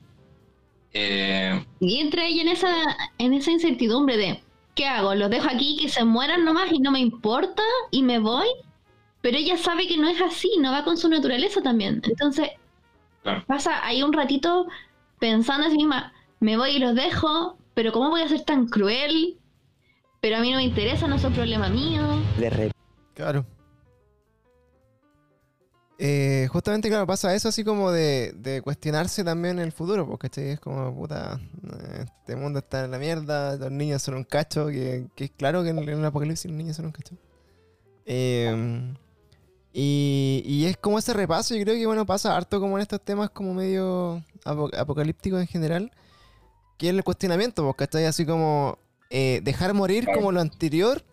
Eh, 0.93 1.66
Y 1.80 1.99
entra 1.99 2.26
ella 2.26 2.41
en 2.43 2.47
esa, 2.49 2.74
en 3.18 3.34
esa 3.34 3.51
incertidumbre 3.51 4.18
de 4.18 4.43
¿qué 4.76 4.86
hago? 4.86 5.16
¿Los 5.16 5.30
dejo 5.30 5.47
aquí 5.49 5.78
que 5.82 5.89
se 5.89 6.03
mueran 6.05 6.45
nomás 6.45 6.72
y 6.72 6.80
no 6.80 6.91
me 6.91 6.99
importa 6.99 7.64
y 7.91 8.03
me 8.03 8.20
voy? 8.20 8.47
Pero 9.22 9.38
ella 9.38 9.57
sabe 9.57 9.88
que 9.88 9.97
no 9.97 10.07
es 10.07 10.22
así, 10.22 10.49
no 10.59 10.72
va 10.72 10.84
con 10.84 10.97
su 10.97 11.09
naturaleza 11.09 11.61
también. 11.61 12.01
Entonces 12.05 12.49
Claro. 13.24 13.43
pasa 13.47 13.86
ahí 13.86 14.03
un 14.03 14.13
ratito 14.13 14.68
pensando 15.20 15.68
a 15.68 15.70
sí 15.70 15.78
misma, 15.78 16.13
me 16.39 16.55
voy 16.57 16.72
y 16.72 16.80
los 16.80 16.95
dejo, 16.95 17.57
pero 17.74 17.91
¿cómo 17.91 18.09
voy 18.09 18.22
a 18.22 18.28
ser 18.28 18.43
tan 18.43 18.68
cruel? 18.68 19.38
Pero 20.22 20.38
a 20.38 20.39
mí 20.41 20.51
no 20.51 20.57
me 20.57 20.63
interesa, 20.63 21.07
no 21.07 21.15
es 21.15 21.24
un 21.24 21.34
problema 21.34 21.70
mío. 21.70 22.03
Claro. 23.13 23.45
Eh, 25.99 26.47
justamente, 26.51 26.89
claro, 26.89 27.07
pasa 27.07 27.34
eso 27.34 27.49
así 27.49 27.63
como 27.63 27.91
de, 27.91 28.32
de 28.36 28.61
cuestionarse 28.61 29.24
también 29.24 29.57
el 29.57 29.72
futuro, 29.72 30.07
porque 30.07 30.30
es 30.51 30.59
como, 30.59 30.93
puta, 30.95 31.39
eh, 31.63 32.05
este 32.05 32.36
mundo 32.36 32.59
está 32.59 32.86
en 32.86 32.91
la 32.91 32.99
mierda, 32.99 33.55
los 33.57 33.72
niños 33.72 34.03
son 34.03 34.13
un 34.13 34.24
cacho, 34.24 34.68
que, 34.68 35.07
que 35.15 35.24
es 35.26 35.32
claro 35.32 35.63
que 35.63 35.70
en, 35.70 35.80
en 35.80 35.89
el 35.89 36.05
apocalipsis 36.05 36.51
los 36.51 36.57
niños 36.57 36.76
son 36.76 36.86
un 36.86 36.91
cacho. 36.91 37.15
Eh, 38.05 38.93
y, 39.80 40.42
y 40.44 40.66
es 40.66 40.76
como 40.78 40.98
ese 40.98 41.14
repaso, 41.14 41.54
yo 41.56 41.64
creo 41.64 41.76
que 41.76 41.86
bueno, 41.86 42.04
pasa 42.06 42.36
harto 42.36 42.60
como 42.60 42.78
en 42.78 42.82
estos 42.82 43.00
temas 43.00 43.30
como 43.30 43.54
medio 43.54 44.24
apo- 44.44 44.76
apocalípticos 44.76 45.40
en 45.40 45.46
general, 45.48 45.92
que 46.80 46.88
es 46.90 46.96
el 46.96 47.04
cuestionamiento, 47.04 47.64
porque 47.64 47.86
¿cachai? 47.86 48.06
Así 48.06 48.26
como 48.26 48.80
eh, 49.12 49.40
dejar 49.44 49.76
morir 49.76 50.08
como 50.16 50.32
lo 50.32 50.42
anterior, 50.42 51.04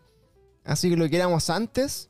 así 0.65 0.89
que 0.89 0.97
lo 0.97 1.07
que 1.11 1.17
éramos 1.17 1.51
antes, 1.51 2.09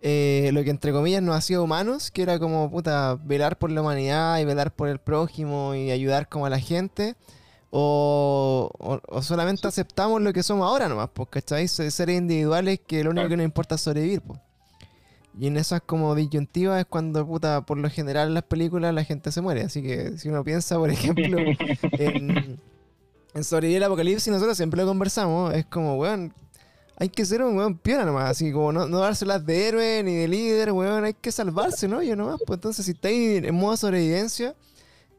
eh, 0.00 0.50
lo 0.52 0.62
que 0.62 0.70
entre 0.70 0.92
comillas 0.92 1.22
nos 1.22 1.34
hacía 1.34 1.60
humanos, 1.60 2.12
que 2.12 2.22
era 2.22 2.38
como 2.38 2.70
puta, 2.70 3.16
velar 3.24 3.58
por 3.58 3.72
la 3.72 3.80
humanidad 3.80 4.38
y 4.38 4.44
velar 4.44 4.72
por 4.76 4.88
el 4.88 5.00
prójimo 5.00 5.74
y 5.74 5.90
ayudar 5.90 6.28
como 6.28 6.46
a 6.46 6.50
la 6.50 6.60
gente, 6.60 7.16
o, 7.70 8.70
o- 8.78 9.00
o 9.08 9.22
solamente 9.22 9.66
aceptamos 9.66 10.22
lo 10.22 10.32
que 10.32 10.42
somos 10.44 10.66
ahora 10.68 10.88
nomás, 10.88 11.10
¿cachai? 11.30 11.66
Se- 11.68 11.90
Seres 11.90 12.16
individuales 12.18 12.80
que 12.86 13.02
lo 13.02 13.10
único 13.10 13.28
que 13.28 13.36
nos 13.36 13.44
importa 13.44 13.74
es 13.74 13.80
sobrevivir, 13.80 14.20
pues. 14.22 14.38
Y 15.38 15.48
en 15.48 15.58
esas 15.58 15.82
como 15.82 16.14
disyuntivas 16.14 16.80
es 16.80 16.86
cuando, 16.86 17.26
puta, 17.26 17.66
por 17.66 17.76
lo 17.76 17.90
general 17.90 18.28
en 18.28 18.34
las 18.34 18.44
películas 18.44 18.94
la 18.94 19.04
gente 19.04 19.30
se 19.30 19.42
muere. 19.42 19.62
Así 19.62 19.82
que 19.82 20.16
si 20.16 20.28
uno 20.28 20.42
piensa, 20.42 20.76
por 20.76 20.90
ejemplo, 20.90 21.38
en, 21.92 22.58
en 23.34 23.44
sobrevivir 23.44 23.78
al 23.78 23.90
apocalipsis, 23.90 24.32
nosotros 24.32 24.56
siempre 24.56 24.80
lo 24.80 24.86
conversamos. 24.86 25.54
Es 25.54 25.66
como, 25.66 25.96
weón, 25.96 26.32
hay 26.96 27.10
que 27.10 27.26
ser 27.26 27.42
un 27.42 27.56
weón 27.56 27.76
piola 27.76 28.06
nomás. 28.06 28.30
Así 28.30 28.50
como 28.50 28.72
no, 28.72 28.88
no 28.88 29.00
dárselas 29.00 29.44
de 29.44 29.68
héroe 29.68 30.02
ni 30.02 30.14
de 30.14 30.28
líder, 30.28 30.72
weón. 30.72 31.04
Hay 31.04 31.14
que 31.14 31.30
salvarse, 31.30 31.86
¿no? 31.86 32.02
Yo 32.02 32.16
nomás. 32.16 32.40
Pues 32.46 32.56
entonces, 32.56 32.86
si 32.86 32.92
estáis 32.92 33.44
en 33.44 33.54
modo 33.54 33.76
sobrevivencia, 33.76 34.54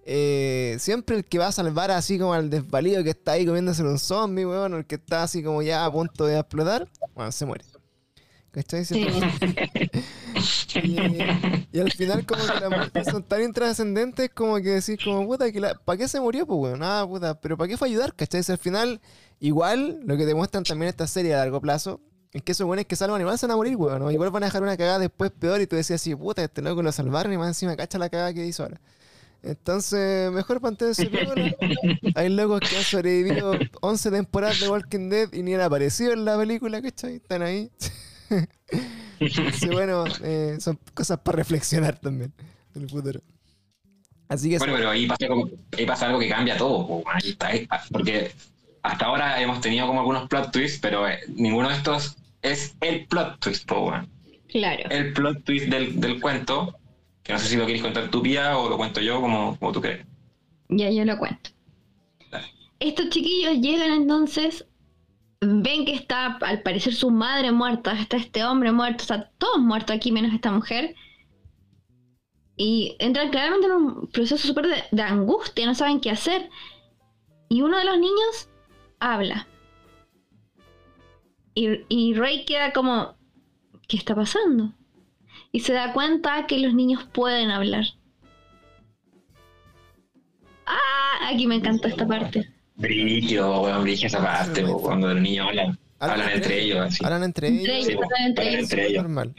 eh, 0.04 0.78
siempre 0.80 1.18
el 1.18 1.26
que 1.26 1.38
va 1.38 1.48
a 1.48 1.52
salvar 1.52 1.92
así 1.92 2.18
como 2.18 2.34
al 2.34 2.50
desvalido 2.50 3.04
que 3.04 3.12
está 3.12 3.34
ahí 3.34 3.46
comiéndose 3.46 3.84
un 3.84 4.00
zombie, 4.00 4.46
weón, 4.48 4.74
o 4.74 4.78
el 4.78 4.86
que 4.86 4.96
está 4.96 5.22
así 5.22 5.44
como 5.44 5.62
ya 5.62 5.86
a 5.86 5.92
punto 5.92 6.26
de 6.26 6.40
explotar, 6.40 6.88
bueno, 7.14 7.32
se 7.32 7.46
muere. 7.46 7.66
¿Cachai? 8.58 8.84
Y, 10.84 10.98
y 11.72 11.80
al 11.80 11.92
final 11.92 12.24
como 12.26 12.42
que 12.42 12.60
las 12.60 12.70
muertes 12.70 13.08
son 13.08 13.24
tan 13.24 13.42
intrascendentes 13.42 14.30
como 14.30 14.58
que 14.58 14.70
decís 14.70 15.00
como 15.04 15.26
puta 15.26 15.52
que 15.52 15.60
la, 15.60 15.74
¿para 15.74 15.98
qué 15.98 16.08
se 16.08 16.20
murió 16.20 16.46
pues 16.46 16.60
weón? 16.60 16.80
Nada 16.80 17.08
puta, 17.08 17.40
pero 17.40 17.58
¿para 17.58 17.68
qué 17.68 17.78
fue 17.78 17.88
ayudar? 17.88 18.14
¿Cachai? 18.14 18.44
Si 18.44 18.52
al 18.52 18.60
final 18.60 19.02
igual 19.40 20.00
lo 20.06 20.16
que 20.16 20.26
te 20.26 20.36
muestran 20.36 20.64
también 20.64 20.90
esta 20.90 21.08
serie 21.08 21.34
a 21.34 21.40
largo 21.40 21.60
plazo 21.60 22.00
es 22.34 22.44
que 22.44 22.52
esos 22.52 22.68
buenos 22.68 22.86
que 22.86 22.96
salvan 22.96 23.20
igual 23.22 23.40
se 23.40 23.48
van 23.48 23.54
a 23.54 23.56
morir 23.56 23.76
weón, 23.76 24.00
¿no? 24.00 24.12
igual 24.12 24.30
van 24.30 24.44
a 24.44 24.46
dejar 24.48 24.62
una 24.62 24.78
cagada 24.78 25.00
después 25.00 25.32
peor 25.32 25.60
y 25.62 25.66
tú 25.66 25.76
decías 25.76 26.00
así 26.00 26.16
puta 26.16 26.44
este 26.44 26.62
loco 26.62 26.84
lo 26.84 26.92
salvaron 26.92 27.34
y 27.34 27.38
más 27.38 27.48
encima 27.48 27.76
cacha 27.76 27.98
la 27.98 28.10
cagada 28.10 28.34
que 28.34 28.46
hizo 28.46 28.64
ahora. 28.64 28.80
Entonces, 29.42 30.32
mejor 30.32 30.62
mantenerse 30.62 31.06
piola. 31.06 31.56
Hay 32.16 32.30
locos 32.30 32.60
que 32.60 32.78
han 32.78 32.84
sobrevivido 32.84 33.54
11 33.82 34.12
temporadas 34.12 34.60
de 34.60 34.70
Walking 34.70 35.10
Dead 35.10 35.32
y 35.34 35.42
ni 35.44 35.54
han 35.54 35.62
aparecido 35.62 36.12
en 36.12 36.26
la 36.26 36.38
película, 36.38 36.82
¿cachai? 36.82 37.16
Están 37.16 37.42
ahí. 37.44 37.72
Entonces, 39.20 39.70
bueno, 39.72 40.06
eh, 40.24 40.58
son 40.60 40.80
cosas 40.94 41.20
para 41.20 41.38
reflexionar 41.38 41.98
también 42.00 42.34
en 42.76 42.82
el 42.84 42.90
futuro. 42.90 43.22
Así 44.30 44.50
que 44.50 44.58
Bueno, 44.60 44.74
pero 44.76 44.90
ahí 44.90 45.08
pasa, 45.08 45.28
como- 45.28 45.50
ahí 45.78 45.86
pasa 45.86 46.08
algo 46.08 46.20
que 46.20 46.28
cambia 46.30 46.58
todo, 46.58 47.04
ahí 47.08 47.30
está, 47.32 47.48
ahí- 47.48 47.68
porque 47.92 48.32
hasta 48.84 49.06
ahora 49.06 49.42
hemos 49.42 49.62
tenido 49.62 49.88
como 49.88 50.02
algunos 50.02 50.28
plot 50.28 50.52
twists, 50.52 50.80
pero 50.82 51.08
eh, 51.08 51.20
ninguno 51.30 51.70
de 51.70 51.76
estos 51.76 52.18
es 52.42 52.76
el 52.82 53.06
plot 53.08 53.40
twist, 53.40 53.66
po. 53.68 53.92
Claro. 54.50 54.90
el 54.90 55.14
plot 55.14 55.44
twist 55.44 55.66
del, 55.68 56.00
del 56.00 56.22
cuento, 56.22 56.78
que 57.24 57.34
no 57.34 57.40
sé 57.40 57.48
si 57.48 57.58
lo 57.58 57.66
quieres 57.66 57.82
contar 57.84 58.10
tú, 58.10 58.22
Pía, 58.22 58.58
o 58.58 58.70
lo 58.70 58.78
cuento 58.78 59.02
yo, 59.02 59.20
como, 59.22 59.58
como 59.58 59.72
tú 59.74 59.82
crees. 59.82 60.06
Ya 60.70 60.90
yo 60.90 61.04
lo 61.06 61.18
cuento. 61.18 61.50
Dale. 62.32 62.48
Estos 62.80 63.10
chiquillos 63.10 63.58
llegan 63.60 63.92
entonces, 63.92 64.66
ven 65.42 65.86
que 65.86 65.94
está 65.94 66.38
al 66.38 66.62
parecer 66.62 66.94
su 66.94 67.12
madre 67.12 67.52
muerta, 67.52 67.94
está 67.94 68.18
este 68.18 68.44
hombre 68.44 68.72
muerto, 68.72 69.04
está 69.04 69.30
todos 69.38 69.60
muertos 69.60 69.96
aquí 69.96 70.12
menos 70.12 70.34
esta 70.34 70.52
mujer. 70.52 70.96
Y 72.56 72.96
entran 73.00 73.30
claramente 73.30 73.68
en 73.68 73.74
un 73.74 74.08
proceso 74.08 74.48
súper 74.48 74.88
de, 74.92 75.02
angustia, 75.02 75.66
no 75.66 75.76
saben 75.76 76.00
qué 76.00 76.10
hacer. 76.10 76.50
Y 77.50 77.62
uno 77.62 77.78
de 77.78 77.86
los 77.86 78.00
niños 78.00 78.50
habla. 79.00 79.48
Y, 81.54 81.86
y 81.88 82.14
Rey 82.16 82.46
queda 82.46 82.74
como, 82.74 83.16
¿qué 83.88 83.98
está 83.98 84.16
pasando? 84.16 84.74
Y 85.52 85.62
se 85.62 85.74
da 85.74 85.94
cuenta 85.94 86.48
que 86.48 86.58
los 86.60 86.74
niños 86.74 87.04
pueden 87.04 87.52
hablar. 87.52 87.86
Ah, 90.66 91.30
aquí 91.30 91.48
me 91.48 91.56
encantó 91.56 91.88
esta 91.88 92.08
parte. 92.08 92.57
Brillo, 92.78 93.62
weón, 93.62 93.84
brillo 93.84 94.08
esa 94.08 94.22
parte, 94.22 94.64
cuando 94.64 95.08
los 95.14 95.22
niños 95.22 95.48
hablan. 95.48 95.78
Hablan 96.00 96.30
entre 96.30 96.62
ellos, 96.62 96.80
así. 96.80 97.04
Hablan 97.04 97.24
entre 97.24 97.48
Entre 97.48 97.78
ellos. 97.80 97.88
Sí, 97.88 97.94
hablan 98.04 98.22
entre 98.28 98.50
ellos. 98.50 98.62
entre 98.72 98.86
ellos. 98.88 99.04
Normal. 99.04 99.34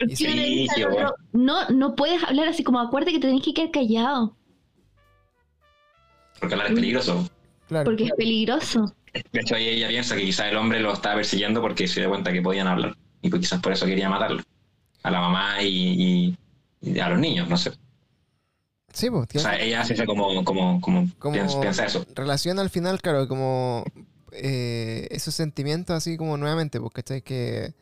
Bueno. 0.91 1.13
no, 1.31 1.69
no 1.69 1.95
puedes 1.95 2.21
hablar 2.23 2.49
así 2.49 2.63
como 2.63 2.79
acuérdate 2.81 3.13
que 3.13 3.19
te 3.19 3.27
tenés 3.27 3.43
que 3.43 3.53
quedar 3.53 3.71
callado, 3.71 4.35
Porque 6.39 6.55
hablar 6.55 6.67
es 6.67 6.73
peligroso. 6.75 7.29
claro. 7.67 7.85
porque 7.85 8.05
es 8.05 8.11
peligroso. 8.11 8.93
De 9.31 9.39
hecho, 9.41 9.55
ahí 9.55 9.69
ella 9.69 9.87
piensa 9.87 10.15
que 10.15 10.23
quizás 10.25 10.47
el 10.51 10.57
hombre 10.57 10.79
lo 10.81 10.93
estaba 10.93 11.15
persiguiendo 11.15 11.61
porque 11.61 11.87
se 11.87 12.01
dio 12.01 12.09
cuenta 12.09 12.31
que 12.33 12.41
podían 12.41 12.67
hablar. 12.67 12.95
Y 13.21 13.29
pues 13.29 13.41
quizás 13.41 13.61
por 13.61 13.71
eso 13.71 13.85
quería 13.85 14.09
matarlo. 14.09 14.41
A 15.03 15.11
la 15.11 15.21
mamá 15.21 15.61
y, 15.63 16.35
y- 16.81 16.91
y 16.93 16.99
a 16.99 17.09
los 17.09 17.19
niños, 17.19 17.47
no 17.49 17.55
sé. 17.57 17.71
Sí, 18.93 19.09
pues, 19.09 19.27
O 19.35 19.39
sea, 19.39 19.59
ella 19.59 19.81
hace 19.81 20.05
como, 20.05 20.43
como, 20.43 20.81
como, 20.81 21.07
Como- 21.19 21.33
piensa, 21.61 21.85
eso. 21.85 22.05
relaciona 22.15 22.61
al 22.61 22.69
final, 22.69 23.01
claro, 23.01 23.27
como 23.27 23.83
eh, 24.31 25.07
esos 25.11 25.33
sentimientos 25.35 25.95
así 25.95 26.17
como 26.17 26.37
nuevamente, 26.37 26.79
pues, 26.79 26.91
¿cachai? 26.93 27.21
Que, 27.21 27.73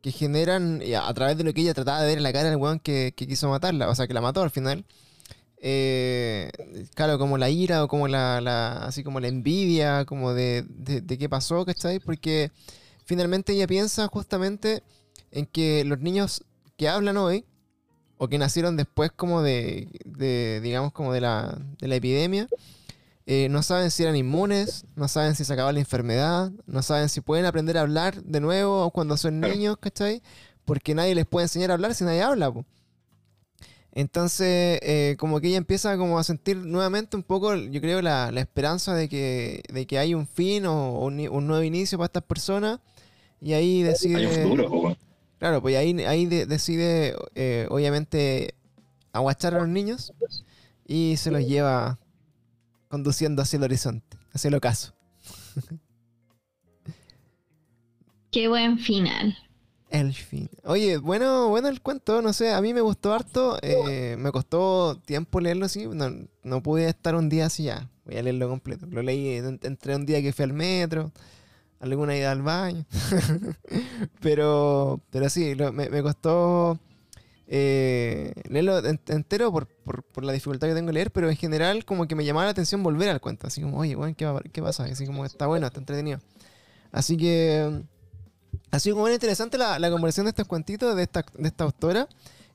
que 0.00 0.12
generan, 0.12 0.80
a, 0.96 1.08
a 1.08 1.14
través 1.14 1.36
de 1.36 1.44
lo 1.44 1.52
que 1.52 1.60
ella 1.62 1.74
trataba 1.74 2.00
de 2.00 2.06
ver 2.08 2.18
en 2.18 2.22
la 2.24 2.32
cara 2.32 2.48
del 2.50 2.58
weón 2.58 2.78
que, 2.80 3.12
que 3.16 3.26
quiso 3.26 3.48
matarla, 3.48 3.88
o 3.88 3.94
sea, 3.94 4.06
que 4.06 4.14
la 4.14 4.20
mató 4.20 4.42
al 4.42 4.50
final. 4.50 4.84
Eh, 5.64 6.50
claro, 6.94 7.18
como 7.18 7.38
la 7.38 7.48
ira 7.48 7.84
o 7.84 7.88
como 7.88 8.08
la, 8.08 8.40
la- 8.40 8.78
así 8.84 9.04
como 9.04 9.20
la 9.20 9.28
envidia, 9.28 10.04
como 10.04 10.34
de, 10.34 10.64
de, 10.68 11.00
de 11.00 11.18
qué 11.18 11.28
pasó, 11.28 11.64
¿cachai? 11.64 12.00
Porque 12.00 12.50
finalmente 13.04 13.52
ella 13.52 13.66
piensa 13.68 14.08
justamente 14.08 14.82
en 15.30 15.46
que 15.46 15.84
los 15.84 16.00
niños 16.00 16.44
que 16.76 16.88
hablan 16.88 17.16
hoy, 17.16 17.44
o 18.22 18.28
que 18.28 18.38
nacieron 18.38 18.76
después 18.76 19.10
como 19.10 19.42
de, 19.42 19.88
de, 20.04 20.60
digamos, 20.62 20.92
como 20.92 21.12
de 21.12 21.20
la, 21.20 21.58
de 21.80 21.88
la 21.88 21.96
epidemia, 21.96 22.48
eh, 23.26 23.48
no 23.50 23.64
saben 23.64 23.90
si 23.90 24.04
eran 24.04 24.14
inmunes, 24.14 24.84
no 24.94 25.08
saben 25.08 25.34
si 25.34 25.44
se 25.44 25.52
acabó 25.52 25.72
la 25.72 25.80
enfermedad, 25.80 26.52
no 26.66 26.82
saben 26.82 27.08
si 27.08 27.20
pueden 27.20 27.46
aprender 27.46 27.76
a 27.76 27.80
hablar 27.80 28.22
de 28.22 28.38
nuevo 28.38 28.92
cuando 28.92 29.16
son 29.16 29.40
niños, 29.40 29.76
¿cachai? 29.76 30.22
Porque 30.64 30.94
nadie 30.94 31.16
les 31.16 31.26
puede 31.26 31.46
enseñar 31.46 31.72
a 31.72 31.74
hablar 31.74 31.96
si 31.96 32.04
nadie 32.04 32.22
habla, 32.22 32.52
po. 32.52 32.64
Entonces, 33.90 34.78
eh, 34.82 35.16
como 35.18 35.40
que 35.40 35.48
ella 35.48 35.58
empieza 35.58 35.96
como 35.96 36.16
a 36.16 36.22
sentir 36.22 36.58
nuevamente 36.58 37.16
un 37.16 37.24
poco, 37.24 37.56
yo 37.56 37.80
creo, 37.80 38.02
la, 38.02 38.30
la 38.30 38.40
esperanza 38.40 38.94
de 38.94 39.08
que, 39.08 39.64
de 39.68 39.84
que 39.84 39.98
hay 39.98 40.14
un 40.14 40.28
fin 40.28 40.64
o, 40.66 41.00
un, 41.00 41.16
nuevo 41.16 41.64
inicio 41.64 41.98
para 41.98 42.06
estas 42.06 42.22
personas. 42.22 42.78
Y 43.40 43.54
ahí 43.54 43.82
decide... 43.82 44.18
Hay 44.18 44.26
un 44.26 44.42
futuro, 44.42 44.68
po, 44.68 44.76
weón. 44.82 45.11
Claro, 45.42 45.60
pues 45.60 45.76
ahí, 45.76 46.00
ahí 46.04 46.26
de- 46.26 46.46
decide, 46.46 47.16
eh, 47.34 47.66
obviamente, 47.68 48.54
aguachar 49.12 49.56
a 49.56 49.58
los 49.58 49.66
niños 49.68 50.12
y 50.86 51.16
se 51.16 51.32
los 51.32 51.44
lleva 51.44 51.98
conduciendo 52.86 53.42
hacia 53.42 53.56
el 53.56 53.64
horizonte, 53.64 54.18
hacia 54.32 54.46
el 54.46 54.54
ocaso. 54.54 54.94
Qué 58.30 58.46
buen 58.46 58.78
final. 58.78 59.36
El 59.90 60.14
fin. 60.14 60.48
Oye, 60.62 60.98
bueno, 60.98 61.48
bueno 61.48 61.66
el 61.66 61.80
cuento, 61.82 62.22
no 62.22 62.32
sé, 62.32 62.52
a 62.52 62.60
mí 62.60 62.72
me 62.72 62.80
gustó 62.80 63.12
harto, 63.12 63.58
eh, 63.62 64.14
me 64.20 64.30
costó 64.30 64.96
tiempo 65.04 65.40
leerlo 65.40 65.66
así, 65.66 65.88
no, 65.88 66.08
no 66.44 66.62
pude 66.62 66.88
estar 66.88 67.16
un 67.16 67.28
día 67.28 67.46
así 67.46 67.64
ya, 67.64 67.90
voy 68.04 68.16
a 68.16 68.22
leerlo 68.22 68.48
completo. 68.48 68.86
Lo 68.88 69.02
leí 69.02 69.38
en- 69.38 69.58
entre 69.64 69.96
un 69.96 70.06
día 70.06 70.22
que 70.22 70.32
fui 70.32 70.44
al 70.44 70.52
metro, 70.52 71.10
alguna 71.82 72.16
ida 72.16 72.30
al 72.32 72.42
baño, 72.42 72.86
pero, 74.20 75.00
pero 75.10 75.28
sí, 75.28 75.54
lo- 75.54 75.72
me, 75.72 75.88
me 75.90 76.02
costó 76.02 76.78
eh, 77.48 78.32
leerlo 78.48 78.78
en- 78.86 79.00
entero 79.08 79.52
por, 79.52 79.66
por, 79.68 80.02
por 80.04 80.24
la 80.24 80.32
dificultad 80.32 80.68
que 80.68 80.74
tengo 80.74 80.88
de 80.88 80.92
leer, 80.94 81.10
pero 81.10 81.28
en 81.30 81.36
general 81.36 81.84
como 81.84 82.06
que 82.06 82.14
me 82.14 82.24
llamaba 82.24 82.46
la 82.46 82.52
atención 82.52 82.82
volver 82.82 83.08
al 83.10 83.20
cuento, 83.20 83.46
así 83.46 83.60
como, 83.62 83.78
oye, 83.78 83.94
bueno, 83.96 84.14
¿qué, 84.16 84.26
qué 84.52 84.62
pasa? 84.62 84.84
Así 84.84 85.06
como 85.06 85.24
está 85.24 85.46
bueno, 85.46 85.66
está 85.66 85.80
entretenido. 85.80 86.20
Así 86.92 87.16
que... 87.16 87.82
Ha 88.70 88.78
sido 88.80 88.96
como 88.96 89.08
interesante 89.08 89.58
la, 89.58 89.78
la 89.78 89.90
conversación 89.90 90.26
de 90.26 90.30
estos 90.30 90.46
cuentitos 90.46 90.96
de 90.96 91.02
esta, 91.02 91.24
de 91.38 91.48
esta 91.48 91.64
autora. 91.64 92.08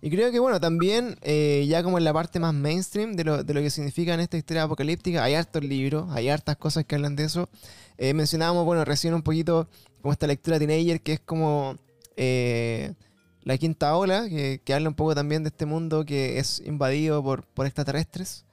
Y 0.08 0.10
creo 0.10 0.32
que, 0.32 0.40
bueno, 0.40 0.58
también 0.62 1.18
eh, 1.22 1.66
ya 1.68 1.84
como 1.84 1.98
en 1.98 2.06
la 2.06 2.14
parte 2.14 2.40
más 2.40 2.54
mainstream 2.54 3.18
de 3.18 3.26
lo, 3.26 3.44
de 3.44 3.54
lo 3.54 3.60
que 3.60 3.70
significa 3.70 4.14
en 4.14 4.22
esta 4.22 4.38
historia 4.38 4.64
apocalíptica, 4.64 5.22
hay 5.22 5.34
hartos 5.34 5.62
libros, 5.66 6.08
hay 6.12 6.30
hartas 6.30 6.56
cosas 6.56 6.86
que 6.86 6.96
hablan 6.96 7.18
de 7.18 7.26
eso. 7.26 7.50
Eh, 7.98 8.14
mencionábamos, 8.14 8.64
bueno, 8.64 8.86
recién 8.86 9.14
un 9.14 9.22
poquito 9.22 9.68
como 10.02 10.14
esta 10.14 10.26
lectura 10.26 10.60
teenager 10.60 11.02
que 11.02 11.12
es 11.12 11.20
como 11.20 11.76
eh, 12.16 12.94
la 13.42 13.58
quinta 13.58 13.98
ola, 13.98 14.30
que, 14.30 14.62
que 14.64 14.74
habla 14.74 14.88
un 14.88 14.96
poco 14.96 15.14
también 15.14 15.44
de 15.44 15.50
este 15.50 15.66
mundo 15.66 16.06
que 16.06 16.40
es 16.40 16.62
invadido 16.66 17.22
por, 17.22 17.44
por 17.44 17.66
extraterrestres 17.66 18.46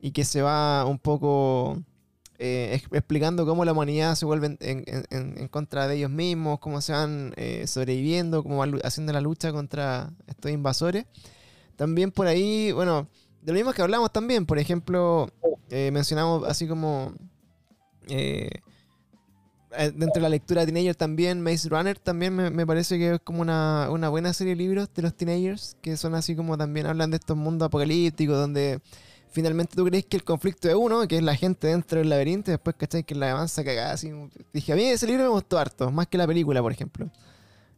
y 0.00 0.12
que 0.12 0.24
se 0.24 0.40
va 0.40 0.86
un 0.86 0.98
poco 0.98 1.82
eh, 2.44 2.74
ex- 2.74 2.88
explicando 2.92 3.46
cómo 3.46 3.64
la 3.64 3.70
humanidad 3.70 4.16
se 4.16 4.26
vuelve 4.26 4.56
en, 4.58 5.48
contra 5.48 5.86
de 5.86 5.94
ellos 5.96 6.10
mismos, 6.10 6.58
cómo 6.58 6.80
se 6.80 6.92
van 6.92 7.32
eh, 7.36 7.66
sobreviviendo, 7.68 8.42
cómo 8.42 8.58
van 8.58 8.80
haciendo 8.82 9.12
la 9.12 9.20
lucha 9.20 9.52
contra 9.52 10.10
estos 10.26 10.50
invasores. 10.50 11.06
También 11.76 12.10
por 12.10 12.26
ahí, 12.26 12.72
bueno, 12.72 13.06
de 13.42 13.52
lo 13.52 13.56
mismo 13.56 13.72
que 13.72 13.82
hablamos 13.82 14.12
también, 14.12 14.44
por 14.44 14.58
ejemplo, 14.58 15.30
eh, 15.70 15.90
mencionamos 15.92 16.42
así 16.48 16.66
como 16.66 17.14
dentro 19.94 20.14
de 20.16 20.20
la 20.20 20.28
lectura 20.28 20.60
de 20.60 20.72
teenager 20.72 20.96
también, 20.96 21.40
Maze 21.40 21.68
Runner 21.68 21.98
también 21.98 22.34
me, 22.34 22.50
me 22.50 22.66
parece 22.66 22.98
que 22.98 23.14
es 23.14 23.20
como 23.20 23.40
una, 23.40 23.88
una 23.90 24.08
buena 24.10 24.32
serie 24.32 24.54
de 24.54 24.62
libros 24.62 24.92
de 24.94 25.02
los 25.02 25.14
teenagers, 25.14 25.76
que 25.80 25.96
son 25.96 26.14
así 26.14 26.34
como 26.36 26.58
también 26.58 26.86
hablan 26.86 27.10
de 27.10 27.16
estos 27.16 27.36
mundos 27.36 27.66
apocalípticos 27.66 28.36
donde 28.36 28.80
finalmente 29.32 29.74
tú 29.76 29.84
crees 29.84 30.04
que 30.04 30.16
el 30.16 30.24
conflicto 30.24 30.68
es 30.68 30.74
uno, 30.74 31.06
que 31.08 31.16
es 31.16 31.22
la 31.22 31.34
gente 31.34 31.66
dentro 31.68 31.98
del 31.98 32.08
laberinto, 32.08 32.50
y 32.50 32.52
después 32.52 32.76
cachai 32.76 33.04
que 33.04 33.14
la 33.14 33.32
avanza 33.32 33.64
cagada 33.64 33.92
así. 33.92 34.12
Dije, 34.52 34.72
a 34.72 34.76
mí 34.76 34.84
ese 34.84 35.06
libro 35.06 35.24
me 35.24 35.30
gustó 35.30 35.58
harto, 35.58 35.90
más 35.90 36.06
que 36.06 36.18
la 36.18 36.26
película, 36.26 36.62
por 36.62 36.72
ejemplo. 36.72 37.10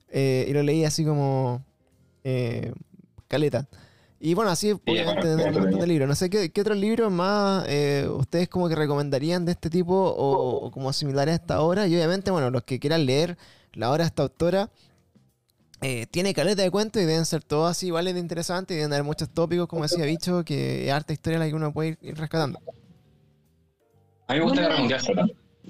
Eh, 0.08 0.46
y 0.48 0.52
lo 0.52 0.62
leí 0.62 0.84
así 0.84 1.04
como 1.04 1.64
eh, 2.22 2.72
caleta. 3.28 3.66
Y 4.20 4.34
bueno, 4.34 4.50
así 4.50 4.70
obviamente 4.70 5.34
un 5.34 5.52
bueno, 5.52 5.76
de 5.76 5.86
libros. 5.86 6.08
No 6.08 6.14
sé 6.14 6.30
qué, 6.30 6.50
qué 6.50 6.60
otros 6.60 6.78
libros 6.78 7.12
más 7.12 7.64
eh, 7.68 8.08
ustedes 8.08 8.48
como 8.48 8.68
que 8.68 8.74
recomendarían 8.74 9.44
de 9.44 9.52
este 9.52 9.68
tipo 9.68 9.94
o, 9.94 10.66
o 10.66 10.70
como 10.70 10.92
similares 10.92 11.32
a 11.32 11.36
esta 11.36 11.60
obra. 11.60 11.86
Y 11.86 11.94
obviamente, 11.94 12.30
bueno, 12.30 12.50
los 12.50 12.62
que 12.62 12.78
quieran 12.78 13.04
leer 13.04 13.36
la 13.72 13.90
obra 13.90 14.04
de 14.04 14.08
esta 14.08 14.22
autora, 14.22 14.70
eh, 15.86 16.06
tiene 16.10 16.32
caleta 16.32 16.62
de 16.62 16.70
cuentos 16.70 17.02
y 17.02 17.04
deben 17.04 17.26
ser 17.26 17.42
todos 17.42 17.70
así 17.70 17.88
iguales 17.88 18.14
de 18.14 18.20
interesantes 18.20 18.74
y 18.74 18.78
deben 18.78 18.92
haber 18.92 19.04
muchos 19.04 19.28
tópicos, 19.28 19.66
como 19.66 19.82
decía 19.82 20.04
Bicho, 20.06 20.44
que 20.44 20.86
es 20.86 20.92
harta 20.92 21.12
historia 21.12 21.38
la 21.38 21.46
que 21.46 21.54
uno 21.54 21.72
puede 21.72 21.98
ir, 22.00 22.16
rescatando. 22.16 22.58
A 24.28 24.32
mí 24.32 24.38
me 24.38 24.44
gusta 24.44 24.62
Guerra 24.62 24.78
Mundial 24.78 25.00
Z. 25.00 25.12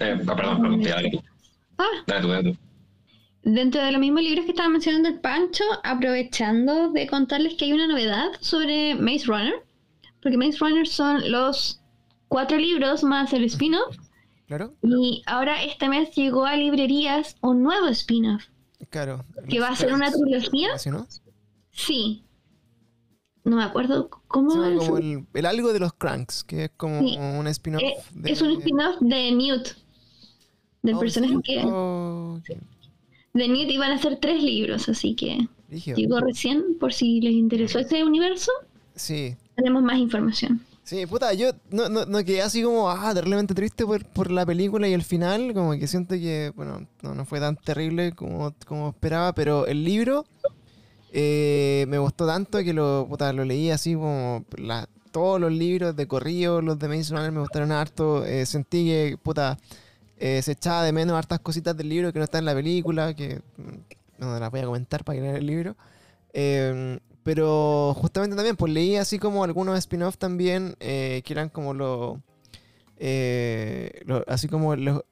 Eh, 0.01 0.19
ah, 0.27 0.35
perdón, 0.37 0.63
perdón, 0.63 0.81
ya, 0.83 0.95
dale 0.95 1.11
tú. 1.11 1.23
Ah, 1.79 1.85
Dale 2.07 2.21
tú, 2.23 2.29
dale 2.29 2.53
tú. 2.53 2.59
dentro 3.43 3.83
de 3.83 3.91
los 3.93 4.01
mismos 4.01 4.23
libros 4.23 4.45
que 4.45 4.53
estaba 4.53 4.69
mencionando 4.69 5.09
el 5.09 5.19
Pancho, 5.21 5.65
aprovechando 5.83 6.91
de 6.93 7.07
contarles 7.09 7.55
que 7.55 7.65
hay 7.67 7.73
una 7.73 7.87
novedad 7.89 8.29
sobre 8.41 8.95
Maze 8.95 9.27
Runner, 9.27 9.55
porque 10.23 10.37
Maze 10.37 10.59
Runner 10.61 10.87
son 10.87 11.31
los 11.33 11.81
cuatro 12.29 12.57
libros 12.57 13.03
más 13.03 13.33
el 13.33 13.45
spin-off, 13.45 13.97
¿Claro? 14.47 14.75
y 14.83 15.23
ahora 15.27 15.63
este 15.65 15.89
mes 15.89 16.15
llegó 16.15 16.45
a 16.47 16.57
librerías 16.57 17.37
un 17.41 17.63
nuevo 17.63 17.89
spin-off, 17.89 18.45
Claro. 18.95 19.25
que 19.49 19.59
va 19.59 19.69
a 19.71 19.77
ser 19.77 19.93
una 19.93 20.11
trilogía. 20.13 20.75
¿Así, 20.75 20.89
no? 20.91 21.07
Sí. 21.73 22.23
No 23.43 23.57
me 23.57 23.65
acuerdo 23.65 24.09
cómo 24.29 24.65
es. 24.65 24.79
como 24.79 24.99
el, 24.99 25.27
el 25.35 25.47
algo 25.47 25.73
de 25.73 25.81
los 25.81 25.93
cranks, 25.95 26.45
que 26.45 26.65
es 26.67 26.71
como 26.77 27.01
Sí. 27.01 27.17
un 27.19 27.47
spin-off. 27.49 27.83
Eh, 27.83 27.95
de- 28.15 28.31
Es 28.33 28.41
un 28.41 28.53
spin-off 28.53 28.97
de 29.01 29.33
Newt. 29.33 29.69
Del 30.83 30.95
Oh, 30.95 31.01
personaje 31.01 31.35
sí. 31.35 31.41
que. 31.43 31.63
Oh, 31.65 32.41
De 33.33 33.49
Newt 33.49 33.71
iban 33.71 33.91
a 33.91 33.99
ser 33.99 34.19
tres 34.21 34.41
libros, 34.43 34.89
así 34.89 35.15
que 35.17 35.49
llegó 35.71 36.21
recién. 36.21 36.79
Por 36.79 36.93
si 36.93 37.21
les 37.21 37.33
interesó 37.33 37.81
este 37.81 38.05
universo, 38.05 38.53
Sí. 38.95 39.35
tenemos 39.57 39.83
más 39.83 39.99
información. 39.99 40.61
Sí, 40.85 41.07
puta, 41.07 41.33
yo 41.33 41.51
no, 41.71 41.89
no, 41.89 42.05
no 42.05 42.23
quedé 42.25 42.43
así 42.43 42.63
como, 42.63 42.91
ah, 42.91 43.13
terriblemente 43.15 43.55
triste 43.55 43.87
por, 43.87 44.05
por 44.05 44.31
la 44.31 44.45
película 44.45 44.87
y 44.87 44.93
el 44.93 45.03
final, 45.03 45.55
como 45.55 45.73
que 45.73 45.87
siento 45.87 46.15
que, 46.15 46.53
bueno, 46.55 46.87
no, 47.01 47.15
no 47.15 47.25
fue 47.25 47.41
tan 47.41 47.57
terrible 47.57 48.13
como, 48.13 48.53
como 48.67 48.91
esperaba, 48.91 49.35
pero 49.35 49.67
el 49.67 49.83
libro 49.83 50.27
eh, 51.13 51.87
me 51.89 51.99
gustó 51.99 52.27
tanto 52.27 52.59
que 52.65 52.75
lo, 52.75 53.07
puta, 53.09 53.33
lo 53.33 53.45
leí 53.45 53.71
así 53.71 53.95
como 53.95 54.45
la- 54.59 54.89
todos 55.13 55.41
los 55.41 55.53
libros 55.53 55.97
de 55.97 56.07
corrido, 56.09 56.61
los 56.63 56.79
de 56.79 56.89
Runner 56.89 57.33
me 57.33 57.41
gustaron 57.41 57.73
harto, 57.73 58.25
eh, 58.27 58.47
sentí 58.47 58.87
que, 58.87 59.17
puta, 59.23 59.59
eh, 60.19 60.43
se 60.43 60.53
echaba 60.53 60.85
de 60.85 60.93
menos 60.93 61.17
hartas 61.17 61.41
cositas 61.41 61.77
del 61.77 61.89
libro 61.89 62.13
que 62.13 62.19
no 62.21 62.25
están 62.27 62.41
en 62.41 62.47
la 62.47 62.55
película, 62.55 63.15
que 63.15 63.41
mm, 63.57 64.21
no 64.21 64.39
las 64.41 64.51
voy 64.51 64.61
a 64.61 64.67
comentar 64.67 65.05
para 65.05 65.17
que 65.17 65.23
lean 65.23 65.37
el 65.37 65.47
libro. 65.47 65.77
Pero 67.25 67.95
justamente 67.97 68.37
también, 68.37 68.55
pues 68.57 68.73
leí 68.73 68.97
así 68.97 69.19
como 69.19 69.43
algunos 69.45 69.77
spin-off 69.79 70.17
también, 70.19 70.77
eh, 70.79 71.23
que 71.25 71.33
eran 71.33 71.49
como 71.49 71.75
los... 71.75 72.19
eh, 72.97 74.03
lo- 74.07 74.25
así 74.29 74.47
como 74.49 74.77
los, 74.77 75.03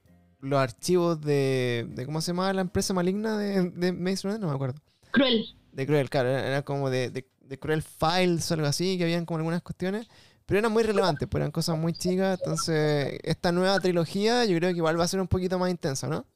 los 0.41 0.59
archivos 0.61 1.21
de, 1.21 1.87
de. 1.91 2.07
¿Cómo 2.07 2.21
se 2.21 2.29
llama 2.33 2.53
la 2.53 2.61
empresa 2.61 2.95
maligna 2.95 3.39
de, 3.39 3.71
de 3.71 3.93
Maze 3.93 4.23
Runner? 4.29 4.41
No 4.41 4.49
me 4.49 4.55
acuerdo. 4.55 4.81
Cruel. 5.11 5.57
De 5.73 5.87
Cruel, 5.87 6.11
claro. 6.11 6.29
Era, 6.29 6.47
era 6.47 6.63
como 6.63 6.91
de, 6.91 7.11
de, 7.11 7.27
de 7.41 7.59
Cruel 7.59 7.83
Files 7.83 8.51
o 8.51 8.55
algo 8.55 8.67
así, 8.67 8.99
que 8.99 9.05
habían 9.05 9.25
como 9.25 9.39
algunas 9.39 9.63
cuestiones. 9.63 10.07
Pero 10.45 10.59
eran 10.59 10.73
muy 10.73 10.83
relevantes, 10.83 11.29
pues 11.29 11.41
eran 11.41 11.51
cosas 11.53 11.79
muy 11.79 11.93
chicas. 11.93 12.39
Entonces, 12.43 13.19
esta 13.23 13.53
nueva 13.53 13.79
trilogía 13.81 14.45
yo 14.45 14.57
creo 14.59 14.71
que 14.73 14.77
igual 14.79 14.99
va 15.01 15.05
a 15.05 15.09
ser 15.09 15.21
un 15.21 15.29
poquito 15.29 15.59
más 15.59 15.71
intensa, 15.71 16.09
¿no? 16.09 16.27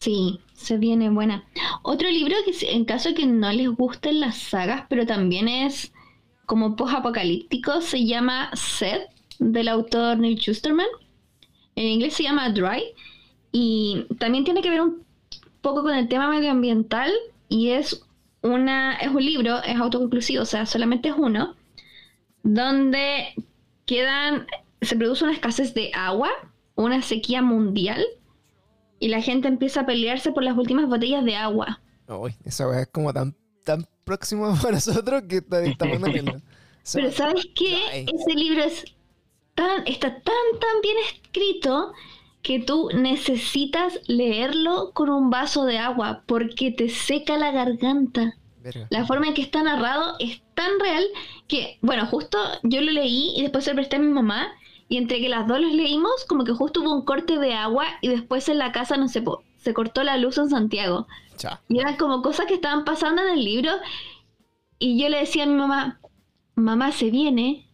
Sí, 0.00 0.38
se 0.54 0.78
viene 0.78 1.10
buena. 1.10 1.44
Otro 1.82 2.08
libro 2.08 2.36
que 2.44 2.72
en 2.72 2.84
caso 2.84 3.14
que 3.14 3.26
no 3.26 3.50
les 3.52 3.68
gusten 3.68 4.20
las 4.20 4.38
sagas, 4.38 4.84
pero 4.88 5.06
también 5.06 5.48
es 5.48 5.92
como 6.46 6.76
post-apocalíptico, 6.76 7.80
se 7.80 8.06
llama 8.06 8.50
Seth, 8.54 9.10
del 9.38 9.68
autor 9.68 10.18
Neil 10.18 10.38
Schusterman. 10.38 10.86
En 11.74 11.86
inglés 11.86 12.14
se 12.14 12.22
llama 12.22 12.50
Dry. 12.50 12.84
Y 13.50 14.06
también 14.18 14.44
tiene 14.44 14.62
que 14.62 14.70
ver 14.70 14.82
un 14.82 15.04
poco 15.62 15.82
con 15.82 15.94
el 15.94 16.08
tema 16.08 16.28
medioambiental. 16.28 17.12
Y 17.48 17.70
es 17.70 18.04
una, 18.42 18.94
es 18.96 19.08
un 19.08 19.24
libro, 19.24 19.62
es 19.62 19.76
autoconclusivo, 19.76 20.42
o 20.42 20.46
sea, 20.46 20.64
solamente 20.66 21.08
es 21.08 21.14
uno, 21.16 21.56
donde 22.42 23.34
quedan, 23.84 24.46
se 24.80 24.96
produce 24.96 25.24
una 25.24 25.32
escasez 25.32 25.74
de 25.74 25.90
agua, 25.92 26.30
una 26.76 27.02
sequía 27.02 27.42
mundial 27.42 28.04
y 28.98 29.08
la 29.08 29.20
gente 29.22 29.48
empieza 29.48 29.80
a 29.80 29.86
pelearse 29.86 30.32
por 30.32 30.42
las 30.42 30.56
últimas 30.56 30.88
botellas 30.88 31.24
de 31.24 31.36
agua. 31.36 31.80
Uy, 32.08 32.34
esa 32.44 32.68
weá 32.68 32.82
es 32.82 32.88
como 32.88 33.12
tan, 33.12 33.36
tan 33.64 33.86
próximo 34.04 34.56
para 34.62 34.74
nosotros 34.74 35.22
que 35.28 35.38
está, 35.38 35.62
está. 35.62 35.86
Se 36.82 37.00
Pero 37.00 37.12
¿sabes 37.12 37.48
qué? 37.54 37.78
Dry. 37.92 38.16
Ese 38.16 38.34
libro 38.34 38.64
es 38.64 38.84
tan, 39.54 39.86
está 39.86 40.08
tan, 40.08 40.60
tan 40.60 40.80
bien 40.82 40.96
escrito 41.06 41.92
que 42.42 42.60
tú 42.60 42.88
necesitas 42.94 44.00
leerlo 44.06 44.92
con 44.94 45.10
un 45.10 45.28
vaso 45.28 45.64
de 45.64 45.78
agua 45.78 46.22
porque 46.26 46.70
te 46.70 46.88
seca 46.88 47.36
la 47.36 47.50
garganta. 47.50 48.36
Verga. 48.62 48.86
La 48.90 49.06
forma 49.06 49.28
en 49.28 49.34
que 49.34 49.42
está 49.42 49.62
narrado 49.62 50.16
es 50.18 50.40
tan 50.54 50.80
real 50.80 51.04
que, 51.46 51.78
bueno, 51.82 52.06
justo 52.06 52.38
yo 52.62 52.80
lo 52.80 52.90
leí 52.90 53.34
y 53.36 53.42
después 53.42 53.64
se 53.64 53.70
lo 53.70 53.76
presté 53.76 53.96
a 53.96 54.00
mi 54.00 54.08
mamá 54.08 54.48
y 54.88 54.96
entre 54.96 55.20
que 55.20 55.28
las 55.28 55.46
dos 55.46 55.60
los 55.60 55.72
leímos, 55.72 56.24
como 56.28 56.44
que 56.44 56.52
justo 56.52 56.80
hubo 56.80 56.94
un 56.94 57.04
corte 57.04 57.38
de 57.38 57.54
agua 57.54 57.84
y 58.00 58.08
después 58.08 58.48
en 58.48 58.58
la 58.58 58.72
casa, 58.72 58.96
no 58.96 59.08
sé, 59.08 59.22
se 59.58 59.74
cortó 59.74 60.02
la 60.02 60.16
luz 60.16 60.38
en 60.38 60.48
Santiago. 60.48 61.06
Cha. 61.36 61.60
Y 61.68 61.78
eran 61.78 61.96
como 61.96 62.22
cosas 62.22 62.46
que 62.46 62.54
estaban 62.54 62.84
pasando 62.84 63.22
en 63.22 63.30
el 63.30 63.44
libro. 63.44 63.70
Y 64.78 65.00
yo 65.00 65.08
le 65.08 65.18
decía 65.18 65.42
a 65.42 65.46
mi 65.46 65.54
mamá, 65.54 66.00
mamá 66.54 66.92
se 66.92 67.10
viene. 67.10 67.68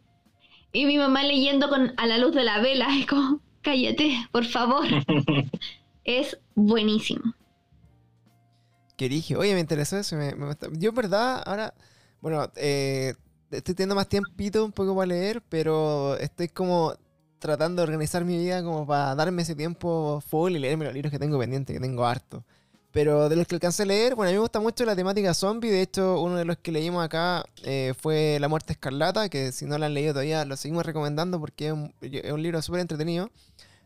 Y 0.73 0.87
mi 0.87 0.99
mamá 0.99 1.23
leyendo 1.23 1.69
con 1.69 1.93
a 1.97 2.07
la 2.07 2.19
luz 2.19 2.35
de 2.35 2.43
la 2.45 2.61
vela, 2.61 2.89
es 2.99 3.07
como, 3.11 3.41
cállate, 3.63 4.27
por 4.33 4.45
favor. 4.45 4.85
es 6.05 6.37
buenísimo. 6.55 7.35
Que 8.97 9.09
dije, 9.09 9.37
oye, 9.37 9.55
me 9.55 9.61
interesó 9.61 9.97
eso. 9.99 10.17
me- 10.17 10.35
me 10.35 10.47
gusta. 10.47 10.69
Yo, 10.73 10.91
en 10.91 10.95
verdad, 10.95 11.43
ahora, 11.47 11.75
bueno, 12.21 12.51
eh, 12.57 13.15
estoy 13.51 13.75
teniendo 13.75 13.95
más 13.95 14.09
tiempito 14.09 14.65
un 14.65 14.73
poco 14.73 14.95
para 14.95 15.07
leer, 15.07 15.43
pero 15.49 16.17
estoy 16.17 16.49
como 16.49 16.95
tratando 17.45 17.83
de 17.83 17.85
organizar 17.85 18.25
mi 18.25 18.39
vida 18.39 18.63
como 18.63 18.87
para 18.87 19.15
darme 19.15 19.43
ese 19.43 19.55
tiempo 19.55 20.23
full 20.27 20.53
y 20.53 20.59
leerme 20.59 20.87
los 20.87 20.95
libros 20.95 21.11
que 21.11 21.19
tengo 21.19 21.39
pendientes, 21.39 21.75
que 21.77 21.81
tengo 21.81 22.07
harto. 22.07 22.43
Pero 22.91 23.29
de 23.29 23.37
los 23.37 23.47
que 23.47 23.57
alcancé 23.57 23.83
a 23.83 23.87
leer, 23.87 24.15
bueno, 24.15 24.31
a 24.31 24.33
mí 24.33 24.37
me 24.37 24.41
gusta 24.41 24.61
mucho 24.61 24.87
la 24.87 24.97
temática 24.97 25.35
zombie. 25.35 25.71
De 25.71 25.83
hecho, 25.83 26.23
uno 26.23 26.37
de 26.37 26.47
los 26.47 26.57
que 26.57 26.73
leímos 26.73 27.05
acá 27.05 27.45
eh, 27.63 27.93
fue 28.01 28.39
La 28.41 28.49
Muerte 28.49 28.73
Escarlata, 28.73 29.29
que 29.29 29.53
si 29.53 29.67
no 29.67 29.77
lo 29.77 29.85
han 29.85 29.93
leído 29.93 30.15
todavía, 30.15 30.47
lo 30.47 30.57
seguimos 30.57 30.87
recomendando 30.87 31.39
porque 31.39 31.67
es 31.67 31.73
un, 31.73 32.43
libro 32.43 32.63
súper 32.63 32.81
entretenido, 32.81 33.31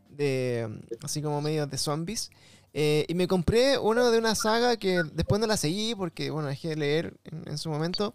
de, 0.09 0.69
así 1.03 1.21
como 1.21 1.41
medio 1.41 1.67
de 1.67 1.79
zombies. 1.79 2.31
Eh, 2.75 3.07
y 3.09 3.15
me 3.15 3.27
compré 3.27 3.77
uno 3.77 4.09
de 4.13 4.19
una 4.19 4.37
saga 4.37 4.77
que 4.77 5.03
después 5.03 5.41
no 5.41 5.49
la 5.49 5.57
seguí 5.57 5.97
porque, 5.97 6.31
bueno, 6.31 6.47
dejé 6.47 6.69
de 6.69 6.77
leer 6.77 7.15
en, 7.25 7.59
su 7.59 7.71
momento, 7.71 8.15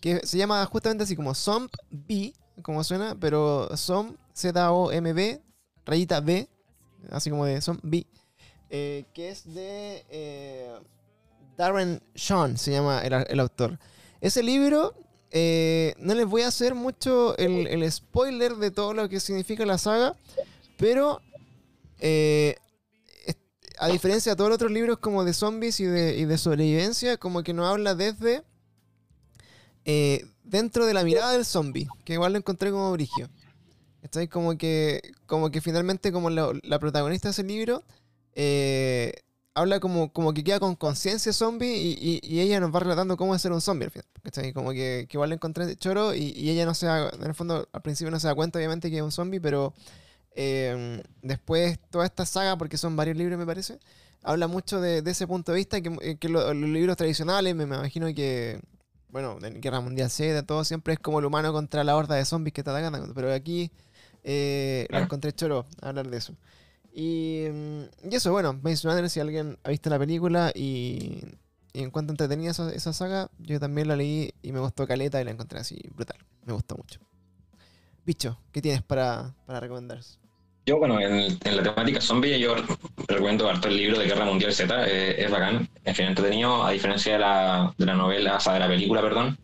que 0.00 0.24
se 0.24 0.38
llama 0.38 0.64
justamente 0.66 1.02
así 1.02 1.16
como 1.16 1.34
Zomb 1.34 1.68
B, 1.90 2.32
como 2.62 2.84
suena, 2.84 3.16
pero 3.18 3.76
Zomb, 3.76 4.14
Z-O-M-B, 4.34 5.40
rayita 5.86 6.20
B, 6.20 6.48
así 7.10 7.30
como 7.30 7.46
de 7.46 7.60
Zomb 7.60 7.80
B, 7.82 8.06
eh, 8.70 9.04
que 9.14 9.30
es 9.30 9.44
de 9.54 10.04
eh, 10.10 10.74
Darren 11.56 12.02
Sean, 12.14 12.58
se 12.58 12.72
llama 12.72 13.00
el, 13.02 13.12
el 13.12 13.40
autor. 13.40 13.78
Ese 14.20 14.42
libro, 14.42 14.94
eh, 15.30 15.94
no 15.98 16.14
les 16.14 16.26
voy 16.26 16.42
a 16.42 16.48
hacer 16.48 16.74
mucho 16.74 17.36
el, 17.36 17.66
el 17.68 17.90
spoiler 17.90 18.56
de 18.56 18.70
todo 18.70 18.94
lo 18.94 19.08
que 19.08 19.20
significa 19.20 19.64
la 19.64 19.78
saga, 19.78 20.16
pero 20.76 21.20
eh, 22.00 22.56
a 23.78 23.88
diferencia 23.88 24.32
de 24.32 24.36
todos 24.36 24.50
los 24.50 24.56
otros 24.56 24.72
libros 24.72 24.98
como 24.98 25.24
de 25.24 25.32
zombies 25.32 25.78
y 25.78 25.84
de, 25.84 26.16
y 26.16 26.24
de 26.24 26.38
sobrevivencia, 26.38 27.16
como 27.16 27.42
que 27.42 27.52
nos 27.52 27.68
habla 27.68 27.94
desde 27.94 28.42
dentro 30.42 30.86
de 30.86 30.94
la 30.94 31.04
mirada 31.04 31.32
del 31.32 31.44
zombie, 31.44 31.86
que 32.04 32.14
igual 32.14 32.32
lo 32.32 32.38
encontré 32.38 32.70
como 32.70 32.90
brigio. 32.92 33.28
Estoy 34.04 34.28
como 34.28 34.56
que, 34.58 35.00
como 35.26 35.50
que 35.50 35.62
finalmente 35.62 36.12
como 36.12 36.28
la, 36.30 36.52
protagonista 36.78 37.28
de 37.28 37.32
ese 37.32 37.42
libro 37.42 37.82
eh, 38.34 39.14
habla 39.54 39.80
como, 39.80 40.12
como 40.12 40.34
que 40.34 40.44
queda 40.44 40.60
con 40.60 40.76
conciencia 40.76 41.32
zombie 41.32 41.74
y, 41.74 42.20
y- 42.22 42.40
ella 42.40 42.60
nos 42.60 42.74
va 42.74 42.80
relatando 42.80 43.16
cómo 43.16 43.34
es 43.34 43.40
ser 43.42 43.52
un 43.52 43.62
zombie 43.62 43.86
al 43.86 43.90
final. 43.92 44.06
¿cachai? 44.22 44.52
Como 44.52 44.72
que, 44.72 45.06
que 45.08 45.16
igual 45.16 45.30
lo 45.30 45.36
encontré 45.36 45.74
choro 45.76 46.14
y, 46.14 46.32
y 46.36 46.50
ella 46.50 46.66
no 46.66 46.74
se 46.74 46.84
da, 46.86 47.08
en 47.10 47.22
el 47.24 47.34
fondo 47.34 47.66
al 47.72 47.82
principio 47.82 48.10
no 48.10 48.20
se 48.20 48.26
da 48.28 48.34
cuenta 48.34 48.58
obviamente 48.58 48.90
que 48.90 48.98
es 48.98 49.02
un 49.02 49.12
zombie, 49.12 49.40
pero 49.40 49.72
eh, 50.36 51.02
después 51.22 51.78
toda 51.90 52.04
esta 52.06 52.26
saga, 52.26 52.56
porque 52.58 52.76
son 52.78 52.96
varios 52.96 53.16
libros 53.16 53.38
me 53.38 53.46
parece, 53.46 53.78
habla 54.22 54.48
mucho 54.48 54.80
de, 54.80 55.02
ese 55.10 55.26
punto 55.26 55.52
de 55.52 55.56
vista 55.58 55.80
que, 55.80 55.96
eh, 56.02 56.16
que 56.18 56.28
lo- 56.28 56.52
los 56.54 56.70
libros 56.70 56.96
tradicionales, 56.96 57.54
me, 57.54 57.66
me 57.66 57.76
imagino 57.76 58.12
que, 58.14 58.60
bueno, 59.08 59.38
en 59.42 59.60
Guerra 59.60 59.80
Mundial 59.80 60.10
Z, 60.10 60.42
todo 60.44 60.64
siempre 60.64 60.94
es 60.94 60.98
como 61.00 61.20
el 61.20 61.24
humano 61.26 61.52
contra 61.52 61.84
la 61.84 61.96
horda 61.96 62.16
de 62.16 62.24
zombies 62.24 62.52
que 62.54 62.62
te 62.62 62.70
atacan, 62.70 63.12
pero 63.14 63.32
aquí 63.32 63.70
eh, 64.24 64.86
lo 64.90 64.98
Claro. 64.98 65.04
encontré 65.04 65.32
choro 65.32 65.66
hablar 65.80 66.08
de 66.08 66.16
eso. 66.16 66.34
Y, 66.92 67.46
mm, 67.52 67.82
y 68.10 68.14
eso, 68.14 68.32
bueno, 68.32 68.52
Maze 68.62 68.88
Runner, 68.88 69.08
si 69.10 69.20
alguien 69.20 69.58
ha 69.64 69.70
visto 69.70 69.90
la 69.90 69.98
película 69.98 70.52
y, 70.54 71.22
y 71.72 71.82
en 71.82 71.90
cuanto 71.90 72.12
entretenida 72.12 72.50
esa, 72.52 72.72
esa 72.72 72.92
saga, 72.92 73.30
yo 73.38 73.58
también 73.60 73.88
la 73.88 73.96
leí 73.96 74.32
y 74.42 74.52
me 74.52 74.60
gustó 74.60 74.86
caleta 74.86 75.20
y 75.20 75.24
la 75.24 75.32
encontré 75.32 75.58
así 75.60 75.78
brutal. 75.94 76.18
Me 76.44 76.52
gustó 76.52 76.76
mucho. 76.76 77.00
Bicho, 78.06 78.38
¿qué 78.52 78.60
tienes 78.62 78.82
para, 78.82 79.34
para 79.46 79.60
recomendar? 79.60 80.00
Yo, 80.66 80.78
bueno, 80.78 80.98
en, 81.00 81.36
en 81.44 81.56
la 81.56 81.62
temática 81.62 82.00
zombie, 82.00 82.38
yo 82.38 82.54
recomiendo 83.08 83.48
harto 83.48 83.68
el 83.68 83.76
libro 83.76 83.98
de 83.98 84.06
Guerra 84.06 84.24
Mundial 84.24 84.52
Z, 84.52 84.86
eh, 84.88 85.22
es 85.24 85.30
bacán, 85.30 85.68
es 85.84 85.96
bien 85.96 86.08
entretenido, 86.10 86.64
a 86.64 86.70
diferencia 86.70 87.14
de 87.14 87.18
la, 87.18 87.74
de 87.76 87.86
la 87.86 87.94
novela, 87.94 88.36
o 88.36 88.40
sea, 88.40 88.54
de 88.54 88.60
la 88.60 88.68
película, 88.68 89.02
perdón. 89.02 89.36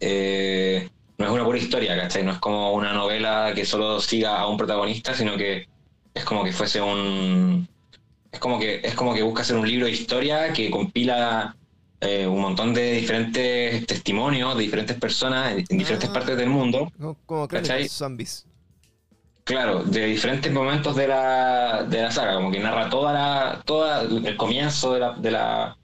Eh, 0.00 0.88
no 1.18 1.26
es 1.26 1.30
una 1.32 1.44
pura 1.44 1.58
historia, 1.58 1.96
¿cachai? 1.96 2.22
No 2.22 2.32
es 2.32 2.38
como 2.38 2.72
una 2.72 2.92
novela 2.92 3.52
que 3.54 3.64
solo 3.66 4.00
siga 4.00 4.38
a 4.38 4.46
un 4.46 4.56
protagonista, 4.56 5.14
sino 5.14 5.36
que 5.36 5.66
es 6.14 6.24
como 6.24 6.44
que 6.44 6.52
fuese 6.52 6.80
un. 6.80 7.68
Es 8.30 8.38
como 8.40 8.58
que, 8.58 8.80
es 8.84 8.94
como 8.94 9.14
que 9.14 9.22
busca 9.22 9.42
hacer 9.42 9.56
un 9.56 9.66
libro 9.68 9.86
de 9.86 9.92
historia 9.92 10.52
que 10.52 10.70
compila 10.70 11.56
eh, 12.00 12.26
un 12.26 12.40
montón 12.40 12.72
de 12.72 12.92
diferentes 12.92 13.84
testimonios 13.86 14.56
de 14.56 14.62
diferentes 14.62 14.96
personas 14.98 15.52
en, 15.52 15.64
en 15.68 15.78
diferentes 15.78 16.08
Ah. 16.08 16.12
partes 16.12 16.36
del 16.36 16.48
mundo. 16.50 16.92
Como. 17.26 17.48
Zombies. 17.88 18.46
Claro, 19.44 19.82
de 19.82 20.04
diferentes 20.06 20.52
momentos 20.52 20.94
de 20.94 21.08
la, 21.08 21.82
de 21.88 22.02
la 22.02 22.10
saga, 22.10 22.34
como 22.34 22.50
que 22.52 22.60
narra 22.60 22.90
toda 22.90 23.12
la, 23.14 23.62
toda 23.64 24.02
el 24.02 24.36
comienzo 24.36 24.92
de 24.92 25.00
la, 25.00 25.12
de 25.14 25.30
la, 25.30 25.76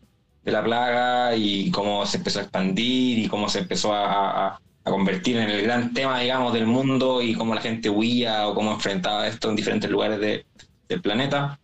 de 0.42 0.52
la 0.52 0.62
plaga 0.62 1.34
y 1.34 1.70
cómo 1.70 2.04
se 2.04 2.18
empezó 2.18 2.40
a 2.40 2.42
expandir 2.42 3.18
y 3.20 3.26
cómo 3.28 3.48
se 3.48 3.60
empezó 3.60 3.94
a, 3.94 4.48
a- 4.48 4.60
a 4.84 4.90
convertir 4.90 5.36
en 5.38 5.50
el 5.50 5.62
gran 5.62 5.92
tema, 5.94 6.20
digamos, 6.20 6.52
del 6.52 6.66
mundo 6.66 7.22
y 7.22 7.34
cómo 7.34 7.54
la 7.54 7.60
gente 7.60 7.88
huía 7.90 8.46
o 8.48 8.54
cómo 8.54 8.72
enfrentaba 8.72 9.26
esto 9.26 9.48
en 9.50 9.56
diferentes 9.56 9.90
lugares 9.90 10.20
de- 10.20 10.44
del 10.88 11.00
planeta. 11.00 11.58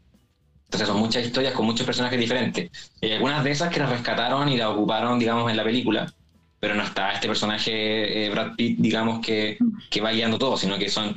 Entonces 0.67 0.89
son 0.89 0.99
muchas 0.99 1.27
historias 1.27 1.53
con 1.55 1.67
muchos 1.67 1.85
personajes 1.87 2.19
diferentes. 2.19 2.71
Y 3.01 3.11
algunas 3.13 3.43
de 3.45 3.51
esas 3.51 3.71
que 3.73 3.81
las 3.81 3.91
rescataron 3.91 4.49
y 4.49 4.57
las 4.57 4.69
ocuparon, 4.69 5.19
digamos, 5.19 5.51
en 5.51 5.57
la 5.57 5.65
película, 5.65 6.13
pero 6.61 6.75
no 6.75 6.83
está 6.85 7.13
este 7.13 7.27
personaje, 7.29 8.27
eh, 8.27 8.31
Brad 8.31 8.55
Pitt, 8.57 8.79
digamos, 8.79 9.21
que, 9.25 9.59
que 9.91 10.01
va 10.01 10.13
guiando 10.13 10.39
todo, 10.39 10.57
sino 10.57 10.79
que 10.79 10.89
son 10.89 11.15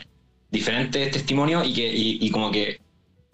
diferentes 0.50 1.12
testimonios 1.12 1.66
y 1.68 1.74
que 1.74 1.92
y, 1.96 2.30
como 2.32 2.52
que 2.52 2.80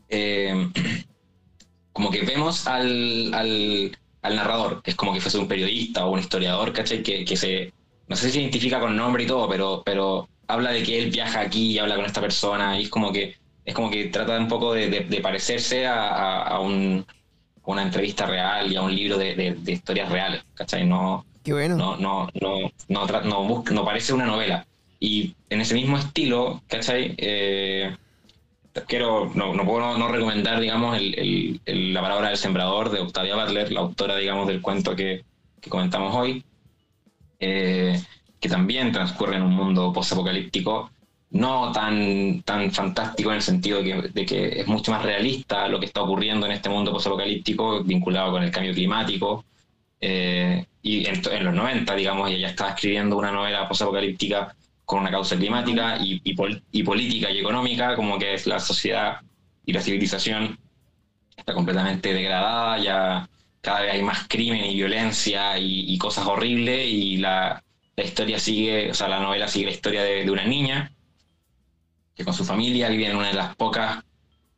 eh, 0.09 0.69
como 1.93 2.11
que 2.11 2.21
vemos 2.21 2.67
al, 2.67 3.33
al, 3.33 3.97
al 4.21 4.35
narrador, 4.35 4.81
que 4.83 4.91
es 4.91 4.97
como 4.97 5.13
que 5.13 5.21
fuese 5.21 5.37
un 5.37 5.47
periodista 5.47 6.05
o 6.05 6.11
un 6.13 6.19
historiador, 6.19 6.71
¿cachai? 6.73 7.03
Que, 7.03 7.25
que 7.25 7.37
se, 7.37 7.73
no 8.09 8.15
sé 8.15 8.27
si 8.27 8.33
se 8.33 8.41
identifica 8.41 8.79
con 8.79 8.95
nombre 8.95 9.23
y 9.23 9.27
todo, 9.27 9.47
pero, 9.47 9.83
pero 9.85 10.27
habla 10.47 10.71
de 10.71 10.83
que 10.83 10.99
él 10.99 11.11
viaja 11.11 11.41
aquí 11.41 11.71
y 11.71 11.79
habla 11.79 11.95
con 11.95 12.05
esta 12.05 12.21
persona 12.21 12.77
y 12.79 12.83
es 12.83 12.89
como 12.89 13.11
que 13.13 13.35
es 13.65 13.75
como 13.75 13.91
que 13.91 14.05
trata 14.05 14.37
un 14.39 14.47
poco 14.47 14.73
de, 14.73 14.89
de- 14.89 15.01
de 15.01 15.21
parecerse 15.21 15.85
a, 15.85 16.09
a- 16.09 16.43
a 16.43 16.59
un- 16.59 17.05
a 17.07 17.71
una 17.71 17.83
entrevista 17.83 18.25
real 18.25 18.71
y 18.71 18.75
a 18.75 18.81
un 18.81 18.95
libro 18.95 19.17
de, 19.17 19.35
de- 19.35 19.71
historias 19.71 20.09
reales, 20.11 20.43
¿cachai? 20.55 20.85
No, 20.87 21.23
Qué 21.43 21.53
bueno. 21.53 21.75
no, 21.77 21.97
no, 21.97 22.29
no, 22.41 22.71
no, 22.87 23.21
no, 23.23 23.43
busca- 23.43 23.73
no 23.73 23.85
parece 23.85 24.11
una 24.13 24.25
novela. 24.25 24.65
Y 24.99 25.35
en 25.49 25.61
ese 25.61 25.75
mismo 25.75 25.97
estilo, 25.97 26.61
¿cachai? 26.67 27.13
Eh, 27.17 27.95
quiero, 28.87 29.31
no, 29.35 29.53
no 29.53 29.65
puedo 29.65 29.97
no, 29.97 30.07
recomendar, 30.07 30.59
digamos, 30.59 30.97
el, 30.97 31.59
el, 31.65 31.93
la 31.93 32.01
palabra 32.01 32.29
del 32.29 32.37
sembrador 32.37 32.89
de 32.89 32.99
Octavia 33.01 33.35
Butler, 33.35 33.71
la 33.71 33.81
autora, 33.81 34.15
digamos, 34.17 34.47
del 34.47 34.61
cuento 34.61 34.95
que, 34.95 35.23
que 35.61 35.69
comentamos 35.69 36.15
hoy, 36.15 36.43
eh, 37.39 38.01
que 38.39 38.49
también 38.49 38.91
transcurre 38.91 39.35
en 39.37 39.43
un 39.43 39.53
mundo 39.53 39.91
post-apocalíptico, 39.93 40.91
no 41.31 41.71
tan, 41.71 42.41
tan 42.43 42.71
fantástico 42.71 43.29
en 43.29 43.35
el 43.37 43.41
sentido 43.41 43.81
de 43.81 44.25
que, 44.25 44.61
es 44.61 44.67
mucho 44.67 44.91
más 44.91 45.03
realista 45.03 45.67
lo 45.67 45.79
que 45.79 45.85
está 45.85 46.01
ocurriendo 46.01 46.45
en 46.45 46.53
este 46.53 46.69
mundo 46.69 46.91
post-apocalíptico 46.91 47.83
vinculado 47.83 48.31
con 48.31 48.43
el 48.43 48.51
cambio 48.51 48.73
climático. 48.73 49.45
Eh, 50.01 50.65
y 50.81 51.05
en, 51.05 51.21
en, 51.31 51.43
los 51.43 51.53
90, 51.53 51.95
digamos, 51.95 52.29
ella 52.31 52.49
estaba 52.49 52.71
escribiendo 52.71 53.17
una 53.17 53.31
novela 53.31 53.67
post-apocalíptica 53.67 54.55
con 54.89 55.01
una 55.01 55.11
causa 55.11 55.37
climática 55.37 55.97
y, 56.01 56.19
y, 56.23 56.83
política 56.83 57.29
y 57.29 57.37
económica, 57.37 57.95
como 57.95 58.17
que 58.17 58.33
es 58.33 58.47
la 58.47 58.59
sociedad 58.59 59.19
y 59.63 59.71
la 59.71 59.81
civilización 59.81 60.57
está 61.37 61.53
completamente 61.53 62.11
degradada, 62.11 62.79
ya 62.79 63.29
cada 63.61 63.81
vez 63.81 63.93
hay 63.93 64.01
más 64.01 64.27
crimen 64.27 64.65
y 64.65 64.75
violencia 64.75 65.57
y, 65.57 65.97
cosas 65.97 66.25
horribles 66.25 66.87
y 66.87 67.17
la, 67.17 67.63
la, 67.95 68.03
historia 68.03 68.39
sigue, 68.39 68.91
o 68.91 68.93
sea, 68.93 69.07
la 69.07 69.19
novela 69.19 69.47
sigue 69.47 69.65
la 69.65 69.71
historia 69.71 70.03
de, 70.03 70.29
una 70.31 70.45
niña 70.45 70.91
que 72.15 72.23
con 72.25 72.33
su 72.33 72.45
familia 72.45 72.89
vive 72.89 73.07
en 73.07 73.15
una 73.17 73.29
de 73.29 73.33
las 73.33 73.55
pocas 73.55 74.03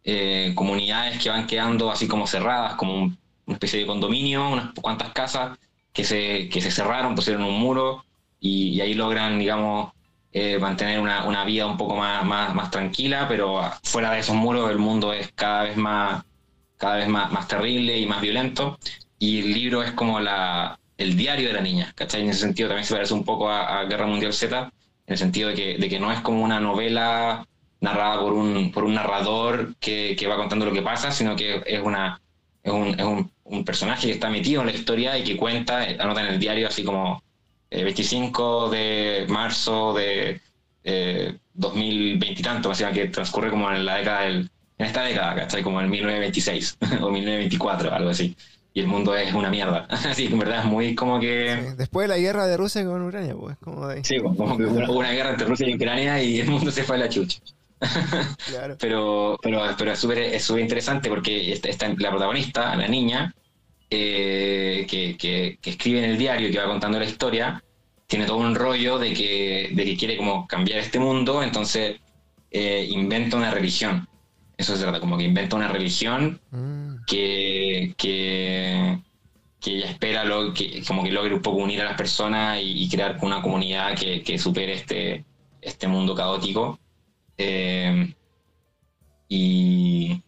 eh, 0.03 0.53
comunidades 0.55 1.21
que 1.21 1.29
van 1.29 1.47
quedando 1.47 1.91
así 1.91 2.07
como 2.07 2.27
cerradas, 2.27 2.75
como 2.75 3.03
una 3.03 3.55
especie 3.55 3.79
de 3.79 3.87
condominio, 3.87 4.49
unas 4.49 4.73
cuantas 4.73 5.11
casas 5.13 5.57
que 5.93 6.03
se, 6.03 6.49
que 6.49 6.61
se 6.61 6.71
cerraron, 6.71 7.15
pusieron 7.15 7.43
un 7.43 7.59
muro 7.59 8.05
y, 8.39 8.69
y 8.69 8.81
ahí 8.81 8.93
logran, 8.93 9.39
digamos, 9.39 9.91
eh, 10.33 10.57
mantener 10.59 10.99
una, 10.99 11.25
una, 11.25 11.43
vida 11.43 11.65
un 11.67 11.75
poco 11.77 11.95
más, 11.97 12.23
más, 12.23 12.55
más, 12.55 12.71
tranquila, 12.71 13.27
pero 13.27 13.61
fuera 13.83 14.11
de 14.13 14.19
esos 14.19 14.35
muros 14.35 14.71
el 14.71 14.77
mundo 14.77 15.11
es 15.11 15.31
cada 15.33 15.63
vez 15.63 15.75
más, 15.75 16.23
cada 16.81 16.95
vez 16.95 17.07
más, 17.07 17.31
más 17.31 17.47
terrible 17.47 17.97
y 17.99 18.07
más 18.07 18.21
violento. 18.21 18.79
Y 19.19 19.41
el 19.41 19.53
libro 19.53 19.83
es 19.83 19.91
como 19.91 20.19
la, 20.19 20.79
el 20.97 21.15
diario 21.15 21.49
de 21.49 21.53
la 21.53 21.61
niña, 21.61 21.93
¿cachai? 21.95 22.23
En 22.23 22.29
ese 22.29 22.39
sentido 22.39 22.69
también 22.69 22.85
se 22.85 22.95
parece 22.95 23.13
un 23.13 23.23
poco 23.23 23.49
a, 23.49 23.83
Guerra 23.85 24.07
Mundial 24.07 24.33
Z, 24.33 24.59
en 24.59 24.71
el 25.05 25.17
sentido 25.17 25.49
de 25.49 25.55
que, 25.55 25.77
de 25.77 25.89
que 25.89 25.99
no 25.99 26.11
es 26.11 26.21
como 26.21 26.43
una 26.43 26.59
novela 26.59 27.45
narrada 27.81 28.19
por 28.19 28.33
un, 28.33 28.71
por 28.71 28.83
un 28.83 28.95
narrador 28.95 29.75
que, 29.79 30.15
que 30.17 30.27
va 30.27 30.37
contando 30.37 30.65
lo 30.65 30.73
que 30.73 30.81
pasa, 30.81 31.11
sino 31.11 31.35
que 31.35 31.61
es, 31.67 31.81
una, 31.83 32.19
es, 32.63 32.71
un, 32.73 32.99
es 32.99 33.05
un, 33.05 33.31
un, 33.43 33.63
personaje 33.63 34.07
que 34.07 34.13
está 34.13 34.31
metido 34.31 34.61
en 34.61 34.67
la 34.67 34.73
historia 34.73 35.17
y 35.19 35.23
que 35.23 35.37
cuenta, 35.37 35.83
anota 35.99 36.21
en 36.21 36.33
el 36.33 36.39
diario 36.39 36.67
así 36.67 36.83
como 36.83 37.21
25 37.69 38.69
de 38.69 39.25
marzo 39.29 39.93
de 39.93 40.41
2020 41.53 42.39
y 42.39 42.43
tanto, 42.43 42.71
que 42.91 43.07
transcurre 43.09 43.51
como 43.51 43.71
en 43.71 43.85
la 43.85 43.97
década 43.97 44.21
del, 44.21 44.49
en 44.81 44.87
esta 44.87 45.03
década, 45.03 45.35
¿cachai? 45.35 45.61
Como 45.61 45.79
en 45.79 45.89
1926 45.89 46.77
o 47.01 47.09
1924, 47.11 47.93
algo 47.93 48.09
así. 48.09 48.35
Y 48.73 48.79
el 48.79 48.87
mundo 48.87 49.15
es 49.15 49.33
una 49.33 49.49
mierda. 49.49 49.85
Así 49.89 50.27
que 50.27 50.33
en 50.33 50.39
verdad 50.39 50.59
es 50.59 50.65
muy 50.65 50.95
como 50.95 51.19
que. 51.19 51.73
Después 51.77 52.05
de 52.05 52.15
la 52.15 52.17
guerra 52.17 52.47
de 52.47 52.55
Rusia 52.55 52.85
con 52.85 53.05
Ucrania, 53.05 53.35
pues, 53.35 53.57
como 53.57 53.85
de... 53.85 54.01
Sí, 54.03 54.17
pues, 54.17 54.37
como 54.37 54.57
que 54.57 54.63
hubo 54.63 54.93
una 54.93 55.11
guerra 55.11 55.31
entre 55.31 55.45
Rusia 55.45 55.67
y 55.67 55.75
Ucrania 55.75 56.23
y 56.23 56.39
el 56.39 56.49
mundo 56.49 56.71
se 56.71 56.83
fue 56.83 56.95
a 56.95 56.99
la 56.99 57.09
chucha. 57.09 57.39
claro. 58.47 58.77
Pero, 58.79 59.37
pero, 59.41 59.61
pero 59.77 59.91
es 59.91 59.99
súper 59.99 60.19
es 60.19 60.49
interesante 60.51 61.09
porque 61.09 61.51
está, 61.51 61.89
la 61.89 62.11
protagonista, 62.11 62.73
la 62.77 62.87
niña, 62.87 63.35
eh, 63.89 64.87
que, 64.89 65.17
que, 65.17 65.59
escribe 65.69 65.99
en 66.05 66.11
el 66.11 66.17
diario 66.17 66.47
y 66.47 66.51
que 66.51 66.59
va 66.59 66.67
contando 66.67 66.97
la 66.97 67.05
historia, 67.05 67.61
tiene 68.07 68.25
todo 68.25 68.37
un 68.37 68.55
rollo 68.55 68.99
de 68.99 69.13
que, 69.13 69.71
de 69.73 69.83
que 69.83 69.97
quiere 69.97 70.15
como 70.15 70.47
cambiar 70.47 70.79
este 70.79 70.97
mundo, 70.97 71.43
entonces 71.43 71.99
eh, 72.51 72.87
inventa 72.89 73.35
una 73.35 73.51
religión. 73.51 74.07
Eso 74.61 74.75
se 74.75 74.83
trata, 74.83 74.99
como 74.99 75.17
que 75.17 75.23
inventa 75.23 75.55
una 75.55 75.69
religión 75.69 76.39
mm. 76.51 77.03
que, 77.07 77.95
que, 77.97 78.99
que, 79.59 79.77
ella 79.77 79.89
espera 79.89 80.23
lo, 80.23 80.53
que, 80.53 80.83
como 80.87 81.03
que 81.03 81.09
logre 81.09 81.33
un 81.33 81.41
poco 81.41 81.57
unir 81.57 81.81
a 81.81 81.85
las 81.85 81.97
personas 81.97 82.59
y, 82.61 82.87
crear 82.87 83.17
una 83.23 83.41
comunidad 83.41 83.97
que, 83.97 84.21
que, 84.21 84.37
supere 84.37 84.73
este, 84.73 85.25
este 85.61 85.87
mundo 85.87 86.13
caótico. 86.13 86.79
Eh, 87.39 88.13
y, 89.29 90.21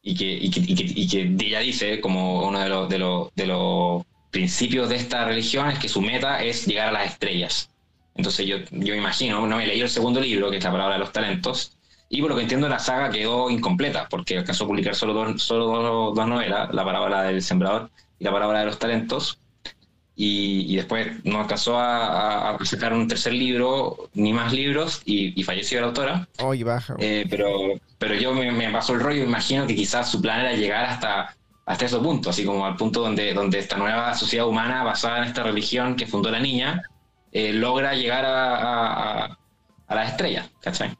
y 0.00 0.14
que, 0.14 0.32
y 0.32 0.50
que, 0.50 0.60
y 0.64 1.06
que, 1.06 1.46
ella 1.46 1.60
dice, 1.60 2.00
como 2.00 2.48
uno 2.48 2.60
de 2.60 2.68
los, 2.70 2.88
de, 2.88 2.98
los, 2.98 3.28
de 3.34 3.46
los 3.46 4.04
principios 4.30 4.88
de 4.88 4.96
esta 4.96 5.26
religión, 5.26 5.68
es 5.68 5.78
que 5.78 5.90
su 5.90 6.00
meta 6.00 6.42
es 6.42 6.66
llegar 6.66 6.88
a 6.88 6.92
las 6.92 7.12
estrellas. 7.12 7.68
Entonces 8.14 8.46
yo, 8.46 8.56
yo 8.70 8.94
imagino, 8.94 9.46
no 9.46 9.56
me 9.58 9.66
leí 9.66 9.82
el 9.82 9.90
segundo 9.90 10.18
libro, 10.18 10.50
que 10.50 10.56
es 10.56 10.64
la 10.64 10.72
palabra 10.72 10.94
de 10.94 11.00
los 11.00 11.12
talentos, 11.12 11.76
y 12.12 12.20
por 12.20 12.30
lo 12.30 12.36
que 12.36 12.42
entiendo 12.42 12.68
la 12.68 12.80
saga 12.80 13.08
quedó 13.08 13.48
incompleta, 13.48 14.08
porque 14.10 14.36
alcanzó 14.36 14.64
a 14.64 14.66
publicar 14.66 14.96
solo 14.96 15.14
dos, 15.14 15.40
solo 15.40 16.12
dos, 16.12 16.28
novelas, 16.28 16.74
la 16.74 16.84
parábola 16.84 17.22
del 17.22 17.40
sembrador 17.40 17.88
y 18.18 18.24
la 18.24 18.32
parábola 18.32 18.58
de 18.58 18.66
los 18.66 18.80
talentos, 18.80 19.38
y, 20.16 20.76
después 20.76 21.24
no 21.24 21.40
alcanzó 21.40 21.78
a, 21.78 22.58
sacar 22.64 22.92
un 22.92 23.06
tercer 23.06 23.32
libro, 23.32 24.10
ni 24.12 24.32
más 24.32 24.52
libros, 24.52 25.02
y, 25.04 25.40
falleció 25.44 25.80
la 25.80 25.86
autora. 25.86 26.28
baja. 26.64 26.96
Eh, 26.98 27.26
pero, 27.30 27.48
pero 27.96 28.14
yo 28.16 28.34
me, 28.34 28.70
pasó 28.70 28.92
el 28.94 29.00
rollo, 29.00 29.22
imagino 29.22 29.66
que 29.66 29.76
quizás 29.76 30.10
su 30.10 30.20
plan 30.20 30.40
era 30.40 30.52
llegar 30.52 30.86
hasta, 30.86 31.36
hasta 31.64 31.84
ese 31.84 31.98
punto, 31.98 32.30
así 32.30 32.44
como 32.44 32.66
al 32.66 32.76
punto 32.76 33.00
donde, 33.00 33.32
donde 33.32 33.60
esta 33.60 33.76
nueva 33.76 34.14
sociedad 34.14 34.48
humana 34.48 34.82
basada 34.82 35.18
en 35.18 35.24
esta 35.24 35.44
religión 35.44 35.94
que 35.94 36.08
fundó 36.08 36.30
la 36.30 36.40
niña, 36.40 36.82
eh, 37.30 37.52
logra 37.52 37.94
llegar 37.94 38.24
a, 38.24 38.56
a, 39.26 39.38
a 39.86 39.94
las 39.94 40.10
estrellas, 40.10 40.50
¿cachai? 40.60 40.99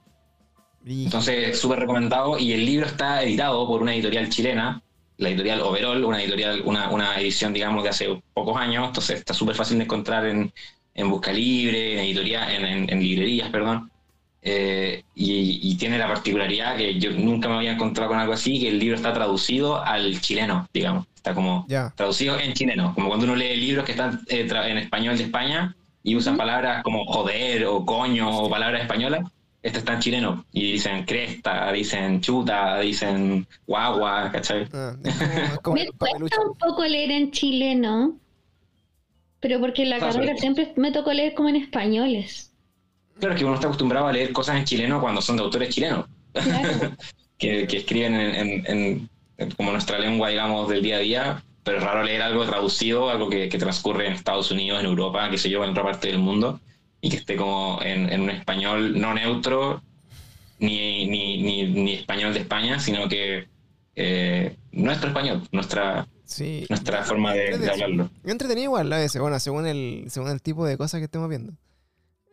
Entonces, 0.86 1.59
súper 1.59 1.81
recomendado. 1.81 2.39
Y 2.39 2.52
el 2.52 2.65
libro 2.65 2.86
está 2.86 3.23
editado 3.23 3.66
por 3.66 3.82
una 3.82 3.94
editorial 3.94 4.28
chilena 4.28 4.82
la 5.20 5.28
editorial 5.28 5.61
Overall, 5.61 6.02
una 6.05 6.23
editorial, 6.23 6.62
una, 6.65 6.89
una 6.89 7.20
edición, 7.20 7.52
digamos, 7.52 7.82
de 7.82 7.90
hace 7.90 8.23
pocos 8.32 8.57
años, 8.57 8.86
entonces 8.89 9.19
está 9.19 9.35
súper 9.35 9.55
fácil 9.55 9.77
de 9.77 9.85
encontrar 9.85 10.24
en, 10.24 10.51
en 10.94 11.11
Busca 11.11 11.31
Libre, 11.31 11.93
en, 11.93 11.98
editoría, 12.01 12.55
en, 12.55 12.90
en, 12.90 13.01
librerías, 13.01 13.51
perdón. 13.51 13.90
Eh, 14.43 15.05
y, 15.15 15.77
tiene 15.77 15.98
la 15.98 16.09
particularidad 16.09 16.77
que 16.77 16.98
yo 16.98 17.11
nunca 17.12 17.48
me 17.48 17.57
había 17.57 17.73
encontrado 17.73 18.11
con 18.11 18.19
algo 18.19 18.32
así, 18.32 18.59
que 18.61 18.69
el 18.69 18.78
libro 18.78 18.97
está 18.97 19.12
traducido 19.12 19.82
al 19.82 20.19
chileno, 20.20 20.66
digamos. 20.73 21.07
Está 21.15 21.35
como 21.35 21.66
traducido 21.94 22.40
en 22.40 22.55
chileno, 22.55 22.94
como 22.94 23.09
cuando 23.09 23.27
uno 23.27 23.36
lee 23.36 23.57
libros 23.57 23.85
que 23.85 23.93
están 23.93 24.23
eh, 24.28 24.48
en 24.51 24.78
español 24.78 25.19
de 25.19 25.24
España 25.24 25.77
y 26.02 26.16
usan 26.16 26.39
palabras 26.39 26.82
como 26.82 27.05
joder 27.05 27.66
o 27.66 27.85
coño 27.85 28.31
o 28.31 28.48
palabras 28.48 28.81
españolas 28.81 29.20
este 29.62 29.78
está 29.78 29.95
en 29.95 30.01
chileno. 30.01 30.45
Y 30.53 30.73
dicen 30.73 31.05
cresta, 31.05 31.70
dicen 31.73 32.20
chuta, 32.20 32.81
dicen 32.81 33.47
guagua, 33.66 34.31
¿cachai? 34.32 34.66
Ah, 34.73 34.97
me 35.74 35.91
cuesta 35.93 36.41
un 36.41 36.57
poco 36.59 36.85
leer 36.85 37.11
en 37.11 37.31
chileno, 37.31 38.19
pero 39.41 39.61
porque 39.61 39.82
en 39.82 39.91
la 39.91 39.99
carrera 39.99 40.37
siempre 40.37 40.73
me 40.77 40.93
tocó 40.93 41.12
leer 41.12 41.35
como 41.35 41.49
en 41.49 41.57
españoles. 41.57 42.53
Claro, 43.19 43.35
es 43.35 43.39
que 43.39 43.45
uno 43.45 43.55
está 43.55 43.66
acostumbrado 43.66 44.07
a 44.07 44.12
leer 44.12 44.32
cosas 44.32 44.57
en 44.57 44.65
chileno 44.65 45.01
cuando 45.01 45.20
son 45.20 45.37
de 45.37 45.43
autores 45.43 45.74
chilenos, 45.74 46.07
que, 47.39 47.65
escriben 47.65 48.15
en, 48.15 49.09
como 49.57 49.73
nuestra 49.73 49.99
lengua, 49.99 50.31
digamos, 50.31 50.69
del 50.70 50.82
día 50.82 50.97
a 50.97 51.01
día, 51.01 51.45
pero 51.62 51.78
es 51.78 51.85
raro 51.85 52.03
leer 52.03 52.23
algo 52.23 52.47
traducido, 52.47 53.11
algo 53.11 53.28
que, 53.28 53.51
que 53.51 53.59
transcurre 53.59 54.07
en 54.07 54.15
Estados 54.15 54.51
Unidos, 54.51 54.81
en 54.81 54.87
Europa, 54.87 55.28
que 55.28 55.37
se 55.37 55.51
yo, 55.51 55.62
en 55.62 55.70
otra 55.70 55.82
parte 55.82 56.09
del 56.09 56.19
mundo 56.19 56.61
y 57.01 57.10
que 57.10 57.16
esté 57.16 57.36
como 57.36 57.81
en, 57.82 58.20
un 58.20 58.31
español 58.31 59.01
no 59.01 59.14
neutro, 59.14 59.82
ni, 60.59 61.06
ni, 61.06 61.39
ni, 61.43 61.94
español 61.94 62.35
de 62.35 62.40
España, 62.40 62.78
sino 62.78 63.09
que 63.09 63.48
eh, 63.97 64.56
nuestro 64.72 65.09
español, 65.09 65.43
nuestra, 65.52 66.06
nuestra 66.68 67.05
forma 67.05 67.32
de, 67.32 67.70
hablarlo. 67.70 68.10
entretenido 68.24 68.64
igual 68.64 68.93
a 68.93 68.98
veces, 68.98 69.20
bueno, 69.20 69.39
según 69.40 69.66
el, 69.66 70.05
según 70.09 70.31
el 70.31 70.43
tipo 70.43 70.66
de 70.66 70.77
cosas 70.77 71.01
que 71.01 71.06
estemos 71.06 71.28
viendo. 71.28 71.55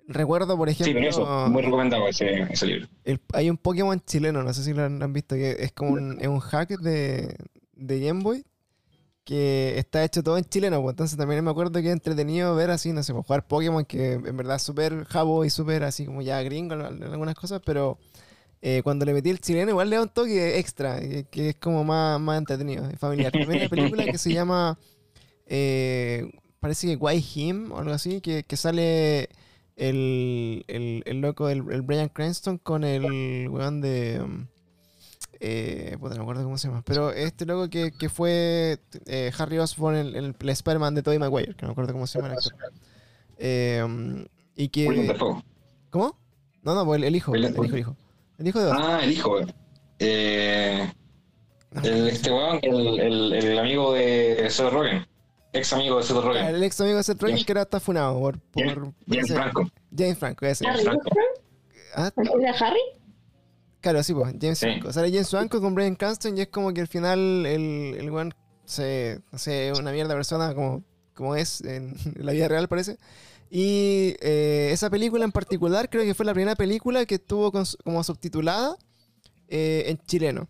Recuerdo, 0.09 0.55
por 0.55 0.69
ejemplo. 0.69 1.01
Sí, 1.01 1.07
eso, 1.07 1.47
muy 1.49 1.61
recomendado 1.61 2.07
ese, 2.07 2.43
ese 2.49 2.65
libro. 2.65 2.87
hay 3.33 3.49
un 3.49 3.57
Pokémon 3.57 4.01
chileno, 4.05 4.41
no 4.41 4.53
sé 4.53 4.63
si 4.63 4.73
lo 4.73 4.83
han, 4.83 5.13
visto, 5.13 5.35
que 5.35 5.57
es 5.59 5.71
como 5.73 5.91
un, 5.91 6.17
es 6.21 6.27
un 6.27 6.39
hack 6.39 6.79
de, 6.79 7.35
de 7.73 7.99
Game 7.99 8.23
Boy 8.23 8.45
que 9.27 9.77
está 9.77 10.05
hecho 10.05 10.23
todo 10.23 10.37
en 10.37 10.45
chileno, 10.45 10.81
pues 10.81 10.93
entonces 10.93 11.17
también 11.17 11.43
me 11.43 11.51
acuerdo 11.51 11.81
que 11.81 11.87
es 11.87 11.93
entretenido 11.93 12.55
ver 12.55 12.71
así, 12.71 12.93
no 12.93 13.03
sé, 13.03 13.11
pues, 13.11 13.25
jugar 13.25 13.45
Pokémon, 13.45 13.83
que 13.83 14.13
en 14.13 14.37
verdad 14.37 14.55
es 14.55 14.61
súper 14.61 15.03
jabo 15.03 15.43
y 15.43 15.49
súper 15.49 15.83
así 15.83 16.05
como 16.05 16.21
ya 16.21 16.41
gringo 16.43 16.75
en 16.75 17.03
algunas 17.03 17.35
cosas, 17.35 17.61
pero 17.65 17.99
eh, 18.61 18.79
cuando 18.85 19.03
le 19.03 19.11
metí 19.13 19.29
el 19.29 19.41
chileno 19.41 19.71
igual 19.71 19.89
le 19.89 19.97
da 19.97 20.03
un 20.03 20.07
toque 20.07 20.57
extra, 20.59 21.01
que, 21.01 21.49
es 21.49 21.55
como 21.57 21.83
más, 21.83 22.21
más 22.21 22.37
entretenido, 22.37 22.89
familiar. 22.97 23.33
También 23.33 23.63
hay 23.63 23.67
película 23.67 24.05
que 24.05 24.17
se 24.17 24.31
llama, 24.31 24.79
eh, 25.45 26.31
parece 26.61 26.87
que 26.87 26.95
Why 26.95 27.21
Him 27.35 27.73
o 27.73 27.79
algo 27.79 27.91
así, 27.91 28.21
que, 28.21 28.43
que 28.43 28.55
sale 28.55 29.27
el, 29.75 30.63
el, 30.69 31.03
el 31.05 31.19
loco, 31.19 31.49
el, 31.49 31.69
el 31.69 31.81
Brian 31.81 32.07
Cranston 32.07 32.59
con 32.59 32.85
el 32.85 33.49
weón 33.49 33.81
de... 33.81 34.21
Eh, 35.39 35.97
no 36.01 36.09
me 36.09 36.15
acuerdo 36.21 36.43
cómo 36.43 36.57
se 36.57 36.67
llama. 36.67 36.81
Pero 36.85 37.11
este 37.11 37.45
loco 37.45 37.69
que, 37.69 37.91
que 37.91 38.09
fue 38.09 38.79
eh, 39.05 39.31
Harry 39.37 39.59
Osborn, 39.59 39.95
el, 39.95 40.15
el, 40.15 40.35
el 40.39 40.49
Spider-Man 40.49 40.95
de 40.95 41.03
Tobey 41.03 41.19
Maguire, 41.19 41.53
que 41.55 41.61
no 41.63 41.69
me 41.69 41.71
acuerdo 41.73 41.93
cómo 41.93 42.07
se 42.07 42.17
llama 42.19 42.33
el 42.33 42.37
actor. 42.37 42.53
Eh, 43.37 44.25
y 44.55 44.69
que. 44.69 45.15
¿Cómo? 45.89 46.17
No, 46.63 46.75
no, 46.75 46.85
pues 46.85 47.01
el, 47.03 47.15
hijo, 47.15 47.33
el, 47.35 47.45
hijo, 47.45 47.63
el 47.63 47.77
hijo. 47.79 47.95
El 48.39 48.47
hijo 48.47 48.59
de 48.59 48.71
Ah, 48.71 48.99
el 49.03 49.11
hijo, 49.11 49.39
Eh, 49.99 50.91
el, 51.83 52.07
este 52.09 52.31
weón, 52.31 52.59
el, 52.61 52.99
el, 52.99 53.33
el 53.33 53.59
amigo 53.59 53.93
de 53.93 54.47
Seth 54.49 54.71
Rogen. 54.71 55.05
Ex 55.53 55.71
amigo 55.73 55.97
de 55.97 56.03
Seth 56.03 56.17
Rogen. 56.17 56.45
El 56.45 56.63
ex 56.63 56.79
amigo 56.81 56.97
de 56.97 57.03
Seth 57.03 57.21
Rogen 57.21 57.35
James- 57.37 57.45
que 57.45 57.51
ahora 57.53 57.61
está 57.61 57.79
funado 57.79 58.19
por... 58.19 58.39
por, 58.39 58.93
James, 59.07 59.27
Franco. 59.33 59.71
James 59.95 60.17
Franco, 60.17 60.45
ese. 60.45 60.65
James 60.65 60.79
¿Harry 60.87 60.97
Franco. 60.99 61.09
Ah, 61.95 62.11
¿El 62.17 62.39
de 62.41 62.47
Harry? 62.49 62.79
Claro, 63.87 64.03
sí, 64.03 64.13
pues, 64.13 64.33
James 64.41 64.59
Sí. 64.59 64.65
Franco. 64.65 64.91
Sale 64.91 65.09
James 65.11 65.29
Franco 65.29 65.61
con 65.61 65.73
Brian 65.73 65.95
Cranston 65.95 66.37
y 66.37 66.41
es 66.41 66.47
como 66.49 66.73
que 66.73 66.81
al 66.81 66.87
final 66.89 67.45
el, 67.45 67.95
el 67.97 68.11
weón 68.11 68.33
se, 68.65 69.21
no 69.31 69.37
sé, 69.39 69.71
una 69.79 69.93
mierda 69.93 70.13
persona 70.13 70.53
como, 70.53 70.83
como 71.13 71.37
es 71.37 71.61
en 71.61 71.95
la 72.15 72.33
vida 72.33 72.49
real 72.49 72.67
parece. 72.67 72.97
Y 73.49 74.15
eh, 74.19 74.71
esa 74.73 74.89
película 74.89 75.23
en 75.23 75.31
particular 75.31 75.89
creo 75.89 76.03
que 76.03 76.13
fue 76.13 76.25
la 76.25 76.33
primera 76.33 76.55
película 76.57 77.05
que 77.05 77.15
estuvo 77.15 77.49
con 77.49 77.63
como 77.85 78.03
subtitulada 78.03 78.75
eh, 79.47 79.85
en 79.87 79.97
chileno. 80.05 80.49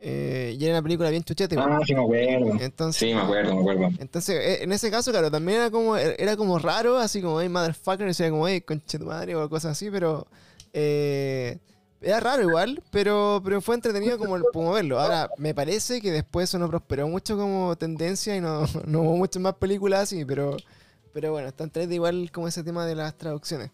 Eh, 0.00 0.56
y 0.58 0.64
era 0.64 0.74
una 0.74 0.82
película 0.82 1.10
bien 1.10 1.22
chuchete. 1.22 1.54
Ah, 1.60 1.78
sí 1.86 1.94
me 1.94 2.02
acuerdo. 2.02 2.56
Entonces, 2.60 2.98
Sí, 3.08 3.14
me 3.14 3.20
acuerdo, 3.20 3.54
me 3.54 3.60
acuerdo. 3.60 3.88
entonces, 4.00 4.34
eh, 4.36 4.64
en 4.64 4.72
ese 4.72 4.90
caso, 4.90 5.12
claro, 5.12 5.30
también 5.30 5.58
era 5.58 5.70
como, 5.70 5.96
era 5.96 6.36
como 6.36 6.58
raro, 6.58 6.98
así 6.98 7.22
como, 7.22 7.40
hey, 7.40 7.48
motherfucker, 7.48 8.04
decía 8.08 8.30
como, 8.30 8.48
hey, 8.48 8.62
conche 8.62 8.98
tu 8.98 9.04
madre, 9.06 9.36
o 9.36 9.48
cosas 9.48 9.72
así, 9.72 9.90
pero 9.92 10.26
eh, 10.72 11.58
era 12.00 12.20
raro 12.20 12.42
igual, 12.42 12.82
pero, 12.90 13.40
pero 13.44 13.60
fue 13.60 13.74
entretenido 13.74 14.18
como, 14.18 14.40
como 14.52 14.72
verlo. 14.72 15.00
Ahora, 15.00 15.30
me 15.36 15.54
parece 15.54 16.00
que 16.00 16.12
después 16.12 16.48
eso 16.48 16.58
no 16.58 16.68
prosperó 16.68 17.08
mucho 17.08 17.36
como 17.36 17.76
tendencia 17.76 18.36
y 18.36 18.40
no, 18.40 18.64
no 18.86 19.02
hubo 19.02 19.16
muchas 19.16 19.42
más 19.42 19.54
películas 19.54 20.02
así, 20.04 20.24
pero, 20.24 20.56
pero 21.12 21.32
bueno, 21.32 21.48
está 21.48 21.64
entrete 21.64 21.94
igual 21.94 22.30
como 22.32 22.48
ese 22.48 22.62
tema 22.62 22.86
de 22.86 22.94
las 22.94 23.16
traducciones. 23.16 23.70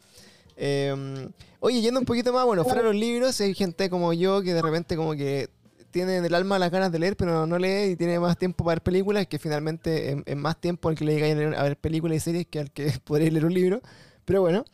Eh, 0.57 1.29
oye, 1.61 1.81
yendo 1.81 2.01
un 2.01 2.07
poquito 2.07 2.33
más, 2.33 2.45
bueno, 2.47 2.65
fuera 2.65 2.79
de 2.79 2.85
los 2.89 2.95
libros, 2.95 3.41
hay 3.41 3.55
gente 3.55 3.91
como 3.91 4.13
yo 4.13 4.43
que 4.43 4.55
de 4.55 4.63
repente 4.63 4.97
como 4.97 5.13
que 5.15 5.51
tiene 5.91 6.17
en 6.17 6.25
el 6.25 6.35
alma 6.35 6.59
las 6.59 6.73
ganas 6.73 6.91
de 6.91 6.99
leer, 6.99 7.17
pero 7.17 7.47
no 7.47 7.57
lee 7.57 7.93
y 7.93 7.97
tiene 7.97 8.19
más 8.19 8.37
tiempo 8.37 8.65
para 8.65 8.75
ver 8.75 8.83
películas, 8.83 9.29
que 9.29 9.39
finalmente 9.39 10.23
es, 10.27 10.37
más 10.37 10.61
tiempo 10.61 10.91
el 10.91 10.97
que 10.97 11.05
le 11.05 11.15
diga 11.15 11.27
a, 11.27 11.31
leer- 11.31 11.57
a 11.57 11.63
ver 11.63 11.77
películas 11.77 12.17
y 12.17 12.21
series 12.21 12.47
que 12.49 12.59
al 12.59 12.71
que 12.73 12.93
podría 13.05 13.31
leer 13.31 13.47
un 13.47 13.55
libro. 13.55 13.81
Pero 14.25 14.41
bueno, 14.41 14.65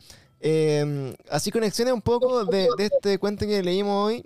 eh, 0.41 1.15
así 1.29 1.51
conexiones 1.51 1.93
un 1.93 2.01
poco 2.01 2.45
de, 2.45 2.67
este 2.79 3.19
cuento 3.19 3.45
que 3.45 3.61
leímos 3.61 4.07
hoy 4.07 4.25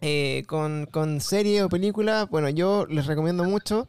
eh, 0.00 0.42
con, 0.46 0.86
con 0.86 1.20
serie 1.20 1.62
o 1.62 1.68
película. 1.68 2.24
Bueno, 2.24 2.48
yo 2.48 2.86
les 2.86 3.06
recomiendo 3.06 3.44
mucho 3.44 3.88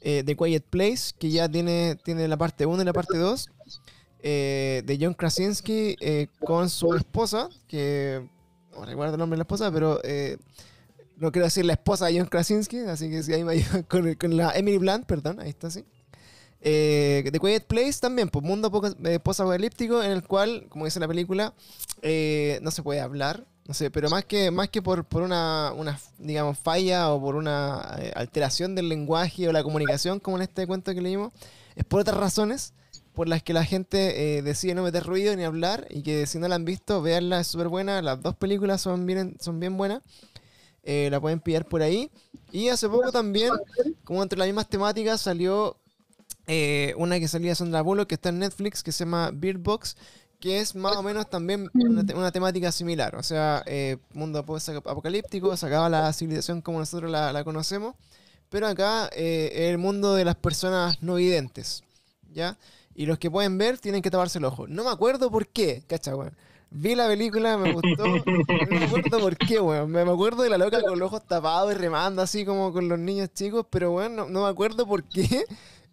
eh, 0.00 0.22
The 0.24 0.36
Quiet 0.36 0.64
Place, 0.64 1.12
que 1.18 1.30
ya 1.30 1.48
tiene, 1.48 1.96
tiene 2.02 2.26
la 2.28 2.36
parte 2.36 2.64
1 2.64 2.82
y 2.82 2.84
la 2.84 2.92
parte 2.92 3.18
2. 3.18 3.50
eh, 4.20 4.82
de 4.84 4.98
John 5.00 5.14
Krasinski 5.14 5.96
con 6.40 6.70
su 6.70 6.94
esposa, 6.94 7.48
que 7.68 8.26
no 8.72 8.84
recuerdo 8.84 9.14
el 9.14 9.18
nombre 9.18 9.36
de 9.36 9.38
la 9.38 9.44
esposa, 9.44 9.70
pero 9.70 10.00
no 11.18 11.32
quiero 11.32 11.44
decir 11.44 11.64
la 11.64 11.74
esposa 11.74 12.06
de 12.06 12.18
John 12.18 12.28
Krasinski, 12.28 12.80
así 12.80 13.10
que 13.10 13.22
si 13.22 13.32
ahí 13.34 13.44
me 13.44 13.52
ayudan 13.52 13.82
con, 13.84 14.14
con 14.14 14.36
la 14.36 14.52
Emily 14.52 14.78
Blunt, 14.78 15.06
perdón, 15.06 15.40
ahí 15.40 15.50
está, 15.50 15.70
sí. 15.70 15.84
Eh, 16.60 17.28
The 17.30 17.38
Quiet 17.38 17.66
Place 17.66 18.00
también, 18.00 18.28
pues 18.28 18.44
mundo 18.44 18.70
eh, 19.04 19.18
post-apocalíptico 19.20 20.02
en 20.02 20.10
el 20.10 20.22
cual, 20.24 20.66
como 20.68 20.84
dice 20.84 21.00
la 21.00 21.08
película, 21.08 21.54
eh, 22.02 22.58
no 22.62 22.70
se 22.70 22.82
puede 22.82 23.00
hablar, 23.00 23.44
no 23.66 23.74
sé, 23.74 23.90
pero 23.90 24.08
más 24.08 24.24
que, 24.24 24.50
más 24.50 24.68
que 24.68 24.80
por, 24.80 25.04
por 25.04 25.22
una, 25.22 25.72
digamos, 26.18 26.58
falla 26.58 27.12
o 27.12 27.20
por 27.20 27.36
una 27.36 27.96
eh, 27.98 28.12
alteración 28.14 28.74
del 28.74 28.88
lenguaje 28.88 29.48
o 29.48 29.52
la 29.52 29.62
comunicación, 29.62 30.18
como 30.18 30.38
en 30.38 30.44
este 30.44 30.66
cuento 30.66 30.94
que 30.94 31.00
leímos, 31.00 31.32
es 31.74 31.84
por 31.84 32.00
otras 32.00 32.16
razones 32.16 32.72
por 33.12 33.28
las 33.28 33.42
que 33.42 33.54
la 33.54 33.64
gente 33.64 34.42
decide 34.42 34.74
no 34.74 34.82
meter 34.82 35.02
ruido 35.02 35.34
ni 35.36 35.42
hablar 35.42 35.86
y 35.88 36.02
que 36.02 36.26
si 36.26 36.38
no 36.38 36.48
la 36.48 36.56
han 36.56 36.66
visto, 36.66 37.00
veanla, 37.00 37.40
es 37.40 37.46
súper 37.46 37.68
buena, 37.68 38.02
las 38.02 38.20
dos 38.20 38.36
películas 38.36 38.82
son 38.82 39.06
bien, 39.06 39.36
son 39.40 39.58
bien 39.58 39.76
buenas. 39.78 40.02
La 40.84 41.18
pueden 41.18 41.40
pillar 41.40 41.66
por 41.66 41.80
ahí. 41.80 42.10
Y 42.52 42.68
hace 42.68 42.90
poco 42.90 43.10
también, 43.10 43.52
como 44.04 44.22
entre 44.22 44.38
las 44.38 44.46
mismas 44.46 44.68
temáticas, 44.68 45.22
salió 45.22 45.78
eh, 46.46 46.94
una 46.96 47.18
que 47.20 47.28
salía 47.28 47.50
de 47.52 47.54
Sandra 47.56 47.82
Bullock, 47.82 48.08
que 48.08 48.14
está 48.16 48.28
en 48.30 48.38
Netflix, 48.38 48.82
que 48.82 48.92
se 48.92 49.04
llama 49.04 49.30
Beard 49.32 49.58
Box, 49.58 49.96
que 50.40 50.60
es 50.60 50.74
más 50.74 50.96
o 50.96 51.02
menos 51.02 51.28
también 51.30 51.68
una, 51.74 52.04
te- 52.04 52.14
una 52.14 52.30
temática 52.32 52.70
similar. 52.72 53.16
O 53.16 53.22
sea, 53.22 53.62
eh, 53.66 53.96
mundo 54.12 54.44
post-apocalíptico, 54.44 55.56
se 55.56 55.66
acaba 55.66 55.88
la 55.88 56.12
civilización 56.12 56.60
como 56.60 56.78
nosotros 56.78 57.10
la, 57.10 57.32
la 57.32 57.42
conocemos, 57.44 57.94
pero 58.48 58.66
acá 58.68 59.08
eh, 59.12 59.70
el 59.70 59.78
mundo 59.78 60.14
de 60.14 60.24
las 60.24 60.36
personas 60.36 61.02
no 61.02 61.14
videntes, 61.16 61.82
¿ya? 62.32 62.56
Y 62.94 63.06
los 63.06 63.18
que 63.18 63.30
pueden 63.30 63.58
ver 63.58 63.78
tienen 63.78 64.02
que 64.02 64.10
taparse 64.10 64.38
el 64.38 64.44
ojo. 64.44 64.66
No 64.68 64.84
me 64.84 64.90
acuerdo 64.90 65.30
por 65.30 65.48
qué, 65.48 65.82
cacha, 65.86 66.14
weón. 66.16 66.34
Vi 66.70 66.94
la 66.94 67.06
película, 67.06 67.56
me 67.58 67.72
gustó. 67.72 68.04
No 68.06 68.78
me 68.78 68.84
acuerdo 68.86 69.20
por 69.20 69.36
qué, 69.36 69.60
weón. 69.60 69.90
Me 69.90 70.00
acuerdo 70.00 70.42
de 70.42 70.50
la 70.50 70.58
loca 70.58 70.80
con 70.80 70.98
los 70.98 71.06
ojos 71.08 71.26
tapados 71.26 71.72
y 71.72 71.76
remando 71.76 72.22
así 72.22 72.44
como 72.44 72.72
con 72.72 72.88
los 72.88 72.98
niños 72.98 73.30
chicos, 73.34 73.66
pero 73.70 73.92
weón, 73.92 74.16
no, 74.16 74.26
no 74.28 74.42
me 74.44 74.48
acuerdo 74.48 74.86
por 74.86 75.04
qué 75.04 75.44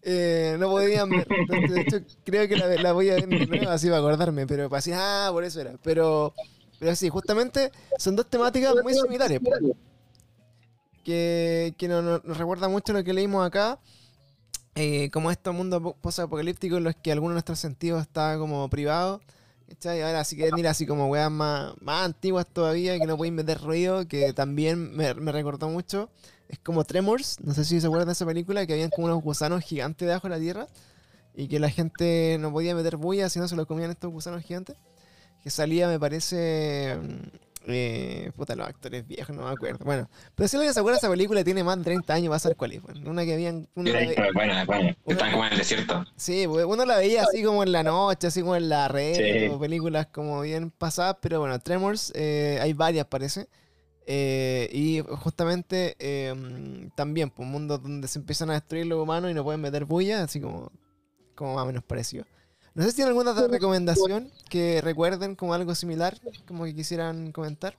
eh, 0.03 0.57
no 0.59 0.69
podían 0.69 1.09
ver. 1.09 1.27
De 1.69 1.81
hecho, 1.81 1.97
creo 2.25 2.47
que 2.47 2.55
la, 2.57 2.91
voy 2.93 3.09
a 3.09 3.15
ver 3.15 3.27
de 3.27 3.47
nuevo 3.47 3.69
así 3.69 3.87
para 3.87 3.99
acordarme, 3.99 4.47
pero 4.47 4.69
decir, 4.69 4.93
ah, 4.97 5.29
por 5.31 5.43
eso 5.43 5.61
era. 5.61 5.75
Pero, 5.83 6.33
pero 6.79 6.95
sí, 6.95 7.09
justamente 7.09 7.71
son 7.97 8.15
dos 8.15 8.29
temáticas 8.29 8.73
muy 8.83 8.93
similares. 8.93 9.39
Que, 11.03 11.75
que 11.77 11.87
nos, 11.89 12.23
recuerda 12.23 12.69
mucho 12.69 12.93
lo 12.93 13.03
que 13.03 13.13
leímos 13.13 13.45
acá. 13.45 13.79
eh, 14.75 15.09
como 15.11 15.31
estos 15.31 15.53
mundos 15.55 15.81
po- 15.81 15.95
post-apocalípticos 16.01 16.77
en 16.79 16.85
los 16.85 16.95
que 16.95 17.11
alguno 17.11 17.31
de 17.31 17.35
nuestros 17.35 17.59
sentidos 17.59 18.01
está 18.03 18.37
como 18.37 18.69
privado. 18.69 19.21
¿cachai? 19.69 20.01
Ahora 20.03 20.23
si 20.25 20.35
quieren 20.37 20.57
ir 20.59 20.67
así 20.67 20.85
como 20.87 21.07
weas 21.07 21.31
más, 21.31 21.73
más 21.81 22.05
antiguas 22.05 22.47
todavía, 22.47 22.99
que 22.99 23.07
no 23.07 23.17
pueden 23.17 23.35
meter 23.35 23.61
ruido, 23.61 24.07
que 24.07 24.33
también 24.33 24.95
me, 24.95 25.13
me 25.15 25.31
recordó 25.31 25.69
mucho. 25.69 26.09
Es 26.49 26.59
como 26.59 26.83
Tremors, 26.83 27.37
no 27.41 27.53
sé 27.53 27.65
si 27.65 27.79
se 27.81 27.87
acuerdan 27.87 28.07
de 28.07 28.13
esa 28.13 28.25
película, 28.25 28.65
que 28.65 28.73
habían 28.73 28.89
como 28.89 29.05
unos 29.07 29.23
gusanos 29.23 29.63
gigantes 29.63 30.07
debajo 30.07 30.27
de 30.27 30.35
la 30.35 30.39
tierra 30.39 30.67
y 31.35 31.47
que 31.47 31.59
la 31.59 31.69
gente 31.69 32.37
no 32.39 32.51
podía 32.51 32.75
meter 32.75 32.97
bulla 32.97 33.29
si 33.29 33.39
no 33.39 33.47
se 33.47 33.55
lo 33.55 33.65
comían 33.65 33.89
estos 33.91 34.11
gusanos 34.11 34.43
gigantes. 34.43 34.75
Que 35.43 35.49
salía, 35.49 35.87
me 35.87 35.99
parece. 35.99 36.97
mm, 37.01 37.37
eh, 37.67 38.31
puta, 38.35 38.55
los 38.55 38.67
actores 38.67 39.07
viejos, 39.07 39.35
no 39.35 39.43
me 39.45 39.51
acuerdo. 39.51 39.83
Bueno, 39.85 40.09
pero 40.35 40.47
si 40.49 40.57
alguien 40.57 40.73
se 40.73 40.79
acuerda 40.81 40.97
de 40.97 40.99
esa 40.99 41.09
película, 41.09 41.43
tiene 41.45 41.63
más 41.63 41.77
de 41.77 41.83
30 41.85 42.13
años, 42.13 42.31
va 42.31 42.35
a 42.35 42.39
ser 42.39 42.55
cuál 42.57 42.73
es. 42.73 42.81
bueno. 42.81 43.09
Una 43.09 43.23
que 43.25 43.33
habían. 43.33 43.67
uno 43.75 43.89
la 43.91 43.99
ve- 43.99 44.15
Bueno, 44.33 44.53
bueno. 44.67 44.95
Están 45.05 45.31
como 45.31 45.45
en 45.45 45.53
el 45.53 45.57
desierto. 45.57 46.05
Sí, 46.17 46.45
uno 46.45 46.85
la 46.85 46.97
veía 46.97 47.23
así 47.23 47.41
como 47.43 47.63
en 47.63 47.71
la 47.71 47.83
noche, 47.83 48.27
así 48.27 48.41
como 48.41 48.55
en 48.57 48.69
la 48.69 48.87
red, 48.89 49.15
Sí. 49.47 49.47
o 49.53 49.59
películas 49.59 50.07
como 50.07 50.41
bien 50.41 50.71
pasadas, 50.71 51.17
pero 51.21 51.39
bueno, 51.39 51.57
Tremors, 51.59 52.11
eh, 52.15 52.59
hay 52.61 52.73
varias 52.73 53.05
parece. 53.07 53.47
Eh, 54.05 54.69
y 54.73 54.99
justamente 55.17 55.95
eh, 55.99 56.33
mm, 56.33 56.89
también, 56.95 57.29
pues, 57.29 57.45
un 57.45 57.51
mundo 57.51 57.77
donde 57.77 58.07
se 58.07 58.19
empiezan 58.19 58.49
a 58.49 58.53
destruir 58.53 58.85
los 58.85 59.01
humanos 59.01 59.31
y 59.31 59.33
no 59.33 59.43
pueden 59.43 59.61
meter 59.61 59.85
bulla, 59.85 60.23
así 60.23 60.41
como, 60.41 60.71
como 61.35 61.55
más 61.55 61.63
o 61.63 61.67
menos 61.67 61.83
parecido. 61.83 62.25
No 62.75 62.83
sé 62.83 62.89
si 62.89 62.95
tienen 62.97 63.09
alguna 63.09 63.31
otra 63.31 63.47
recomendación 63.47 64.31
que 64.49 64.81
recuerden 64.81 65.35
como 65.35 65.53
algo 65.53 65.75
similar, 65.75 66.17
como 66.47 66.65
que 66.65 66.73
quisieran 66.75 67.31
comentar. 67.31 67.77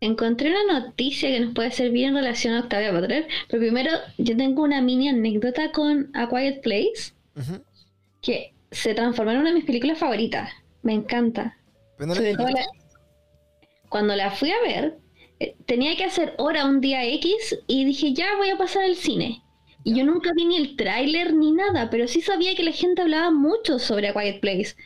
Encontré 0.00 0.50
una 0.50 0.80
noticia 0.80 1.28
que 1.28 1.40
nos 1.40 1.54
puede 1.54 1.70
servir 1.70 2.06
en 2.06 2.14
relación 2.14 2.54
a 2.54 2.60
Octavia 2.60 2.90
Butler, 2.90 3.28
pero 3.48 3.60
primero 3.60 3.90
yo 4.18 4.36
tengo 4.36 4.62
una 4.62 4.80
mini 4.82 5.08
anécdota 5.10 5.70
con 5.72 6.10
A 6.16 6.28
Quiet 6.28 6.62
Place 6.62 7.12
que 8.22 8.54
se 8.70 8.94
transformó 8.94 9.32
en 9.32 9.38
una 9.38 9.48
de 9.50 9.54
mis 9.56 9.64
películas 9.64 9.98
favoritas. 9.98 10.50
Me 10.82 10.94
encanta. 10.94 11.56
No 11.98 12.14
Sobre 12.14 12.34
todo 12.34 12.48
la- 12.48 12.66
Cuando 13.90 14.16
la 14.16 14.30
fui 14.30 14.50
a 14.50 14.60
ver, 14.62 14.98
tenía 15.66 15.96
que 15.96 16.04
hacer 16.04 16.34
hora 16.38 16.66
un 16.66 16.80
día 16.80 17.04
X 17.04 17.58
y 17.66 17.84
dije, 17.84 18.12
ya 18.12 18.36
voy 18.36 18.50
a 18.50 18.58
pasar 18.58 18.84
al 18.84 18.96
cine. 18.96 19.42
Y 19.82 19.94
yo 19.94 20.04
nunca 20.04 20.32
vi 20.34 20.44
ni 20.44 20.56
el 20.56 20.76
tráiler 20.76 21.32
ni 21.32 21.52
nada, 21.52 21.88
pero 21.90 22.06
sí 22.06 22.20
sabía 22.20 22.54
que 22.54 22.62
la 22.62 22.72
gente 22.72 23.02
hablaba 23.02 23.30
mucho 23.30 23.78
sobre 23.78 24.08
A 24.08 24.12
Quiet 24.12 24.40
Place. 24.40 24.76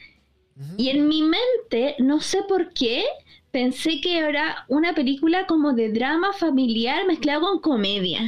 Y 0.76 0.90
en 0.90 1.08
mi 1.08 1.22
mente, 1.22 1.96
no 1.98 2.20
sé 2.20 2.44
por 2.44 2.72
qué, 2.72 3.04
pensé 3.50 4.00
que 4.00 4.18
era 4.18 4.64
una 4.68 4.94
película 4.94 5.46
como 5.46 5.72
de 5.72 5.90
drama 5.90 6.32
familiar 6.32 7.06
mezclado 7.06 7.40
con 7.40 7.60
comedia. 7.60 8.20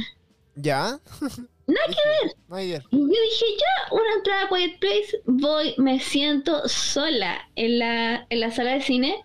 ¿Ya? 0.55 0.99
Nada 1.67 1.87
que 1.87 2.25
ver. 2.25 2.35
No 2.47 2.55
hay 2.55 2.71
ver. 2.71 2.83
Y 2.91 2.97
yo 2.97 3.07
dije, 3.07 3.45
ya, 3.59 3.95
una 3.95 4.13
entrada 4.15 4.43
a 4.43 4.49
Quiet 4.49 4.79
Place, 4.79 5.21
voy, 5.25 5.75
me 5.77 5.99
siento 5.99 6.67
sola 6.67 7.49
en 7.55 7.79
la, 7.79 8.25
en 8.29 8.39
la 8.39 8.51
sala 8.51 8.73
de 8.73 8.81
cine. 8.81 9.15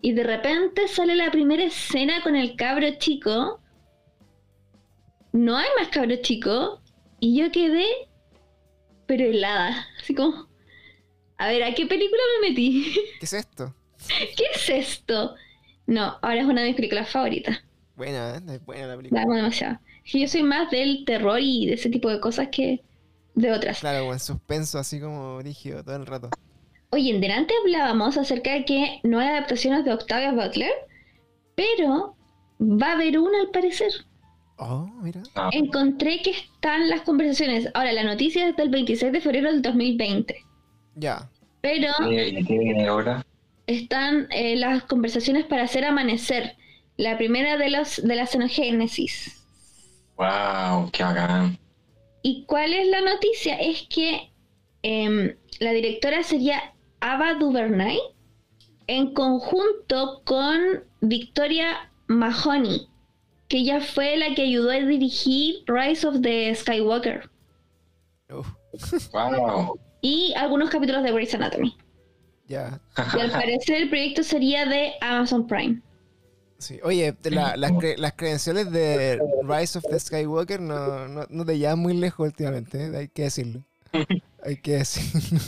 Y 0.00 0.12
de 0.12 0.22
repente 0.24 0.86
sale 0.88 1.16
la 1.16 1.30
primera 1.30 1.64
escena 1.64 2.22
con 2.22 2.36
el 2.36 2.54
cabro 2.56 2.86
chico. 2.98 3.60
No 5.32 5.56
hay 5.56 5.68
más 5.78 5.88
cabro 5.88 6.16
chico. 6.22 6.80
Y 7.20 7.38
yo 7.40 7.50
quedé, 7.50 7.86
pero 9.06 9.24
helada. 9.24 9.86
Así 10.00 10.14
como, 10.14 10.48
a 11.38 11.48
ver, 11.48 11.62
¿a 11.64 11.74
qué 11.74 11.86
película 11.86 12.20
me 12.40 12.48
metí? 12.50 12.94
¿Qué 13.20 13.26
es 13.26 13.32
esto? 13.32 13.74
¿Qué 14.36 14.44
es 14.54 14.68
esto? 14.68 15.34
No, 15.86 16.18
ahora 16.22 16.40
es 16.40 16.46
una 16.46 16.60
de 16.62 16.68
mis 16.68 16.76
películas 16.76 17.10
favoritas. 17.10 17.58
Buena, 17.96 18.36
¿eh? 18.36 18.40
Es 18.54 18.64
buena 18.64 18.82
la 18.82 18.88
La 18.92 18.96
película. 18.96 19.22
amo 19.22 19.34
demasiado. 19.34 19.78
Yo 20.04 20.28
soy 20.28 20.42
más 20.42 20.70
del 20.70 21.04
terror 21.04 21.40
y 21.40 21.66
de 21.66 21.74
ese 21.74 21.88
tipo 21.88 22.10
de 22.10 22.20
cosas 22.20 22.48
que 22.52 22.84
de 23.34 23.52
otras. 23.52 23.80
Claro, 23.80 24.00
como 24.00 24.12
en 24.12 24.20
suspenso, 24.20 24.78
así 24.78 25.00
como 25.00 25.40
rígido 25.40 25.82
todo 25.82 25.96
el 25.96 26.06
rato. 26.06 26.30
Oye, 26.96 27.10
en 27.10 27.20
delante 27.20 27.54
hablábamos 27.62 28.16
acerca 28.16 28.54
de 28.54 28.64
que 28.64 29.00
no 29.02 29.20
hay 29.20 29.28
adaptaciones 29.28 29.84
de 29.84 29.92
Octavia 29.92 30.32
Butler, 30.32 30.72
pero 31.54 32.16
Va 32.60 32.88
a 32.88 32.92
haber 32.92 33.18
una 33.18 33.40
al 33.40 33.50
parecer. 33.50 33.92
Oh, 34.58 34.88
mira. 35.02 35.22
Ah, 35.34 35.50
Encontré 35.52 36.22
que 36.22 36.30
están 36.30 36.88
las 36.88 37.02
conversaciones. 37.02 37.68
Ahora, 37.74 37.92
la 37.92 38.02
noticia 38.02 38.48
es 38.48 38.56
del 38.56 38.70
26 38.70 39.12
de 39.12 39.20
febrero 39.20 39.52
del 39.52 39.60
2020. 39.60 40.34
Ya. 40.94 41.30
Pero 41.60 41.88
¿Y 42.10 42.44
qué 42.44 42.58
viene 42.58 42.86
ahora? 42.86 43.26
están 43.66 44.28
eh, 44.30 44.56
las 44.56 44.84
conversaciones 44.84 45.44
para 45.44 45.64
hacer 45.64 45.84
amanecer. 45.84 46.56
La 46.96 47.18
primera 47.18 47.58
de, 47.58 47.68
los, 47.68 48.02
de 48.02 48.16
la 48.16 48.24
xenogénesis. 48.24 49.44
Wow, 50.16 50.90
qué 50.92 51.02
bacán. 51.02 51.58
¿Y 52.22 52.44
cuál 52.46 52.72
es 52.72 52.88
la 52.88 53.02
noticia? 53.02 53.56
Es 53.56 53.82
que 53.82 54.30
em, 54.82 55.36
la 55.60 55.72
directora 55.72 56.22
sería 56.22 56.72
Ava 57.00 57.34
DuVernay 57.34 57.98
en 58.88 59.12
conjunto 59.14 60.22
con 60.24 60.84
Victoria 61.00 61.90
Mahoney, 62.06 62.88
que 63.48 63.58
ella 63.58 63.80
fue 63.80 64.16
la 64.16 64.34
que 64.34 64.42
ayudó 64.42 64.70
a 64.70 64.74
dirigir 64.76 65.56
Rise 65.66 66.06
of 66.06 66.20
the 66.22 66.54
Skywalker 66.54 67.28
Uf, 68.30 68.48
Wow. 69.12 69.78
y 70.02 70.32
algunos 70.36 70.70
capítulos 70.70 71.02
de 71.02 71.12
Grey's 71.12 71.34
Anatomy. 71.34 71.76
ya. 72.48 72.80
Y 73.16 73.20
al 73.20 73.30
parecer 73.30 73.82
el 73.82 73.88
proyecto 73.88 74.22
sería 74.22 74.66
de 74.66 74.92
Amazon 75.00 75.46
Prime. 75.46 75.80
Sí. 76.58 76.78
Oye, 76.82 77.12
te- 77.12 77.30
la- 77.30 77.56
las, 77.56 77.70
cre- 77.72 77.96
las 77.98 78.14
credenciales 78.14 78.70
de 78.72 79.20
Rise 79.42 79.78
of 79.78 79.84
the 79.90 79.98
Skywalker 80.00 80.60
no, 80.60 81.06
no, 81.06 81.26
no 81.28 81.44
te 81.44 81.58
llevan 81.58 81.78
muy 81.80 81.94
lejos 81.94 82.26
últimamente, 82.28 82.86
¿eh? 82.86 82.96
hay 82.96 83.08
que 83.08 83.22
decirlo. 83.24 83.62
Hay 84.44 84.56
que 84.58 84.72
decirlo. 84.78 85.40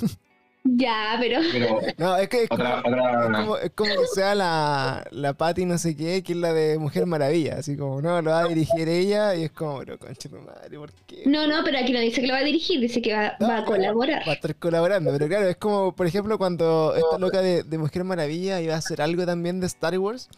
Ya, 0.77 1.16
pero 1.20 1.40
Pero 1.51 1.81
No, 1.97 2.16
es 2.16 2.28
que 2.28 2.43
es 2.45 2.49
como, 2.51 2.74
otra, 2.74 3.01
es 3.07 3.16
otra. 3.16 3.31
como, 3.31 3.57
es 3.57 3.70
como 3.74 3.97
que 3.97 4.07
sea 4.07 4.35
la, 4.35 5.07
la 5.12 5.32
Patty 5.35 5.65
no 5.65 5.78
sé 5.78 5.97
qué, 5.97 6.23
que 6.23 6.32
es 6.32 6.39
la 6.39 6.53
de 6.53 6.78
Mujer 6.78 7.07
Maravilla, 7.07 7.57
así 7.59 7.77
como, 7.77 8.03
no, 8.03 8.20
lo 8.20 8.31
va 8.32 8.40
a 8.40 8.49
dirigir 8.49 8.89
ella 8.89 9.35
y 9.35 9.45
es 9.45 9.51
como, 9.53 9.78
pero 9.78 9.99
concha 9.99 10.28
tu 10.28 10.36
madre, 10.36 10.77
¿por 10.78 10.93
qué? 11.07 11.23
no, 11.27 11.47
no, 11.47 11.62
pero 11.65 11.78
aquí 11.78 11.93
no 11.93 12.01
dice 12.01 12.20
que 12.20 12.27
lo 12.27 12.35
va 12.35 12.40
a 12.40 12.45
dirigir, 12.45 12.81
dice 12.81 13.01
que 13.01 13.15
va, 13.15 13.36
va 13.40 13.59
a 13.59 13.65
colaborar. 13.65 14.23
Va 14.27 14.32
a 14.32 14.35
estar 14.35 14.55
colaborando, 14.57 15.11
pero 15.12 15.28
claro, 15.28 15.49
es 15.49 15.57
como, 15.57 15.95
por 15.95 16.07
ejemplo, 16.07 16.36
cuando 16.39 16.95
esta 16.97 17.19
loca 17.19 17.40
de, 17.40 17.62
de 17.62 17.78
Mujer 17.78 18.05
Maravilla 18.05 18.61
iba 18.61 18.74
a 18.74 18.78
hacer 18.78 19.01
algo 19.01 19.24
también 19.24 19.61
de 19.61 19.66
Star 19.66 19.99
Wars, 19.99 20.28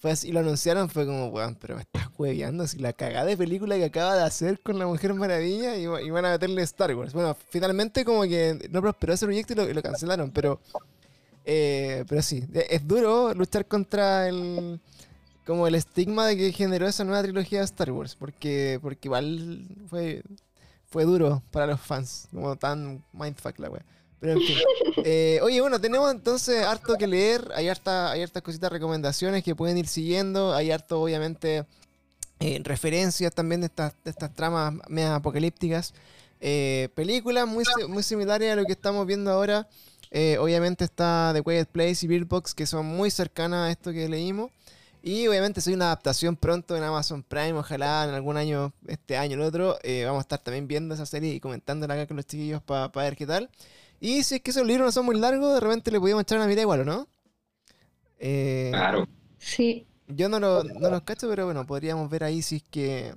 fue 0.00 0.12
así, 0.12 0.32
lo 0.32 0.40
anunciaron, 0.40 0.88
fue 0.88 1.06
como, 1.06 1.28
weón, 1.28 1.56
pero 1.60 1.76
me 1.76 1.82
estás 1.82 2.08
hueveando, 2.18 2.64
así 2.64 2.78
la 2.78 2.92
cagada 2.92 3.26
de 3.26 3.36
película 3.36 3.76
que 3.76 3.84
acaba 3.84 4.16
de 4.16 4.22
hacer 4.24 4.60
con 4.60 4.78
la 4.78 4.86
Mujer 4.86 5.14
Maravilla 5.14 5.76
y, 5.76 5.82
y 5.84 6.10
van 6.10 6.24
a 6.24 6.30
meterle 6.30 6.62
Star 6.62 6.94
Wars. 6.94 7.12
Bueno, 7.12 7.36
finalmente 7.50 8.04
como 8.04 8.22
que 8.22 8.68
no 8.70 8.80
prosperó 8.80 9.12
ese 9.12 9.26
proyecto 9.26 9.52
y 9.52 9.56
lo, 9.56 9.68
y 9.70 9.74
lo 9.74 9.82
cancelaron, 9.82 10.30
pero, 10.30 10.60
eh, 11.44 12.04
pero 12.08 12.22
sí, 12.22 12.44
e- 12.54 12.66
es 12.70 12.86
duro 12.86 13.34
luchar 13.34 13.66
contra 13.66 14.28
el 14.28 14.80
como 15.46 15.66
el 15.66 15.74
estigma 15.74 16.26
de 16.26 16.36
que 16.36 16.52
generó 16.52 16.86
esa 16.86 17.04
nueva 17.04 17.22
trilogía 17.22 17.60
de 17.60 17.64
Star 17.64 17.90
Wars, 17.90 18.14
porque, 18.16 18.78
porque 18.82 19.08
igual 19.08 19.66
fue, 19.88 20.22
fue 20.86 21.04
duro 21.04 21.42
para 21.50 21.66
los 21.66 21.80
fans, 21.80 22.28
como 22.32 22.56
tan 22.56 23.04
mindfuck 23.12 23.58
la 23.58 23.70
wea. 23.70 23.84
Pero 24.20 24.34
en 24.34 24.40
fin. 24.40 24.56
Eh, 25.04 25.40
oye, 25.42 25.60
bueno, 25.62 25.80
tenemos 25.80 26.10
entonces 26.10 26.62
harto 26.62 26.96
que 26.96 27.06
leer, 27.06 27.50
hay, 27.54 27.68
harta, 27.68 28.12
hay 28.12 28.22
hartas 28.22 28.42
cositas, 28.42 28.70
recomendaciones 28.70 29.42
que 29.42 29.54
pueden 29.54 29.78
ir 29.78 29.86
siguiendo, 29.88 30.52
hay 30.52 30.70
harto, 30.70 31.00
obviamente, 31.00 31.64
eh, 32.38 32.60
referencias 32.62 33.34
también 33.34 33.62
de 33.62 33.68
estas, 33.68 33.94
de 34.04 34.10
estas 34.10 34.34
tramas 34.34 34.74
medio 34.88 35.14
apocalípticas. 35.14 35.94
Eh, 36.38 36.90
películas 36.94 37.46
muy, 37.48 37.64
muy 37.88 38.02
similares 38.02 38.52
a 38.52 38.56
lo 38.56 38.64
que 38.66 38.72
estamos 38.72 39.06
viendo 39.06 39.30
ahora. 39.30 39.66
Obviamente 40.38 40.84
está 40.84 41.30
The 41.34 41.42
Quiet 41.42 41.68
Place 41.68 42.04
y 42.04 42.08
Bird 42.08 42.26
Box, 42.26 42.54
que 42.54 42.66
son 42.66 42.84
muy 42.84 43.10
cercanas 43.10 43.68
a 43.68 43.70
esto 43.70 43.92
que 43.92 44.08
leímos. 44.08 44.50
Y 45.02 45.26
obviamente 45.28 45.62
hay 45.64 45.72
una 45.72 45.86
adaptación 45.86 46.36
pronto 46.36 46.76
en 46.76 46.82
Amazon 46.82 47.22
Prime, 47.22 47.54
ojalá 47.54 48.04
en 48.04 48.14
algún 48.14 48.36
año, 48.36 48.74
este 48.86 49.16
año 49.16 49.38
o 49.38 49.40
el 49.40 49.46
otro, 49.46 49.78
vamos 50.04 50.18
a 50.18 50.22
estar 50.22 50.40
también 50.40 50.68
viendo 50.68 50.94
esa 50.94 51.06
serie 51.06 51.32
y 51.32 51.40
comentándola 51.40 51.94
acá 51.94 52.06
con 52.06 52.16
los 52.18 52.26
chiquillos 52.26 52.60
para 52.60 52.88
ver 52.88 53.16
qué 53.16 53.26
tal. 53.26 53.48
Y 54.00 54.22
si 54.24 54.36
es 54.36 54.40
que 54.42 54.50
esos 54.50 54.66
libros 54.66 54.86
no 54.86 54.92
son 54.92 55.06
muy 55.06 55.18
largos, 55.18 55.54
de 55.54 55.60
repente 55.60 55.90
le 55.90 56.00
podíamos 56.00 56.22
echar 56.22 56.38
una 56.38 56.46
mirada 56.46 56.62
igual, 56.62 56.80
¿o 56.80 56.84
no? 56.84 57.08
Eh, 58.18 58.70
Claro. 58.72 59.08
Sí. 59.38 59.86
yo 60.08 60.28
no, 60.28 60.38
lo- 60.40 60.64
no 60.64 60.90
los 60.90 61.02
cacho, 61.02 61.28
pero 61.28 61.44
bueno, 61.46 61.66
podríamos 61.66 62.08
ver 62.10 62.24
ahí 62.24 62.42
si 62.42 62.56
es 62.56 62.62
que 62.64 63.14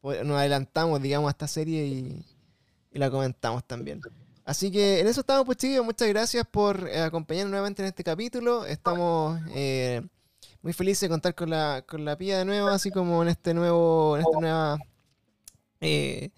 po- 0.00 0.14
nos 0.24 0.38
adelantamos, 0.38 1.00
digamos, 1.02 1.28
a 1.28 1.30
esta 1.32 1.48
serie 1.48 1.86
y, 1.86 2.24
y 2.92 2.98
la 2.98 3.10
comentamos 3.10 3.64
también. 3.64 4.00
Así 4.44 4.70
que 4.70 5.00
en 5.00 5.06
eso 5.06 5.20
estamos, 5.20 5.46
pues 5.46 5.58
chicos. 5.58 5.84
Muchas 5.84 6.08
gracias 6.08 6.46
por 6.50 6.88
eh, 6.88 7.00
acompañarnos 7.00 7.50
nuevamente 7.50 7.82
en 7.82 7.88
este 7.88 8.04
capítulo. 8.04 8.66
Estamos 8.66 9.40
eh, 9.54 10.02
muy 10.62 10.72
felices 10.72 11.02
de 11.02 11.08
contar 11.08 11.34
con 11.34 11.50
la, 11.50 11.82
con 11.88 12.04
la 12.04 12.16
pía 12.16 12.38
de 12.38 12.44
nuevo, 12.44 12.68
así 12.68 12.90
como 12.90 13.22
en 13.22 13.28
este 13.30 13.54
nuevo, 13.54 14.16
en 14.16 14.22
esta 14.22 14.40
nueva 14.40 14.78
eh, 15.80 16.30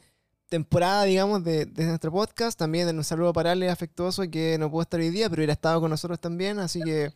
temporada, 0.48 1.04
digamos, 1.04 1.44
de, 1.44 1.66
de 1.66 1.84
nuestro 1.86 2.10
podcast. 2.10 2.58
También 2.58 2.96
un 2.96 3.04
saludo 3.04 3.32
para 3.32 3.52
Ale 3.52 3.68
afectuoso 3.68 4.22
que 4.30 4.56
no 4.58 4.70
pudo 4.70 4.82
estar 4.82 5.00
hoy 5.00 5.10
día, 5.10 5.28
pero 5.28 5.40
hubiera 5.40 5.52
estado 5.52 5.80
con 5.80 5.90
nosotros 5.90 6.20
también. 6.20 6.58
Así 6.58 6.80
que 6.82 7.12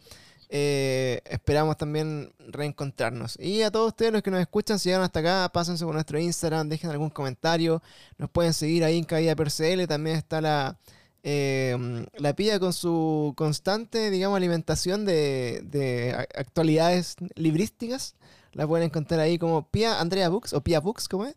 eh, 0.52 1.20
esperamos 1.26 1.76
también 1.76 2.32
reencontrarnos. 2.38 3.38
Y 3.38 3.62
a 3.62 3.70
todos 3.70 3.88
ustedes 3.88 4.12
los 4.12 4.22
que 4.22 4.32
nos 4.32 4.40
escuchan, 4.40 4.78
si 4.78 4.88
llegaron 4.88 5.04
hasta 5.04 5.20
acá, 5.20 5.50
pásense 5.52 5.84
por 5.84 5.94
nuestro 5.94 6.18
Instagram, 6.18 6.68
dejen 6.68 6.90
algún 6.90 7.10
comentario. 7.10 7.82
Nos 8.18 8.30
pueden 8.30 8.52
seguir 8.52 8.82
ahí 8.82 8.98
en 8.98 9.04
Caída 9.04 9.36
PRCL. 9.36 9.86
También 9.86 10.16
está 10.16 10.40
la, 10.40 10.76
eh, 11.22 12.04
la 12.14 12.34
pilla 12.34 12.58
con 12.58 12.72
su 12.72 13.32
constante, 13.36 14.10
digamos, 14.10 14.36
alimentación 14.36 15.04
de, 15.04 15.60
de 15.62 16.26
actualidades 16.34 17.14
librísticas. 17.36 18.16
La 18.52 18.66
pueden 18.66 18.86
encontrar 18.86 19.20
ahí 19.20 19.38
como 19.38 19.68
Pia 19.70 20.00
Andrea 20.00 20.28
Books 20.28 20.52
o 20.52 20.60
Pia 20.62 20.80
Books, 20.80 21.08
¿cómo 21.08 21.26
es? 21.26 21.36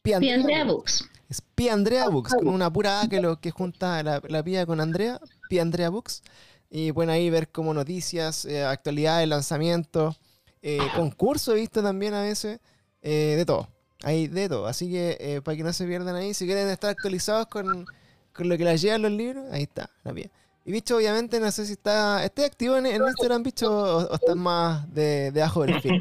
Pia 0.00 0.18
Pia 0.18 0.36
Andrea 0.36 0.64
Books. 0.64 1.10
Es 1.28 1.40
Pia 1.40 1.72
Andrea 1.72 2.08
Books, 2.08 2.34
con 2.34 2.48
una 2.48 2.72
pura 2.72 3.00
A 3.00 3.08
que, 3.08 3.20
lo, 3.20 3.40
que 3.40 3.50
junta 3.50 4.02
la, 4.02 4.20
la 4.28 4.42
Pia 4.42 4.66
con 4.66 4.80
Andrea, 4.80 5.20
Pia 5.48 5.62
Andrea 5.62 5.88
Books. 5.88 6.22
Y 6.70 6.92
pueden 6.92 7.10
ahí 7.10 7.30
ver 7.30 7.50
como 7.50 7.72
noticias, 7.72 8.44
eh, 8.46 8.64
actualidades, 8.64 9.28
lanzamientos, 9.28 10.18
eh, 10.66 10.78
concursos 10.96 11.54
he 11.54 11.58
visto 11.58 11.82
también 11.82 12.14
a 12.14 12.22
veces, 12.22 12.58
eh, 13.02 13.34
de 13.36 13.44
todo. 13.44 13.68
Hay 14.02 14.28
de 14.28 14.48
todo. 14.48 14.66
Así 14.66 14.90
que 14.90 15.16
eh, 15.20 15.40
para 15.42 15.56
que 15.56 15.62
no 15.62 15.72
se 15.72 15.86
pierdan 15.86 16.16
ahí, 16.16 16.34
si 16.34 16.46
quieren 16.46 16.68
estar 16.68 16.90
actualizados 16.90 17.46
con, 17.48 17.86
con 18.32 18.48
lo 18.48 18.56
que 18.56 18.64
les 18.64 18.80
llevan 18.80 19.02
los 19.02 19.12
libros, 19.12 19.44
ahí 19.52 19.64
está, 19.64 19.90
la 20.02 20.12
Pia. 20.12 20.30
Y 20.64 20.72
bicho, 20.72 20.96
obviamente, 20.96 21.38
no 21.38 21.50
sé 21.50 21.66
si 21.66 21.72
está. 21.72 22.24
¿Estás 22.24 22.46
activo 22.46 22.78
en, 22.78 22.86
en 22.86 23.02
Instagram, 23.02 23.42
bicho, 23.42 23.70
o, 23.70 24.06
o 24.06 24.14
estás 24.14 24.34
más 24.34 24.92
de, 24.92 25.30
de 25.30 25.42
abajo 25.42 25.66
del 25.66 25.80
film? 25.82 26.00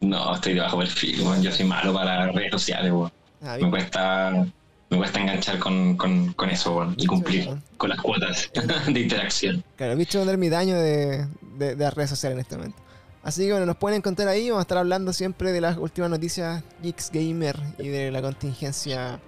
No, 0.00 0.34
estoy 0.34 0.54
debajo 0.54 0.80
del 0.80 0.88
perfil. 0.88 1.24
Yo 1.40 1.52
soy 1.52 1.64
malo 1.64 1.94
para 1.94 2.26
las 2.26 2.34
redes 2.34 2.50
sociales, 2.50 2.92
weón. 2.92 3.12
Ah, 3.44 3.56
Me 3.60 3.70
cuesta, 3.70 4.46
me 4.90 4.96
cuesta 4.96 5.20
enganchar 5.20 5.58
con, 5.58 5.96
con, 5.96 6.32
con 6.32 6.50
eso, 6.50 6.92
y 6.96 7.06
cumplir 7.06 7.50
con 7.76 7.90
las 7.90 8.00
cuotas 8.00 8.50
de 8.86 9.00
interacción. 9.00 9.62
Claro, 9.76 9.96
bicho 9.96 10.22
un 10.22 10.28
ermitaño 10.28 10.78
de, 10.78 11.26
de, 11.58 11.76
de 11.76 11.84
las 11.84 11.94
redes 11.94 12.10
sociales 12.10 12.34
en 12.36 12.40
este 12.40 12.56
momento. 12.56 12.78
Así 13.22 13.46
que 13.46 13.52
bueno, 13.52 13.64
nos 13.64 13.76
pueden 13.76 13.98
encontrar 13.98 14.28
ahí. 14.28 14.50
Vamos 14.50 14.60
a 14.60 14.62
estar 14.62 14.78
hablando 14.78 15.12
siempre 15.12 15.50
de 15.50 15.60
las 15.62 15.78
últimas 15.78 16.10
noticias 16.10 16.62
Geeks 16.82 17.10
Gamer 17.10 17.58
y 17.78 17.88
de 17.88 18.10
la 18.10 18.20
contingencia 18.20 19.18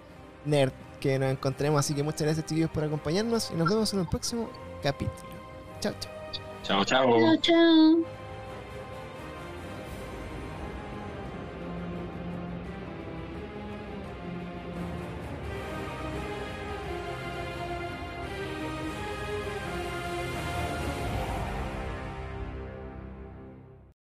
nerd 0.44 0.72
que 1.00 1.18
nos 1.18 1.30
encontremos. 1.30 1.80
Así 1.80 1.94
que 1.94 2.02
muchas 2.02 2.22
gracias, 2.22 2.44
chiquillos, 2.46 2.70
por 2.70 2.84
acompañarnos 2.84 3.50
y 3.52 3.54
nos 3.56 3.68
vemos 3.68 3.92
en 3.94 4.00
el 4.00 4.06
próximo 4.06 4.50
capítulo. 4.82 5.30
Chao, 5.80 5.94
chao. 5.98 6.12
Chao, 6.62 6.84
chao. 6.84 7.18
Chao, 7.20 7.36
chao. 7.40 8.15